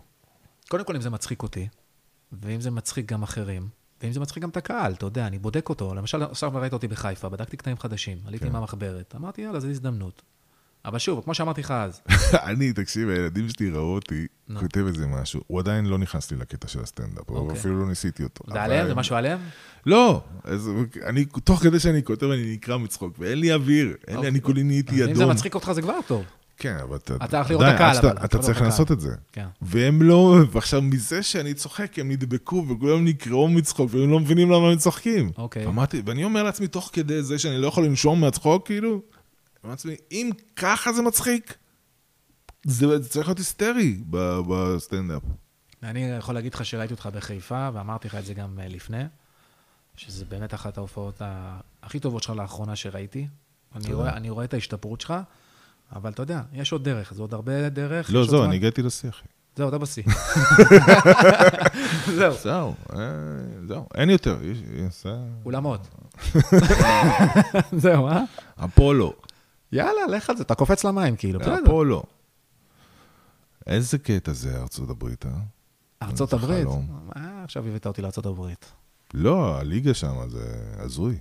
קודם 0.69 0.85
כל, 0.85 0.97
אם 0.97 1.01
זה 1.01 1.11
מצחיק 1.11 1.43
אותי, 1.43 1.69
ואם 2.33 2.61
זה 2.61 2.71
מצחיק 2.71 3.13
גם 3.13 3.23
אחרים, 3.23 3.82
ואם 4.03 4.13
זה 4.13 4.21
מצחיק 4.21 4.43
גם 4.43 4.49
את 4.49 4.57
הקהל, 4.57 4.93
אתה 4.93 5.07
יודע, 5.07 5.27
אני 5.27 5.39
בודק 5.39 5.69
אותו. 5.69 5.95
למשל, 5.95 6.23
עכשיו 6.23 6.53
ראית 6.55 6.73
אותי 6.73 6.89
בחיפה, 6.89 7.29
בדקתי 7.29 7.57
קטעים 7.57 7.79
חדשים, 7.79 8.19
עליתי 8.27 8.45
כן. 8.45 8.53
מהמחברת, 8.53 9.15
אמרתי, 9.17 9.43
יאללה, 9.43 9.61
זו 9.61 9.69
הזדמנות. 9.69 10.23
אבל 10.85 10.99
שוב, 10.99 11.21
כמו 11.25 11.35
שאמרתי 11.35 11.61
לך 11.61 11.71
אז, 11.71 12.01
אני, 12.51 12.73
תקשיב, 12.73 13.09
הילדים 13.09 13.49
שלי 13.49 13.71
ראו 13.71 13.95
אותי. 13.95 14.27
כותב 14.61 14.87
איזה 14.87 15.07
משהו. 15.07 15.41
הוא 15.47 15.61
עדיין 15.61 15.87
לא 15.87 15.99
נכנס 15.99 16.31
לי 16.31 16.37
לקטע 16.37 16.69
של 16.69 16.81
הסטנדאפ, 16.81 17.31
אבל 17.31 17.39
אוקיי. 17.39 17.59
אפילו 17.59 17.81
לא 17.81 17.87
ניסיתי 17.87 18.23
אותו. 18.25 18.45
זה 18.53 18.63
עליהם? 18.63 18.87
זה 18.87 18.95
משהו 18.95 19.17
עליהם? 19.17 19.39
לא, 19.87 20.23
אז 20.45 20.71
אני, 21.05 21.25
תוך 21.25 21.63
כדי 21.63 21.81
שאני 21.81 22.03
כותב, 22.05 22.27
אני 22.27 22.53
נקרע 22.55 22.77
מצחוק, 22.77 23.15
ואין 23.19 23.39
לי 23.39 23.53
אוויר, 23.55 23.87
אין 23.87 23.97
לי, 24.09 24.17
אוקיי. 24.17 24.31
אני 24.31 24.41
כולי 24.41 24.63
נהייתי 24.63 25.05
אם 25.05 25.15
זה 25.15 25.23
אדום. 25.23 25.31
מצחיק 25.31 25.55
אותך, 25.55 25.73
זה 25.73 25.83
כבר 25.83 25.99
טוב. 26.07 26.25
כן, 26.57 26.77
אבל 26.83 26.97
אתה... 26.97 27.15
אתה 27.25 27.37
הולך 27.37 27.51
לראות 27.51 27.65
את 27.65 27.75
הקהל, 27.75 27.97
אבל, 27.97 28.25
אתה 28.25 28.39
צריך 28.39 28.63
לעשות 28.63 28.93
את 28.93 29.01
זה. 29.01 29.15
כן. 29.33 29.47
והם 29.63 30.03
לא, 30.03 30.37
ועכשיו 30.51 30.83
מזה 30.83 31.23
שאני 31.23 31.55
צוחק, 31.55 31.99
הם 31.99 32.11
נדבקו, 32.11 32.67
וכולם 32.69 33.05
נקרעו 33.05 33.49
מצחוק, 33.49 33.91
והם 33.95 34.11
לא 34.11 34.21
מבינים 34.21 34.51
למה 34.51 34.69
הם 34.69 34.77
צוחקים. 34.77 35.31
אוקיי. 35.39 35.67
אמרתי, 35.67 36.03
ואני 36.07 36.25
אומר 36.25 36.43
לעצמי, 36.43 36.69
תוך 36.69 36.91
כדי 36.93 37.23
זה 37.23 37.39
שאני 37.39 37.59
לא 37.59 37.67
יכול 37.67 37.85
לנשום 37.85 38.21
מהצחוק, 38.21 38.67
כאילו, 38.67 38.91
אמרתי 39.65 39.89
לעצמי, 39.89 39.97
אם 40.13 40.31
ככה 40.57 40.93
זה 40.93 41.03
מצחיק, 41.03 41.57
זה 42.65 42.99
זה 42.99 43.09
צריך 43.09 43.27
להיות 43.29 43.39
היסטרי 43.39 44.03
בסטנדאפ. 44.49 45.23
אני 45.83 46.01
יכול 46.19 46.35
להגיד 46.35 46.55
לך 46.55 46.65
שראיתי 46.65 46.95
אותך 46.95 47.09
בחיפה, 47.15 47.69
ואמרתי 47.73 48.09
לך 48.09 48.15
את 48.15 48.25
זה 48.25 48.35
גם 48.35 48.59
אה, 48.61 48.69
לפני, 48.69 49.03
שזה 49.97 50.25
באמת 50.25 50.55
אחת 50.55 50.79
ההופעות 50.79 51.23
הכי 51.83 52.01
טובות 52.01 52.23
שלך 52.23 52.37
לאחרונה 52.37 52.77
שראיתי. 52.77 53.27
אני 53.75 53.85
תודה. 53.85 53.97
רואה, 53.97 54.17
אני 54.17 54.31
רואה 54.31 54.45
את 54.45 54.55
ההשתפרות 54.55 55.01
שלך, 55.01 55.15
אבל 55.95 56.11
אתה 56.11 56.23
יודע, 56.23 56.43
יש 56.53 56.73
עוד 56.73 56.85
דרך, 56.85 57.15
זה 57.15 57.23
עוד 57.23 57.35
הרבה 57.35 57.69
דרך. 57.69 58.11
לא, 58.13 58.25
זהו. 58.27 58.45
אני 58.45 58.57
הגעתי 58.57 58.83
לשיא, 58.83 59.09
אחי. 59.09 59.27
זהו, 59.57 59.69
אתה 59.69 59.79
בשיא. 59.79 60.03
זהו, 62.17 62.35
זהו, 62.43 62.75
אה, 62.93 62.97
זהו, 63.69 63.87
אין 63.95 64.11
יותר. 64.11 64.39
זה- 64.91 65.17
אולמות. 65.45 65.89
זהו, 67.83 68.09
אה? 68.09 68.23
אפולו. 68.65 69.13
יאללה, 69.73 70.07
לך 70.09 70.31
על 70.31 70.37
זה, 70.37 70.43
אתה 70.43 70.55
קופץ 70.55 70.85
למים, 70.85 71.17
כאילו, 71.17 71.41
בסדר. 71.41 71.59
אפולו. 71.65 72.03
איזה 73.67 73.99
קטע 73.99 74.33
זה 74.33 74.61
ארצות 74.63 74.91
הברית, 74.91 75.27
אה? 75.27 75.31
ארצות 76.03 76.33
הברית? 76.33 76.69
מה 77.17 77.45
עכשיו 77.45 77.67
הבאת 77.69 77.87
אותי 77.87 78.03
לארצות 78.03 78.27
הברית? 78.27 78.73
לא, 79.15 79.59
הליגה 79.59 79.95
שם 79.95 80.29
זה 80.29 80.65
הזוי. 80.79 81.19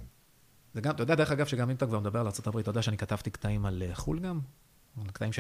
זה 0.74 0.82
גם, 0.82 0.92
אתה 0.96 1.04
יודע, 1.04 1.16
דרך 1.16 1.32
אגב, 1.32 1.46
שגם 1.46 1.70
אם 1.70 1.76
אתה 1.76 1.86
כבר 1.86 2.00
מדבר 2.00 2.20
על 2.20 2.28
הברית, 2.46 2.64
אתה 2.64 2.70
יודע 2.70 2.82
שאני 2.82 2.98
כתבתי 2.98 3.30
קטעים 3.30 3.66
על 3.66 3.84
אה, 3.90 3.96
חול 3.96 4.20
גם? 4.20 4.40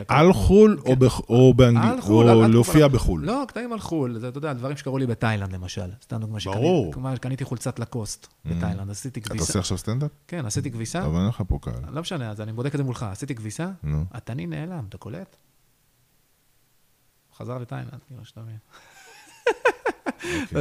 על 0.08 0.34
חול 0.34 0.80
או 0.86 0.96
בח- 0.96 1.20
או 1.30 1.54
באנגלית? 1.54 1.92
על 1.94 2.02
חו"ל, 2.02 2.30
על- 2.30 2.38
או 2.44 2.48
להופיע 2.48 2.88
בחו"ל? 2.88 3.26
לא, 3.26 3.44
קטעים 3.48 3.74
על 3.74 3.80
חו"ל, 3.80 4.20
זה, 4.20 4.28
אתה 4.28 4.38
יודע, 4.38 4.54
דברים 4.54 4.78
שקרו 4.78 4.98
לי 4.98 5.08
בתאילנד 5.08 5.52
למשל. 5.54 5.90
סתם 6.04 6.18
דוגמה 6.20 6.40
שקניתי, 6.40 6.60
ברור. 6.60 6.94
כמו 6.94 7.10
שקניתי 7.16 7.46
חולצת 7.46 7.80
לקוסט 7.80 8.28
בתאילנד, 8.46 8.90
עשיתי 8.90 9.20
אתה 9.20 9.30
כביסה. 9.30 9.44
עושה 9.46 9.60
עכשיו 9.60 9.78
סטנדאפ? 9.78 10.12
כן, 10.28 10.46
עשיתי 10.46 10.72
כביסה. 10.72 11.06
אבל 11.06 11.20
אין 11.20 11.28
לך 11.28 11.44
פה 11.48 11.60
קהל. 11.62 11.74
לא 11.92 12.02
משנה, 12.02 12.30
אז 12.32 12.42
אני 12.42 12.54
בודק 12.54 12.72
את 12.74 12.78
זה 12.78 12.84
מולך. 12.84 13.04
עשיתי 13.04 13.36
כביסה. 13.36 13.70
התנין 14.12 14.50
נעלם, 14.50 14.86
אתה 14.90 14.98
קולט? 14.98 15.36
חזר 17.38 17.58
לתאילנד, 17.58 18.00
כאילו, 18.08 18.26
שאתה 18.26 18.42
מבין. 18.42 18.58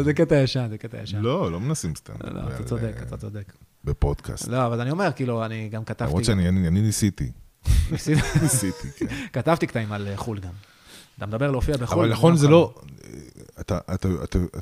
זה 0.04 0.14
קטע 0.14 0.34
ישן, 0.36 0.66
זה 0.70 0.78
קטע 0.78 1.02
ישן. 1.02 1.18
לא, 1.20 1.52
לא 1.52 1.60
מנסים 1.60 1.94
סטנדאפ. 1.94 2.24
לא, 2.32 2.40
אתה 2.54 2.62
ב- 2.62 2.66
צודק, 2.66 2.94
אתה 3.02 3.16
צודק. 3.16 3.52
בפודקאסט. 3.84 4.48
לא, 4.48 4.66
אבל 4.66 4.80
אני 4.80 4.90
אומר, 4.90 5.12
כאילו, 5.12 5.44
אני 5.44 5.68
גם 5.68 5.84
כתבתי... 5.84 6.04
למרות 6.10 6.24
שאני 6.24 6.48
אני- 6.48 6.68
אני 6.68 6.80
ניסיתי. 6.82 7.32
ניסיתי- 7.90 8.90
כן. 8.96 9.06
כתבתי 9.32 9.66
קטעים 9.66 9.92
על 9.92 10.08
חו"ל 10.16 10.38
גם. 10.38 10.52
אתה 11.18 11.26
מדבר 11.26 11.50
להופיע 11.50 11.76
בחו"ל. 11.76 11.98
אבל 11.98 12.12
נכון, 12.12 12.36
זה. 12.36 12.48
לא... 12.48 12.74
אתה, 13.60 13.78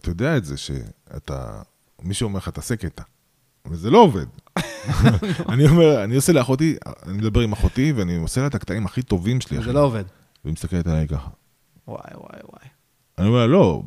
יודע 0.06 0.36
את 0.36 0.44
זה 0.44 0.56
שאתה... 0.56 1.62
מישהו 2.02 2.24
אומר 2.28 2.38
לך, 2.38 2.48
תעשה 2.48 2.76
קטע. 2.76 3.02
וזה 3.66 3.90
לא 3.90 3.98
עובד. 3.98 4.26
אני 5.52 5.68
אומר, 5.68 6.04
אני 6.04 6.16
עושה 6.16 6.32
לאחותי, 6.32 6.76
אני 7.06 7.12
מדבר 7.12 7.40
עם 7.40 7.52
אחותי, 7.52 7.92
ואני 7.92 8.16
עושה 8.16 8.40
לה 8.40 8.46
את 8.46 8.54
הקטעים 8.54 8.86
הכי 8.86 9.02
טובים 9.02 9.40
שלי. 9.40 9.64
זה 9.64 9.72
לא 9.72 9.80
עובד. 9.84 10.04
והיא 10.44 10.52
מסתכלת 10.52 10.86
עליי 10.86 11.08
ככה. 11.08 11.28
וואי, 11.88 12.00
וואי, 12.14 12.40
וואי. 12.44 12.67
אני 13.18 13.28
אומר, 13.28 13.46
לא, 13.46 13.82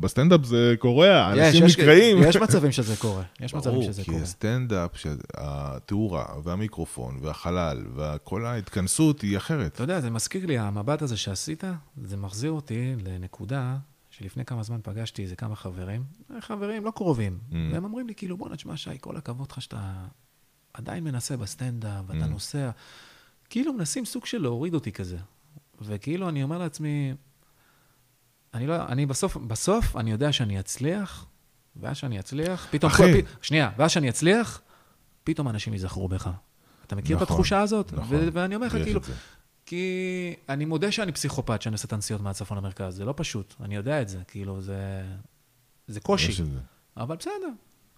בסטנדאפ 0.00 0.44
זה 0.44 0.74
קורה, 0.78 1.32
אנשים 1.32 1.64
נקרעים. 1.66 2.18
יש 2.22 2.36
מצבים 2.36 2.72
שזה 2.72 2.96
קורה. 2.96 3.22
יש 3.40 3.54
מצבים 3.54 3.74
ברור, 3.74 3.86
שזה 3.92 4.02
כי 4.04 4.10
קורה. 4.10 4.22
הסטנדאפ, 4.22 4.90
התאורה 5.34 6.26
והמיקרופון 6.44 7.18
והחלל 7.22 7.84
וכל 7.96 8.46
ההתכנסות 8.46 9.20
היא 9.20 9.36
אחרת. 9.36 9.72
אתה 9.74 9.82
יודע, 9.82 10.00
זה 10.00 10.10
מזכיר 10.10 10.46
לי, 10.46 10.58
המבט 10.58 11.02
הזה 11.02 11.16
שעשית, 11.16 11.64
זה 12.04 12.16
מחזיר 12.16 12.50
אותי 12.50 12.94
לנקודה 13.04 13.76
שלפני 14.10 14.44
כמה 14.44 14.62
זמן 14.62 14.78
פגשתי 14.82 15.22
איזה 15.22 15.36
כמה 15.36 15.56
חברים, 15.56 16.02
חברים 16.40 16.84
לא 16.84 16.90
קרובים, 16.90 17.38
Mm. 17.50 17.54
והם 17.72 17.84
אומרים 17.84 18.06
לי, 18.06 18.14
כאילו, 18.14 18.36
בואנה, 18.36 18.56
תשמע, 18.56 18.76
שי, 18.76 18.90
כל 19.00 19.16
הכבוד 19.16 19.48
לך 19.52 19.62
שאתה 19.62 19.92
עדיין 20.74 21.04
מנסה 21.04 21.36
בסטנדאפ, 21.36 22.04
ואתה 22.08 22.24
Mm. 22.24 22.28
נוסע. 22.28 22.70
כאילו 23.50 23.72
מנסים 23.72 24.04
סוג 24.04 24.26
של 24.26 24.42
להוריד 24.42 24.74
אותי 24.74 24.92
כזה. 24.92 25.16
וכאילו, 25.80 26.28
אני 26.28 26.42
אומר 26.42 26.58
לעצמי, 26.58 27.14
אני 28.58 28.66
לא, 28.66 28.86
אני 28.88 29.06
בסוף, 29.06 29.36
בסוף 29.36 29.96
אני 29.96 30.10
יודע 30.10 30.32
שאני 30.32 30.60
אצליח, 30.60 31.26
ואז 31.76 31.96
שאני 31.96 32.20
אצליח, 32.20 32.66
פתאום... 32.70 32.92
אחי. 32.92 33.02
כל- 33.22 33.22
פ- 33.22 33.44
שנייה, 33.46 33.70
ואז 33.76 33.90
שאני 33.90 34.08
אצליח, 34.08 34.60
פתאום 35.24 35.48
אנשים 35.48 35.72
ייזכרו 35.72 36.08
בך. 36.08 36.30
אתה 36.86 36.96
מכיר 36.96 37.16
את 37.16 37.22
נכון, 37.22 37.34
התחושה 37.34 37.60
הזאת? 37.60 37.92
נכון. 37.92 38.16
ו- 38.16 38.28
ואני 38.32 38.54
אומר 38.54 38.66
לך, 38.66 38.74
יש 38.74 38.82
כאילו, 38.82 39.00
את. 39.00 39.04
כי 39.66 39.84
אני 40.48 40.64
מודה 40.64 40.92
שאני 40.92 41.12
פסיכופת, 41.12 41.62
שאני 41.62 41.72
עושה 41.74 41.86
את 41.86 41.92
הנסיעות 41.92 42.22
מהצפון 42.22 42.58
למרכז, 42.58 42.96
זה 42.96 43.04
לא 43.04 43.14
פשוט, 43.16 43.54
אני 43.60 43.76
יודע 43.76 44.02
את 44.02 44.08
זה, 44.08 44.18
כאילו, 44.28 44.60
זה, 44.62 45.02
זה 45.88 46.00
קושי, 46.00 46.28
יש 46.32 46.40
את 46.40 46.46
זה. 46.46 46.58
אבל 46.96 47.16
בסדר. 47.16 47.32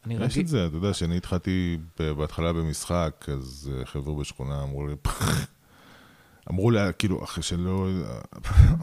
אני 0.05 0.15
יש 0.15 0.21
רגיל, 0.21 0.43
את 0.43 0.49
זה, 0.49 0.67
אתה 0.67 0.77
יודע, 0.77 0.93
כשאני 0.93 1.17
התחלתי 1.17 1.79
בהתחלה 1.99 2.53
במשחק, 2.53 3.27
אז 3.33 3.71
אה, 3.75 3.87
חבר'ה 3.87 4.15
בשכונה 4.15 4.63
אמרו 4.63 4.87
לי, 4.87 4.95
אמרו 6.51 6.71
לי, 6.71 6.79
כאילו, 6.99 7.25
אחרי 7.25 7.43
שלא, 7.43 7.87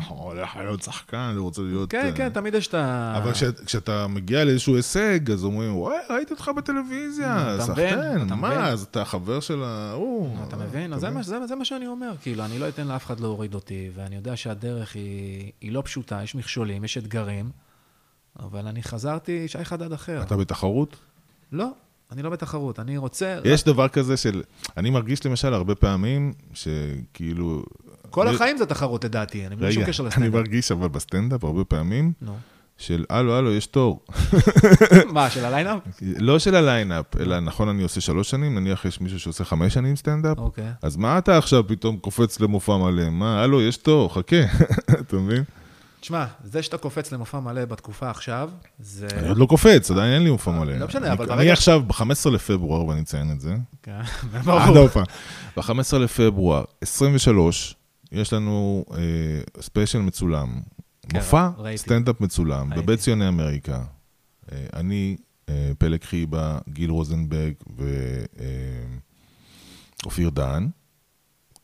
הולך 0.08 0.56
להיות 0.56 0.82
שחקן, 0.82 1.18
אני 1.18 1.40
רוצה 1.40 1.62
להיות... 1.62 1.90
כן, 1.92 2.06
אה, 2.06 2.12
כן, 2.12 2.30
תמיד 2.30 2.54
יש 2.54 2.68
את 2.68 2.74
ה... 2.74 3.14
אבל 3.18 3.34
כש- 3.34 3.44
כשאתה 3.66 4.08
מגיע 4.08 4.44
לאיזשהו 4.46 4.76
הישג, 4.76 5.32
אז 5.32 5.44
אומרים, 5.44 5.76
וואי, 5.76 5.98
ראיתי 6.10 6.34
אותך 6.34 6.52
בטלוויזיה? 6.58 7.58
שחקן, 7.68 8.28
מה? 8.34 8.68
אז 8.68 8.84
אתה 8.84 9.06
חבר 9.06 9.40
של 9.40 9.64
ההוא. 9.64 10.38
אתה 10.48 10.58
מבין? 10.58 10.94
אז 10.94 11.06
זה 11.46 11.56
מה, 11.56 11.66
שאני 11.66 11.88
אומר, 11.88 12.12
כאילו, 12.22 12.46
אני 12.46 12.60
לא 12.60 12.70
אתן 12.70 12.88
לאף 12.88 13.06
אחד 13.06 13.20
להוריד 13.20 13.54
אותי, 13.54 13.90
ואני 13.96 14.16
יודע 14.16 14.36
שהדרך 14.36 14.94
היא 15.62 15.72
לא 15.72 15.82
פשוטה, 15.86 16.20
יש 16.24 16.36
מכשולים, 16.36 16.84
יש 16.84 16.98
אתגרים, 16.98 17.50
אבל 18.40 18.68
אני 18.68 18.84
חזרתי 18.84 19.48
שי 19.48 19.66
חדד 19.66 19.92
אחר. 19.94 20.22
אתה 20.22 20.38
בתחרות? 20.38 20.96
לא, 21.52 21.68
אני 22.12 22.22
לא 22.22 22.30
בתחרות, 22.30 22.80
אני 22.80 22.98
רוצה... 22.98 23.40
יש 23.44 23.64
דבר 23.64 23.88
כזה 23.88 24.18
של... 24.18 24.42
אני 24.78 24.90
מרגיש 24.90 25.26
למשל 25.26 25.54
הרבה 25.54 25.76
פעמים 25.76 26.34
שכאילו... 26.54 27.64
כל 28.10 28.28
אני- 28.28 28.36
החיים 28.36 28.58
זה 28.58 28.66
תחרות 28.66 29.04
לדעתי, 29.04 29.48
אני 29.48 29.56
בלי 29.56 29.72
שום 29.74 29.84
קשר 29.86 30.04
אני 30.04 30.08
לסטנדאפ. 30.10 30.34
מרגיש 30.34 30.72
אבל 30.72 30.88
בסטנדאפ 30.88 31.44
הרבה 31.44 31.64
פעמים 31.64 32.14
נו. 32.22 32.38
של 32.78 33.06
הלו, 33.10 33.36
הלו, 33.36 33.52
יש 33.54 33.66
תור. 33.68 34.06
מה, 35.14 35.30
של 35.30 35.46
הליינאפ? 35.46 35.80
לא 36.02 36.40
של 36.40 36.56
הליינאפ, 36.56 37.06
אלא 37.20 37.40
נכון, 37.40 37.70
אני 37.70 37.84
עושה 37.84 38.02
שלוש 38.02 38.30
שנים, 38.30 38.56
נניח 38.60 38.86
יש 38.86 39.02
מישהו 39.02 39.20
שעושה 39.20 39.44
חמש 39.46 39.74
שנים 39.74 39.96
סטנדאפ, 39.96 40.38
אוקיי. 40.38 40.72
אז 40.82 40.96
מה 40.98 41.18
אתה 41.18 41.38
עכשיו 41.38 41.68
פתאום 41.68 41.98
קופץ 41.98 42.40
למופע 42.40 42.78
מלא? 42.78 43.10
מה, 43.10 43.44
הלו, 43.44 43.62
יש 43.62 43.78
תור, 43.78 44.14
חכה, 44.14 44.36
אתה 45.02 45.16
מבין? 45.16 45.44
תשמע, 46.08 46.26
זה 46.44 46.64
שאתה 46.64 46.78
קופץ 46.78 47.12
למופע 47.12 47.40
מלא 47.40 47.66
בתקופה 47.66 48.10
עכשיו, 48.10 48.50
זה... 48.80 49.08
אני 49.18 49.28
עוד 49.30 49.38
לא 49.38 49.46
קופץ, 49.46 49.92
עדיין 49.92 50.14
אין 50.14 50.24
לי 50.24 50.30
מופע 50.32 50.52
מלא. 50.52 50.74
לא 50.78 50.88
משנה, 50.88 51.06
אני- 51.08 51.14
אבל 51.16 51.26
אני 51.26 51.36
ברגע- 51.38 51.54
עכשיו 51.54 51.82
ב-15 51.88 52.02
לפברואר, 52.32 52.86
ואני 52.86 53.02
אציין 53.02 53.32
את 53.32 53.40
זה. 53.42 53.56
כן, 53.84 53.92
עד 54.34 54.42
ברור. 54.46 54.60
ההופעה. 54.78 55.04
ב-15 55.58 55.98
לפברואר, 55.98 56.64
23, 56.82 57.76
יש 58.12 58.34
לנו 58.34 58.86
אה, 58.92 58.98
ספיישל 59.62 60.00
מצולם. 60.00 60.60
כן, 61.10 61.18
מופע. 61.18 61.50
סטנדאפ 61.76 62.22
מצולם. 62.22 62.70
בבית 62.70 63.00
ציוני 63.00 63.28
אמריקה. 63.28 63.84
אה, 64.52 64.66
אני, 64.74 65.18
אה, 65.50 65.72
פלג 65.78 66.04
חיבה, 66.04 66.58
גיל 66.70 66.90
רוזנברג 66.90 67.54
ואופיר 70.04 70.30
דהן, 70.30 70.70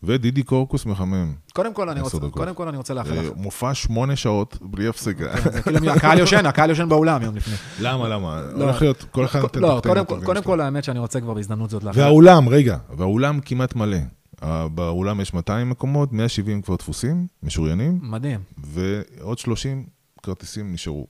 ודידי 0.04 0.44
קורקוס 0.44 0.86
מחמם. 0.86 1.34
קודם 1.54 1.74
כל, 1.74 1.90
אני 1.90 2.02
רוצה, 2.02 2.18
דקות. 2.18 2.34
קודם 2.34 2.56
כל 2.56 2.68
אני 2.68 2.78
רוצה 2.78 2.94
לאחל 2.94 3.14
לך. 3.14 3.26
אה, 3.26 3.30
מופע 3.36 3.74
שמונה 3.74 4.16
שעות 4.16 4.58
בלי 4.62 4.88
הפסקה. 4.88 5.38
כן, 5.38 5.62
כאילו, 5.62 5.92
הקהל 5.92 6.20
יושן, 6.20 6.46
הקהל 6.46 6.70
יושן 6.70 6.90
באולם 6.90 7.22
יום 7.22 7.36
לפני. 7.36 7.54
למה, 7.80 8.08
למה? 8.10 8.42
לא. 8.56 8.64
הולך 8.64 8.82
להיות, 8.82 9.06
כל 9.12 9.26
אחד 9.26 9.40
נותן 9.40 9.60
את 9.60 9.64
לא, 9.64 9.82
קודם 10.26 10.44
כל- 10.44 10.62
האמת 10.62 10.84
שאני 10.84 11.00
רוצה 11.00 11.22
כבר 11.22 11.34
בהזדמנות 11.34 11.70
זאת 11.70 11.84
לאחל. 11.84 12.00
והאולם, 12.00 12.50
רגע, 12.50 12.78
והאולם 12.98 13.40
כמעט 13.40 13.76
מלא. 13.76 13.98
אה, 14.44 14.68
באולם 14.68 15.22
יש 15.22 15.34
200 15.34 15.70
מקומות, 15.70 16.14
170 16.14 16.62
כבר 16.62 16.76
תפוסים, 16.76 17.28
משוריינים, 17.44 18.00
מדהים. 18.04 18.40
ועוד 18.58 19.38
30 19.40 19.86
כרטיסים 20.24 20.74
נשארו. 20.74 21.08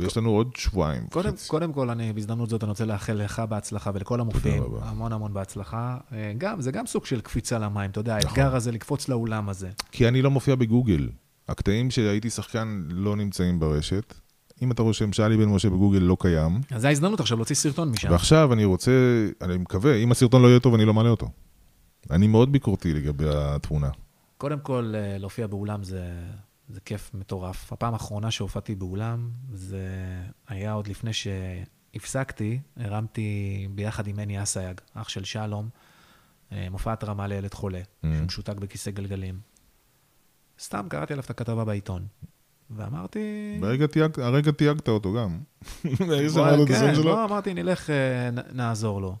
ויש 0.00 0.16
לנו 0.16 0.30
עוד 0.30 0.56
שבועיים. 0.56 1.06
קודם. 1.10 1.32
קודם 1.46 1.72
כל, 1.72 1.90
אני 1.90 2.12
בהזדמנות 2.12 2.48
זאת, 2.50 2.62
אני 2.64 2.70
רוצה 2.70 2.84
לאחל 2.84 3.12
לך 3.12 3.42
בהצלחה 3.48 3.90
ולכל 3.94 4.20
המופיעים. 4.20 4.62
המון 4.82 5.12
המון 5.12 5.34
בהצלחה. 5.34 5.96
אה, 6.12 6.32
גם, 6.38 6.60
זה 6.60 6.72
גם 6.72 6.86
סוג 6.86 7.04
של 7.04 7.20
קפיצה 7.20 7.58
למים, 7.58 7.90
אתה 7.90 8.00
יודע, 8.00 8.16
נכון. 8.16 8.28
האתגר 8.28 8.56
הזה 8.56 8.72
לקפוץ 8.72 9.08
לאולם 9.08 9.48
הזה. 9.48 9.70
כי 9.92 10.08
אני 10.08 10.22
לא 10.22 10.30
מופיע 10.30 10.54
בגוגל. 10.54 11.08
הקטעים 11.48 11.90
שהייתי 11.90 12.30
שחקן 12.30 12.84
לא 12.88 13.16
נמצאים 13.16 13.60
ברשת. 13.60 14.14
אם 14.62 14.72
אתה 14.72 14.82
רושם 14.82 15.12
שאלי 15.12 15.36
בן 15.36 15.48
משה 15.48 15.70
בגוגל 15.70 15.98
לא 15.98 16.16
קיים. 16.20 16.60
אז 16.70 16.82
זו 16.82 16.88
ההזדמנות 16.88 17.20
עכשיו 17.20 17.36
להוציא 17.36 17.56
סרטון 17.56 17.88
משם. 17.90 18.10
ועכשיו 18.10 18.52
אני 18.52 18.64
רוצה, 18.64 18.92
אני 19.42 19.56
מקווה, 19.56 19.96
אם 19.96 20.12
הסרטון 20.12 20.42
לא 20.42 20.48
יהיה 20.48 20.60
טוב, 20.60 20.74
אני 20.74 20.84
לא 20.84 20.94
מעלה 20.94 21.10
אותו. 21.10 21.28
אני 22.10 22.26
מאוד 22.26 22.52
ביקורתי 22.52 22.94
לגבי 22.94 23.24
התמונה. 23.28 23.88
קודם 24.38 24.58
כל, 24.60 24.92
אה, 24.94 25.18
להופיע 25.18 25.46
באולם 25.46 25.82
זה, 25.82 26.02
זה 26.72 26.80
כיף 26.80 27.10
מטורף. 27.14 27.72
הפעם 27.72 27.92
האחרונה 27.92 28.30
שהופעתי 28.30 28.74
באולם, 28.74 29.30
זה 29.52 29.86
היה 30.48 30.72
עוד 30.72 30.86
לפני 30.86 31.10
שהפסקתי, 31.12 32.60
הרמתי 32.76 33.28
ביחד 33.74 34.06
עם 34.06 34.16
מני 34.16 34.42
אסייג, 34.42 34.80
אח 34.94 35.08
של 35.08 35.24
שלום, 35.24 35.68
אה, 36.52 36.66
מופעת 36.70 37.04
רמה 37.04 37.26
לילד 37.26 37.54
חולה, 37.54 37.80
Mm. 37.80 38.06
שהוא 38.14 38.26
משותק 38.26 38.56
בכיסא 38.56 38.90
גלגלים. 38.90 39.40
סתם 40.60 40.86
קראתי 40.88 41.12
עליו 41.12 41.24
את 41.24 41.30
הכתבה 41.30 41.64
בעיתון, 41.64 42.06
ואמרתי... 42.70 43.20
ברגע 43.60 43.86
תייג- 43.86 44.20
הרגע 44.20 44.50
תייגת 44.52 44.88
אותו 44.88 45.12
גם. 45.14 45.38
כן. 46.66 46.92
בוא, 47.02 47.24
אמרתי, 47.24 47.54
נלך, 47.54 47.90
אה, 47.90 48.30
נעזור 48.52 49.00
לו. 49.02 49.16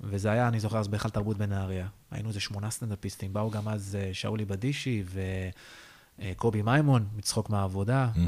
וזה 0.00 0.30
היה, 0.30 0.48
אני 0.48 0.60
זוכר, 0.60 0.78
אז 0.78 0.88
בהיכל 0.88 1.08
תרבות 1.10 1.36
בנהריה. 1.38 1.86
היינו 2.10 2.28
איזה 2.28 2.40
שמונה 2.40 2.70
סטנדאפיסטים, 2.70 3.32
באו 3.32 3.50
גם 3.50 3.68
אז 3.68 3.98
אה, 4.00 4.10
שאולי 4.14 4.44
בדישי 4.44 5.02
וקובי 6.18 6.62
מימון, 6.62 7.06
מצחוק 7.16 7.50
מהעבודה. 7.50 8.08
זה 8.14 8.20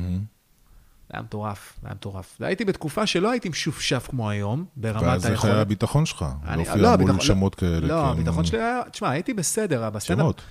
היה 1.12 1.22
מטורף, 1.22 1.78
זה 1.82 1.86
היה 1.88 1.94
מטורף. 1.94 2.36
והייתי 2.40 2.64
בתקופה 2.64 3.06
שלא 3.06 3.30
הייתי 3.30 3.48
משופשף 3.48 4.06
כמו 4.10 4.30
היום, 4.30 4.64
ברמת 4.76 5.02
ואז 5.02 5.26
איך 5.26 5.44
היה 5.44 5.52
היכולת. 5.52 5.66
הביטחון 5.66 6.06
שלך? 6.06 6.24
אני- 6.44 6.56
להופיע 6.56 6.76
לא, 6.76 6.82
מול 6.82 6.94
הביטחון- 6.94 7.20
שמות 7.20 7.54
כאלה. 7.54 7.80
לא. 7.86 8.06
הביטחון 8.10 8.44
שלי 8.44 8.58
היה, 8.58 8.80
תשמע, 8.92 9.10
הייתי 9.10 9.34
בסדר, 9.34 9.90
בסטנדאפ, 9.90 10.22
שמות. 10.24 10.42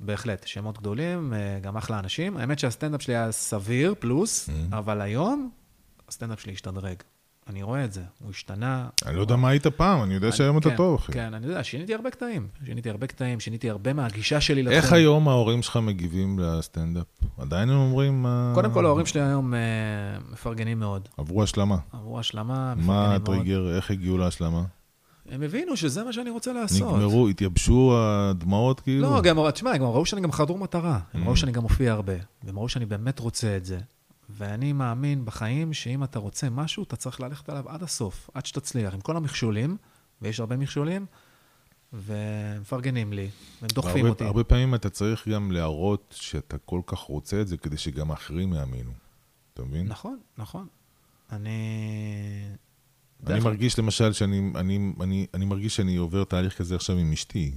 בהחלט, 0.00 0.46
שמות 0.46 0.78
גדולים, 0.78 1.34
אה, 1.34 1.58
גם 1.62 1.76
אחלה 1.76 1.98
אנשים. 1.98 2.36
האמת 2.36 2.58
שהסטנדאפ 2.58 3.02
שלי 3.02 3.16
היה 3.16 3.32
סביר, 3.32 3.94
פלוס. 3.98 4.48
אבל 4.72 5.00
היום 5.00 5.50
הסטנדאפ 6.08 6.40
שלי 6.40 6.52
השתדרג. 6.52 6.96
אני 7.48 7.62
רואה 7.62 7.84
את 7.84 7.92
זה, 7.92 8.00
הוא 8.20 8.30
השתנה. 8.30 8.88
אני 9.06 9.16
לא 9.16 9.20
יודע 9.20 9.36
מה 9.36 9.48
היית 9.48 9.66
פעם, 9.66 10.02
אני 10.02 10.14
יודע 10.14 10.32
שהיום 10.32 10.58
אתה 10.58 10.70
כן, 10.70 10.76
טוב, 10.76 10.94
אחי. 11.00 11.12
כן, 11.12 11.34
אני 11.34 11.46
יודע, 11.46 11.64
שיניתי 11.64 11.94
הרבה 11.94 12.10
קטעים. 12.10 12.48
שיניתי 12.66 12.90
הרבה 12.90 13.06
קטעים, 13.06 13.40
שיניתי 13.40 13.70
הרבה 13.70 13.92
מהגישה 13.92 14.40
שלי 14.40 14.62
לתחום. 14.62 14.76
איך 14.76 14.92
היום 14.92 15.28
ההורים 15.28 15.62
שלך 15.62 15.76
מגיבים 15.76 16.38
לסטנדאפ? 16.38 17.04
עדיין 17.38 17.70
הם 17.70 17.76
אומרים... 17.76 18.26
אה, 18.26 18.52
קודם 18.54 18.72
כל, 18.72 18.86
ההורים 18.86 19.06
שלי 19.06 19.20
היום 19.20 19.54
אה, 19.54 19.58
מפרגנים 20.32 20.78
מאוד. 20.80 21.08
עברו 21.18 21.42
השלמה. 21.42 21.76
עברו 21.92 22.18
השלמה, 22.20 22.44
מה 22.54 22.72
מפרגנים 22.74 22.86
מאוד. 23.08 23.22
הטריגר, 23.22 23.76
איך 23.76 23.90
הגיעו 23.90 24.18
להשלמה? 24.18 24.62
הם 25.30 25.42
הבינו 25.42 25.76
שזה 25.76 26.04
מה 26.04 26.12
שאני 26.12 26.30
רוצה 26.30 26.52
לעשות. 26.52 26.96
נגמרו, 26.96 27.28
התייבשו 27.28 27.94
הדמעות 27.98 28.80
כאילו? 28.80 29.02
לא, 29.14 29.20
גם, 29.20 29.50
תשמע, 29.50 29.70
הם 29.74 29.82
ראו 29.82 30.06
שאני 30.06 30.20
גם 30.22 30.32
חדור 30.32 30.58
מטרה. 30.58 30.98
הם 31.14 31.22
Mm. 31.22 31.26
ראו 31.26 31.36
שאני 31.36 31.52
גם 31.52 31.62
מופיע 31.62 31.92
הרבה. 31.92 32.12
והם 32.44 32.58
ראו 32.58 32.68
שאני 32.68 32.86
באמת 32.86 33.18
רוצה 33.18 33.56
את 33.56 33.64
זה. 33.64 33.78
ואני 34.32 34.72
מאמין 34.72 35.24
בחיים 35.24 35.72
שאם 35.72 36.04
אתה 36.04 36.18
רוצה 36.18 36.50
משהו, 36.50 36.82
אתה 36.82 36.96
צריך 36.96 37.20
ללכת 37.20 37.48
עליו 37.48 37.68
עד 37.68 37.82
הסוף, 37.82 38.30
עד 38.34 38.46
שתצליח, 38.46 38.94
עם 38.94 39.00
כל 39.00 39.16
המכשולים, 39.16 39.76
ויש 40.22 40.40
הרבה 40.40 40.56
מכשולים, 40.56 41.06
ומפרגנים 41.92 43.12
לי, 43.12 43.28
והם 43.62 43.70
דוחפים 43.74 43.96
הרבה- 43.96 44.08
אותי. 44.08 44.24
הרבה 44.24 44.44
פעמים 44.44 44.74
אתה 44.74 44.90
צריך 44.90 45.28
גם 45.28 45.50
להראות 45.52 46.14
שאתה 46.16 46.58
כל 46.58 46.80
כך 46.86 46.98
רוצה 46.98 47.40
את 47.40 47.48
זה, 47.48 47.56
כדי 47.56 47.76
שגם 47.76 48.10
האחרים 48.10 48.52
יאמינו. 48.52 48.92
אתה 49.54 49.62
מבין? 49.62 49.86
נכון, 49.86 50.18
נכון. 50.38 50.66
אני... 51.32 51.50
אני 53.26 53.40
מרגיש 53.40 53.78
למשל 53.78 54.12
שאני 54.12 54.50
אני, 54.54 54.92
אני, 55.00 55.26
אני 55.34 55.44
מרגיש 55.44 55.76
שאני 55.76 55.96
עובר 55.96 56.24
תהליך 56.24 56.58
כזה 56.58 56.74
עכשיו 56.76 56.96
עם 56.96 57.12
אשתי. 57.12 57.52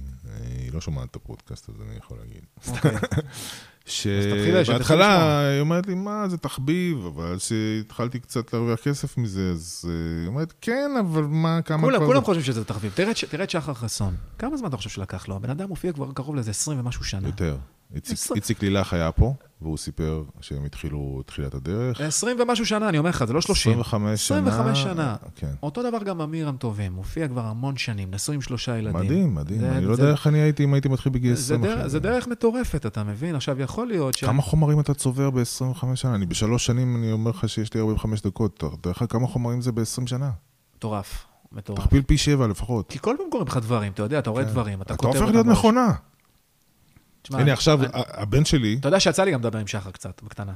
היא 0.60 0.72
לא 0.72 0.80
שומעת 0.80 1.10
את 1.10 1.16
הפודקאסט 1.16 1.68
הזה, 1.68 1.82
אני 1.88 1.96
יכול 1.98 2.16
להגיד. 2.20 2.42
אוקיי. 2.68 2.90
תתחיל- 3.84 4.22
שתתחיל 4.22 4.64
שבהתחלה. 4.64 5.40
היא 5.48 5.60
אומרת 5.60 5.86
לי, 5.86 5.94
מה, 5.94 6.28
זה 6.28 6.38
תחביב, 6.38 6.98
אבל 7.06 7.36
כשהתחלתי 7.38 8.20
קצת 8.20 8.52
להרוויח 8.52 8.80
כסף 8.80 9.18
מזה, 9.18 9.50
אז 9.52 9.84
אה, 9.88 10.20
היא 10.20 10.28
אומרת, 10.28 10.54
כן, 10.60 10.90
אבל 11.00 11.22
מה, 11.22 11.62
כמה 11.62 11.82
כולם, 11.82 11.98
כבר 11.98 12.06
כולם 12.06 12.20
זה?" 12.20 12.24
חושבים 12.26 12.44
שזה 12.44 12.64
תחביב. 12.64 12.92
תראה 13.30 13.44
את 13.44 13.50
שחר 13.50 13.74
חסון. 13.74 14.14
כמה 14.38 14.56
זמן 14.56 14.68
אתה 14.68 14.76
חושב 14.76 14.90
שלקח 14.90 15.28
לו? 15.28 15.36
הבן 15.36 15.50
אדם 15.50 15.68
מופיע 15.68 15.92
כבר 15.92 16.12
קרוב 16.12 16.34
לאיזה 16.34 16.50
20 16.50 16.80
ומשהו 16.80 17.04
שנה. 17.04 17.28
יותר. 17.28 17.56
איציק- 18.34 18.62
לילך 18.62 18.92
היה 18.92 19.12
פה, 19.12 19.34
והוא 19.62 19.76
סיפר 19.76 20.22
שהם 20.40 20.64
התחילו 20.64 21.22
תחילת 21.26 21.54
הדרך. 21.54 22.00
20 22.00 22.36
ומשהו 22.40 22.66
שנה, 22.66 22.88
אני 22.88 22.98
אומר 22.98 23.10
לך, 23.10 23.24
זה 23.24 23.32
לא 23.32 23.40
30. 23.40 23.72
25 23.80 24.28
שנה. 24.28 24.38
25 24.38 24.78
שנה. 24.78 25.16
כן. 25.36 25.50
אותו 25.62 25.82
דבר 25.90 26.02
גם 26.02 26.20
אמירם 26.20 26.56
טובים, 26.56 26.92
מופיע 26.92 27.28
כבר 27.28 27.40
המון 27.44 27.76
שנים, 27.76 28.10
נשוי 28.14 28.34
עם 28.34 28.40
שלושה 28.40 28.78
ילדים. 28.78 29.00
מדהים, 29.06 29.34
מדהים. 29.34 29.60
זה- 29.60 29.72
אני 29.72 29.84
לא 29.84 29.96
זה- 29.96 30.02
יודע 30.02 30.12
איך 30.12 30.26
אני 30.26 30.38
הייתי 30.38 30.64
אם 30.64 30.74
הייתי 30.74 30.88
מתחיל 30.88 31.12
בגיל 31.12 31.34
זה 31.34 31.54
20. 31.54 31.62
דרך- 31.62 31.78
אחי. 31.80 31.88
זה 31.90 32.00
דרך 32.00 32.26
מטורפת, 32.28 32.86
אתה 32.86 33.04
מבין? 33.04 33.34
עכשיו, 33.34 33.60
יכול 33.60 33.86
להיות 33.86 34.14
ש... 34.14 34.24
כמה 34.24 34.42
חומרים 34.42 34.80
אתה 34.80 34.94
צובר 34.94 35.30
ב-25 35.30 35.42
שנה? 35.94 36.14
אני 36.14 36.26
בשלוש 36.26 36.66
שנים, 36.66 36.96
אני 36.96 37.12
אומר 37.12 37.30
לך 37.30 37.48
שיש 37.48 37.74
לי 37.74 37.80
45 37.80 38.20
דקות. 38.22 38.54
אתה 38.56 38.66
יודע 38.66 38.90
לך 38.90 39.04
כמה 39.08 39.26
חומרים 39.26 39.60
זה 39.60 39.72
ב-20 39.72 39.82
שנה? 40.06 40.30
מטורף, 40.76 41.24
מטורף. 41.52 41.78
תכפיל 41.80 42.02
פי 42.02 42.18
שבע 42.18 42.46
לפחות. 42.46 42.88
כי 42.88 42.98
כל 42.98 43.14
פעם 43.18 43.26
קורים 43.30 43.46
לך 43.46 43.56
דברים, 43.56 43.92
אתה 43.92 44.02
יודע, 44.02 44.18
אתה 44.18 44.30
רואה 44.30 44.44
כן. 44.44 44.50
דברים, 44.50 44.82
אתה 44.82 44.94
אתה 44.94 44.96
כותב 44.96 45.08
הופך 45.08 45.20
אותם 45.22 45.32
להיות. 45.32 45.46
מכונה. 45.46 45.92
תשמע, 47.26 47.38
הנה, 47.40 47.52
עכשיו, 47.52 47.80
אני- 47.84 47.88
הבן 47.94 48.44
שלי, 48.44 48.76
אתה 48.80 48.88
יודע 48.88 49.00
שיצא 49.00 49.24
לי 49.24 49.32
גם 49.32 49.40
לדבר 49.40 49.58
עם 49.58 49.66
שחר 49.66 49.90
קצת, 49.90 50.22
בקטנה. 50.22 50.54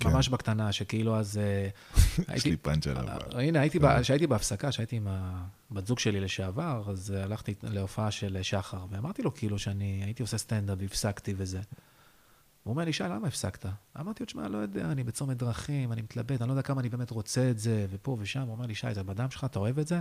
כן. 0.00 0.08
ממש 0.08 0.28
בקטנה, 0.28 0.72
שכאילו 0.72 1.16
אז... 1.16 1.38
אה, 1.38 1.68
יש 2.18 2.24
הייתי- 2.28 2.50
לי 2.50 2.56
פאנץ' 2.56 2.86
עליו. 2.86 3.04
אה, 3.34 3.40
הנה, 3.42 3.60
הייתי 3.60 3.78
ב- 3.78 4.00
כשהייתי 4.00 4.26
בהפסקה, 4.26 4.70
כשהייתי 4.70 4.96
עם 4.96 5.06
הבת 5.70 5.86
זוג 5.86 5.98
שלי 5.98 6.20
לשעבר, 6.20 6.82
אז 6.90 7.14
אה, 7.16 7.22
הלכתי 7.24 7.54
להופעה 7.62 8.10
של 8.10 8.38
שחר, 8.42 8.84
ואמרתי 8.90 9.22
לו 9.22 9.34
כאילו 9.34 9.58
שאני 9.58 10.02
הייתי 10.04 10.22
עושה 10.22 10.38
סטנדאפ 10.38 10.78
והפסקתי 10.80 11.34
וזה. 11.36 11.60
הוא 12.62 12.72
אומר 12.72 12.84
לי, 12.84 12.92
שי, 12.92 13.02
למה 13.04 13.26
הפסקת? 13.28 13.66
אמרתי 14.00 14.22
לו, 14.22 14.26
תשמע, 14.26 14.48
לא 14.48 14.58
יודע, 14.58 14.92
אני 14.92 15.04
בצומת 15.04 15.36
דרכים, 15.36 15.92
אני 15.92 16.02
מתלבט, 16.02 16.40
אני 16.42 16.48
לא 16.48 16.52
יודע 16.52 16.62
כמה 16.62 16.80
אני 16.80 16.88
באמת 16.88 17.10
רוצה 17.10 17.50
את 17.50 17.58
זה, 17.58 17.86
ופה 17.90 18.16
ושם. 18.20 18.40
הוא 18.40 18.52
אומר 18.52 18.66
לי, 18.66 18.74
שי, 18.74 18.94
זה 18.94 19.02
בדם 19.02 19.30
שלך, 19.30 19.44
אתה 19.44 19.58
אוהב 19.58 19.78
את 19.78 19.88
זה? 19.88 20.00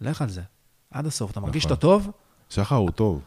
לך 0.00 0.22
על 0.22 0.28
זה. 0.28 0.42
עד 0.90 1.06
הסוף. 1.06 1.30
אתה 1.30 1.40
מרגיש 1.40 1.64
נכון. 1.64 1.76
שאתה 1.76 1.82
טוב? 1.82 2.10
שחר 2.50 2.76
הוא 2.76 2.90
טוב. 2.90 3.22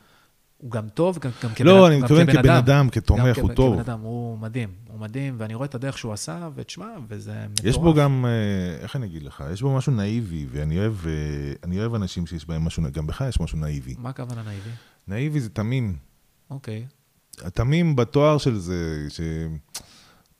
הוא 0.63 0.71
גם 0.71 0.89
טוב, 0.89 1.19
גם, 1.19 1.31
גם 1.43 1.49
כבן 1.55 1.65
לא, 1.67 1.87
אני 1.87 1.97
מתכוון 1.99 2.31
כבן 2.31 2.49
אדם, 2.49 2.89
כתומך, 2.89 3.37
הוא 3.37 3.45
כבן- 3.45 3.55
טוב. 3.55 3.73
כבן 3.73 3.91
אדם, 3.91 3.99
הוא 3.99 4.37
מדהים, 4.39 4.69
הוא 4.87 4.99
מדהים, 4.99 5.35
ואני 5.37 5.55
רואה 5.55 5.65
את 5.65 5.75
הדרך 5.75 5.97
שהוא 5.97 6.13
עשה, 6.13 6.49
ותשמע, 6.55 6.87
וזה 7.07 7.33
מטורף. 7.51 7.65
יש 7.69 7.77
בו 7.77 7.93
גם, 7.93 8.25
אה, 8.25 8.83
איך 8.83 8.95
אני 8.95 9.05
אגיד 9.05 9.23
לך, 9.23 9.43
יש 9.53 9.61
בו 9.61 9.75
משהו 9.77 9.93
נאיבי, 9.93 10.45
ואני 10.51 10.79
אוהב, 10.79 10.93
אה, 11.07 11.79
אוהב 11.79 11.93
אנשים 11.95 12.27
שיש 12.27 12.47
בהם 12.47 12.65
משהו, 12.65 12.83
גם 12.93 13.07
בך 13.07 13.23
יש 13.29 13.39
משהו 13.39 13.57
נאיבי. 13.57 13.95
מה 13.97 14.09
הכוונה 14.09 14.43
נאיבי? 14.43 14.69
נאיבי 15.07 15.39
זה 15.39 15.49
תמים. 15.49 15.95
אוקיי. 16.49 16.85
התמים 17.41 17.95
בתואר 17.95 18.37
של 18.37 18.57
זה, 18.57 19.05
ש... 19.09 19.21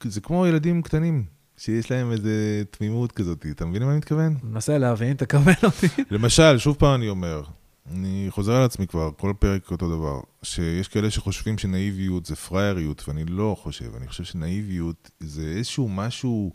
זה 0.04 0.22
כמו 0.22 0.48
ילדים 0.48 0.82
קטנים, 0.82 1.24
שיש 1.58 1.92
להם 1.92 2.12
איזה 2.12 2.64
תמימות 2.72 3.12
כזאת, 3.12 3.46
אתה 3.52 3.66
מבין 3.66 3.82
למה 3.82 3.92
אני 3.92 3.98
מתכוון? 3.98 4.36
מנסה 4.44 4.78
להבין, 4.78 5.14
תקבל 5.14 5.52
אותי. 5.64 5.88
למשל, 6.12 6.58
שוב 6.58 6.76
פעם 6.80 6.96
אני 6.96 7.10
אומר, 7.10 7.44
אני 7.92 8.28
חוזר 8.30 8.54
על 8.56 8.64
עצמי 8.64 8.88
כבר, 8.88 9.10
כל 9.18 9.34
פרק 9.40 9.72
אותו 9.72 9.90
דבר, 9.98 10.20
שיש 10.44 10.88
כאלה 10.88 11.12
שחושבים 11.12 11.58
שנאיביות 11.58 12.26
זה 12.26 12.36
פראייריות, 12.36 13.04
ואני 13.08 13.26
לא 13.26 13.56
חושב, 13.62 13.96
אני 13.96 14.08
חושב 14.08 14.24
שנאיביות 14.24 15.12
זה 15.20 15.42
איזשהו 15.58 15.90
משהו 15.90 16.52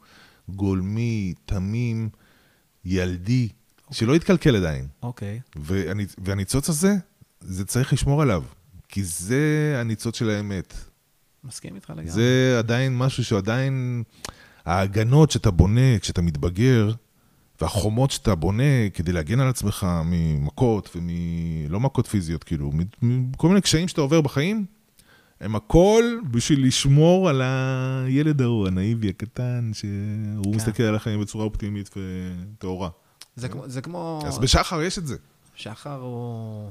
גולמי, 0.48 1.34
תמים, 1.44 2.08
ילדי, 2.84 3.48
שלא 3.90 4.16
יתקלקל 4.16 4.56
עדיין. 4.56 4.86
אוקיי. 5.02 5.40
והני- 5.56 6.06
והניצוץ 6.18 6.68
הזה, 6.68 6.94
זה 7.40 7.64
צריך 7.64 7.92
לשמור 7.92 8.22
עליו, 8.22 8.42
כי 8.88 9.04
זה 9.04 9.74
הניצוץ 9.80 10.18
של 10.18 10.30
האמת. 10.30 10.74
מסכים 11.44 11.74
איתך 11.74 11.90
לגמרי. 11.90 12.10
זה 12.10 12.56
עדיין 12.58 12.96
משהו 12.98 13.24
שעדיין, 13.24 14.02
ההגנות 14.64 15.30
שאתה 15.30 15.50
בונה 15.50 15.98
כשאתה 16.00 16.22
מתבגר, 16.22 16.92
והחומות 17.60 18.10
שאתה 18.10 18.34
בונה 18.34 18.90
כדי 18.94 19.12
להגן 19.12 19.40
על 19.40 19.48
עצמך 19.48 19.86
ממכות 20.04 20.96
ומ... 20.96 21.08
לא 21.68 21.80
מכות 21.80 22.06
פיזיות, 22.06 22.44
כאילו, 22.44 22.72
מכל 23.02 23.48
מיני 23.48 23.60
קשיים 23.60 23.88
שאתה 23.88 24.00
עובר 24.00 24.20
בחיים, 24.20 24.64
הם 25.40 25.56
הכל 25.56 26.04
בשביל 26.30 26.66
לשמור 26.66 27.28
על 27.28 27.42
הילד 27.44 28.42
ההוא, 28.42 28.66
הנאיבי 28.66 29.08
הקטן, 29.08 29.70
שהוא 29.74 30.44
כן. 30.44 30.50
מסתכל 30.50 30.82
על 30.82 30.94
החיים 30.94 31.20
בצורה 31.20 31.44
אופטימית 31.44 31.90
וטהורה. 31.96 32.88
זה 33.36 33.48
זה 33.66 33.80
כמו... 33.80 34.22
אז 34.26 34.38
בשחר 34.38 34.82
יש 34.82 34.98
את 34.98 35.06
זה. 35.06 35.16
שחר 35.54 36.00
הוא 36.00 36.70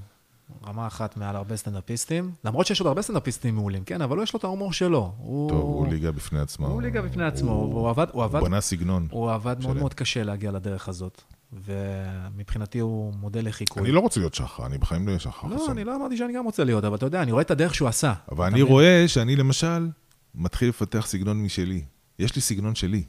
רמה 0.68 0.88
אחת 0.88 1.18
מעל 1.18 1.36
הרבה 1.36 1.58
סטנדאפיסטים, 1.58 2.32
למרות 2.44 2.68
שיש 2.68 2.80
עוד 2.80 2.88
הרבה 2.88 3.02
סטנדאפיסטים 3.02 3.56
מעולים, 3.56 3.84
כן, 3.84 4.02
אבל 4.02 4.18
הוא 4.18 4.24
יש 4.24 4.34
לו 4.34 4.40
את 4.40 4.44
ההומור 4.44 4.74
שלו. 4.74 5.14
הוא... 5.18 5.50
טוב, 5.50 5.62
הוא 5.62 5.88
ליגה 5.88 6.12
בפני 6.12 6.40
עצמו. 6.40 6.68
הוא 6.68 6.82
ליגה 6.82 7.02
בפני 7.02 7.24
עצמו, 7.26 7.52
והוא 7.72 7.90
עבד, 7.90 8.08
הוא 8.12 8.24
עבד, 8.24 8.40
הוא 8.40 8.48
בנה 8.48 8.62
סגנון. 8.62 9.08
הוא 9.12 9.32
עבד 9.32 9.56
מאוד 9.60 9.72
שלם. 9.72 9.80
מאוד 9.80 9.94
קשה 9.94 10.24
להגיע 10.24 10.52
לדרך 10.52 10.90
הזאת, 10.90 11.22
ומבחינתי 11.54 12.80
הוא 12.80 13.14
מודל 13.14 13.48
לחיקוי. 13.48 13.84
אני 13.84 13.92
לא 13.92 14.00
רוצה 14.00 14.20
להיות 14.20 14.34
שחר, 14.34 14.66
אני 14.66 14.78
בחיים 14.78 15.06
לא 15.06 15.08
אהיה 15.08 15.20
שחר. 15.20 15.48
לא, 15.48 15.56
חסון. 15.56 15.70
אני 15.70 15.84
לא 15.84 15.96
אמרתי 15.96 16.18
שאני 16.18 16.34
גם 16.34 16.46
רוצה 16.46 16.64
להיות, 16.64 16.84
אבל 16.84 16.96
אתה 16.96 17.06
יודע, 17.06 17.22
אני 17.22 17.32
רואה 17.32 17.42
את 17.42 17.52
הדרך 17.52 17.76
שהוא 17.76 17.88
עשה. 17.88 18.14
אבל 18.32 18.46
אני 18.46 18.54
מבין? 18.54 18.74
רואה 18.74 19.04
שאני 19.08 19.36
למשל 19.36 19.90
מתחיל 20.36 20.70
לפתח 20.70 21.06
סגנון 21.08 21.44
משלי. 21.44 21.84
יש 22.20 22.36
לי 22.36 22.42
סגנון 22.42 22.76
שלי. 22.76 23.04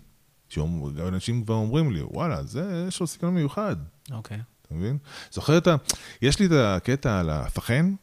שאנשים 0.49 1.45
כבר 1.45 1.55
אומרים 1.55 1.93
לי, 1.93 2.03
וואלה, 2.03 2.45
זה, 2.45 2.85
יש 2.89 3.01
לו 3.01 3.07
סגנון 3.07 3.35
מיוחד, 3.35 3.77
אוקיי. 4.13 4.39
אתה 4.69 4.77
מבין? 4.77 4.99
זוכר 5.33 5.59
את 5.59 5.67
ה... 5.67 5.77
יש 6.23 6.39
לי 6.41 6.47
את 6.47 6.51
הקטע 6.55 7.21
על 7.21 7.31
הפחן, 7.31 7.95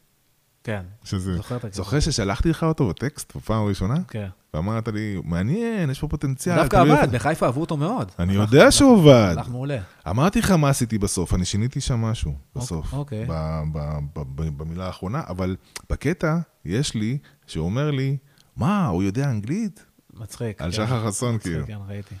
כן. 0.64 0.82
שזה... 1.04 1.36
זוכר 1.36 1.56
את 1.56 1.64
הקטע. 1.64 1.76
זוכר 1.76 2.00
ששלחתי 2.00 2.50
לך 2.50 2.62
אותו 2.64 2.88
בטקסט 2.88 3.36
בפעם 3.36 3.64
הראשונה? 3.64 3.94
כן. 4.08 4.28
ואמרת 4.54 4.88
לי, 4.88 5.20
מעניין, 5.24 5.90
יש 5.90 6.00
פה 6.00 6.08
פוטנציאל. 6.08 6.56
דווקא 6.56 6.76
תלוי 6.76 6.90
עבד, 6.92 7.02
איפה." 7.02 7.12
בחיפה 7.18 7.46
אהבו 7.46 7.60
אותו 7.60 7.76
מאוד. 7.76 8.12
אני 8.18 8.32
יודע 8.32 8.70
שהוא 8.70 8.98
עבד. 9.00 9.34
הלך 9.38 9.48
מעולה. 9.48 9.78
אמרתי 10.08 10.38
לך 10.38 10.50
מה 10.50 10.68
עשיתי 10.68 10.98
בסוף, 10.98 11.34
אני 11.34 11.44
שיניתי 11.44 11.80
שם 11.80 12.00
משהו 12.00 12.34
בסוף. 12.56 12.92
אוקיי. 12.92 13.24
ב- 13.28 13.62
ב- 13.72 13.98
ב- 14.12 14.22
ב- 14.42 14.58
במילה 14.58 14.86
האחרונה, 14.86 15.22
אבל 15.28 15.56
בקטע 15.90 16.38
יש 16.64 16.94
לי, 16.94 17.18
שהוא 17.46 17.64
אומר 17.66 17.90
לי, 17.90 18.16
מה, 18.56 18.86
הוא 18.86 19.02
יודע 19.02 19.30
אנגלית? 19.30 19.84
מצחיק. 20.14 20.62
על 20.62 20.70
כן. 20.70 20.76
שחר 20.76 21.06
חסון, 21.06 21.34
מצחיק, 21.34 21.52
כאילו. 21.52 21.66
כן, 21.66 21.78
ראיתי. 21.88 22.14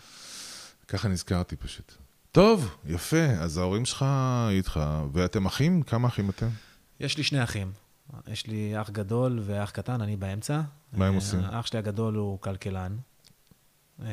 ככה 0.88 1.08
נזכרתי 1.08 1.56
פשוט. 1.56 1.94
טוב, 2.36 2.76
יפה, 2.86 3.24
אז 3.24 3.58
ההורים 3.58 3.84
שלך 3.84 4.04
איתך, 4.50 4.80
ואתם 5.12 5.46
אחים? 5.46 5.82
כמה 5.82 6.08
אחים 6.08 6.30
אתם? 6.30 6.46
יש 7.00 7.16
לי 7.16 7.22
שני 7.22 7.42
אחים. 7.42 7.72
יש 8.26 8.46
לי 8.46 8.80
אח 8.80 8.90
גדול 8.90 9.40
ואח 9.42 9.70
קטן, 9.70 10.00
אני 10.00 10.16
באמצע. 10.16 10.60
מה 10.92 11.06
הם 11.06 11.12
אה, 11.12 11.18
עושים? 11.18 11.40
האח 11.40 11.66
שלי 11.66 11.78
הגדול 11.78 12.14
הוא 12.14 12.40
כלכלן. 12.40 12.96
אה, 14.02 14.08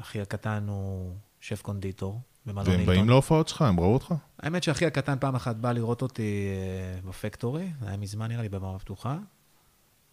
אחי 0.00 0.20
הקטן 0.20 0.64
הוא 0.68 1.14
שף 1.40 1.62
קונדיטור 1.62 2.20
במלון 2.46 2.66
והם 2.66 2.76
הילטון. 2.76 2.94
באים 2.94 3.08
להופעות 3.08 3.48
שלך, 3.48 3.62
הם 3.62 3.80
ראו 3.80 3.94
אותך? 3.94 4.14
האמת 4.38 4.62
שאחי 4.62 4.86
הקטן 4.86 5.18
פעם 5.20 5.34
אחת 5.34 5.56
בא 5.56 5.72
לראות 5.72 6.02
אותי 6.02 6.48
אה, 6.48 7.08
בפקטורי, 7.08 7.70
זה 7.80 7.88
היה 7.88 7.96
מזמן 7.96 8.28
נראה 8.28 8.42
לי 8.42 8.48
בבמה 8.48 8.78
פתוחה. 8.78 9.18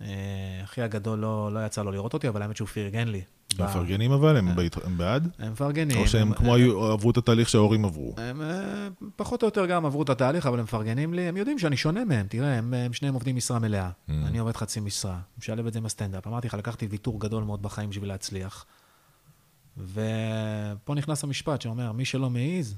אה, 0.02 0.08
אחי 0.64 0.82
הגדול 0.82 1.20
לא, 1.20 1.50
לא 1.54 1.66
יצא 1.66 1.84
לו 1.84 1.92
לראות 1.92 2.14
אותי, 2.14 2.28
אבל 2.28 2.42
האמת 2.42 2.58
שהוא 2.58 2.68
פרגן 2.68 3.08
לי. 3.08 3.22
הם 3.60 3.66
מפרגנים 3.66 4.12
אבל? 4.12 4.38
הם 4.38 4.56
בהת- 4.56 4.86
הם 4.86 4.98
בעד? 4.98 5.28
הם 5.40 5.52
מפרגנים. 5.52 5.98
או 5.98 6.08
שהם 6.08 6.28
הם- 6.28 6.34
כמו 6.34 6.56
היו- 6.56 6.84
עברו 6.92 7.12
את 7.12 7.18
התהליך 7.18 7.50
שההורים 7.50 7.86
עברו? 7.86 8.14
הם 8.18 8.42
אה, 8.42 8.88
פחות 9.16 9.42
או 9.44 9.48
יותר 9.48 9.66
גם 9.66 9.86
עברו 9.86 10.04
את 10.04 10.10
התהליך, 10.10 10.46
אבל 10.46 10.58
הם 10.60 10.64
מפרגנים 10.64 11.14
לי, 11.14 11.22
הם 11.22 11.38
יודעים 11.38 11.60
שאני 11.60 11.78
שונה 11.78 12.06
מהם, 12.06 12.26
תראה, 12.30 12.58
הם, 12.58 12.74
הם 12.74 12.94
שניהם 12.94 13.14
עובדים 13.14 13.36
משרה 13.36 13.60
מלאה. 13.60 13.90
Mm. 13.90 14.12
אני 14.26 14.38
עובד 14.38 14.56
חצי 14.58 14.80
משרה, 14.80 15.18
משלב 15.40 15.68
את 15.68 15.74
זה 15.74 15.80
עם 15.80 15.86
הסטנדאפ. 15.86 16.28
אמרתי 16.28 16.48
לך, 16.48 16.54
לקחתי 16.54 16.88
ויתור 16.90 17.20
גדול 17.20 17.44
מאוד 17.44 17.62
בחיים 17.62 17.90
בשביל 17.90 18.10
להצליח. 18.10 18.66
ופה 19.78 20.96
נכנס 20.96 21.24
המשפט 21.24 21.62
שאומר, 21.62 21.92
מי 21.92 22.06
שלא 22.06 22.30
מעז, 22.30 22.76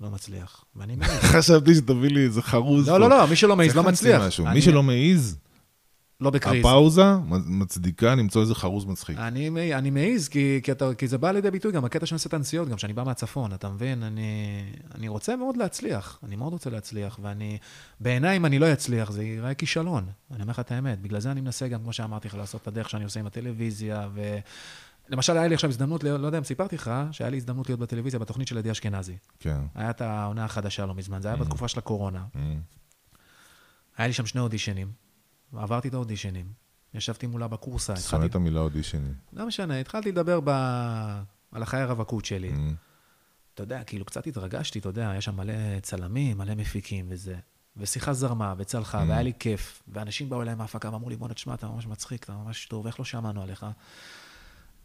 לא 0.00 0.10
מצליח. 0.10 0.64
ואני 0.76 0.96
מעז. 0.96 1.10
חשבתי 1.38 1.74
שתביא 1.74 2.10
לי 2.10 2.24
איזה 2.24 2.42
חרוז. 2.42 2.88
לא. 2.88 3.00
לא, 3.00 3.10
לא, 3.10 3.26
מי 3.26 3.36
שלא 3.36 3.56
מעז 3.56 3.76
לא 3.76 3.82
מצליח. 3.82 4.22
מי 4.54 4.62
שלא 4.62 4.82
מעז, 4.82 5.38
לא 6.22 6.30
בקריז. 6.30 6.64
הפאוזה 6.64 7.02
מצדיקה 7.46 8.14
למצוא 8.14 8.42
איזה 8.42 8.54
חרוז 8.54 8.84
מצחיק. 8.84 9.18
אני, 9.18 9.74
אני 9.74 9.90
מעז, 9.90 10.28
כי, 10.28 10.60
כי, 10.62 10.72
אתה, 10.72 10.94
כי 10.94 11.08
זה 11.08 11.18
בא 11.18 11.30
לידי 11.30 11.50
ביטוי 11.50 11.72
גם 11.72 11.84
הקטע 11.84 12.06
שאני 12.06 12.16
עושה 12.16 12.28
את 12.28 12.34
הנסיעות, 12.34 12.68
גם 12.68 12.78
שאני 12.78 12.92
בא 12.92 13.02
מהצפון, 13.04 13.54
אתה 13.54 13.68
מבין? 13.68 14.02
אני, 14.02 14.62
אני 14.94 15.08
רוצה 15.08 15.36
מאוד 15.36 15.56
להצליח, 15.56 16.18
אני 16.22 16.36
מאוד 16.36 16.52
רוצה 16.52 16.70
להצליח, 16.70 17.18
ואני, 17.22 17.58
בעיניי, 18.00 18.36
אם 18.36 18.46
אני 18.46 18.58
לא 18.58 18.72
אצליח, 18.72 19.10
זה 19.10 19.24
ייראה 19.24 19.54
כישלון. 19.54 20.06
אני 20.30 20.42
אומר 20.42 20.50
לך 20.50 20.60
את 20.60 20.72
האמת. 20.72 21.02
בגלל 21.02 21.20
זה 21.20 21.30
אני 21.30 21.40
מנסה 21.40 21.68
גם, 21.68 21.82
כמו 21.82 21.92
שאמרתי 21.92 22.28
לך, 22.28 22.34
לעשות 22.34 22.62
את 22.62 22.68
הדרך 22.68 22.90
שאני 22.90 23.04
עושה 23.04 23.20
עם 23.20 23.26
הטלוויזיה, 23.26 24.08
ו... 24.14 24.38
למשל, 25.08 25.36
היה 25.36 25.48
לי 25.48 25.54
עכשיו 25.54 25.70
הזדמנות, 25.70 26.04
לא 26.04 26.26
יודע 26.26 26.38
אם 26.38 26.44
סיפרתי 26.44 26.76
לך, 26.76 26.90
שהיה 27.12 27.30
לי 27.30 27.36
הזדמנות 27.36 27.68
להיות 27.68 27.80
בטלוויזיה 27.80 28.20
בתוכנית 28.20 28.48
של 28.48 28.58
עדי 28.58 28.70
אשכנזי. 28.70 29.16
כן. 29.40 29.60
היה 29.74 29.90
את 29.90 30.00
העונה 30.00 30.44
החדשה 30.44 30.86
לא 30.86 30.94
מזמן, 30.94 31.22
זה 31.22 31.28
היה 31.28 31.36
בתקופה 31.36 31.68
של 31.68 31.78
הקורונה. 31.78 32.24
Mm. 32.34 32.38
היה 33.96 34.06
לי 34.06 34.12
שם 34.12 34.26
שני 34.26 34.40
אודישנים, 34.40 34.88
עברתי 35.56 35.88
את 35.88 35.94
האודישנים, 35.94 36.46
ישבתי 36.94 37.26
מולה 37.26 37.48
בקורסה, 37.48 37.96
שונא 37.96 38.24
את 38.24 38.34
המילה 38.34 38.60
אודישני. 38.60 39.12
לא 39.32 39.46
משנה, 39.46 39.80
התחלתי 39.80 40.12
לדבר 40.12 40.40
ב... 40.44 40.48
על 41.52 41.62
החיי 41.62 41.80
הרווקות 41.80 42.24
שלי. 42.24 42.50
Mm. 42.50 42.74
אתה 43.54 43.62
יודע, 43.62 43.84
כאילו 43.84 44.04
קצת 44.04 44.26
התרגשתי, 44.26 44.78
אתה 44.78 44.88
יודע, 44.88 45.10
היה 45.10 45.20
שם 45.20 45.36
מלא 45.36 45.80
צלמים, 45.82 46.38
מלא 46.38 46.54
מפיקים 46.54 47.06
וזה. 47.08 47.36
ושיחה 47.76 48.12
זרמה 48.12 48.54
וצלחה, 48.58 49.04
והיה 49.08 49.22
לי 49.22 49.32
כיף. 49.38 49.82
ואנשים 49.88 50.28
באו 50.28 50.42
אליי 50.42 50.54
מההפקה 50.54 50.92
ואמרו 50.92 51.10
לי, 51.10 51.16
בוא'נה, 51.16 51.34
תשמע, 51.34 51.54
אתה 51.54 51.68
ממש 51.68 51.86
מצחיק, 51.86 52.24
אתה 52.24 52.32
ממש 52.32 52.66
טוב, 52.66 52.86
איך 52.86 53.00
לא 53.00 53.04
שמענו 53.04 53.42
עליך? 53.42 53.66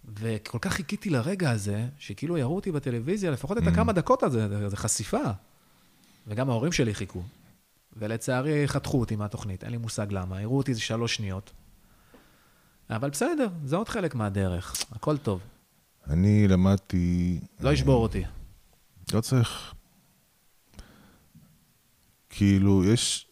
וכל 0.05 0.57
כך 0.61 0.73
חיכיתי 0.73 1.09
לרגע 1.09 1.51
הזה, 1.51 1.87
שכאילו 1.99 2.37
יראו 2.37 2.55
אותי 2.55 2.71
בטלוויזיה, 2.71 3.31
לפחות 3.31 3.57
את 3.57 3.63
הכמה 3.67 3.93
דקות 3.93 4.23
הזה, 4.23 4.69
זה 4.69 4.77
חשיפה. 4.77 5.31
וגם 6.27 6.49
ההורים 6.49 6.71
שלי 6.71 6.95
חיכו. 6.95 7.23
ולצערי 7.99 8.67
חתכו 8.67 8.99
אותי 8.99 9.15
מהתוכנית, 9.15 9.63
אין 9.63 9.71
לי 9.71 9.77
מושג 9.77 10.07
למה, 10.11 10.39
הראו 10.39 10.57
אותי 10.57 10.71
איזה 10.71 10.81
שלוש 10.81 11.15
שניות. 11.15 11.51
אבל 12.89 13.09
בסדר, 13.09 13.47
זה 13.63 13.75
עוד 13.75 13.89
חלק 13.89 14.15
מהדרך, 14.15 14.75
הכל 14.91 15.17
טוב. 15.17 15.41
אני 16.09 16.47
למדתי... 16.47 17.39
לא 17.59 17.73
ישבור 17.73 18.03
אותי. 18.03 18.23
לא 19.13 19.21
צריך... 19.21 19.73
כאילו, 22.29 22.85
יש... 22.85 23.27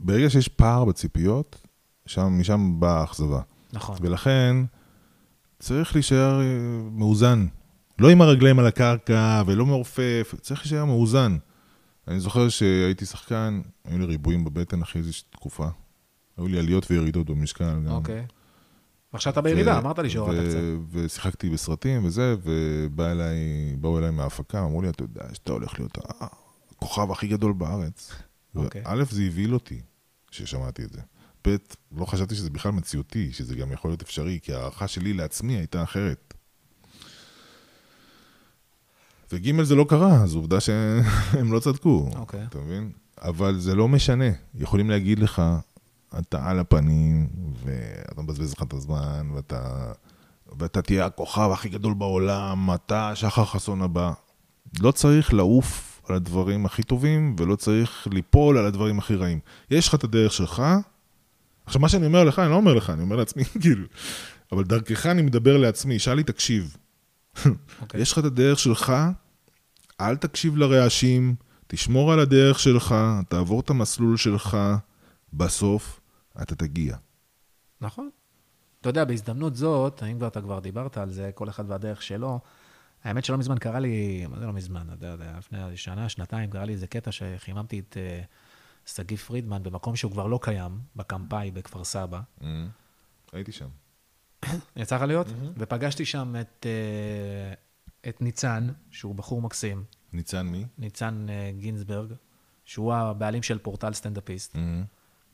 ברגע 0.00 0.30
שיש 0.30 0.48
פער 0.48 0.84
בציפיות, 0.84 1.66
שם, 2.06 2.40
משם 2.40 2.80
באה 2.80 3.00
האכזבה. 3.00 3.40
נכון. 3.72 3.96
ולכן, 4.00 4.56
צריך 5.58 5.94
להישאר 5.94 6.40
אה, 6.40 6.46
מאוזן. 6.92 7.46
לא 7.98 8.10
עם 8.10 8.22
הרגליים 8.22 8.58
על 8.58 8.66
הקרקע 8.66 9.42
ולא 9.46 9.66
מעופף, 9.66 10.34
צריך 10.40 10.60
להישאר 10.60 10.84
מאוזן. 10.84 11.36
אני 12.10 12.20
זוכר 12.20 12.48
שהייתי 12.48 13.06
שחקן, 13.06 13.60
היו 13.84 13.98
לי 13.98 14.04
ריבועים 14.04 14.44
בבטן 14.44 14.82
אחרי 14.82 15.00
איזושהי 15.00 15.24
תקופה. 15.30 15.68
היו 16.36 16.48
לי 16.48 16.58
עליות 16.58 16.90
וירידות 16.90 17.30
במשקל 17.30 17.64
גם. 17.64 17.90
אוקיי. 17.90 18.26
ועכשיו 19.12 19.32
אתה 19.32 19.40
בירידה, 19.40 19.78
אמרת 19.78 19.98
לי 19.98 20.10
שהורדת 20.10 20.48
קצת. 20.48 20.58
ושיחקתי 20.92 21.50
בסרטים 21.50 22.04
וזה, 22.04 22.34
ובאו 22.42 23.10
אליי, 23.10 23.36
אליי 23.98 24.10
מההפקה, 24.10 24.64
אמרו 24.64 24.82
לי, 24.82 24.88
אתה 24.88 25.04
יודע, 25.04 25.24
שאתה 25.32 25.52
הולך 25.52 25.78
להיות 25.78 25.98
הכוכב 26.76 27.10
הכי 27.10 27.28
גדול 27.28 27.52
בארץ. 27.52 28.12
אוקיי. 28.54 28.82
א', 28.84 29.04
זה 29.10 29.22
הבהיל 29.22 29.54
אותי 29.54 29.80
כששמעתי 30.30 30.84
את 30.84 30.92
זה. 30.92 31.00
ב', 31.48 31.56
לא 31.96 32.04
חשבתי 32.04 32.34
שזה 32.34 32.50
בכלל 32.50 32.72
מציאותי, 32.72 33.32
שזה 33.32 33.54
גם 33.54 33.72
יכול 33.72 33.90
להיות 33.90 34.02
אפשרי, 34.02 34.38
כי 34.42 34.54
ההערכה 34.54 34.88
שלי 34.88 35.12
לעצמי 35.12 35.56
הייתה 35.56 35.82
אחרת. 35.82 36.29
וג' 39.32 39.62
זה 39.62 39.74
לא 39.74 39.86
קרה, 39.88 40.26
זו 40.26 40.38
עובדה 40.38 40.60
שהם 40.60 41.52
לא 41.52 41.60
צדקו, 41.60 42.10
אוקיי. 42.16 42.44
אתה 42.48 42.58
מבין? 42.58 42.90
אבל 43.22 43.58
זה 43.58 43.74
לא 43.74 43.88
משנה, 43.88 44.24
יכולים 44.54 44.90
להגיד 44.90 45.18
לך, 45.18 45.42
אתה 46.18 46.50
על 46.50 46.58
הפנים, 46.58 47.28
ואתה 47.64 48.22
מבזבז 48.22 48.52
לך 48.52 48.62
את 48.62 48.72
הזמן, 48.72 49.30
ואתה, 49.34 49.92
ואתה 50.58 50.82
תהיה 50.82 51.06
הכוכב 51.06 51.50
הכי 51.52 51.68
גדול 51.68 51.94
בעולם, 51.94 52.70
אתה 52.74 53.12
שחר 53.14 53.44
חסון 53.44 53.82
הבא. 53.82 54.12
לא 54.80 54.90
צריך 54.92 55.34
לעוף 55.34 56.02
על 56.08 56.16
הדברים 56.16 56.66
הכי 56.66 56.82
טובים, 56.82 57.36
ולא 57.38 57.56
צריך 57.56 58.08
ליפול 58.12 58.58
על 58.58 58.66
הדברים 58.66 58.98
הכי 58.98 59.14
רעים. 59.14 59.38
יש 59.70 59.88
לך 59.88 59.94
את 59.94 60.04
הדרך 60.04 60.32
שלך. 60.32 60.62
עכשיו, 61.66 61.80
מה 61.80 61.88
שאני 61.88 62.06
אומר 62.06 62.24
לך, 62.24 62.38
אני 62.38 62.50
לא 62.50 62.54
אומר 62.54 62.74
לך, 62.74 62.90
אני 62.90 63.02
אומר 63.02 63.16
לעצמי, 63.16 63.44
כאילו. 63.62 63.86
אבל 64.52 64.64
דרכך 64.64 65.06
אני 65.06 65.22
מדבר 65.22 65.56
לעצמי, 65.56 65.98
שאלי, 65.98 66.22
תקשיב. 66.22 66.76
אוקיי. 67.82 68.00
יש 68.00 68.12
לך 68.12 68.18
את 68.18 68.24
הדרך 68.24 68.58
שלך, 68.58 68.92
אל 70.00 70.16
תקשיב 70.16 70.56
לרעשים, 70.56 71.34
תשמור 71.66 72.12
על 72.12 72.20
הדרך 72.20 72.58
שלך, 72.58 72.94
תעבור 73.28 73.60
את 73.60 73.70
המסלול 73.70 74.16
שלך, 74.16 74.56
בסוף 75.32 76.00
אתה 76.42 76.54
תגיע. 76.54 76.96
נכון. 77.80 78.10
אתה 78.80 78.88
יודע, 78.88 79.04
בהזדמנות 79.04 79.56
זאת, 79.56 80.02
האם 80.02 80.18
כבר 80.18 80.26
אתה 80.28 80.40
כבר 80.40 80.58
דיברת 80.58 80.96
על 80.96 81.10
זה, 81.10 81.30
כל 81.34 81.48
אחד 81.48 81.64
והדרך 81.66 82.02
שלו, 82.02 82.40
האמת 83.04 83.24
שלא 83.24 83.38
מזמן 83.38 83.58
קרה 83.58 83.80
לי, 83.80 84.26
מה 84.26 84.38
זה 84.38 84.46
לא 84.46 84.52
מזמן, 84.52 84.86
אתה 84.98 85.06
יודע, 85.06 85.34
לפני 85.38 85.76
שנה, 85.76 86.08
שנתיים, 86.08 86.50
קרה 86.50 86.64
לי 86.64 86.72
איזה 86.72 86.86
קטע 86.86 87.12
שחיממתי 87.12 87.78
את 87.78 87.96
אה, 87.96 88.20
שגיא 88.86 89.16
פרידמן 89.16 89.62
במקום 89.62 89.96
שהוא 89.96 90.12
כבר 90.12 90.26
לא 90.26 90.38
קיים, 90.42 90.78
בקמפאי 90.96 91.50
בכפר 91.50 91.84
סבא. 91.84 92.20
הייתי 93.32 93.52
שם. 93.52 93.68
יצא 94.76 94.96
לך 94.96 95.02
להיות? 95.02 95.26
ופגשתי 95.56 96.04
שם 96.04 96.34
את, 96.40 96.66
אה, 96.66 97.54
את 98.08 98.22
ניצן, 98.22 98.68
שהוא 98.90 99.14
בחור 99.14 99.42
מקסים, 99.42 99.84
ניצן 100.12 100.46
מי? 100.46 100.66
ניצן 100.78 101.26
אה, 101.28 101.50
גינזברג, 101.58 102.12
שהוא 102.64 102.94
הבעלים 102.94 103.42
של 103.42 103.58
פורטל 103.58 103.92
סטנדאפיסט, 103.92 104.56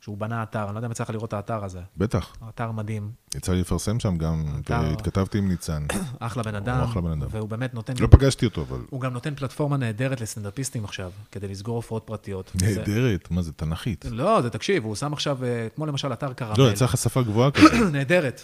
שהוא 0.07 0.19
בנה 0.19 0.43
אתר, 0.43 0.65
אני 0.65 0.73
לא 0.73 0.79
יודע 0.79 0.87
אם 0.87 0.93
יצא 0.93 1.05
לך 1.05 1.11
לראות 1.11 1.29
את 1.29 1.35
האתר 1.35 1.65
הזה. 1.65 1.81
בטח. 1.97 2.37
אתר 2.49 2.71
מדהים, 2.71 3.11
יצא 3.35 3.53
לי 3.53 3.61
לפרסם 3.61 4.01
שם 4.01 4.17
גם, 4.17 4.45
אתה- 4.65 4.81
התכתבתי 4.81 5.39
עם 5.39 5.49
ניצן. 5.49 5.87
אחלה 6.19 6.43
בן 6.43 6.55
אדם, 6.55 6.81
אחלה 6.83 7.03
בן 7.03 7.11
אדם. 7.11 7.27
והוא 7.31 7.49
באמת 7.49 7.75
נותן, 7.75 7.95
לא 8.01 8.09
פגשתי 8.11 8.47
אותו, 8.47 8.63
אבל... 8.63 8.79
הוא 8.91 9.01
גם 9.01 9.13
נותן 9.13 9.35
פלטפורמה 9.35 9.77
נהדרת 9.77 10.21
לסטנדאפיסטים 10.21 10.85
עכשיו, 10.85 11.11
כדי 11.33 11.49
לסגור 11.49 11.77
הופעות 11.77 12.03
פרטיות. 12.07 12.53
נהדרת, 12.63 13.31
מה 13.31 13.43
זה, 13.43 13.53
תנכית. 13.53 14.05
לא, 14.11 14.43
זה 14.43 14.51
תקשיב, 14.51 14.85
הוא 14.85 14.95
שם 14.95 15.13
עכשיו, 15.13 15.45
אה, 15.45 15.69
כמו 15.77 15.87
למשל 15.87 16.13
אתר 16.13 16.33
קרמל. 16.33 16.55
לא, 16.59 16.71
יצא 16.71 16.85
לך 16.85 16.97
שפה 16.97 17.23
גבוהה 17.23 17.51
כזה. 17.51 17.91
נהדרת. 17.93 18.41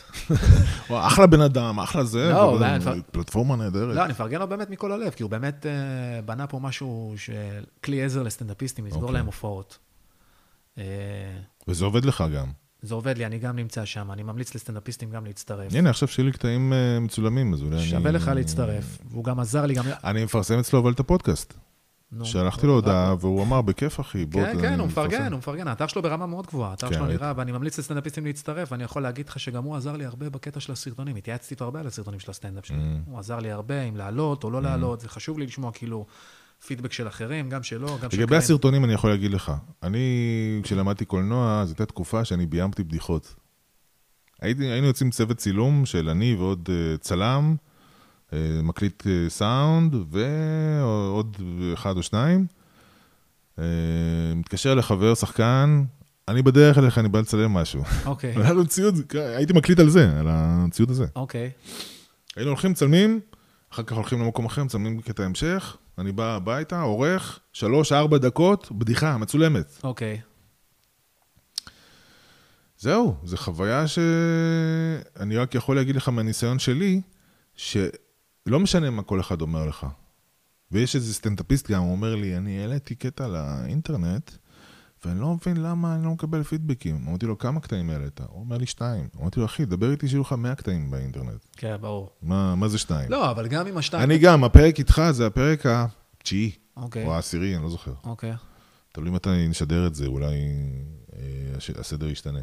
אחלה 0.91 1.27
בן 1.27 1.41
אדם, 1.41 1.81
אחלה 1.81 2.05
זה, 2.05 2.31
לא, 2.33 2.59
פלטפורמה 3.13 3.57
נהדרת. 3.57 3.97
לא, 3.97 4.05
אני 4.05 4.13
מפרגן 4.13 4.39
לו 4.39 4.49
באמת 4.49 4.71
מכל 4.71 4.93
הלב, 4.93 5.11
כי 5.11 5.23
הוא 5.23 5.31
באמת 5.31 5.67
אה, 5.67 6.23
בנה 6.23 6.47
פה 6.47 6.59
משהו 6.59 7.15
של 7.17 7.65
כלי 7.85 8.05
עזר 8.05 8.23
לסטנדאפיסטים, 8.23 8.87
לסגור 8.87 9.03
אוקיי. 9.03 9.15
להם 9.15 9.27
הופעות. 9.27 9.79
אה, 10.79 10.85
וזה 11.69 11.85
עובד 11.85 12.05
לך 12.05 12.25
גם. 12.35 12.47
זה 12.83 12.95
עובד 12.95 13.19
לי, 13.19 13.27
אני 13.27 13.39
גם 13.39 13.57
נמצא 13.57 13.85
שם, 13.85 14.13
אני 14.13 14.23
ממליץ 14.23 14.55
לסטנדאפיסטים 14.55 15.11
גם 15.11 15.25
להצטרף. 15.25 15.75
הנה, 15.75 15.91
עכשיו 15.91 16.09
שיהיו 16.09 16.27
לי 16.27 16.33
קטעים 16.33 16.73
אה, 16.73 17.01
מצולמים, 17.01 17.55
אז 17.55 17.63
אולי 17.63 17.77
אני... 17.77 17.87
שווה 17.87 18.11
לך 18.11 18.29
להצטרף, 18.35 18.99
והוא 19.11 19.25
גם 19.25 19.41
עזר 19.41 19.67
לי 19.67 19.75
גם... 19.75 19.85
אני 20.05 20.25
מפרסם 20.25 20.59
אצלו 20.59 20.79
אבל 20.79 20.93
את 20.93 21.01
הפודקאסט. 21.01 21.55
שלחתי 22.25 22.67
לו 22.67 22.73
הודעה, 22.73 23.15
והוא 23.21 23.43
אמר, 23.43 23.61
בכיף 23.61 24.01
אחי, 24.01 24.27
בוא... 24.27 24.45
כן, 24.45 24.61
כן, 24.61 24.81
הוא 24.81 24.87
מפרסם." 24.87 25.09
מפרגן, 25.09 25.33
הוא 25.33 25.39
מפרגן, 25.39 25.69
האתר 25.69 25.87
שלו 25.87 26.03
ברמה 26.03 26.27
מאוד 26.27 26.47
גבוהה, 26.47 26.71
האתר 26.71 26.89
כן, 26.89 26.95
שלו. 26.95 27.07
נראה, 27.07 27.33
ואני 27.37 27.53
ממליץ 27.53 27.79
לסטנדאפיסטים 27.79 28.25
להצטרף, 28.25 28.73
ואני 28.73 28.85
יכול 28.85 29.03
להגיד 29.03 29.29
לך 29.29 29.41
שגם 29.41 29.65
הוא 29.65 29.77
עזר 29.77 29.97
לי 29.97 30.05
הרבה 30.05 30.31
בקטע 30.31 30.61
של 30.61 30.73
הסרטונים, 30.73 31.17
התייעצתי 31.17 31.55
איתו 31.55 31.65
הרבה 31.65 31.81
על 31.81 31.87
הסרטונים 31.87 32.21
של 32.21 32.31
הסטנדאפ 32.31 32.67
שלי. 32.67 32.77
Mm. 32.77 33.11
הוא 33.11 33.19
עזר 33.19 33.39
לי 33.39 33.51
הרבה 33.51 33.83
אם 33.83 33.97
לעלות 33.97 34.45
או 34.45 34.51
לא 34.51 34.63
לעלות, 34.63 35.01
זה 35.01 35.09
חשוב 35.09 35.39
לי 35.39 35.47
לשמוע 35.47 35.73
כאילו 35.73 36.07
פידבק 36.67 36.93
של 36.93 37.09
אחרים, 37.09 37.49
גם 37.49 37.63
שלו, 37.63 37.99
גם 38.03 38.11
של 38.11 38.19
לגבי 38.19 38.37
הסרטונים 38.37 38.85
אני 38.85 38.93
יכול 38.93 39.11
להגיד 39.11 39.31
לך, 39.31 39.53
אני, 39.83 40.61
כשלמדתי 40.63 41.05
קולנוע, 41.05 41.65
זו 41.65 41.71
הייתה 41.71 41.87
תקופה 41.87 42.25
שאני 42.25 42.47
ביימתי 42.47 42.85
בדיחות. 42.85 43.35
הייתי, 44.41 44.65
היינו 44.65 44.87
יוצאים 44.87 45.11
צוות 45.11 45.37
צילום 45.37 45.87
של 45.87 46.09
אני 46.09 46.35
ועוד 46.35 46.69
אה, 46.73 46.97
צלם, 46.99 47.57
אה, 48.33 48.39
מקליט 48.63 49.07
אה, 49.07 49.31
סאונד 49.31 49.95
ועוד 50.11 51.37
אחד 51.75 51.97
או 51.97 52.03
שניים. 52.03 52.47
אה, 53.59 53.65
מתקשר 54.37 54.75
לחבר, 54.75 55.15
שחקן, 55.15 55.85
אני 56.29 56.43
בדרך 56.43 56.79
אליך, 56.79 56.99
אני 56.99 57.09
בא 57.09 57.21
לצלם 57.21 57.51
משהו. 57.51 57.83
אוקיי, 58.07 58.35
היה 58.43 58.53
לו 58.53 58.67
ציוד, 58.67 58.95
הייתי 59.37 59.53
מקליט 59.53 59.79
על 59.79 59.89
זה, 59.89 60.19
על 60.21 60.27
הציוד 60.31 60.91
הזה. 60.91 61.07
אוקיי, 61.17 61.51
היינו 62.37 62.51
הולכים, 62.51 62.71
מצלמים, 62.71 63.21
אחר 63.73 63.83
כך 63.83 63.93
הולכים 63.93 64.21
למקום 64.21 64.47
אחר, 64.47 64.65
מצלמים 64.65 65.01
קטע 65.01 65.23
המשך, 65.23 65.77
אני 65.99 66.13
בא 66.13 66.37
הביתה, 66.37 66.81
עורך, 66.81 67.41
שלוש, 67.53 67.93
ארבע 67.93 68.19
דקות, 68.19 68.73
בדיחה, 68.73 69.19
מצולמת. 69.19 69.81
אוקיי. 69.85 70.21
זהו, 72.79 73.17
זו 73.25 73.37
חוויה 73.37 73.85
שאני 73.89 75.37
רק 75.37 75.55
יכול 75.55 75.77
להגיד 75.77 75.97
לך 75.97 76.09
מהניסיון 76.09 76.59
שלי, 76.59 77.01
שלא 77.55 78.61
משנה 78.61 78.91
מה 78.91 79.03
כל 79.03 79.21
אחד 79.21 79.41
אומר 79.41 79.67
לך. 79.67 79.87
ויש 80.71 80.97
איזה 80.97 81.15
סטנדאפיסט 81.15 81.71
גם, 81.71 81.83
הוא 81.83 81.93
אומר 81.93 82.15
לי, 82.15 82.37
אני 82.37 82.61
העליתי 82.61 82.95
קטע 82.95 83.27
לאינטרנט, 83.29 84.31
ואני 85.05 85.21
לא 85.21 85.35
מבין 85.35 85.57
למה 85.57 85.95
אני 85.95 86.05
לא 86.05 86.11
מקבל 86.11 86.43
פידבקים. 86.43 87.05
אמרתי 87.09 87.27
לו, 87.27 87.39
כמה 87.39 87.61
קטעים 87.61 87.91
העלית? 87.91 88.21
הוא 88.21 88.41
אומר 88.41 88.59
לי, 88.59 88.67
שתיים. 88.67 89.09
אמרתי 89.21 89.41
לו, 89.41 89.47
אחי, 89.47 89.65
דבר 89.65 89.91
איתי 89.91 90.09
שיהיו 90.09 90.21
לך 90.21 90.33
100 90.33 90.55
קטעים 90.55 90.91
באינטרנט. 90.91 91.45
כן, 91.57 91.77
ברור. 91.81 92.11
מה, 92.23 92.55
מה 92.55 92.69
זה 92.69 92.79
שתיים? 92.79 93.11
לא, 93.11 93.31
אבל 93.31 93.49
גם 93.49 93.67
עם 93.67 93.77
השתיים... 93.77 94.03
אני 94.03 94.19
גם, 94.19 94.45
הפרק 94.45 94.79
איתך 94.79 95.03
זה 95.11 95.27
הפרק 95.27 95.67
התשיעי, 95.67 96.51
אוקיי, 96.77 97.07
או 97.07 97.15
העשירי, 97.15 97.57
אני 97.57 97.63
לא 97.63 97.71
זוכר. 97.71 97.93
אוקיי. 98.05 98.33
תלוי 98.93 99.11
מתי 99.11 99.49
נשדר 99.49 99.87
את 99.87 99.95
זה, 99.95 100.07
אולי 100.07 100.35
אה, 101.17 101.79
הסדר 101.79 102.09
ישתנה. 102.09 102.41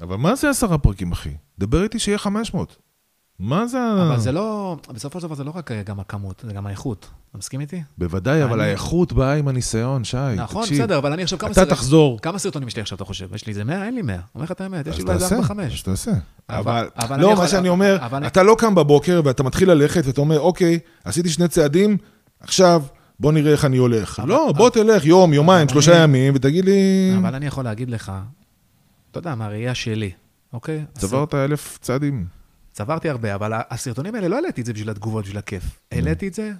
אבל 0.00 0.16
מה 0.16 0.34
זה 0.34 0.50
עשרה 0.50 0.78
פרקים, 0.78 1.12
אחי? 1.12 1.34
דבר 1.58 1.82
איתי 1.82 1.98
שיהיה 1.98 2.18
500. 2.18 2.76
מה 3.40 3.66
זה 3.66 3.78
ה... 3.80 4.06
אבל 4.08 4.20
זה 4.20 4.32
לא, 4.32 4.76
בסופו 4.94 5.20
של 5.20 5.26
דבר 5.26 5.34
זה 5.34 5.44
לא 5.44 5.52
רק 5.54 5.70
גם 5.86 6.00
הכמות, 6.00 6.42
זה 6.46 6.52
גם 6.52 6.66
האיכות. 6.66 7.08
אתה 7.30 7.38
מסכים 7.38 7.60
איתי? 7.60 7.82
בוודאי, 7.98 8.44
אבל 8.44 8.60
האיכות 8.60 9.12
באה 9.12 9.34
עם 9.34 9.48
הניסיון, 9.48 10.04
שי. 10.04 10.16
נכון, 10.36 10.62
תקשיב. 10.62 10.78
בסדר, 10.82 10.98
אבל 10.98 11.12
אני 11.12 11.22
עכשיו 11.22 11.38
כמה 11.38 11.50
אתה 11.50 11.60
סרט- 11.60 11.68
תחזור. 11.68 12.18
כמה 12.22 12.38
סרטונים 12.38 12.68
יש 12.68 12.76
לי 12.76 12.82
עכשיו, 12.82 12.96
אתה 12.96 13.04
חושב? 13.04 13.34
יש 13.34 13.46
לי 13.46 13.50
איזה 13.50 13.64
100? 13.64 13.84
אין 13.86 13.94
לי 13.94 14.02
100. 14.02 14.16
אומר 14.34 14.44
לך 14.44 14.52
את 14.52 14.60
האמת, 14.60 14.86
יש 14.86 14.96
לי 14.96 15.02
אולי 15.02 15.14
איזה 15.14 15.28
תעשה, 15.28 15.52
4-5. 15.54 15.60
אז 15.74 15.82
תעשה. 15.82 16.10
אבל- 16.50 16.88
אבל, 16.96 17.20
לא, 17.20 17.36
מה 17.36 17.48
שאני 17.48 17.68
אומר, 17.68 17.98
אבל 18.00 18.26
אתה 18.26 18.42
לא 18.42 18.56
קם 18.58 18.74
בבוקר 18.74 19.20
ואתה 19.24 19.42
מתחיל 19.42 19.70
ללכת 19.70 20.02
ואתה 20.06 20.20
אומר, 20.20 20.40
אוקיי, 20.40 20.78
עשיתי 21.04 21.28
שני 21.28 21.48
צעדים, 21.48 21.96
עכשיו 22.40 22.82
בוא 23.20 23.32
נראה 23.32 23.52
איך 23.52 23.64
אני 23.64 23.76
הולך. 23.76 24.22
לא, 24.26 24.52
בוא 24.56 24.70
תלך 24.70 25.04
יום, 25.04 25.32
יומיים, 25.32 25.68
שלושה 25.68 25.96
ימים, 26.02 26.32
ותגיד 26.36 26.64
לי, 26.64 27.12
אבל 27.18 27.34
אני 27.34 27.46
יכול 27.46 27.64
להגיד 27.64 27.90
לך, 27.90 28.12
אתה 29.10 29.18
יודע, 29.18 29.34
מהראייה 29.34 29.74
שלי, 29.74 30.10
אוקיי? 30.52 30.84
צברת 30.98 31.34
אלף 31.34 31.78
צעדים. 31.80 32.39
צברתי 32.80 33.08
הרבה, 33.08 33.34
אבל 33.34 33.52
הסרטונים 33.70 34.14
האלה, 34.14 34.28
לא 34.28 34.36
העליתי 34.36 34.60
את 34.60 34.66
זה 34.66 34.72
בשביל 34.72 34.90
התגובות, 34.90 35.24
בשביל 35.24 35.38
הכיף. 35.38 35.80
העליתי 35.92 36.28
את 36.28 36.34
זה 36.34 36.52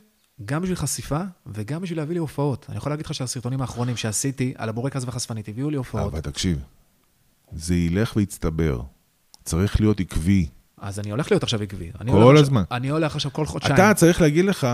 גם 0.44 0.62
בשביל 0.62 0.76
חשיפה 0.76 1.20
וגם 1.46 1.82
בשביל 1.82 1.98
להביא 1.98 2.12
לי 2.14 2.18
הופעות. 2.18 2.66
אני 2.68 2.76
יכול 2.76 2.92
להגיד 2.92 3.06
לך 3.06 3.14
שהסרטונים 3.14 3.60
האחרונים 3.60 3.96
שעשיתי 3.96 4.54
על 4.56 4.68
הבורקס 4.68 5.04
והחשפנית 5.04 5.48
הביאו 5.48 5.70
לי 5.70 5.76
הופעות. 5.76 6.12
אבל 6.12 6.20
תקשיב, 6.20 6.58
זה 7.52 7.74
ילך 7.74 8.16
ויצטבר. 8.16 8.80
צריך 9.44 9.80
להיות 9.80 10.00
עקבי. 10.00 10.48
אז 10.78 10.98
אני 10.98 11.10
הולך 11.10 11.30
להיות 11.30 11.42
עכשיו 11.42 11.62
עקבי. 11.62 11.90
כל 11.92 11.98
עכשיו- 12.08 12.36
הזמן. 12.38 12.62
אני 12.70 12.88
הולך 12.88 13.14
עכשיו 13.14 13.32
כל 13.32 13.46
חודשיים. 13.46 13.74
אתה 13.74 13.94
צריך 13.94 14.20
להגיד 14.20 14.44
לך, 14.44 14.66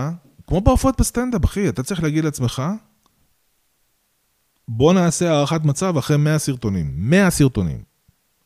כמו 0.47 0.61
בהופעות 0.61 0.99
בסטנדאפ, 0.99 1.45
אחי, 1.45 1.69
אתה 1.69 1.83
צריך 1.83 2.03
להגיד 2.03 2.23
לעצמך, 2.25 2.63
בוא 4.67 4.93
נעשה 4.93 5.31
הערכת 5.31 5.61
מצב 5.63 5.97
אחרי 5.97 6.17
100 6.17 6.39
סרטונים. 6.39 6.91
100 6.95 7.29
סרטונים. 7.29 7.83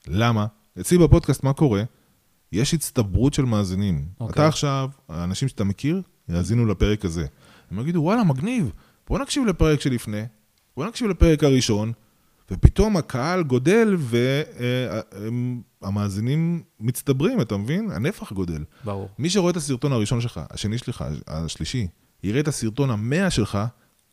למה? 0.07 0.45
אצלי 0.79 0.97
בפודקאסט, 0.97 1.43
מה 1.43 1.53
קורה? 1.53 1.83
יש 2.51 2.73
הצטברות 2.73 3.33
של 3.33 3.45
מאזינים. 3.45 4.05
אוקיי. 4.19 4.33
אתה 4.33 4.47
עכשיו, 4.47 4.89
האנשים 5.09 5.47
שאתה 5.47 5.63
מכיר, 5.63 6.01
יאזינו 6.29 6.65
לפרק 6.65 7.05
הזה. 7.05 7.25
הם 7.71 7.79
יגידו, 7.79 7.99
וואלה, 7.99 8.23
מגניב, 8.23 8.71
בוא 9.07 9.19
נקשיב 9.19 9.45
לפרק 9.45 9.81
שלפני, 9.81 10.23
בוא 10.77 10.85
נקשיב 10.85 11.07
לפרק 11.07 11.43
הראשון, 11.43 11.91
ופתאום 12.51 12.97
הקהל 12.97 13.43
גודל 13.43 13.97
והמאזינים 15.81 16.63
מצטברים, 16.79 17.41
אתה 17.41 17.57
מבין? 17.57 17.91
הנפח 17.91 18.31
גודל. 18.33 18.63
ברור. 18.85 19.09
מי 19.19 19.29
שרואה 19.29 19.51
את 19.51 19.57
הסרטון 19.57 19.91
הראשון 19.91 20.21
שלך, 20.21 20.39
השני 20.49 20.77
שלך, 20.77 21.05
השלישי, 21.27 21.87
יראה 22.23 22.39
את 22.39 22.47
הסרטון 22.47 22.89
המאה 22.89 23.29
שלך, 23.29 23.59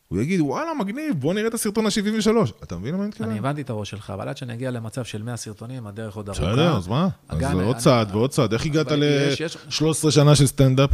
הוא 0.08 0.20
יגיד, 0.20 0.40
וואלה, 0.40 0.74
מגניב, 0.74 1.14
בוא 1.18 1.34
נראה 1.34 1.48
את 1.48 1.54
הסרטון 1.54 1.86
ה-73. 1.86 2.52
אתה 2.62 2.76
מבין 2.76 2.94
למה 2.94 3.02
אני 3.02 3.08
מתכוון? 3.08 3.30
אני 3.30 3.38
הבנתי 3.38 3.60
את 3.62 3.70
הראש 3.70 3.90
שלך, 3.90 4.10
אבל 4.10 4.28
עד 4.28 4.36
שאני 4.36 4.54
אגיע 4.54 4.70
למצב 4.70 5.04
של 5.04 5.22
100 5.22 5.36
סרטונים, 5.36 5.86
הדרך 5.86 6.16
עוד 6.16 6.28
ארוכה. 6.28 6.42
בסדר, 6.52 6.76
אז 6.76 6.88
מה? 6.88 7.08
אז 7.28 7.38
עוד 7.52 7.76
צעד 7.76 8.08
ועוד 8.14 8.30
צעד. 8.30 8.52
איך 8.52 8.66
הגעת 8.66 8.86
אבל 8.86 9.02
יש- 9.32 9.40
יש- 9.40 9.56
ל-13 9.82 10.10
שנה 10.10 10.34
של 10.36 10.46
סטנדאפ? 10.46 10.90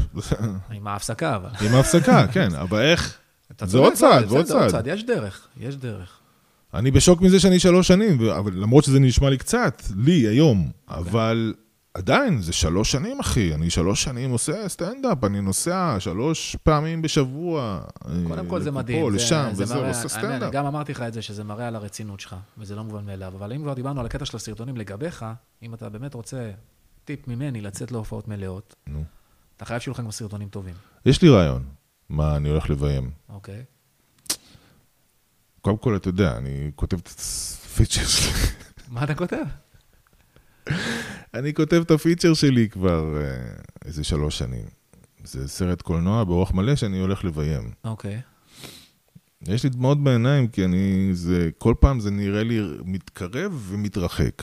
עם 0.73 0.87
ההפסקה, 0.87 1.37
אבל. 1.37 1.49
עם 1.67 1.75
ההפסקה, 1.75 2.27
כן, 2.33 2.55
אבל 2.55 2.81
איך? 2.83 3.17
זה 3.65 3.79
עוד 3.79 3.93
צעד, 3.93 4.25
ועוד 4.33 4.45
צעד. 4.47 4.87
יש 4.87 5.05
דרך, 5.05 5.49
יש 5.61 5.77
דרך. 5.77 6.19
אני 6.75 6.91
בשוק 6.91 7.21
מזה 7.21 7.41
שאני 7.41 7.59
שלוש 7.61 7.89
שנים, 7.89 8.29
אבל 8.31 8.53
למרות 8.55 8.85
שזה 8.85 9.01
נשמע 9.01 9.31
לי 9.31 9.39
קצת, 9.39 9.83
לי 9.97 10.13
היום, 10.29 10.71
אבל 10.89 11.55
עדיין, 11.95 12.41
זה 12.43 12.53
שלוש 12.53 12.93
שנים, 12.93 13.21
אחי. 13.21 13.55
אני 13.55 13.71
שלוש 13.71 14.03
שנים 14.03 14.31
עושה 14.31 14.69
סטנדאפ, 14.69 15.25
אני 15.25 15.41
נוסע 15.41 15.97
שלוש 15.99 16.57
פעמים 16.63 17.03
בשבוע. 17.03 17.81
קודם 18.29 18.47
כל 18.49 18.61
זה 18.61 18.71
לפה, 18.71 18.79
מדהים. 18.79 19.11
זה- 19.11 19.17
לשם, 19.17 19.49
זה 19.53 19.63
וזהו, 19.63 19.77
מראה- 19.79 19.89
עושה 19.89 20.09
סטנדאפ. 20.09 20.53
גם 20.53 20.67
אמרתי 20.67 20.93
לך 20.93 21.03
את 21.03 21.13
זה, 21.13 21.23
שזה 21.23 21.45
מראה 21.45 21.69
על 21.69 21.77
הרצינות 21.77 22.21
שלך, 22.21 22.37
וזה 22.59 22.77
לא 22.77 22.85
מובן 22.85 23.05
מאליו. 23.07 23.33
אבל 23.37 23.53
אם 23.53 23.63
כבר 23.63 23.75
דיברנו 23.75 24.01
על 24.01 24.07
הקטע 24.07 24.25
של 24.25 24.37
הסרטונים 24.37 24.77
לגביך, 24.77 25.25
אם 25.63 25.75
אתה 25.75 25.89
באמת 25.89 26.15
רוצה 26.15 26.51
טיפ 27.05 27.29
ממני 27.29 27.61
לצאת 27.61 27.93
להופעות 27.93 28.29
מלאות, 28.29 28.75
נו. 28.87 29.05
אתה 29.57 29.65
חייב 29.65 29.81
שיהיו 29.81 29.93
לך 29.95 30.01
גם 30.01 30.11
סרטונים 30.11 30.49
טובים, 30.49 30.75
יש 31.07 31.23
לי 31.23 31.29
רעיון, 31.29 31.65
מה 32.09 32.37
אני 32.37 32.49
הולך 32.49 32.71
לביים. 32.71 33.11
אוקיי? 33.29 33.65
קודם 35.61 35.77
כל, 35.79 35.97
אתה 35.97 36.09
יודע, 36.09 36.37
אני 36.37 36.71
כותב 36.75 36.97
את 36.99 37.09
הפיצ'ר 37.09 38.05
שלי. 38.07 38.33
מה 38.89 39.05
אתה 39.05 39.15
כותב? 39.15 39.45
אני 41.35 41.55
כותב 41.55 41.83
את 41.87 41.91
הפיצ'ר 41.91 42.35
שלי 42.35 42.69
כבר 42.69 43.17
אה, 43.17 43.55
איזה 43.85 44.05
שלוש 44.05 44.39
שנים. 44.39 44.65
זה 45.25 45.49
סרט 45.49 45.83
קולנוע 45.83 46.25
באורח 46.25 46.53
מלא 46.53 46.77
שאני 46.77 47.01
הולך 47.01 47.25
לביים. 47.25 47.71
אוקיי. 47.85 48.21
יש 49.47 49.65
לי 49.65 49.71
דמעות 49.71 50.05
בעיניים, 50.05 50.49
כי 50.49 50.65
אני, 50.65 51.11
זה, 51.13 51.51
כל 51.59 51.75
פעם 51.81 52.01
זה 52.01 52.11
נראה 52.11 52.43
לי 52.43 52.61
מתקרב 52.85 53.67
ומתרחק. 53.69 54.43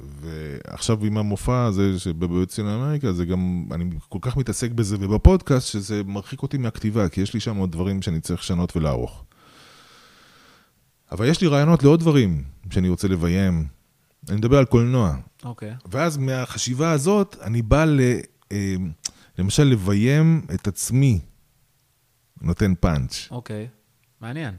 ועכשיו 0.00 1.04
עם 1.04 1.18
המופע 1.18 1.64
הזה 1.64 1.98
שבבית 1.98 2.56
אמריקה, 2.60 3.12
זה 3.12 3.24
גם, 3.24 3.64
אני 3.74 3.84
כל 4.08 4.18
כך 4.22 4.36
מתעסק 4.36 4.70
בזה, 4.70 4.96
ובפודקאסט, 5.00 5.66
שזה 5.66 6.02
מרחיק 6.04 6.42
אותי 6.42 6.58
מהכתיבה, 6.58 7.08
כי 7.08 7.20
יש 7.20 7.34
לי 7.34 7.40
שם 7.40 7.56
עוד 7.56 7.72
דברים 7.72 8.02
שאני 8.02 8.20
צריך 8.20 8.40
לשנות 8.40 8.76
ולערוך. 8.76 9.24
אבל 11.12 11.28
יש 11.28 11.40
לי 11.40 11.46
רעיונות 11.46 11.82
לעוד 11.82 12.00
דברים 12.00 12.44
שאני 12.70 12.88
רוצה 12.88 13.08
לביים. 13.08 13.77
אני 14.28 14.36
מדבר 14.36 14.58
על 14.58 14.64
קולנוע. 14.64 15.16
אוקיי. 15.44 15.74
ואז 15.90 16.16
מהחשיבה 16.16 16.90
הזאת, 16.90 17.36
אני 17.42 17.62
בא 17.62 17.84
ל, 17.84 18.00
אה, 18.52 18.74
למשל 19.38 19.64
לביים 19.64 20.46
את 20.54 20.68
עצמי, 20.68 21.20
נותן 22.40 22.74
פאנץ'. 22.74 23.28
אוקיי. 23.30 23.68
מעניין. 24.20 24.54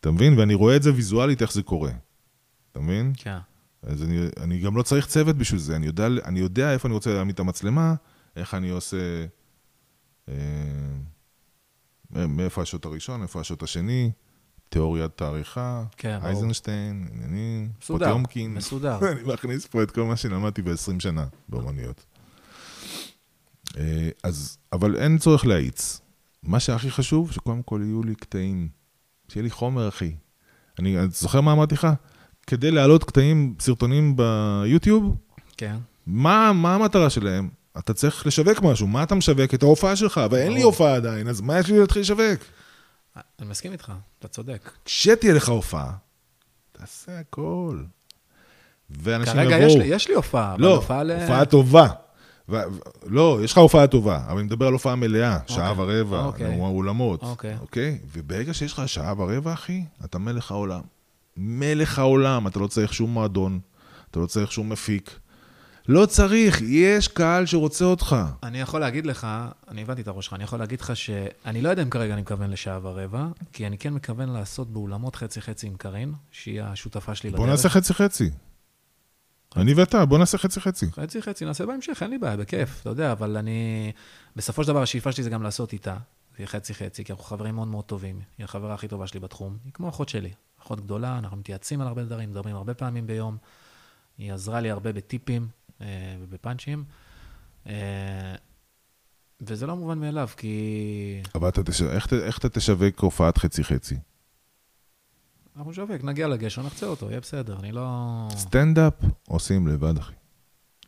אתה 0.00 0.10
מבין? 0.10 0.38
ואני 0.38 0.54
רואה 0.54 0.76
את 0.76 0.82
זה 0.82 0.94
ויזואלית, 0.94 1.42
איך 1.42 1.52
זה 1.52 1.62
קורה. 1.62 1.92
אתה 2.72 2.80
מבין? 2.80 3.12
כן. 3.16 3.38
אז 3.82 4.02
אני, 4.02 4.26
אני 4.40 4.60
גם 4.60 4.76
לא 4.76 4.82
צריך 4.82 5.06
צוות 5.06 5.36
בשביל 5.36 5.60
זה, 5.60 5.76
אני 5.76 5.86
יודע, 5.86 6.06
אני 6.06 6.40
יודע 6.40 6.72
איפה 6.72 6.88
אני 6.88 6.94
רוצה 6.94 7.14
להעמיד 7.14 7.34
את 7.34 7.40
המצלמה, 7.40 7.94
איך 8.36 8.54
אני 8.54 8.70
עושה... 8.70 9.26
אה, 10.28 10.34
מאיפה 12.28 12.62
השוט 12.62 12.84
הראשון, 12.84 13.22
איפה 13.22 13.40
השוט 13.40 13.62
השני, 13.62 14.10
תיאוריית 14.68 15.22
העריכה, 15.22 15.84
כן. 15.96 16.18
אייזנשטיין, 16.22 17.08
עניינים, 17.12 17.68
מסודר. 17.82 18.06
פוטיומקין. 18.06 18.54
מסודר. 18.54 18.98
אני 19.12 19.32
מכניס 19.32 19.66
פה 19.66 19.82
את 19.82 19.90
כל 19.90 20.02
מה 20.02 20.16
שלמדתי 20.16 20.62
ב-20 20.62 21.00
שנה 21.00 21.26
באומנויות. 21.48 22.04
אה, 23.76 24.08
אז, 24.22 24.58
אבל 24.72 24.96
אין 24.96 25.18
צורך 25.18 25.46
להאיץ. 25.46 26.00
מה 26.42 26.60
שהכי 26.60 26.90
חשוב, 26.90 27.32
שקודם 27.32 27.62
כל 27.62 27.80
יהיו 27.84 28.02
לי 28.02 28.14
קטעים, 28.14 28.68
שיהיה 29.28 29.44
לי 29.44 29.50
חומר, 29.50 29.88
אחי. 29.88 30.14
אני, 30.78 30.96
זוכר 31.10 31.40
מה 31.40 31.52
אמרתי 31.52 31.74
לך? 31.74 31.88
כדי 32.46 32.70
להעלות 32.70 33.04
קטעים, 33.04 33.54
סרטונים 33.60 34.16
ביוטיוב, 34.16 35.16
כן. 35.56 35.76
מה, 36.06 36.52
מה 36.52 36.74
המטרה 36.74 37.10
שלהם? 37.10 37.48
אתה 37.78 37.94
צריך 37.94 38.26
לשווק 38.26 38.62
משהו, 38.62 38.86
מה 38.86 39.02
אתה 39.02 39.14
משווק? 39.14 39.54
את 39.54 39.62
ההופעה 39.62 39.96
שלך, 39.96 40.20
ואין 40.30 40.52
לי 40.52 40.60
ברור. 40.60 40.72
הופעה 40.72 40.94
עדיין, 40.94 41.28
אז 41.28 41.40
מה 41.40 41.58
יש 41.58 41.68
לי 41.68 41.78
להתחיל 41.78 42.02
לשווק? 42.02 42.40
אני 43.40 43.48
מסכים 43.48 43.72
איתך, 43.72 43.92
אתה 44.18 44.28
צודק. 44.28 44.70
כשתהיה 44.84 45.34
לך 45.34 45.48
הופעה, 45.48 45.92
תעשה 46.72 47.20
הכל. 47.20 47.82
ואנשים 48.90 49.34
כרגע 49.34 49.54
יבואו... 49.56 49.68
יש 49.68 49.76
לי- 49.76 49.84
יש 49.86 50.08
לי 50.08 50.14
הופעה, 50.14 50.54
אבל 50.54 50.62
לא, 50.62 50.76
הופעה 50.76 51.02
ל... 51.02 51.10
הופעה 51.10 51.44
טובה. 51.44 51.88
ו- 52.48 52.62
לא, 53.06 53.38
יש 53.44 53.52
לך 53.52 53.58
הופעה 53.58 53.86
טובה, 53.86 54.24
אבל 54.26 54.36
אני 54.38 54.42
מדבר 54.46 54.66
על 54.66 54.72
הופעה 54.72 54.94
מלאה, 54.96 55.38
שעה 55.46 55.70
אוקיי, 55.70 56.00
ורבע, 56.00 56.24
אוקיי. 56.24 56.60
אולמות. 56.60 57.22
אוקיי. 57.22 57.56
אוקיי? 57.60 57.98
וברגע 58.12 58.54
שיש 58.54 58.72
לך 58.72 58.88
שעה 58.88 59.14
ורבע, 59.20 59.52
אחי, 59.52 59.84
אתה 60.04 60.18
מלך 60.18 60.50
העולם. 60.50 60.80
מלך 61.36 61.98
העולם, 61.98 62.46
אתה 62.46 62.58
לא 62.58 62.66
צריך 62.66 62.94
שום 62.94 63.10
מועדון, 63.10 63.60
אתה 64.10 64.20
לא 64.20 64.26
צריך 64.26 64.52
שום 64.52 64.68
מפיק. 64.68 65.18
לא 65.88 66.06
צריך, 66.06 66.62
יש 66.62 67.08
קהל 67.08 67.46
שרוצה 67.46 67.84
אותך. 67.84 68.16
אני 68.42 68.60
יכול 68.60 68.80
להגיד 68.80 69.06
לך, 69.06 69.26
אני 69.68 69.82
הבנתי 69.82 70.02
את 70.02 70.08
הראש 70.08 70.24
שלך, 70.24 70.34
אני 70.34 70.44
יכול 70.44 70.58
להגיד 70.58 70.80
לך 70.80 70.96
שאני 70.96 71.62
לא 71.62 71.68
יודע 71.68 71.82
אם 71.82 71.90
כרגע 71.90 72.12
אני 72.14 72.22
מכוון 72.22 72.50
לשעה 72.50 72.78
ורבע, 72.82 73.26
כי 73.52 73.66
אני 73.66 73.78
כן 73.78 73.94
מכוון 73.94 74.28
לעשות 74.28 74.72
באולמות 74.72 75.16
חצי-חצי 75.16 75.66
עם 75.66 75.76
קארין, 75.76 76.12
שהיא 76.30 76.62
השותפה 76.62 77.14
שלי 77.14 77.30
בדרך. 77.30 77.40
בוא 77.40 77.48
נעשה 77.48 77.68
חצי-חצי. 77.68 78.30
אני 79.56 79.74
ואתה, 79.74 80.04
בוא 80.04 80.18
נעשה 80.18 80.38
חצי-חצי. 80.38 80.86
חצי-חצי, 80.90 81.44
נעשה 81.44 81.66
בהמשך, 81.66 81.98
אין 82.02 82.10
לי 82.10 82.18
בעיה, 82.18 82.36
בכיף, 82.36 82.80
אתה 82.80 82.90
יודע, 82.90 83.12
אבל 83.12 83.36
אני... 83.36 83.92
בסופו 84.36 84.62
של 84.62 84.68
דבר, 84.68 84.82
השאיפה 84.82 85.12
שלי 85.12 85.24
זה 85.24 85.30
גם 85.30 85.42
לעשות 85.42 85.72
איתה. 85.72 85.92
זה 85.92 85.98
יהיה 86.38 86.46
חצי-חצי, 86.46 87.04
כי 87.04 87.12
אנחנו 87.12 87.24
חברים 87.24 87.54
מאוד 87.54 87.68
מאוד 87.68 87.84
טובים. 87.84 88.20
היא 88.38 88.44
החברה 88.44 88.74
הכי 88.74 88.88
טובה 88.88 89.06
שלי 89.06 89.20
בתחום. 89.20 89.56
היא 89.64 89.72
כמו 89.72 89.88
אחות 89.88 90.08
שלי. 90.08 90.30
אחות 90.62 90.80
גדולה, 90.80 91.18
אנחנו 91.18 91.36
מתייעצים 91.36 91.80
על 91.80 91.86
הרבה 91.86 92.04
דברים, 92.04 92.30
מדברים 92.30 92.56
הרבה 92.56 92.74
פעמים 92.74 93.06
ביום. 93.06 93.36
היא 94.18 94.32
עזרה 94.32 94.60
לי 94.60 94.70
הרבה 94.70 94.92
בטיפים 94.92 95.48
ובפאנצ'ים. 96.20 96.84
אה, 97.66 98.34
וזה 99.40 99.66
לא 99.66 99.76
מובן 99.76 99.98
מאליו, 99.98 100.28
כי 100.36 101.22
אבל 101.34 101.48
אתה 101.48 101.62
תש... 101.62 101.82
איך, 101.82 102.12
איך 102.12 102.38
אתה 102.38 102.48
תשווק 102.48 103.00
הופעת 103.00 103.38
חצי-חצי? 103.38 103.96
אנחנו 105.56 105.70
נשווק, 105.70 106.04
נגיע 106.04 106.28
לגשר, 106.28 106.62
נחצה 106.62 106.86
אותו, 106.86 107.10
יהיה 107.10 107.20
בסדר, 107.20 107.56
אני 107.60 107.72
לא... 107.72 108.28
סטנדאפ 108.36 108.92
עושים 109.28 109.68
לבד, 109.68 109.98
אחי. 109.98 110.12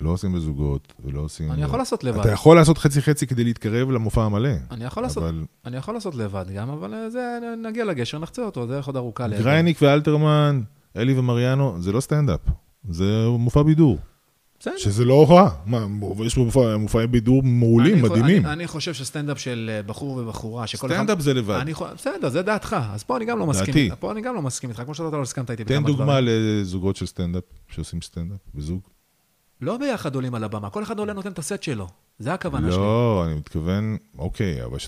לא 0.00 0.10
עושים 0.10 0.32
בזוגות, 0.32 0.92
ולא 1.04 1.20
עושים... 1.20 1.52
אני 1.52 1.62
יכול 1.62 1.78
לעשות 1.78 2.04
לבד. 2.04 2.20
אתה 2.20 2.30
יכול 2.30 2.56
לעשות 2.56 2.78
חצי-חצי 2.78 3.26
כדי 3.26 3.44
להתקרב 3.44 3.90
למופע 3.90 4.24
המלא. 4.24 4.50
אני 4.70 4.84
יכול 4.84 5.02
לעשות, 5.02 5.22
אבל 5.22 5.44
אני 5.64 5.76
יכול 5.76 5.94
לעשות 5.94 6.14
לבד 6.14 6.44
גם, 6.54 6.70
אבל 6.70 6.94
אה, 6.94 7.10
זה, 7.10 7.38
נגיע 7.62 7.84
לגשר, 7.84 8.18
נחצה 8.18 8.42
אותו, 8.42 8.66
דרך 8.66 8.86
עוד 8.86 8.96
ארוכה. 8.96 9.28
גרייניק 9.28 9.78
ואלתרמן, 9.82 10.62
אלי 10.96 11.18
ומריאנו, 11.18 11.82
זה 11.82 11.92
לא 11.92 12.00
סטנדאפ. 12.00 12.40
זה 12.88 13.26
מופע 13.38 13.62
בידור. 13.62 13.98
בסדר. 14.60 14.76
שזה 14.76 15.04
לא 15.04 15.26
רע. 15.30 15.50
מה, 15.66 15.86
יש 16.26 16.34
פה 16.34 16.40
מופע- 16.40 16.76
מופעי 16.76 17.06
בידור 17.06 17.42
מעולים, 17.42 17.94
אני 17.94 18.02
מדהימים. 18.02 18.44
אני, 18.46 18.52
אני 18.52 18.66
חושב 18.66 18.94
שסטנדאפ 18.94 19.38
של 19.38 19.70
אה, 19.72 19.82
בחור 19.82 20.16
ובחורה, 20.16 20.66
שכל 20.66 20.88
סטנדאפ 20.88 21.20
זה 21.20 21.34
לבד. 21.34 21.58
אני, 21.60 21.72
בסדר, 21.94 22.28
זה 22.28 22.42
דעתך, 22.42 22.76
אז 22.92 23.02
פה 23.04 23.16
אני 23.16 23.24
גם 23.24 23.38
לא 23.38 23.46
מסכים 23.46 23.66
דעתי. 23.66 23.84
איתך. 23.84 23.94
פה 24.00 24.12
אני 24.12 24.20
גם 24.20 24.34
לא 24.34 24.42
מסכים 24.42 24.70
איתך, 24.70 24.82
כמו 24.82 24.94
שאתה 24.94 25.16
לא 25.16 25.22
הסכמת 25.22 25.50
איתי 25.50 25.64
תן 25.64 25.74
בכמה 25.74 25.86
דוגמה 25.86 26.04
דברים. 26.20 26.24
לזוגות 26.60 26.96
של 26.96 27.06
סטנדאפ, 27.06 27.42
שעושים 27.68 28.02
סטנדאפ 28.02 28.38
בזוג. 28.54 28.80
לא 29.60 29.76
ביחד 29.76 30.14
עולים 30.14 30.34
על 30.34 30.44
הבמה, 30.44 30.70
כל 30.70 30.82
אחד 30.82 30.98
עולה 30.98 31.12
נותן 31.12 31.32
את 31.32 31.38
הסט 31.38 31.62
שלו. 31.62 31.86
זה 32.18 32.34
הכוונה 32.34 32.70
שלי. 32.72 32.80
לא, 32.80 33.22
אני 33.26 33.34
מתכוון, 33.34 33.96
אוקיי, 34.18 34.64
אבל 34.64 34.78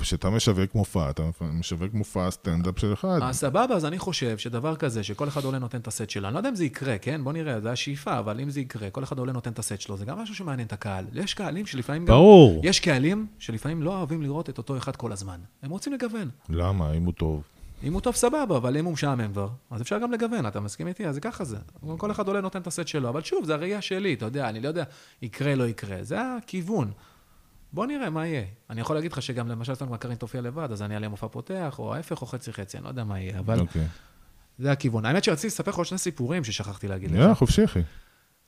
כשאתה- 0.00 0.30
משווק 0.30 0.74
מופע, 0.74 1.10
אתה 1.10 1.22
משווק 1.52 1.94
מופע 1.94 2.30
סטנדאפ 2.30 2.78
של 2.78 2.92
אחד. 2.92 3.18
אז 3.22 3.36
סבבה, 3.38 3.74
אז 3.74 3.84
אני 3.84 3.98
חושב 3.98 4.38
שדבר 4.38 4.76
כזה, 4.76 5.02
שכל 5.02 5.28
אחד 5.28 5.44
עולה 5.44 5.58
נותן 5.58 5.78
את 5.78 5.86
הסט 5.88 6.10
שלו, 6.10 6.26
אני 6.26 6.34
לא 6.34 6.38
יודע 6.38 6.48
אם 6.48 6.54
זה 6.54 6.64
יקרה, 6.64 6.98
כן? 6.98 7.24
בוא 7.24 7.32
נראה, 7.32 7.60
זה 7.60 7.70
השאיפה, 7.72 8.18
אבל 8.18 8.40
אם 8.40 8.50
זה 8.50 8.60
יקרה, 8.60 8.90
כל 8.90 9.02
אחד 9.04 9.18
עולה 9.18 9.32
נותן 9.32 9.50
את 9.50 9.58
הסט 9.58 9.80
שלו, 9.80 9.96
זה 9.96 10.04
גם 10.04 10.18
משהו 10.18 10.34
שמעניין 10.34 10.66
את 10.66 10.72
הקהל. 10.72 11.04
יש 11.12 11.34
קהלים 11.34 11.66
שלפעמים 11.66 12.04
גם... 12.04 12.14
ברור. 12.14 12.60
יש 12.64 12.80
קהלים 12.80 13.26
שלפעמים 13.38 13.82
לא 13.82 13.96
אוהבים 13.98 14.22
לראות 14.22 14.50
את 14.50 14.58
אותו 14.58 14.76
אחד 14.76 14.96
כל 14.96 15.12
הזמן. 15.12 15.40
הם 15.62 15.70
רוצים 15.70 15.92
לגוון. 15.92 16.28
למה? 16.48 16.92
אם 16.92 17.04
הוא 17.04 17.12
טוב. 17.12 17.42
אם 17.82 17.92
הוא 17.92 18.00
טוב, 18.00 18.14
סבבה, 18.14 18.56
אבל 18.56 18.76
אם 18.76 18.84
הוא 18.84 18.92
משעמם 18.92 19.32
כבר, 19.32 19.48
אז 19.70 19.82
אפשר 19.82 19.98
גם 19.98 20.12
לגוון, 20.12 20.46
אתה 20.46 20.60
מסכים 20.60 20.86
איתי? 20.86 21.06
אז 21.06 21.18
ככה 21.18 21.44
זה. 21.44 21.56
כל 21.96 22.10
אחד 22.10 22.28
עולה 22.28 22.40
נותן 22.40 22.60
את 22.60 22.66
הסט 22.66 22.88
שלו, 22.88 23.08
אבל 23.08 23.22
שוב, 23.22 23.44
זה 23.44 23.54
הראייה 23.54 23.82
שלי, 23.82 24.14
אתה 24.14 24.24
יודע, 24.24 24.48
אני 24.48 24.60
לא 24.60 24.68
יודע, 24.68 24.84
יקרה, 25.22 25.54
לא 25.54 25.64
יקרה. 25.68 26.02
זה 26.02 26.18
הכיוון. 26.36 26.92
בוא 27.72 27.86
נראה 27.86 28.10
מה 28.10 28.26
יהיה. 28.26 28.44
אני 28.70 28.80
יכול 28.80 28.96
להגיד 28.96 29.12
לך 29.12 29.22
שגם 29.22 29.48
למשל 29.48 29.74
סתם 29.74 29.96
קרין 29.96 30.16
תופיע 30.16 30.40
לבד, 30.40 30.72
אז 30.72 30.82
אני 30.82 30.94
אעלה 30.94 31.08
מופע 31.08 31.28
פותח, 31.28 31.78
או 31.78 31.94
ההפך, 31.94 32.22
או 32.22 32.26
חצי-חצי, 32.26 32.76
אני 32.76 32.84
לא 32.84 32.88
יודע 32.88 33.04
מה 33.04 33.20
יהיה, 33.20 33.38
אבל 33.38 33.60
אוקיי. 33.60 33.86
זה 34.58 34.72
הכיוון. 34.72 35.04
האמת 35.04 35.24
שרציתי 35.24 35.46
לספר 35.46 35.70
לך 35.70 35.76
עוד 35.76 35.86
שני 35.86 35.98
סיפורים 35.98 36.44
ששכחתי 36.44 36.88
להגיד 36.88 37.10
יאללה, 37.10 37.30
לך. 37.30 37.38
חופשי, 37.38 37.64
אחי. 37.64 37.80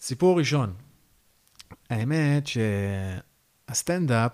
סיפור 0.00 0.38
ראשון, 0.38 0.74
האמת 1.90 2.46
שהסטנדאפ, 3.68 4.32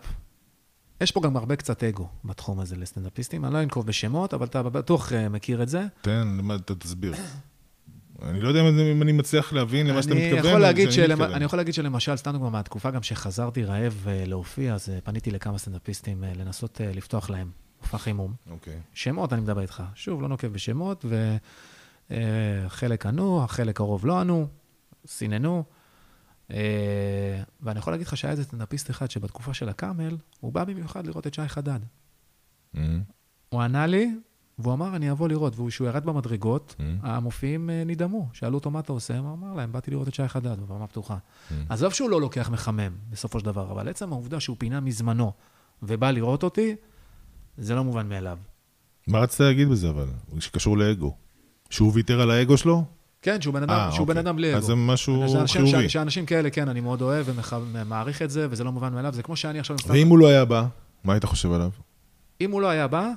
יש 1.00 1.12
פה 1.12 1.20
גם 1.20 1.36
הרבה 1.36 1.56
קצת 1.56 1.84
אגו 1.84 2.08
בתחום 2.24 2.60
הזה 2.60 2.76
לסטנדאפיסטים. 2.76 3.44
אני 3.44 3.54
לא 3.54 3.62
אנקוב 3.62 3.86
בשמות, 3.86 4.34
אבל 4.34 4.46
אתה 4.46 4.62
בטוח 4.62 5.12
אה, 5.12 5.28
מכיר 5.28 5.62
את 5.62 5.68
זה. 5.68 5.86
תן, 6.02 6.38
אתה 6.54 6.74
תסביר. 6.74 7.14
אני 8.22 8.40
לא 8.40 8.48
יודע 8.48 8.60
אם 8.60 8.66
אני- 9.02 9.12
מצליח 9.12 9.52
להבין 9.52 9.86
למה 9.86 10.02
שאתה 10.02 10.14
מתכוון. 10.14 10.38
יכול 10.46 10.60
להגיד 10.60 10.90
שאני 10.90 11.06
שלמ- 11.06 11.12
מתכוון. 11.12 11.32
אני 11.34 11.44
יכול 11.44 11.58
להגיד 11.58 11.74
שלמשל, 11.74 12.16
סתם 12.16 12.32
דוגמא, 12.32 12.48
מהתקופה 12.50 12.90
גם 12.90 13.02
שחזרתי 13.02 13.64
רעב 13.64 14.04
אה, 14.08 14.24
להופיע, 14.26 14.74
אז 14.74 14.88
אה, 14.88 14.98
פניתי 15.04 15.30
לכמה 15.30 15.58
סטנדאפיסטים 15.58 16.24
לנסות 16.36 16.80
לפתוח 16.94 17.30
להם 17.30 17.50
מופע 17.82 17.98
חימום. 17.98 18.32
אוקיי. 18.50 18.78
שמות, 18.94 19.32
אני 19.32 19.40
מדבר 19.40 19.60
איתך. 19.60 19.82
שוב, 19.94 20.22
לא 20.22 20.28
נוקב 20.28 20.46
בשמות, 20.46 21.04
וחלק 22.10 23.06
ענו, 23.06 23.44
החלק 23.44 23.80
הרוב 23.80 24.06
לא 24.06 24.20
ענו, 24.20 24.46
סיננו. 25.06 25.64
אה, 26.52 27.42
ואני 27.60 27.78
יכול 27.78 27.92
להגיד 27.92 28.06
לך 28.06 28.16
שהיה 28.16 28.32
איזה 28.32 28.44
סטנדאפיסט 28.44 28.90
אחד 28.90 29.10
שבתקופה 29.10 29.54
של 29.54 29.68
הקאמל, 29.68 30.16
הוא 30.40 30.52
בא 30.52 30.64
במיוחד 30.64 31.06
לראות 31.06 31.26
את 31.26 31.34
שי 31.34 31.48
חדד. 31.48 31.80
אמ, 32.76 33.02
הוא 33.48 33.60
ענה 33.60 33.86
לי, 33.86 34.14
והוא 34.58 34.74
אמר, 34.74 34.96
אני 34.96 35.10
אבוא 35.10 35.28
לראות. 35.28 35.58
וכשהוא 35.58 35.88
ירד 35.88 36.04
במדרגות, 36.04 36.76
אמ, 36.80 36.98
המופיעים 37.02 37.70
אה, 37.70 37.82
נדהמו. 37.86 38.28
שאלו 38.32 38.54
אותו, 38.54 38.70
מה 38.70 38.80
אתה 38.80 38.92
עושה? 38.92 39.18
הוא 39.18 39.32
אמר 39.32 39.54
להם, 39.54 39.72
באתי 39.72 39.90
לראות 39.90 40.08
את 40.08 40.14
שי 40.14 40.28
חדד 40.28 40.60
בבמה 40.60 40.86
פתוחה. 40.86 41.16
אמ. 41.50 41.56
עזוב 41.68 41.92
שהוא 41.92 42.10
לא 42.10 42.20
לוקח 42.20 42.50
מחמם, 42.50 42.92
בסופו 43.10 43.40
של 43.40 43.46
דבר, 43.46 43.72
אבל 43.72 43.88
עצם 43.88 44.12
העובדה 44.12 44.40
שהוא 44.40 44.56
פינה 44.58 44.80
מזמנו 44.80 45.32
ובא 45.82 46.10
לראות 46.10 46.42
אותי, 46.42 46.76
זה 47.58 47.74
לא 47.74 47.84
מובן 47.84 48.08
מאליו. 48.08 48.38
מה 49.06 49.18
רצית 49.18 49.40
להגיד 49.40 49.68
בזה, 49.68 49.90
אבל? 49.90 50.06
שקשור 50.38 50.78
לאגו. 50.78 51.16
שהוא 51.70 51.92
ויתר 51.94 52.20
על 52.20 52.30
האגו 52.30 52.56
שלו? 52.56 52.84
כן, 53.22 53.40
שהוא 53.40 53.54
בן 53.54 53.62
אדם, 53.62 53.70
אה, 53.70 53.92
שהוא 53.92 54.06
בן 54.06 54.16
אוקיי. 54.16 54.20
אדם 54.30 54.36
בלי 54.36 54.50
אגו. 54.50 54.58
אז 54.58 54.64
זה 54.64 54.74
משהו 54.74 55.40
אנשים- 55.40 55.66
חיובי. 55.66 55.88
שאנשים 55.88 56.26
כאלה, 56.26 56.50
כן, 56.50 56.68
אני 56.68 56.80
מאוד 56.80 57.02
אוהב 57.02 57.26
ומעריך 57.72 58.22
את 58.22 58.30
זה, 58.30 58.46
וזה 58.50 58.64
לא 58.64 58.72
מובן 58.72 58.92
מאליו. 58.92 59.12
זה 59.14 59.22
כמו 59.22 59.36
שאני 59.36 59.58
עכשיו... 59.58 59.76
ואם 59.86 60.08
הוא 60.08 60.18
לא 60.18 60.26
היה 60.28 60.44
בא, 60.44 60.64
מה 61.04 61.12
היית 61.12 61.24
חושב 61.24 61.52
עליו? 61.52 61.70
אם 62.40 62.50
הוא 62.50 62.60
לא 62.62 62.68
היה 62.68 62.86
בא, 62.88 63.08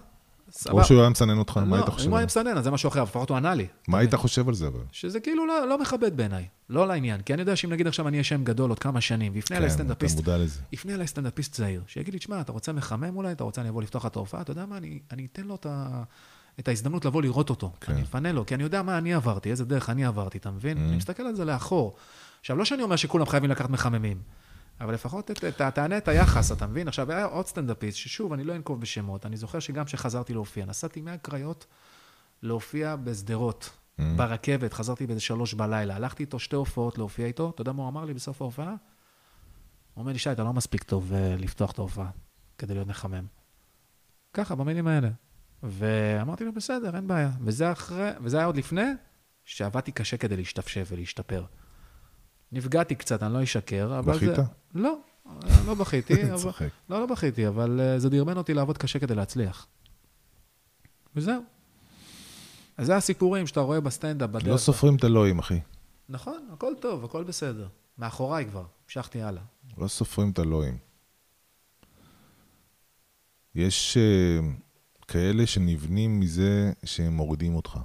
סבבה. 0.52 0.82
או 0.82 0.86
שהוא 0.86 1.00
היה 1.02 1.10
מסנן 1.10 1.38
אותך, 1.38 1.58
מה 1.58 1.66
לא, 1.66 1.76
היית 1.76 1.88
אם 1.88 1.92
חושב 1.94 2.10
הוא 2.10 2.18
היה? 2.18 2.26
מסנן, 2.26 2.58
אז 2.58 2.64
זה 2.64 2.72
משהו 2.72 2.88
אחר, 2.90 3.04
לפחות 3.04 3.30
הוא 3.30 3.38
ענה 3.38 3.54
לי. 3.56 3.68
מה 3.88 3.98
היית 4.00 4.16
חושב 4.16 4.48
על 4.48 4.54
זה, 4.54 4.68
אבל? 4.68 4.80
שזה 4.92 5.20
כאילו 5.20 5.48
לא, 5.48 5.68
לא 5.70 5.82
מכבד 5.82 6.18
בעיניי, 6.18 6.46
לא 6.70 6.88
לעניין. 6.88 7.22
כי 7.22 7.34
אני 7.34 7.42
יודע 7.42 7.56
שאם 7.56 7.70
נגיד 7.72 7.88
עכשיו 7.88 8.08
אני 8.08 8.18
אהיה 8.18 8.24
שם 8.24 8.44
גדול 8.44 8.70
עוד 8.70 8.80
כמה 8.80 9.02
שנים, 9.02 9.32
ויפנה 9.36 9.58
אליי 9.58 9.70
כן, 9.70 9.76
אתה 9.76 9.84
סטנדאפיסט, 9.84 10.16
מודע 10.16 10.38
לזה. 10.38 10.60
יפנה 10.72 10.94
אליי 10.94 11.08
סטנדאפיסט 11.08 11.54
צעיר, 11.54 11.82
שיגיד 11.88 12.14
לי, 12.14 12.20
תשמע, 12.20 12.42
אתה 12.42 12.52
רוצה 12.52 12.74
מחמם 12.74 13.16
אולי? 13.18 13.32
אתה 13.32 13.44
רוצה 13.44 13.62
אני 13.62 13.70
אבוא 13.70 13.82
לפתוח 13.82 14.06
את 14.06 14.16
ההופעה? 14.16 14.42
אתה 14.42 14.52
יודע 14.52 14.66
מה, 14.66 14.78
אני, 14.78 15.00
אני 15.12 15.28
אתן 15.32 15.44
לו 15.44 15.56
את, 15.56 15.66
ה, 15.70 16.04
את 16.62 16.68
ההזדמנות 16.68 17.06
לבוא 17.06 17.22
לראות 17.22 17.50
אותו. 17.50 17.72
כן. 17.82 17.94
אני 17.94 18.02
אפנה 18.02 18.32
לו, 18.32 18.46
כי 18.46 18.56
אני 18.56 18.64
יודע 18.64 18.82
מה 18.82 18.98
אני 18.98 19.14
עברתי, 19.14 19.52
איזה 19.52 19.66
דרך 19.66 19.90
אני 19.90 20.06
עברתי, 20.06 20.38
אתה 20.38 20.52
מבין? 20.52 20.78
Mm. 20.78 20.80
אני 20.80 20.98
מסתכל 20.98 21.24
על 21.24 21.36
זה 21.36 21.46
לאחור. 21.46 21.96
עכשיו, 22.40 22.58
לא 22.58 22.66
שאני 22.66 22.84
אומר 22.84 22.96
שכולם 22.96 23.26
חייבים 23.26 23.50
לקחת 23.50 23.70
מחממים, 23.70 24.22
אבל 24.82 24.94
לפחות 24.94 25.32
את, 25.32 25.44
את, 25.44 25.62
תענה 25.76 25.98
את 25.98 26.08
היחס, 26.08 26.52
אתה 26.52 26.68
מבין? 26.68 26.88
עכשיו, 26.88 27.12
היה 27.12 27.26
עוד 27.26 27.48
סטנדאפיסט, 27.48 27.98
ששוב, 27.98 28.34
אני 28.34 28.44
לא 28.44 28.56
אנקוב 28.56 28.82
בשמות, 28.82 29.26
אני 29.26 29.38
זוכר 29.38 29.60
שגם 29.60 29.86
כשחזרתי 29.86 30.34
להופיע, 30.34 30.66
נסעתי 30.66 31.02
מהקריות 31.02 31.66
להופיע 32.44 32.96
בשדרות, 32.96 33.70
Mm. 34.00 34.04
ברכבת, 34.18 34.74
חזרתי 34.74 35.08
באיזה 35.08 35.22
שלוש 35.22 35.54
בלילה, 35.54 35.96
הלכתי 35.96 36.24
איתו 36.24 36.40
שתי 36.40 36.56
הופעות 36.56 36.98
להופיע 36.98 37.26
איתו, 37.26 37.50
אתה 37.50 37.62
יודע 37.62 37.72
מה 37.72 37.82
הוא 37.84 37.90
אמר 37.90 38.06
לי 38.06 38.14
בסוף 38.14 38.42
ההופעה? 38.42 38.70
הוא 39.94 40.02
אומר 40.02 40.12
לי, 40.12 40.20
שי, 40.20 40.32
אתה 40.32 40.44
לא 40.44 40.54
מספיק 40.54 40.84
טוב 40.84 41.14
אה, 41.14 41.36
לפתוח 41.38 41.72
את 41.72 41.80
ההופעה 41.80 42.10
כדי 42.58 42.74
להיות 42.74 42.88
מחמם. 42.88 43.26
ככה, 44.34 44.56
במילים 44.56 44.88
האלה. 44.88 45.10
ואמרתי 45.64 46.44
לו, 46.44 46.54
בסדר, 46.54 46.96
אין 46.96 47.08
בעיה. 47.08 47.32
וזה 47.42 47.72
אחרי, 47.72 48.10
וזה 48.22 48.38
היה 48.38 48.46
עוד 48.46 48.58
לפני 48.58 48.86
שעבדתי 49.46 49.92
קשה 49.92 50.18
כדי 50.18 50.36
להשתפשף 50.38 50.88
ולהשתפר. 50.92 51.46
נפגעתי 52.52 52.96
קצת, 52.96 53.24
אני 53.24 53.34
לא 53.34 53.44
אשקר, 53.44 54.00
אבל 54.00 54.14
בכית? 54.14 54.36
זה... 54.36 54.42
לא, 54.74 54.98
לא 55.66 55.74
בכיתי, 55.74 56.24
אבל... 56.32 56.38
צוחק. 56.38 56.70
לא, 56.90 57.00
לא 57.00 57.06
בכיתי, 57.06 57.48
אבל 57.48 57.80
אה, 57.82 58.00
זה 58.00 58.10
דרבן 58.10 58.38
אותי 58.38 58.54
לעבוד 58.54 58.78
קשה 58.78 59.00
כדי 59.00 59.16
להצליח. 59.16 59.68
וזהו. 61.16 61.42
אז 62.78 62.86
זה 62.86 62.96
הסיפורים 62.96 63.48
שאתה 63.48 63.60
רואה 63.60 63.80
בסטנדאפ, 63.80 64.30
בדרך. 64.30 64.48
לא 64.48 64.58
סופרים 64.58 64.96
את 64.96 65.04
הלואים, 65.04 65.40
אחי. 65.40 65.60
נכון, 66.10 66.48
הכל 66.54 66.74
טוב, 66.80 67.06
הכל 67.06 67.24
בסדר. 67.24 67.68
מאחוריי 67.98 68.46
כבר, 68.46 68.66
המשכתי 68.86 69.22
הלאה. 69.22 69.44
לא 69.78 69.88
סופרים 69.88 70.32
את 70.32 70.40
הלואים. 70.40 70.78
יש 73.56 73.98
uh, 73.98 74.46
כאלה 75.12 75.48
שנבנים 75.48 76.20
מזה 76.20 76.72
שהם 76.86 77.14
מורידים 77.14 77.56
אותך. 77.56 77.80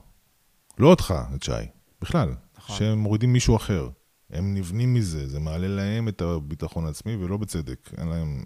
לא 0.79 0.89
אותך, 0.89 1.15
את 1.35 1.43
שי, 1.43 1.53
בכלל, 2.01 2.35
נכון. 2.59 2.77
שהם 2.77 2.99
מורידים 2.99 3.33
מישהו 3.33 3.57
אחר. 3.57 3.89
הם 4.31 4.55
נבנים 4.55 4.95
מזה, 4.95 5.29
זה 5.29 5.41
מעלה 5.41 5.69
להם 5.69 6.09
את 6.09 6.23
הביטחון 6.23 6.87
העצמי, 6.87 7.17
ולא 7.17 7.37
בצדק. 7.37 7.91
אין 7.99 8.09
להם... 8.09 8.43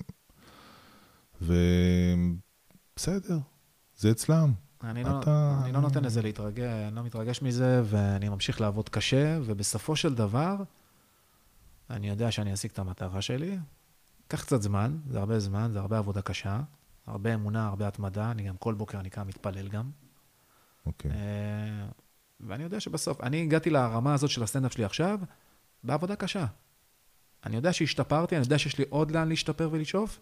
ובסדר, 2.97 3.39
זה 3.97 4.11
אצלם. 4.11 4.53
אני 4.85 5.05
לא, 5.05 5.21
אתה- 5.21 5.61
אני 5.65 5.73
לא 5.73 5.81
נותן 5.81 6.05
לזה 6.05 6.23
להתרגש, 6.23 6.65
אני 6.89 6.97
לא 6.97 7.03
מתרגש 7.03 7.43
מזה, 7.43 7.83
ואני 7.85 8.29
ממשיך 8.29 8.61
לעבוד 8.61 8.89
קשה, 8.89 9.39
ובסופו 9.45 9.97
של 9.97 10.15
דבר, 10.15 10.57
אני 11.91 12.09
יודע 12.09 12.31
שאני 12.31 12.55
אשיג 12.55 12.71
את 12.71 12.79
המטרה 12.79 13.23
שלי. 13.23 13.59
קח 14.29 14.43
קצת 14.43 14.63
זמן, 14.63 14.99
זה 15.11 15.19
הרבה 15.19 15.39
זמן, 15.39 15.71
זה 15.73 15.79
הרבה 15.79 15.99
עבודה 15.99 16.23
קשה, 16.23 16.61
הרבה 17.07 17.35
אמונה, 17.35 17.67
הרבה 17.69 17.89
התמדה, 17.89 18.31
אני 18.31 18.43
גם 18.43 18.57
כל 18.57 18.75
בוקר 18.75 19.01
אני 19.01 19.11
קם 19.11 19.27
מתפלל 19.27 19.69
גם. 19.69 19.91
אוקיי. 20.87 21.11
אה, 21.11 21.17
ואני 22.41 22.63
יודע 22.63 22.81
שבסוף, 22.81 23.21
אני 23.21 23.43
הגעתי 23.43 23.71
לרמה 23.71 24.15
הזאת 24.15 24.31
של 24.31 24.43
הסטנדאפ 24.43 24.73
שלי 24.73 24.85
עכשיו, 24.85 25.19
בעבודה 25.85 26.17
קשה. 26.17 26.47
אני 27.47 27.57
יודע 27.57 27.73
שהשתפרתי, 27.73 28.37
אני 28.37 28.45
יודע 28.45 28.59
שיש 28.59 28.79
לי 28.79 28.85
עוד 28.89 29.11
לאן 29.11 29.29
להשתפר 29.29 29.69
ולשאוף, 29.73 30.21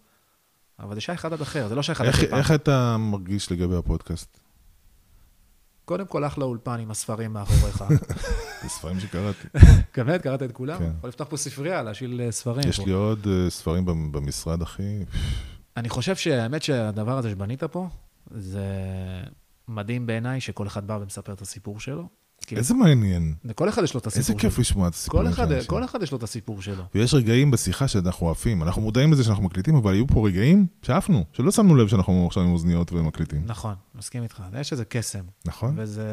אבל 0.79 0.95
זה 0.95 1.01
שייך 1.01 1.19
אחד 1.19 1.33
עד 1.33 1.41
אחר, 1.41 1.67
זה 1.67 1.75
לא 1.75 1.83
שייך 1.83 2.01
אחד 2.01 2.07
איך, 2.09 2.23
אחר. 2.23 2.37
איך 2.37 2.51
אתה 2.51 2.97
מרגיש 2.99 3.51
לגבי 3.51 3.75
הפודקאסט? 3.75 4.39
קודם 5.85 6.07
כל, 6.07 6.25
אחלה 6.25 6.45
אולפן 6.45 6.79
עם 6.79 6.91
הספרים 6.91 7.33
מאחוריך. 7.33 7.83
זה 8.63 8.69
ספרים 8.69 8.99
שקראתי. 8.99 9.47
באמת, 9.97 10.21
קראת 10.21 10.43
את 10.43 10.51
כולם? 10.51 10.79
כן. 10.79 10.91
יכול 10.97 11.09
לפתוח 11.09 11.27
פה 11.29 11.37
ספרייה, 11.37 11.83
להשאיל 11.83 12.21
אה, 12.21 12.31
ספרים. 12.31 12.69
יש. 12.69 12.79
לי 12.79 12.91
עוד 12.91 13.27
אה, 13.27 13.49
ספרים 13.49 13.85
במ- 13.85 14.11
במשרד, 14.11 14.61
אחי. 14.61 15.03
אני 15.79 15.89
חושב 15.89 16.15
שהאמת 16.15 16.63
שהדבר 16.63 17.17
הזה 17.17 17.29
שבנית 17.29 17.63
פה, 17.63 17.87
זה 18.31 18.63
מדהים 19.67 20.05
בעיניי 20.05 20.41
שכל 20.41 20.67
אחד 20.67 20.87
בא 20.87 20.97
ומספר 21.01 21.33
את 21.33 21.41
הסיפור 21.41 21.79
שלו. 21.79 22.07
איזה 22.51 22.73
מעניין. 22.73 23.33
לכל 23.45 23.69
אחד 23.69 23.83
יש 23.83 23.93
לו 23.93 23.99
את 23.99 24.07
הסיפור 24.07 24.19
איזה 24.19 24.33
שלו. 24.33 24.39
כיף 24.39 24.59
לשמוע 24.59 24.87
את 24.87 24.93
הסיפורים 24.93 25.27
כל 25.27 25.33
אחד, 25.33 25.47
של 25.47 25.53
אנשים. 25.53 25.69
כל 25.69 25.83
אחד 25.83 26.03
יש 26.03 26.11
לו 26.11 26.17
את 26.17 26.23
הסיפור 26.23 26.61
שלו. 26.61 26.83
ויש 26.95 27.13
רגעים 27.13 27.51
בשיחה 27.51 27.87
שאנחנו 27.87 28.31
עפים. 28.31 28.63
אנחנו 28.63 28.81
מודעים 28.81 29.11
לזה 29.11 29.23
שאנחנו 29.23 29.43
מקליטים, 29.43 29.75
אבל 29.75 29.93
היו 29.93 30.07
פה 30.07 30.27
רגעים 30.27 30.67
שעפנו, 30.81 31.25
שלא 31.33 31.51
שמנו 31.51 31.75
לב 31.75 31.87
שאנחנו 31.87 32.27
עכשיו 32.27 32.43
עם 32.43 32.51
אוזניות 32.51 32.93
ומקליטים. 32.93 33.41
נכון, 33.45 33.75
מסכים 33.95 34.23
איתך. 34.23 34.43
יש 34.59 34.71
איזה 34.71 34.85
קסם, 34.85 35.23
נכון? 35.45 35.75
וזה 35.77 36.07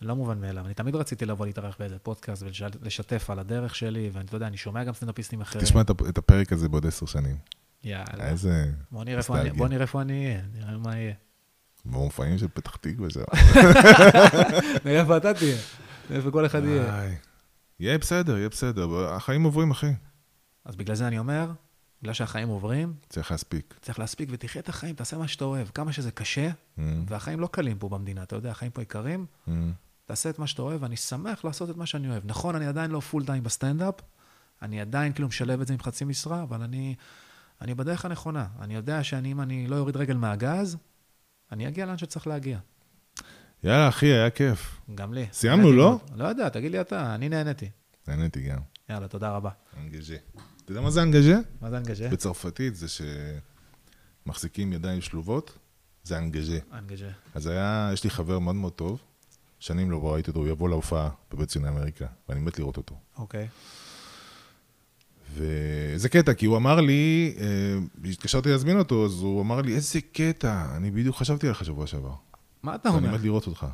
לא 0.00 0.16
מובן 0.16 0.40
מאליו. 0.40 0.66
אני 0.66 0.74
תמיד 0.74 0.96
רציתי 0.96 1.26
לבוא 1.26 1.46
להתארח 1.46 1.76
באיזה 1.78 1.98
פודקאסט 1.98 2.42
ולשתף 2.82 3.30
על 3.30 3.38
הדרך 3.38 3.74
שלי, 3.74 4.10
ואתה 4.12 4.36
יודע, 4.36 4.46
אני 4.46 4.56
שומע 4.56 4.84
גם 4.84 4.92
סטנדאפיסטים 4.92 5.40
אחרים. 5.40 5.64
תשמע 5.64 5.80
את 5.80 6.18
הפרק 6.18 6.52
הזה 6.52 6.68
בעוד 6.68 6.86
עשר 6.86 7.06
שנים. 7.06 7.36
יאללה. 7.84 8.28
איזה... 8.28 8.72
בוא 8.90 9.04
נראה 9.04 9.18
איפה 9.18 9.34
אני- 9.34 9.42
נוסטלגיה. 9.42 9.58
בוא 9.58 9.68
נראה 9.68 9.82
איפה 9.82 10.00
אני 10.02 10.26
אהיה, 10.26 10.40
נראה 10.54 10.78
מה 10.78 10.96
יהיה. 10.96 11.14
במופעים 11.84 12.38
של 12.38 12.48
פתח 12.48 12.76
תקווה 12.76 13.10
שם. 13.10 13.20
נראה 14.84 15.00
איפה 15.00 15.16
אתה 15.16 15.34
תהיה. 15.34 15.56
איפה 16.10 16.30
כל 16.30 16.46
אחד 16.46 16.64
יהיה. 16.64 17.08
יהיה 17.80 17.98
בסדר, 17.98 18.36
יהיה 18.38 18.48
בסדר. 18.48 19.08
החיים 19.14 19.42
עוברים, 19.42 19.70
אחי. 19.70 19.92
אז 20.64 20.76
בגלל 20.76 20.96
זה 20.96 21.06
אני 21.06 21.18
אומר, 21.18 21.50
בגלל 22.02 22.14
שהחיים 22.14 22.48
עוברים, 22.48 22.94
צריך 23.08 23.30
להספיק. 23.30 23.74
צריך 23.82 23.98
להספיק 23.98 24.28
ותחיה 24.32 24.62
את 24.62 24.68
החיים, 24.68 24.94
תעשה 24.94 25.18
מה 25.18 25.28
שאתה 25.28 25.44
אוהב. 25.44 25.68
כמה 25.74 25.92
שזה 25.92 26.10
קשה, 26.10 26.50
Mm, 26.78 26.82
והחיים 27.08 27.40
לא 27.40 27.46
קלים 27.52 27.78
פה 27.78 27.88
במדינה, 27.88 28.22
אתה 28.22 28.36
יודע, 28.36 28.50
החיים 28.50 28.70
פה 28.70 28.82
יקרים, 28.82 29.26
mm. 29.48 29.50
תעשה 30.04 30.30
את 30.30 30.38
מה 30.38 30.46
שאתה 30.46 30.62
אוהב, 30.62 30.82
ואני 30.82 30.96
שמח 30.96 31.44
לעשות 31.44 31.70
את 31.70 31.76
מה 31.76 31.86
שאני 31.86 32.10
אוהב. 32.10 32.22
נכון, 32.26 32.54
אני 32.54 32.66
עדיין 32.66 32.90
לא 32.90 33.00
full 33.00 33.26
time 33.26 33.42
בסטנדאפ, 33.42 33.94
אני 34.62 34.80
עדיין 34.80 35.12
כאילו 35.12 35.28
משלב 35.28 35.60
את 35.60 35.66
זה 35.66 35.72
עם 35.74 35.80
חצי 35.82 36.04
משרה, 36.04 36.42
אבל 36.42 36.62
אני, 36.62 36.94
אני 37.60 37.74
בדרך 37.74 38.04
הנכונה. 38.04 38.46
אני 38.60 38.74
יודע 38.74 39.04
שאם 39.04 39.40
אני 39.40 39.66
לא 39.66 39.78
אוריד 39.78 39.96
רגל 39.96 40.16
מהגז, 40.16 40.76
אני 41.52 41.68
אגיע 41.68 41.86
לאן 41.86 41.98
שצריך 41.98 42.26
להגיע. 42.26 42.58
יאללה, 43.64 43.88
אחי, 43.88 44.06
היה 44.06 44.30
כיף. 44.30 44.80
גם 44.94 45.14
לי. 45.14 45.26
סיימנו, 45.32 45.72
לא? 45.72 45.90
מאוד. 45.90 46.20
לא 46.20 46.24
יודע, 46.24 46.48
תגיד 46.48 46.72
לי 46.72 46.80
אתה, 46.80 47.14
אני 47.14 47.28
נהניתי. 47.28 47.70
נהניתי 48.08 48.40
גם. 48.40 48.58
יאללה, 48.88 49.08
תודה 49.08 49.30
רבה. 49.30 49.50
אנגז'ה. 49.80 50.16
אתה 50.64 50.72
יודע 50.72 50.80
מה 50.80 50.90
זה 50.90 51.02
אנגז'ה? 51.02 51.38
מה 51.60 51.70
זה 51.70 51.78
אנגז'ה? 51.78 52.08
בצרפתית 52.08 52.76
זה 52.76 52.86
שמחזיקים 54.26 54.72
ידיים 54.72 55.00
שלובות, 55.00 55.58
זה 56.02 56.18
אנגז'ה. 56.18 56.58
אנגז'ה. 56.72 57.08
אז 57.34 57.46
היה, 57.46 57.90
יש 57.92 58.04
לי 58.04 58.10
חבר 58.10 58.38
מאוד 58.38 58.54
מאוד 58.54 58.72
טוב, 58.72 59.00
שנים 59.58 59.90
לא 59.90 60.12
ראיתי 60.12 60.30
אותו, 60.30 60.40
הוא 60.40 60.48
יבוא 60.48 60.68
להופעה 60.68 61.10
בבית 61.32 61.48
ציוני 61.48 61.68
אמריקה, 61.68 62.06
ואני 62.28 62.40
מת 62.40 62.58
לראות 62.58 62.76
אותו. 62.76 62.98
אוקיי. 63.16 63.48
וזה 65.34 66.08
קטע, 66.08 66.34
כי 66.34 66.46
הוא 66.46 66.56
אמר 66.56 66.80
לי, 66.80 67.34
אה, 67.40 68.10
התקשרתי 68.10 68.48
להזמין 68.48 68.78
אותו, 68.78 69.04
אז 69.04 69.22
הוא 69.22 69.42
אמר 69.42 69.60
לי, 69.60 69.74
איזה 69.74 70.00
קטע, 70.12 70.66
אני 70.76 70.90
בדיוק 70.90 71.16
חשבתי 71.16 71.46
עליך 71.46 71.64
שבוע 71.64 71.86
שעבר. 71.86 72.12
מה 72.62 72.74
אתה 72.74 72.88
אני 72.88 72.98
אומר? 72.98 73.14
מת 73.14 73.20
לראות 73.22 73.46
אותך. 73.46 73.66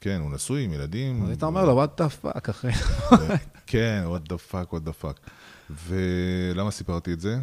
כן, 0.00 0.20
הוא 0.20 0.30
נשוי 0.30 0.64
עם 0.64 0.72
ילדים. 0.72 1.22
אז 1.22 1.28
היית 1.28 1.42
אומר 1.42 1.64
לו, 1.64 1.84
what 1.84 2.00
the 2.00 2.24
fuck, 2.24 2.50
אחי. 2.50 2.68
כן, 3.66 4.04
what 4.06 4.32
the 4.32 4.52
fuck, 4.52 4.74
what 4.74 4.88
the 4.88 5.04
fuck. 5.04 5.30
ולמה 5.86 6.70
סיפרתי 6.70 7.12
את 7.12 7.20
זה? 7.20 7.38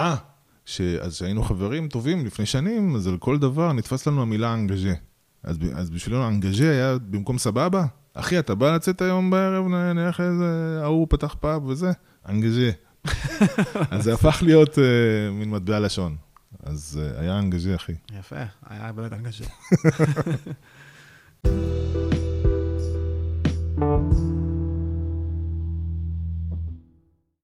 אה, 0.00 0.16
שאז 0.64 1.14
שהיינו 1.14 1.42
חברים 1.42 1.88
טובים 1.88 2.26
לפני 2.26 2.46
שנים, 2.46 2.96
אז 2.96 3.08
על 3.08 3.18
כל 3.18 3.38
דבר 3.38 3.72
נתפס 3.72 4.06
לנו 4.06 4.22
המילה 4.22 4.54
אנגז'ה. 4.54 4.92
אז, 5.42 5.58
אז 5.74 5.90
בשבילנו 5.90 6.28
אנגז'ה 6.28 6.70
היה 6.70 6.98
במקום 6.98 7.38
סבבה? 7.38 7.84
אחי, 8.14 8.38
אתה 8.38 8.54
בא 8.54 8.74
לצאת 8.74 9.00
היום 9.00 9.30
בערב, 9.30 9.66
נלך 9.68 10.20
איזה, 10.20 10.80
ההוא 10.82 11.06
פתח 11.10 11.36
פאב 11.40 11.64
וזה? 11.64 11.92
אנגז'ה. 12.28 12.70
אז 13.90 14.04
זה 14.04 14.14
הפך 14.14 14.42
להיות 14.42 14.78
uh, 14.78 14.80
מין 15.32 15.50
מטבע 15.50 15.80
לשון. 15.80 16.16
אז 16.62 17.00
uh, 17.02 17.20
היה 17.20 17.38
אנגז'ה, 17.38 17.74
אחי. 17.74 17.94
יפה, 18.18 18.36
היה 18.68 18.92
באמת 18.92 19.12
אנגז'ה. 19.12 19.44